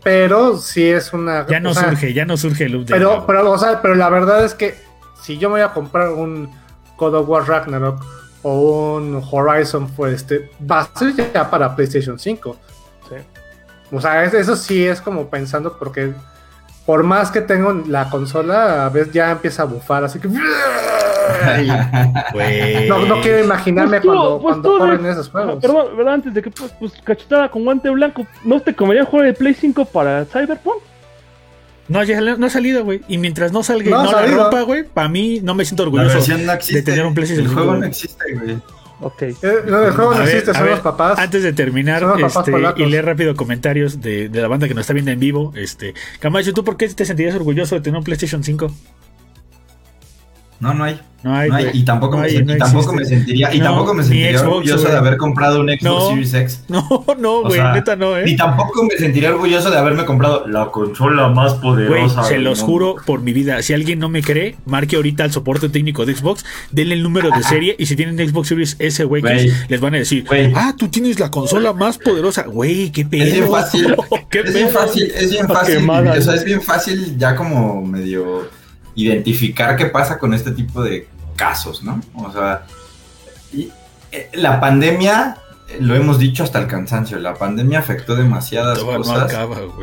Pero 0.02 0.58
sí 0.58 0.86
es 0.86 1.12
una. 1.14 1.46
Ya 1.46 1.60
no 1.60 1.72
surge, 1.72 2.12
ya 2.12 2.26
no 2.26 2.36
surge 2.36 2.64
el 2.64 2.84
Pero, 2.84 3.24
pero, 3.26 3.50
o 3.50 3.58
sea, 3.58 3.80
pero 3.80 3.94
la 3.94 4.10
verdad 4.10 4.44
es 4.44 4.52
que 4.52 4.74
si 5.22 5.38
yo 5.38 5.48
me 5.48 5.54
voy 5.54 5.62
a 5.62 5.72
comprar 5.72 6.10
un 6.10 6.50
God 6.98 7.14
of 7.14 7.28
War 7.28 7.48
Ragnarok 7.48 8.04
o 8.42 8.96
un 8.96 9.22
Horizon, 9.30 9.88
pues 9.88 10.16
este, 10.16 10.50
va 10.70 10.80
a 10.80 10.98
ser 10.98 11.14
ya 11.32 11.50
para 11.50 11.74
PlayStation 11.74 12.18
5. 12.18 12.56
O 13.92 14.00
sea, 14.00 14.24
eso 14.24 14.56
sí 14.56 14.84
es 14.84 15.00
como 15.00 15.30
pensando 15.30 15.78
porque 15.78 16.12
por 16.84 17.02
más 17.02 17.30
que 17.30 17.40
tengo 17.40 17.72
la 17.86 18.10
consola, 18.10 18.86
a 18.86 18.88
veces 18.90 19.12
ya 19.12 19.30
empieza 19.30 19.62
a 19.62 19.66
bufar, 19.66 20.04
así 20.04 20.18
que... 20.18 20.28
no, 22.88 23.20
quiero 23.20 23.44
imaginarme 23.44 24.00
pues 24.00 24.16
cuando, 24.16 24.40
pues 24.40 24.56
corren 24.78 25.06
esos 25.06 25.28
juegos. 25.28 25.60
Perdón, 25.60 25.96
¿verdad? 25.96 26.14
Antes 26.14 26.34
de 26.34 26.42
que 26.42 26.50
pues, 26.50 26.72
pues 26.78 26.92
cachetada 27.02 27.50
con 27.50 27.64
guante 27.64 27.90
blanco, 27.90 28.26
¿no 28.44 28.60
te 28.60 28.74
comería 28.74 29.04
jugar 29.04 29.26
de 29.26 29.32
Play 29.32 29.54
5 29.54 29.84
para 29.86 30.24
Cyberpunk? 30.24 30.82
No, 31.88 32.00
no 32.02 32.46
ha 32.46 32.50
salido, 32.50 32.84
güey. 32.84 33.02
Y 33.08 33.18
mientras 33.18 33.52
no 33.52 33.62
salga 33.62 33.90
no, 33.90 34.04
no 34.04 34.12
la 34.12 34.26
ropa, 34.26 34.62
güey, 34.62 34.84
para 34.84 35.08
mí 35.08 35.40
no 35.42 35.54
me 35.54 35.64
siento 35.64 35.82
orgulloso 35.82 36.18
de 36.20 36.82
tener 36.82 37.04
un 37.04 37.14
PlayStation. 37.14 37.46
El 37.46 37.52
juego 37.52 37.76
no 37.76 37.84
existe, 37.84 38.34
güey. 38.34 38.58
Ok. 39.00 39.22
Eh, 39.22 39.36
no, 39.66 39.84
el 39.84 39.92
juego 39.92 40.14
no 40.14 40.22
existe, 40.22 40.54
son 40.54 40.70
los 40.70 40.80
papás. 40.80 41.18
Antes 41.18 41.42
de 41.42 41.52
terminar 41.52 42.04
este, 42.24 42.52
y 42.76 42.86
leer 42.86 43.04
rápido 43.04 43.34
comentarios 43.34 44.00
de, 44.00 44.28
de, 44.28 44.40
la 44.40 44.48
banda 44.48 44.66
que 44.68 44.74
nos 44.74 44.82
está 44.82 44.94
viendo 44.94 45.10
en 45.10 45.20
vivo, 45.20 45.52
este, 45.56 45.94
Camacho, 46.20 46.52
¿tú 46.52 46.64
por 46.64 46.76
qué 46.76 46.88
te 46.88 47.04
sentirías 47.04 47.34
orgulloso 47.34 47.74
de 47.74 47.82
tener 47.82 47.98
un 47.98 48.04
PlayStation 48.04 48.42
5? 48.42 48.72
No, 50.60 50.74
no 50.74 50.84
hay. 50.84 51.00
No 51.24 51.34
hay, 51.34 51.70
y 51.72 51.84
tampoco, 51.84 52.18
me, 52.18 52.30
tampoco 52.56 52.92
me 52.92 53.02
sentiría, 53.06 53.54
y 53.54 53.58
tampoco 53.58 53.94
me 53.94 54.02
sentiría 54.02 54.42
orgulloso 54.42 54.90
de 54.90 54.96
haber 54.98 55.16
comprado 55.16 55.60
un 55.60 55.70
Xbox 55.70 56.08
Series 56.08 56.34
X. 56.34 56.64
No, 56.68 56.86
no, 57.18 57.42
güey, 57.44 57.62
neta 57.72 57.96
no, 57.96 58.18
eh. 58.18 58.24
Y 58.26 58.36
tampoco 58.36 58.84
me 58.84 58.94
sentiría 58.98 59.30
orgulloso 59.30 59.70
de 59.70 59.78
haberme 59.78 60.04
comprado 60.04 60.46
la 60.46 60.66
consola 60.66 61.28
más 61.28 61.54
poderosa. 61.54 62.20
Güey, 62.20 62.28
se 62.28 62.38
los 62.40 62.60
juro 62.60 62.96
por 63.06 63.22
mi 63.22 63.32
vida. 63.32 63.62
Si 63.62 63.72
alguien 63.72 64.00
no 64.00 64.10
me 64.10 64.22
cree, 64.22 64.56
marque 64.66 64.96
ahorita 64.96 65.24
al 65.24 65.32
soporte 65.32 65.70
técnico 65.70 66.04
de 66.04 66.14
Xbox, 66.14 66.44
denle 66.72 66.94
el 66.94 67.02
número 67.02 67.30
de 67.30 67.42
serie 67.42 67.74
y 67.78 67.86
si 67.86 67.96
tienen 67.96 68.18
Xbox 68.28 68.48
Series 68.48 68.76
S, 68.78 69.02
güey, 69.04 69.22
les 69.68 69.80
van 69.80 69.94
a 69.94 69.98
decir, 69.98 70.26
ah, 70.54 70.74
tú 70.76 70.88
tienes 70.88 71.18
la 71.18 71.30
consola 71.30 71.72
más 71.72 71.96
poderosa. 71.96 72.42
Güey, 72.42 72.92
qué 72.92 73.06
pedo. 73.06 73.24
Es 73.24 73.32
bien 73.32 73.50
fácil. 73.50 73.96
es 74.30 74.52
bien 74.52 74.68
fácil, 74.72 75.10
es 75.16 75.30
bien 75.30 75.48
fácil. 75.48 75.88
O 75.88 76.20
sea, 76.20 76.34
es 76.34 76.44
bien 76.44 76.60
fácil 76.60 77.16
ya 77.16 77.34
como 77.34 77.80
medio 77.80 78.46
identificar 78.94 79.76
qué 79.76 79.86
pasa 79.86 80.18
con 80.18 80.34
este 80.34 80.52
tipo 80.52 80.82
de 80.82 81.08
casos, 81.36 81.82
¿no? 81.82 82.00
O 82.14 82.32
sea, 82.32 82.66
eh, 84.12 84.30
la 84.34 84.60
pandemia, 84.60 85.38
lo 85.80 85.94
hemos 85.94 86.18
dicho 86.18 86.44
hasta 86.44 86.58
el 86.58 86.66
cansancio, 86.66 87.18
la 87.18 87.34
pandemia 87.34 87.80
afectó 87.80 88.14
demasiadas 88.14 88.78
cosas. 88.78 89.32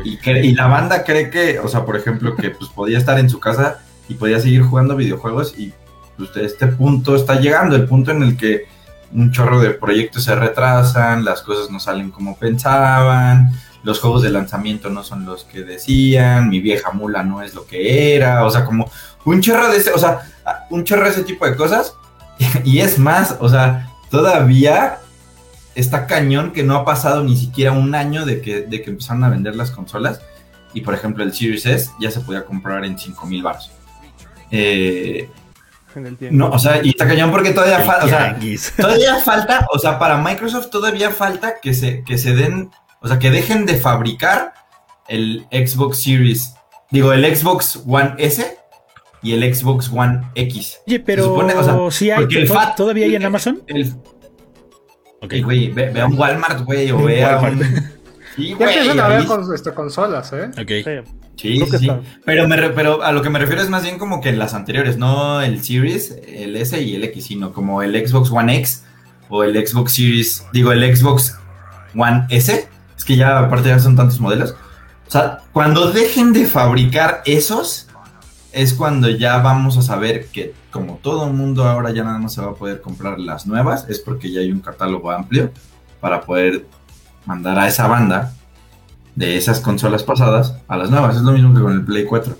y, 0.04 0.52
la 0.52 0.66
banda 0.66 1.04
cree 1.04 1.30
que, 1.30 1.58
o 1.58 1.68
sea, 1.68 1.84
por 1.84 1.96
ejemplo, 1.96 2.34
que 2.36 2.50
pues 2.50 2.70
podía 2.70 2.98
estar 2.98 3.18
en 3.18 3.28
su 3.28 3.38
casa 3.40 3.80
y 4.08 4.14
podía 4.14 4.40
seguir 4.40 4.62
jugando 4.62 4.96
videojuegos 4.96 5.54
y 5.58 5.72
pues, 6.16 6.30
este 6.36 6.66
punto 6.66 7.16
está 7.16 7.40
llegando, 7.40 7.76
el 7.76 7.86
punto 7.86 8.10
en 8.10 8.22
el 8.22 8.36
que 8.36 8.66
un 9.12 9.30
chorro 9.30 9.60
de 9.60 9.70
proyectos 9.70 10.24
se 10.24 10.34
retrasan, 10.34 11.24
las 11.24 11.42
cosas 11.42 11.70
no 11.70 11.78
salen 11.78 12.10
como 12.10 12.36
pensaban, 12.36 13.52
los 13.82 14.00
juegos 14.00 14.22
de 14.22 14.30
lanzamiento 14.30 14.90
no 14.90 15.02
son 15.02 15.24
los 15.24 15.44
que 15.44 15.62
decían, 15.62 16.48
mi 16.48 16.60
vieja 16.60 16.92
mula 16.92 17.22
no 17.22 17.42
es 17.42 17.54
lo 17.54 17.66
que 17.66 18.14
era, 18.14 18.44
o 18.44 18.50
sea, 18.50 18.64
como 18.64 18.90
un 19.24 19.40
chorro 19.40 19.70
de 19.70 19.78
ese, 19.78 19.92
o 19.92 19.98
sea, 19.98 20.20
un 20.70 20.84
chorro 20.84 21.04
de 21.04 21.10
ese 21.10 21.24
tipo 21.24 21.46
de 21.46 21.56
cosas. 21.56 21.94
Y 22.64 22.80
es 22.80 22.98
más, 22.98 23.36
o 23.40 23.48
sea, 23.48 23.88
todavía 24.10 24.98
está 25.74 26.06
cañón 26.06 26.52
que 26.52 26.62
no 26.62 26.76
ha 26.76 26.84
pasado 26.84 27.22
ni 27.22 27.36
siquiera 27.36 27.72
un 27.72 27.94
año 27.94 28.24
de 28.26 28.40
que, 28.40 28.62
de 28.62 28.82
que 28.82 28.90
empezaron 28.90 29.24
a 29.24 29.30
vender 29.30 29.56
las 29.56 29.70
consolas. 29.70 30.20
Y 30.74 30.80
por 30.80 30.94
ejemplo, 30.94 31.22
el 31.22 31.32
Series 31.32 31.66
S 31.66 31.90
ya 32.00 32.10
se 32.10 32.20
podía 32.20 32.44
comprar 32.44 32.84
en 32.84 32.98
5 32.98 33.26
mil 33.26 33.42
baros. 33.42 33.70
Eh, 34.50 35.28
en 35.94 36.06
el 36.06 36.16
tianguis. 36.16 36.38
No, 36.38 36.50
o 36.50 36.58
sea, 36.58 36.80
y 36.82 36.90
está 36.90 37.06
cañón 37.06 37.30
porque 37.30 37.50
todavía 37.50 37.80
falta, 37.80 38.04
o 38.04 38.08
sea, 38.08 38.38
todavía 38.76 39.16
falta, 39.16 39.66
o 39.72 39.78
sea, 39.78 39.98
para 39.98 40.16
Microsoft 40.18 40.70
todavía 40.70 41.10
falta 41.10 41.56
que 41.60 41.74
se, 41.74 42.02
que 42.04 42.16
se 42.18 42.34
den, 42.34 42.70
o 43.02 43.08
sea, 43.08 43.18
que 43.18 43.30
dejen 43.30 43.66
de 43.66 43.74
fabricar 43.74 44.54
el 45.08 45.46
Xbox 45.50 46.02
Series, 46.02 46.54
digo, 46.90 47.12
el 47.12 47.24
Xbox 47.36 47.82
One 47.86 48.14
S 48.18 48.58
y 49.22 49.32
el 49.32 49.54
Xbox 49.54 49.90
One 49.92 50.22
X. 50.34 50.80
Oye, 50.86 51.00
pero 51.00 51.34
o 51.34 51.90
sea, 51.90 52.16
hay, 52.18 52.26
el 52.30 52.48
FAT, 52.48 52.76
¿todavía 52.76 53.06
hay 53.06 53.16
en 53.16 53.24
Amazon? 53.24 53.62
El, 53.66 53.92
ok, 55.20 55.34
güey, 55.42 55.70
ve, 55.70 56.00
a 56.00 56.06
un 56.06 56.18
Walmart, 56.18 56.64
güey, 56.64 56.90
o 56.90 57.02
ve 57.02 57.24
a 57.24 57.38
un... 57.40 57.60
Sí, 58.36 58.56
ya 58.58 58.66
empiezan 58.66 58.98
a 58.98 59.08
ver 59.08 59.26
con, 59.26 59.54
este, 59.54 59.74
consolas, 59.74 60.32
¿eh? 60.32 60.50
Ok. 60.58 61.04
Sí, 61.36 61.60
sí, 61.78 61.90
Pero, 62.24 62.48
me 62.48 62.70
pero 62.70 63.02
a 63.02 63.12
lo 63.12 63.20
que 63.20 63.28
me 63.28 63.38
refiero 63.38 63.60
es 63.60 63.68
más 63.68 63.82
bien 63.82 63.98
como 63.98 64.20
que 64.20 64.32
las 64.32 64.54
anteriores, 64.54 64.96
no 64.96 65.42
el 65.42 65.62
Series, 65.62 66.16
el 66.26 66.56
S 66.56 66.80
y 66.80 66.94
el 66.94 67.04
X, 67.04 67.26
sino 67.26 67.52
como 67.52 67.82
el 67.82 67.94
Xbox 68.06 68.30
One 68.30 68.56
X 68.56 68.84
o 69.28 69.44
el 69.44 69.66
Xbox 69.66 69.92
Series, 69.92 70.46
digo, 70.52 70.72
el 70.72 70.96
Xbox 70.96 71.36
One 71.94 72.26
S. 72.30 72.68
Es 73.02 73.06
que 73.06 73.16
ya 73.16 73.36
aparte 73.36 73.68
ya 73.68 73.80
son 73.80 73.96
tantos 73.96 74.20
modelos. 74.20 74.54
O 75.08 75.10
sea, 75.10 75.40
cuando 75.52 75.90
dejen 75.90 76.32
de 76.32 76.46
fabricar 76.46 77.20
esos, 77.26 77.88
es 78.52 78.74
cuando 78.74 79.10
ya 79.10 79.38
vamos 79.38 79.76
a 79.76 79.82
saber 79.82 80.28
que 80.28 80.54
como 80.70 81.00
todo 81.02 81.26
el 81.26 81.32
mundo 81.32 81.64
ahora 81.64 81.90
ya 81.90 82.04
nada 82.04 82.18
más 82.18 82.34
se 82.34 82.40
va 82.40 82.52
a 82.52 82.54
poder 82.54 82.80
comprar 82.80 83.18
las 83.18 83.44
nuevas, 83.44 83.86
es 83.88 83.98
porque 83.98 84.30
ya 84.30 84.40
hay 84.40 84.52
un 84.52 84.60
catálogo 84.60 85.10
amplio 85.10 85.50
para 86.00 86.20
poder 86.20 86.64
mandar 87.26 87.58
a 87.58 87.66
esa 87.66 87.88
banda 87.88 88.34
de 89.16 89.36
esas 89.36 89.58
consolas 89.58 90.04
pasadas 90.04 90.54
a 90.68 90.76
las 90.76 90.88
nuevas. 90.88 91.16
Es 91.16 91.22
lo 91.22 91.32
mismo 91.32 91.52
que 91.52 91.60
con 91.60 91.72
el 91.72 91.84
Play 91.84 92.04
4. 92.04 92.32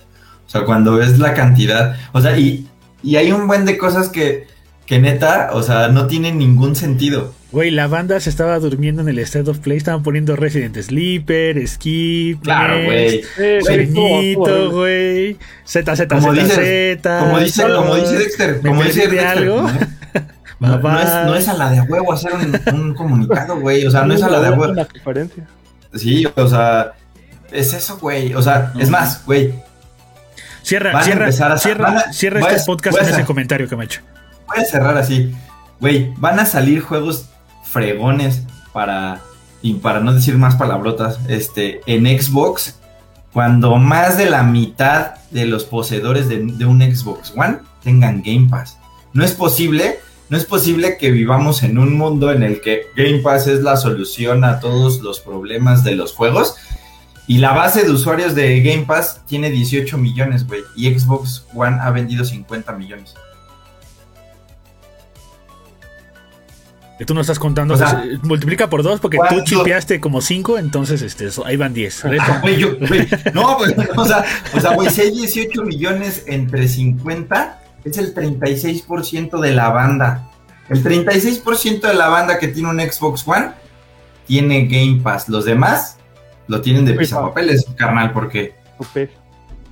O 0.46 0.48
sea, 0.48 0.64
cuando 0.64 0.94
ves 0.94 1.18
la 1.18 1.34
cantidad, 1.34 1.96
o 2.12 2.20
sea, 2.20 2.38
y, 2.38 2.68
y 3.02 3.16
hay 3.16 3.32
un 3.32 3.48
buen 3.48 3.64
de 3.64 3.76
cosas 3.78 4.10
que, 4.10 4.46
que 4.86 5.00
neta, 5.00 5.50
o 5.54 5.62
sea, 5.64 5.88
no 5.88 6.06
tienen 6.06 6.38
ningún 6.38 6.76
sentido. 6.76 7.34
Güey, 7.52 7.70
la 7.70 7.86
banda 7.86 8.18
se 8.18 8.30
estaba 8.30 8.58
durmiendo 8.58 9.02
en 9.02 9.10
el 9.10 9.18
State 9.18 9.50
of 9.50 9.58
Play, 9.58 9.76
estaban 9.76 10.02
poniendo 10.02 10.36
Resident 10.36 10.74
Sleeper, 10.78 11.68
Skip, 11.68 12.42
claro, 12.42 12.82
güey. 12.82 13.22
Sueñito, 13.62 14.70
güey. 14.70 15.36
Z, 15.64 15.96
Z, 15.96 16.08
como 16.08 16.34
Z, 16.34 16.46
Z. 16.46 17.18
Como 17.20 17.38
dice, 17.40 17.62
como 17.62 17.96
dice 17.96 18.16
Dexter, 18.16 18.60
como 18.62 18.82
dice 18.82 19.00
Dexter. 19.06 19.26
Algo? 19.26 19.70
¿no? 20.60 20.78
No, 20.78 20.98
es, 20.98 21.26
no, 21.26 21.34
es, 21.34 21.48
a 21.48 21.54
la 21.54 21.70
de 21.70 21.82
huevo 21.82 22.12
hacer 22.12 22.32
un, 22.32 22.74
un 22.74 22.94
comunicado, 22.94 23.60
güey. 23.60 23.84
O 23.84 23.90
sea, 23.90 24.06
no 24.06 24.14
es 24.14 24.22
a 24.22 24.30
la 24.30 24.40
de 24.40 24.50
huevo. 24.50 24.86
Sí, 25.94 26.26
o 26.34 26.48
sea, 26.48 26.92
es 27.50 27.74
eso, 27.74 27.98
güey. 27.98 28.32
O 28.32 28.40
sea, 28.40 28.72
es 28.78 28.88
más, 28.88 29.26
güey. 29.26 29.52
Cierra, 30.62 31.02
cierra, 31.02 31.30
cierra, 31.58 32.12
cierra 32.12 32.40
este 32.40 32.64
podcast 32.64 32.98
en 33.02 33.08
ese 33.08 33.24
comentario 33.24 33.68
que 33.68 33.76
me 33.76 33.82
ha 33.82 33.84
hecho. 33.84 34.00
Voy 34.46 34.58
a 34.58 34.64
cerrar 34.64 34.96
así. 34.96 35.34
Güey, 35.80 36.14
van 36.16 36.38
a 36.38 36.46
salir 36.46 36.80
juegos 36.80 37.28
fregones 37.72 38.42
para, 38.72 39.20
y 39.62 39.74
para 39.74 40.00
no 40.00 40.14
decir 40.14 40.36
más 40.38 40.56
palabrotas, 40.56 41.18
este, 41.28 41.80
en 41.86 42.06
Xbox, 42.06 42.78
cuando 43.32 43.76
más 43.76 44.18
de 44.18 44.28
la 44.28 44.42
mitad 44.42 45.14
de 45.30 45.46
los 45.46 45.64
poseedores 45.64 46.28
de, 46.28 46.38
de 46.44 46.64
un 46.66 46.82
Xbox 46.82 47.32
One 47.36 47.58
tengan 47.82 48.22
Game 48.22 48.48
Pass. 48.50 48.78
No 49.12 49.24
es 49.24 49.32
posible 49.32 49.98
no 50.32 50.38
es 50.38 50.46
posible 50.46 50.96
que 50.96 51.10
vivamos 51.10 51.62
en 51.62 51.76
un 51.76 51.98
mundo 51.98 52.32
en 52.32 52.42
el 52.42 52.62
que 52.62 52.86
Game 52.96 53.18
Pass 53.18 53.48
es 53.48 53.60
la 53.60 53.76
solución 53.76 54.44
a 54.44 54.60
todos 54.60 55.00
los 55.00 55.20
problemas 55.20 55.84
de 55.84 55.94
los 55.94 56.14
juegos. 56.14 56.56
Y 57.26 57.36
la 57.36 57.52
base 57.52 57.84
de 57.84 57.90
usuarios 57.90 58.34
de 58.34 58.62
Game 58.62 58.86
Pass 58.86 59.20
tiene 59.26 59.50
18 59.50 59.98
millones, 59.98 60.46
güey. 60.46 60.62
Y 60.74 60.90
Xbox 60.98 61.44
One 61.54 61.76
ha 61.82 61.90
vendido 61.90 62.24
50 62.24 62.72
millones. 62.72 63.14
Tú 67.04 67.14
no 67.14 67.20
estás 67.20 67.38
contando. 67.38 67.76
multiplica 68.22 68.68
por 68.68 68.82
dos 68.82 69.00
porque 69.00 69.18
tú 69.28 69.42
chipeaste 69.44 70.00
como 70.00 70.20
5, 70.20 70.58
entonces 70.58 71.02
este, 71.02 71.28
ahí 71.44 71.56
van 71.56 71.74
10. 71.74 72.04
no, 73.34 73.56
pues, 73.58 73.74
o 73.96 74.04
sea, 74.04 74.24
o 74.54 74.60
sea, 74.60 74.74
güey, 74.74 74.90
si 74.90 75.00
hay 75.02 75.10
18 75.10 75.62
millones 75.62 76.24
entre 76.26 76.68
50, 76.68 77.60
es 77.84 77.98
el 77.98 78.14
36% 78.14 79.40
de 79.40 79.52
la 79.52 79.70
banda. 79.70 80.28
El 80.68 80.82
36% 80.82 81.80
de 81.80 81.94
la 81.94 82.08
banda 82.08 82.38
que 82.38 82.48
tiene 82.48 82.70
un 82.70 82.80
Xbox 82.80 83.26
One 83.26 83.50
tiene 84.26 84.66
Game 84.66 85.00
Pass. 85.02 85.28
Los 85.28 85.44
demás 85.44 85.98
lo 86.46 86.60
tienen 86.60 86.84
de 86.84 86.94
pisapapeles, 86.94 87.66
carnal, 87.76 88.12
porque. 88.12 88.54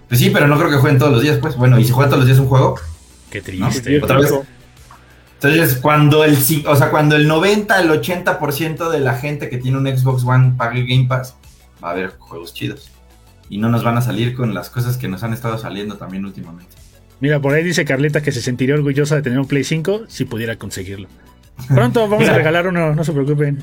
Pues 0.09 0.21
sí, 0.21 0.31
pero 0.31 0.49
no 0.49 0.59
creo 0.59 0.71
que 0.71 0.77
jueguen 0.77 0.99
todos 0.99 1.13
los 1.13 1.23
días, 1.23 1.39
pues. 1.39 1.57
Bueno, 1.57 1.79
y 1.79 1.85
si 1.85 1.93
juegan 1.93 2.11
todos 2.11 2.21
los 2.21 2.27
días 2.27 2.41
un 2.41 2.49
juego. 2.49 2.77
Qué 3.31 3.41
triste. 3.41 4.03
Otra 4.03 4.19
vez. 4.19 4.33
Entonces, 5.43 5.77
cuando 5.77 6.23
el, 6.23 6.37
o 6.67 6.77
sea, 6.77 6.91
cuando 6.91 7.17
el 7.17 7.27
90, 7.27 7.81
el 7.81 7.89
80% 7.89 8.91
de 8.91 9.01
la 9.01 9.15
gente 9.15 9.49
que 9.49 9.57
tiene 9.57 9.79
un 9.79 9.87
Xbox 9.87 10.23
One 10.23 10.53
pague 10.59 10.85
Game 10.85 11.07
Pass, 11.09 11.35
va 11.83 11.89
a 11.89 11.93
haber 11.93 12.11
juegos 12.19 12.53
chidos. 12.53 12.91
Y 13.49 13.57
no 13.57 13.71
nos 13.71 13.83
van 13.83 13.97
a 13.97 14.03
salir 14.03 14.35
con 14.37 14.53
las 14.53 14.69
cosas 14.69 14.99
que 14.99 15.09
nos 15.09 15.23
han 15.23 15.33
estado 15.33 15.57
saliendo 15.57 15.97
también 15.97 16.27
últimamente. 16.27 16.77
Mira, 17.21 17.41
por 17.41 17.55
ahí 17.55 17.65
dice 17.65 17.87
Carleta 17.87 18.23
que 18.23 18.33
se 18.33 18.43
sentiría 18.43 18.75
orgullosa 18.75 19.17
de 19.17 19.23
tener 19.23 19.39
un 19.39 19.47
Play 19.47 19.65
5 19.65 20.03
si 20.09 20.27
pudiera 20.27 20.57
conseguirlo. 20.57 21.09
Pronto 21.75 22.07
vamos 22.07 22.29
a 22.29 22.35
regalar 22.37 22.67
uno, 22.67 22.95
no 22.95 23.03
se 23.03 23.13
preocupen. 23.13 23.63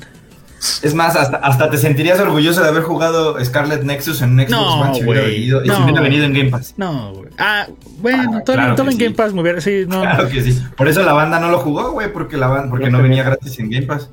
Es 0.82 0.94
más, 0.94 1.14
hasta, 1.14 1.70
te 1.70 1.78
sentirías 1.78 2.18
orgulloso 2.18 2.62
de 2.62 2.68
haber 2.68 2.82
jugado 2.82 3.42
Scarlet 3.44 3.84
Nexus 3.84 4.22
en 4.22 4.32
un 4.32 4.40
Xbox 4.40 4.50
no, 4.50 4.80
One 4.80 4.94
si 4.94 5.04
hubiera, 5.04 5.22
venido, 5.22 5.64
no, 5.64 5.84
hubiera 5.84 6.00
venido 6.00 6.24
en 6.24 6.32
Game 6.32 6.50
Pass. 6.50 6.74
No, 6.76 7.12
güey. 7.14 7.30
Ah, 7.38 7.68
bueno, 8.00 8.38
ah, 8.38 8.74
todo, 8.74 8.90
en 8.90 8.98
Game 8.98 9.14
Pass 9.14 9.32
me 9.32 9.42
hubiera, 9.42 9.60
sí, 9.60 9.84
no. 9.86 10.00
Claro 10.02 10.28
que 10.28 10.42
sí. 10.42 10.60
Por 10.76 10.88
eso 10.88 11.02
la 11.02 11.12
banda 11.12 11.38
no 11.38 11.50
lo 11.50 11.58
jugó, 11.60 11.92
güey, 11.92 12.12
porque 12.12 12.36
la 12.36 12.48
banda, 12.48 12.70
porque 12.70 12.90
no 12.90 13.00
venía 13.00 13.22
gratis 13.22 13.58
en 13.58 13.70
Game 13.70 13.86
Pass. 13.86 14.10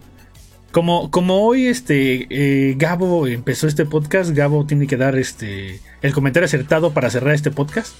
Como, 0.72 1.09
como 1.09 1.45
hoy 1.45 1.67
este 1.67 2.27
eh, 2.30 2.76
Gabo 2.77 3.27
empezó 3.27 3.65
este 3.67 3.85
podcast, 3.85 4.31
Gabo 4.31 4.65
tiene 4.65 4.88
que 4.88 4.97
dar 4.97 5.15
este 5.15 5.80
el 6.01 6.13
comentario 6.13 6.45
acertado 6.45 6.91
para 6.91 7.09
cerrar 7.09 7.34
este 7.34 7.49
podcast 7.49 7.95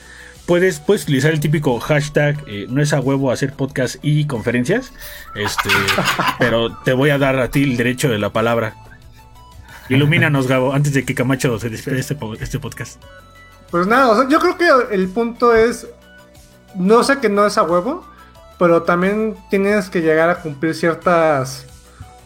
puedes, 0.46 0.80
puedes 0.80 1.04
utilizar 1.04 1.32
el 1.32 1.40
típico 1.40 1.80
hashtag 1.80 2.44
eh, 2.48 2.68
no 2.70 2.82
es 2.82 2.94
a 2.94 3.00
huevo 3.00 3.32
hacer 3.32 3.54
podcast 3.54 3.98
y 4.02 4.26
conferencias. 4.28 4.92
Este, 5.36 5.70
pero 6.40 6.78
te 6.80 6.94
voy 6.94 7.10
a 7.10 7.18
dar 7.18 7.40
a 7.40 7.50
ti 7.50 7.64
el 7.64 7.78
derecho 7.78 8.10
de 8.10 8.20
la 8.20 8.32
palabra. 8.32 8.76
Ilumínanos, 9.90 10.48
Gabo, 10.48 10.74
antes 10.74 10.94
de 10.94 11.06
que 11.06 11.14
Camacho 11.14 11.60
se 11.60 11.70
despide 11.70 12.00
este, 12.00 12.18
este 12.40 12.60
podcast. 12.60 13.02
Pues 13.70 13.86
nada, 13.88 14.28
yo 14.30 14.40
creo 14.40 14.58
que 14.58 14.96
el 14.96 15.08
punto 15.10 15.56
es. 15.56 15.88
No 16.76 17.04
sé 17.04 17.20
que 17.20 17.30
no 17.30 17.46
es 17.46 17.58
a 17.58 17.64
huevo, 17.64 18.06
pero 18.58 18.84
también 18.84 19.36
tienes 19.50 19.90
que 19.90 20.02
llegar 20.02 20.30
a 20.30 20.42
cumplir 20.42 20.74
ciertas 20.76 21.66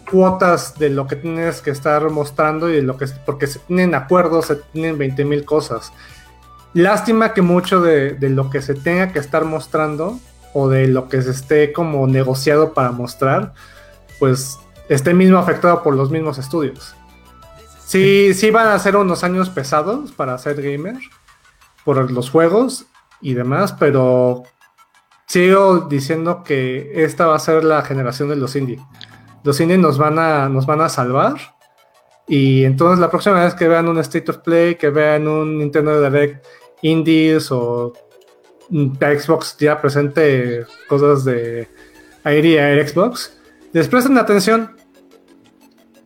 cuotas 0.10 0.80
de 0.80 0.90
lo 0.90 1.06
que 1.06 1.16
tienes 1.16 1.62
que 1.62 1.70
estar 1.70 2.10
mostrando 2.10 2.70
y 2.70 2.78
de 2.78 2.82
lo 2.82 2.98
que 2.98 3.06
porque 3.26 3.46
se 3.46 3.60
tienen 3.60 3.94
acuerdos, 3.94 4.48
se 4.48 4.56
tienen 4.56 4.98
20 4.98 5.26
mil 5.26 5.46
cosas. 5.46 5.92
Lástima 6.74 7.34
que 7.34 7.42
mucho 7.42 7.82
de, 7.82 8.18
lo 8.22 8.50
que 8.50 8.62
se 8.62 8.76
tenga 8.76 9.12
que 9.12 9.20
estar 9.20 9.44
mostrando 9.46 10.20
o 10.54 10.70
de 10.70 10.88
lo 10.88 11.10
que 11.10 11.22
se 11.22 11.32
esté 11.32 11.74
como 11.74 12.06
negociado 12.08 12.74
para 12.74 12.92
mostrar, 12.92 13.54
pues 14.20 14.60
esté 14.88 15.14
mismo 15.14 15.38
afectado 15.38 15.82
por 15.84 15.96
los 15.96 16.12
mismos 16.12 16.38
estudios. 16.38 16.96
Sí, 17.86 18.34
sí 18.34 18.52
van 18.52 18.68
a 18.68 18.80
ser 18.80 18.96
unos 18.96 19.24
años 19.24 19.50
pesados 19.50 20.12
para 20.12 20.38
ser 20.38 20.62
gamer 20.62 20.98
por 21.84 22.12
los 22.12 22.30
juegos 22.30 22.86
y 23.20 23.34
demás, 23.34 23.74
pero 23.74 24.44
sigo 25.26 25.82
diciendo 25.82 26.44
que 26.44 27.04
esta 27.04 27.26
va 27.26 27.36
a 27.36 27.40
ser 27.40 27.64
la 27.64 27.82
generación 27.82 28.30
de 28.30 28.36
los 28.36 28.56
indie. 28.56 28.80
Los 29.44 29.60
indie 29.60 29.78
nos 29.78 29.98
van 29.98 30.20
a, 30.20 30.50
nos 30.50 30.66
van 30.66 30.82
a 30.82 30.90
salvar. 30.90 31.38
Y 32.30 32.64
entonces 32.64 33.00
la 33.00 33.10
próxima 33.10 33.44
vez 33.44 33.56
que 33.56 33.68
vean 33.68 33.88
un 33.88 33.98
State 33.98 34.30
of 34.30 34.38
Play, 34.38 34.76
que 34.76 34.92
vean 34.92 35.28
un 35.28 35.58
Nintendo 35.58 36.00
Direct 36.00 36.46
indies 36.84 37.52
o 37.52 37.92
Xbox 38.70 39.58
ya 39.58 39.82
presente 39.82 40.64
cosas 40.88 41.26
de 41.26 41.68
Air 42.24 42.46
y 42.46 42.56
Air 42.56 42.88
Xbox, 42.88 43.36
les 43.74 43.88
presten 43.88 44.16
atención 44.20 44.76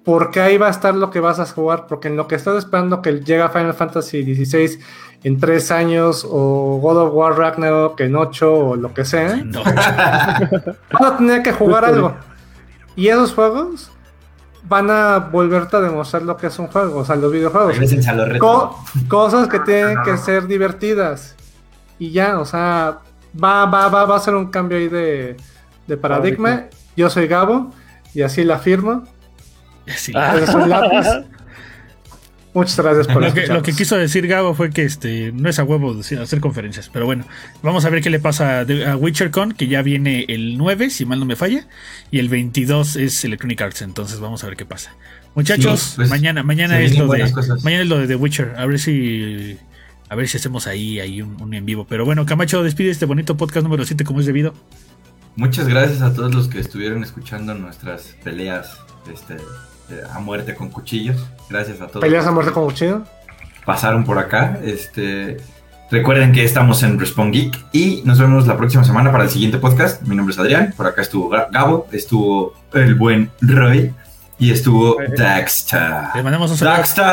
porque 0.05 0.39
ahí 0.39 0.57
va 0.57 0.67
a 0.67 0.71
estar 0.71 0.95
lo 0.95 1.11
que 1.11 1.19
vas 1.19 1.39
a 1.39 1.45
jugar, 1.45 1.87
porque 1.87 2.07
en 2.07 2.15
lo 2.15 2.27
que 2.27 2.35
estás 2.35 2.57
esperando 2.57 3.01
que 3.01 3.19
llega 3.19 3.49
Final 3.49 3.73
Fantasy 3.73 4.23
XVI 4.23 4.79
en 5.23 5.37
tres 5.37 5.71
años 5.71 6.25
o 6.29 6.79
God 6.81 6.97
of 6.97 7.13
War 7.13 7.37
Ragnarok 7.37 7.99
en 7.99 8.15
ocho 8.15 8.53
o 8.53 8.75
lo 8.77 8.93
que 8.93 9.03
sea, 9.03 9.43
vas 9.53 11.11
a 11.11 11.17
tener 11.17 11.43
que 11.43 11.51
jugar 11.51 11.83
algo. 11.83 12.15
Y 12.95 13.09
esos 13.09 13.33
juegos 13.33 13.91
van 14.63 14.89
a 14.89 15.17
volverte 15.19 15.77
a 15.77 15.81
demostrar 15.81 16.23
lo 16.23 16.37
que 16.37 16.47
es 16.47 16.59
un 16.59 16.67
juego, 16.67 16.99
o 16.99 17.05
sea, 17.05 17.15
los 17.15 17.31
videojuegos. 17.31 17.75
cosas 19.07 19.47
que 19.47 19.59
tienen 19.59 19.97
que 20.03 20.17
ser 20.17 20.47
divertidas. 20.47 21.35
Y 21.99 22.11
ya, 22.11 22.39
o 22.39 22.45
sea, 22.45 22.99
va, 23.41 23.65
va, 23.65 23.87
va, 23.89 24.05
va 24.05 24.15
a 24.15 24.19
ser 24.19 24.35
un 24.35 24.47
cambio 24.47 24.77
ahí 24.77 24.87
de, 24.87 25.37
de 25.87 25.97
paradigma. 25.97 26.65
Yo 26.95 27.09
soy 27.09 27.27
Gabo 27.27 27.71
y 28.13 28.21
así 28.21 28.43
la 28.43 28.59
firmo. 28.59 29.03
Sí. 29.87 30.13
Ah. 30.15 30.35
Es 30.37 30.53
un 30.53 30.69
lápiz. 30.69 31.07
Muchas 32.53 32.77
gracias 32.77 33.07
por 33.07 33.23
lo 33.23 33.33
que, 33.33 33.47
lo 33.47 33.63
que 33.63 33.73
quiso 33.73 33.97
decir 33.97 34.27
Gabo 34.27 34.53
fue 34.53 34.69
que 34.69 34.83
este 34.83 35.31
no 35.31 35.49
es 35.49 35.57
a 35.57 35.63
huevo 35.63 35.95
hacer 35.99 36.39
conferencias, 36.39 36.89
pero 36.93 37.05
bueno, 37.05 37.25
vamos 37.63 37.83
a 37.85 37.89
ver 37.89 38.03
qué 38.03 38.11
le 38.11 38.19
pasa 38.19 38.61
a 38.61 38.95
WitcherCon, 38.95 39.53
que 39.53 39.67
ya 39.67 39.81
viene 39.81 40.25
el 40.29 40.57
9, 40.57 40.91
si 40.91 41.05
mal 41.05 41.19
no 41.19 41.25
me 41.25 41.35
falla, 41.35 41.65
y 42.11 42.19
el 42.19 42.29
22 42.29 42.95
es 42.97 43.25
Electronic 43.25 43.59
Arts, 43.61 43.81
entonces 43.81 44.19
vamos 44.19 44.43
a 44.43 44.47
ver 44.47 44.55
qué 44.55 44.65
pasa. 44.65 44.95
Muchachos, 45.33 45.93
pues, 45.95 46.09
mañana 46.09 46.43
mañana 46.43 46.79
es 46.79 46.95
lo 46.95 47.07
de 47.07 47.31
mañana 47.63 47.83
es 47.83 47.89
lo 47.89 47.97
de 47.97 48.07
The 48.07 48.15
Witcher, 48.15 48.53
a 48.55 48.67
ver 48.67 48.79
si 48.79 49.57
a 50.09 50.15
ver 50.15 50.27
si 50.27 50.37
hacemos 50.37 50.67
ahí, 50.67 50.99
ahí 50.99 51.23
un, 51.23 51.53
en 51.55 51.65
vivo. 51.65 51.87
Pero 51.89 52.05
bueno, 52.05 52.23
Camacho, 52.27 52.61
despide 52.61 52.91
este 52.91 53.05
bonito 53.05 53.35
podcast 53.35 53.63
número 53.63 53.83
7 53.83 54.03
como 54.03 54.19
es 54.19 54.27
debido. 54.27 54.53
Muchas 55.35 55.67
gracias 55.67 56.03
a 56.03 56.13
todos 56.13 56.35
los 56.35 56.47
que 56.47 56.59
estuvieron 56.59 57.01
escuchando 57.01 57.55
nuestras 57.55 58.15
peleas 58.23 58.77
este, 59.11 59.37
a 60.11 60.19
muerte 60.19 60.55
con 60.55 60.69
cuchillos. 60.69 61.17
Gracias 61.49 61.81
a 61.81 61.87
todos. 61.87 62.01
¿Peleas 62.01 62.25
a 62.25 62.31
muerte 62.31 62.51
con 62.51 62.65
cuchillo? 62.65 63.03
Pasaron 63.65 64.03
por 64.03 64.17
acá. 64.19 64.59
Este, 64.63 65.37
recuerden 65.91 66.31
que 66.31 66.43
estamos 66.43 66.83
en 66.83 66.99
Respawn 66.99 67.31
Geek 67.31 67.65
y 67.71 68.01
nos 68.05 68.19
vemos 68.19 68.47
la 68.47 68.57
próxima 68.57 68.83
semana 68.83 69.11
para 69.11 69.25
el 69.25 69.29
siguiente 69.29 69.57
podcast. 69.57 70.01
Mi 70.03 70.15
nombre 70.15 70.33
es 70.33 70.39
Adrián. 70.39 70.73
Por 70.75 70.87
acá 70.87 71.01
estuvo 71.01 71.29
Gabo, 71.29 71.87
estuvo 71.91 72.53
el 72.73 72.95
buen 72.95 73.31
Roy 73.41 73.93
y 74.39 74.51
estuvo 74.51 74.97
Dexter. 75.17 75.81
Le 76.15 76.23
mandamos 76.23 76.51
un 76.51 76.57
saludo. 76.57 76.77
Dexter. 76.77 77.05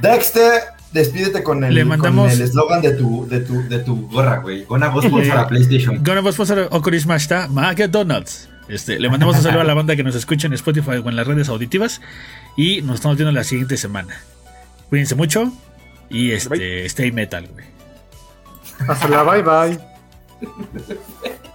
Dexter 0.00 0.80
Despídete 0.92 1.44
con 1.44 1.62
el 1.62 1.78
eslogan 1.78 2.82
de 2.82 2.92
tu, 2.94 3.26
de, 3.28 3.40
tu, 3.40 3.68
de 3.68 3.78
tu 3.78 4.08
gorra, 4.08 4.38
güey. 4.38 4.64
Gonna 4.64 4.88
vos 4.88 5.06
para 5.06 5.46
PlayStation. 5.48 6.02
Gonna 6.02 6.20
vos 6.20 6.36
para 6.36 6.66
Okorismashita 6.66 7.46
McDonald's. 7.48 8.49
Este, 8.70 9.00
le 9.00 9.08
mandamos 9.10 9.36
un 9.36 9.42
saludo 9.42 9.62
a 9.62 9.64
la 9.64 9.74
banda 9.80 9.96
que 9.96 10.04
nos 10.04 10.14
escucha 10.14 10.46
en 10.46 10.52
Spotify 10.52 11.02
o 11.04 11.08
en 11.08 11.16
las 11.16 11.26
redes 11.26 11.48
auditivas. 11.48 12.00
Y 12.56 12.82
nos 12.82 12.96
estamos 12.96 13.16
viendo 13.16 13.32
la 13.32 13.44
siguiente 13.44 13.76
semana. 13.76 14.20
Cuídense 14.88 15.14
mucho. 15.14 15.52
Y 16.08 16.32
este, 16.32 16.86
stay 16.86 17.12
metal, 17.12 17.48
güey. 17.52 17.66
Hasta 18.88 19.08
la 19.08 19.22
bye 19.22 19.42
bye. 19.42 19.80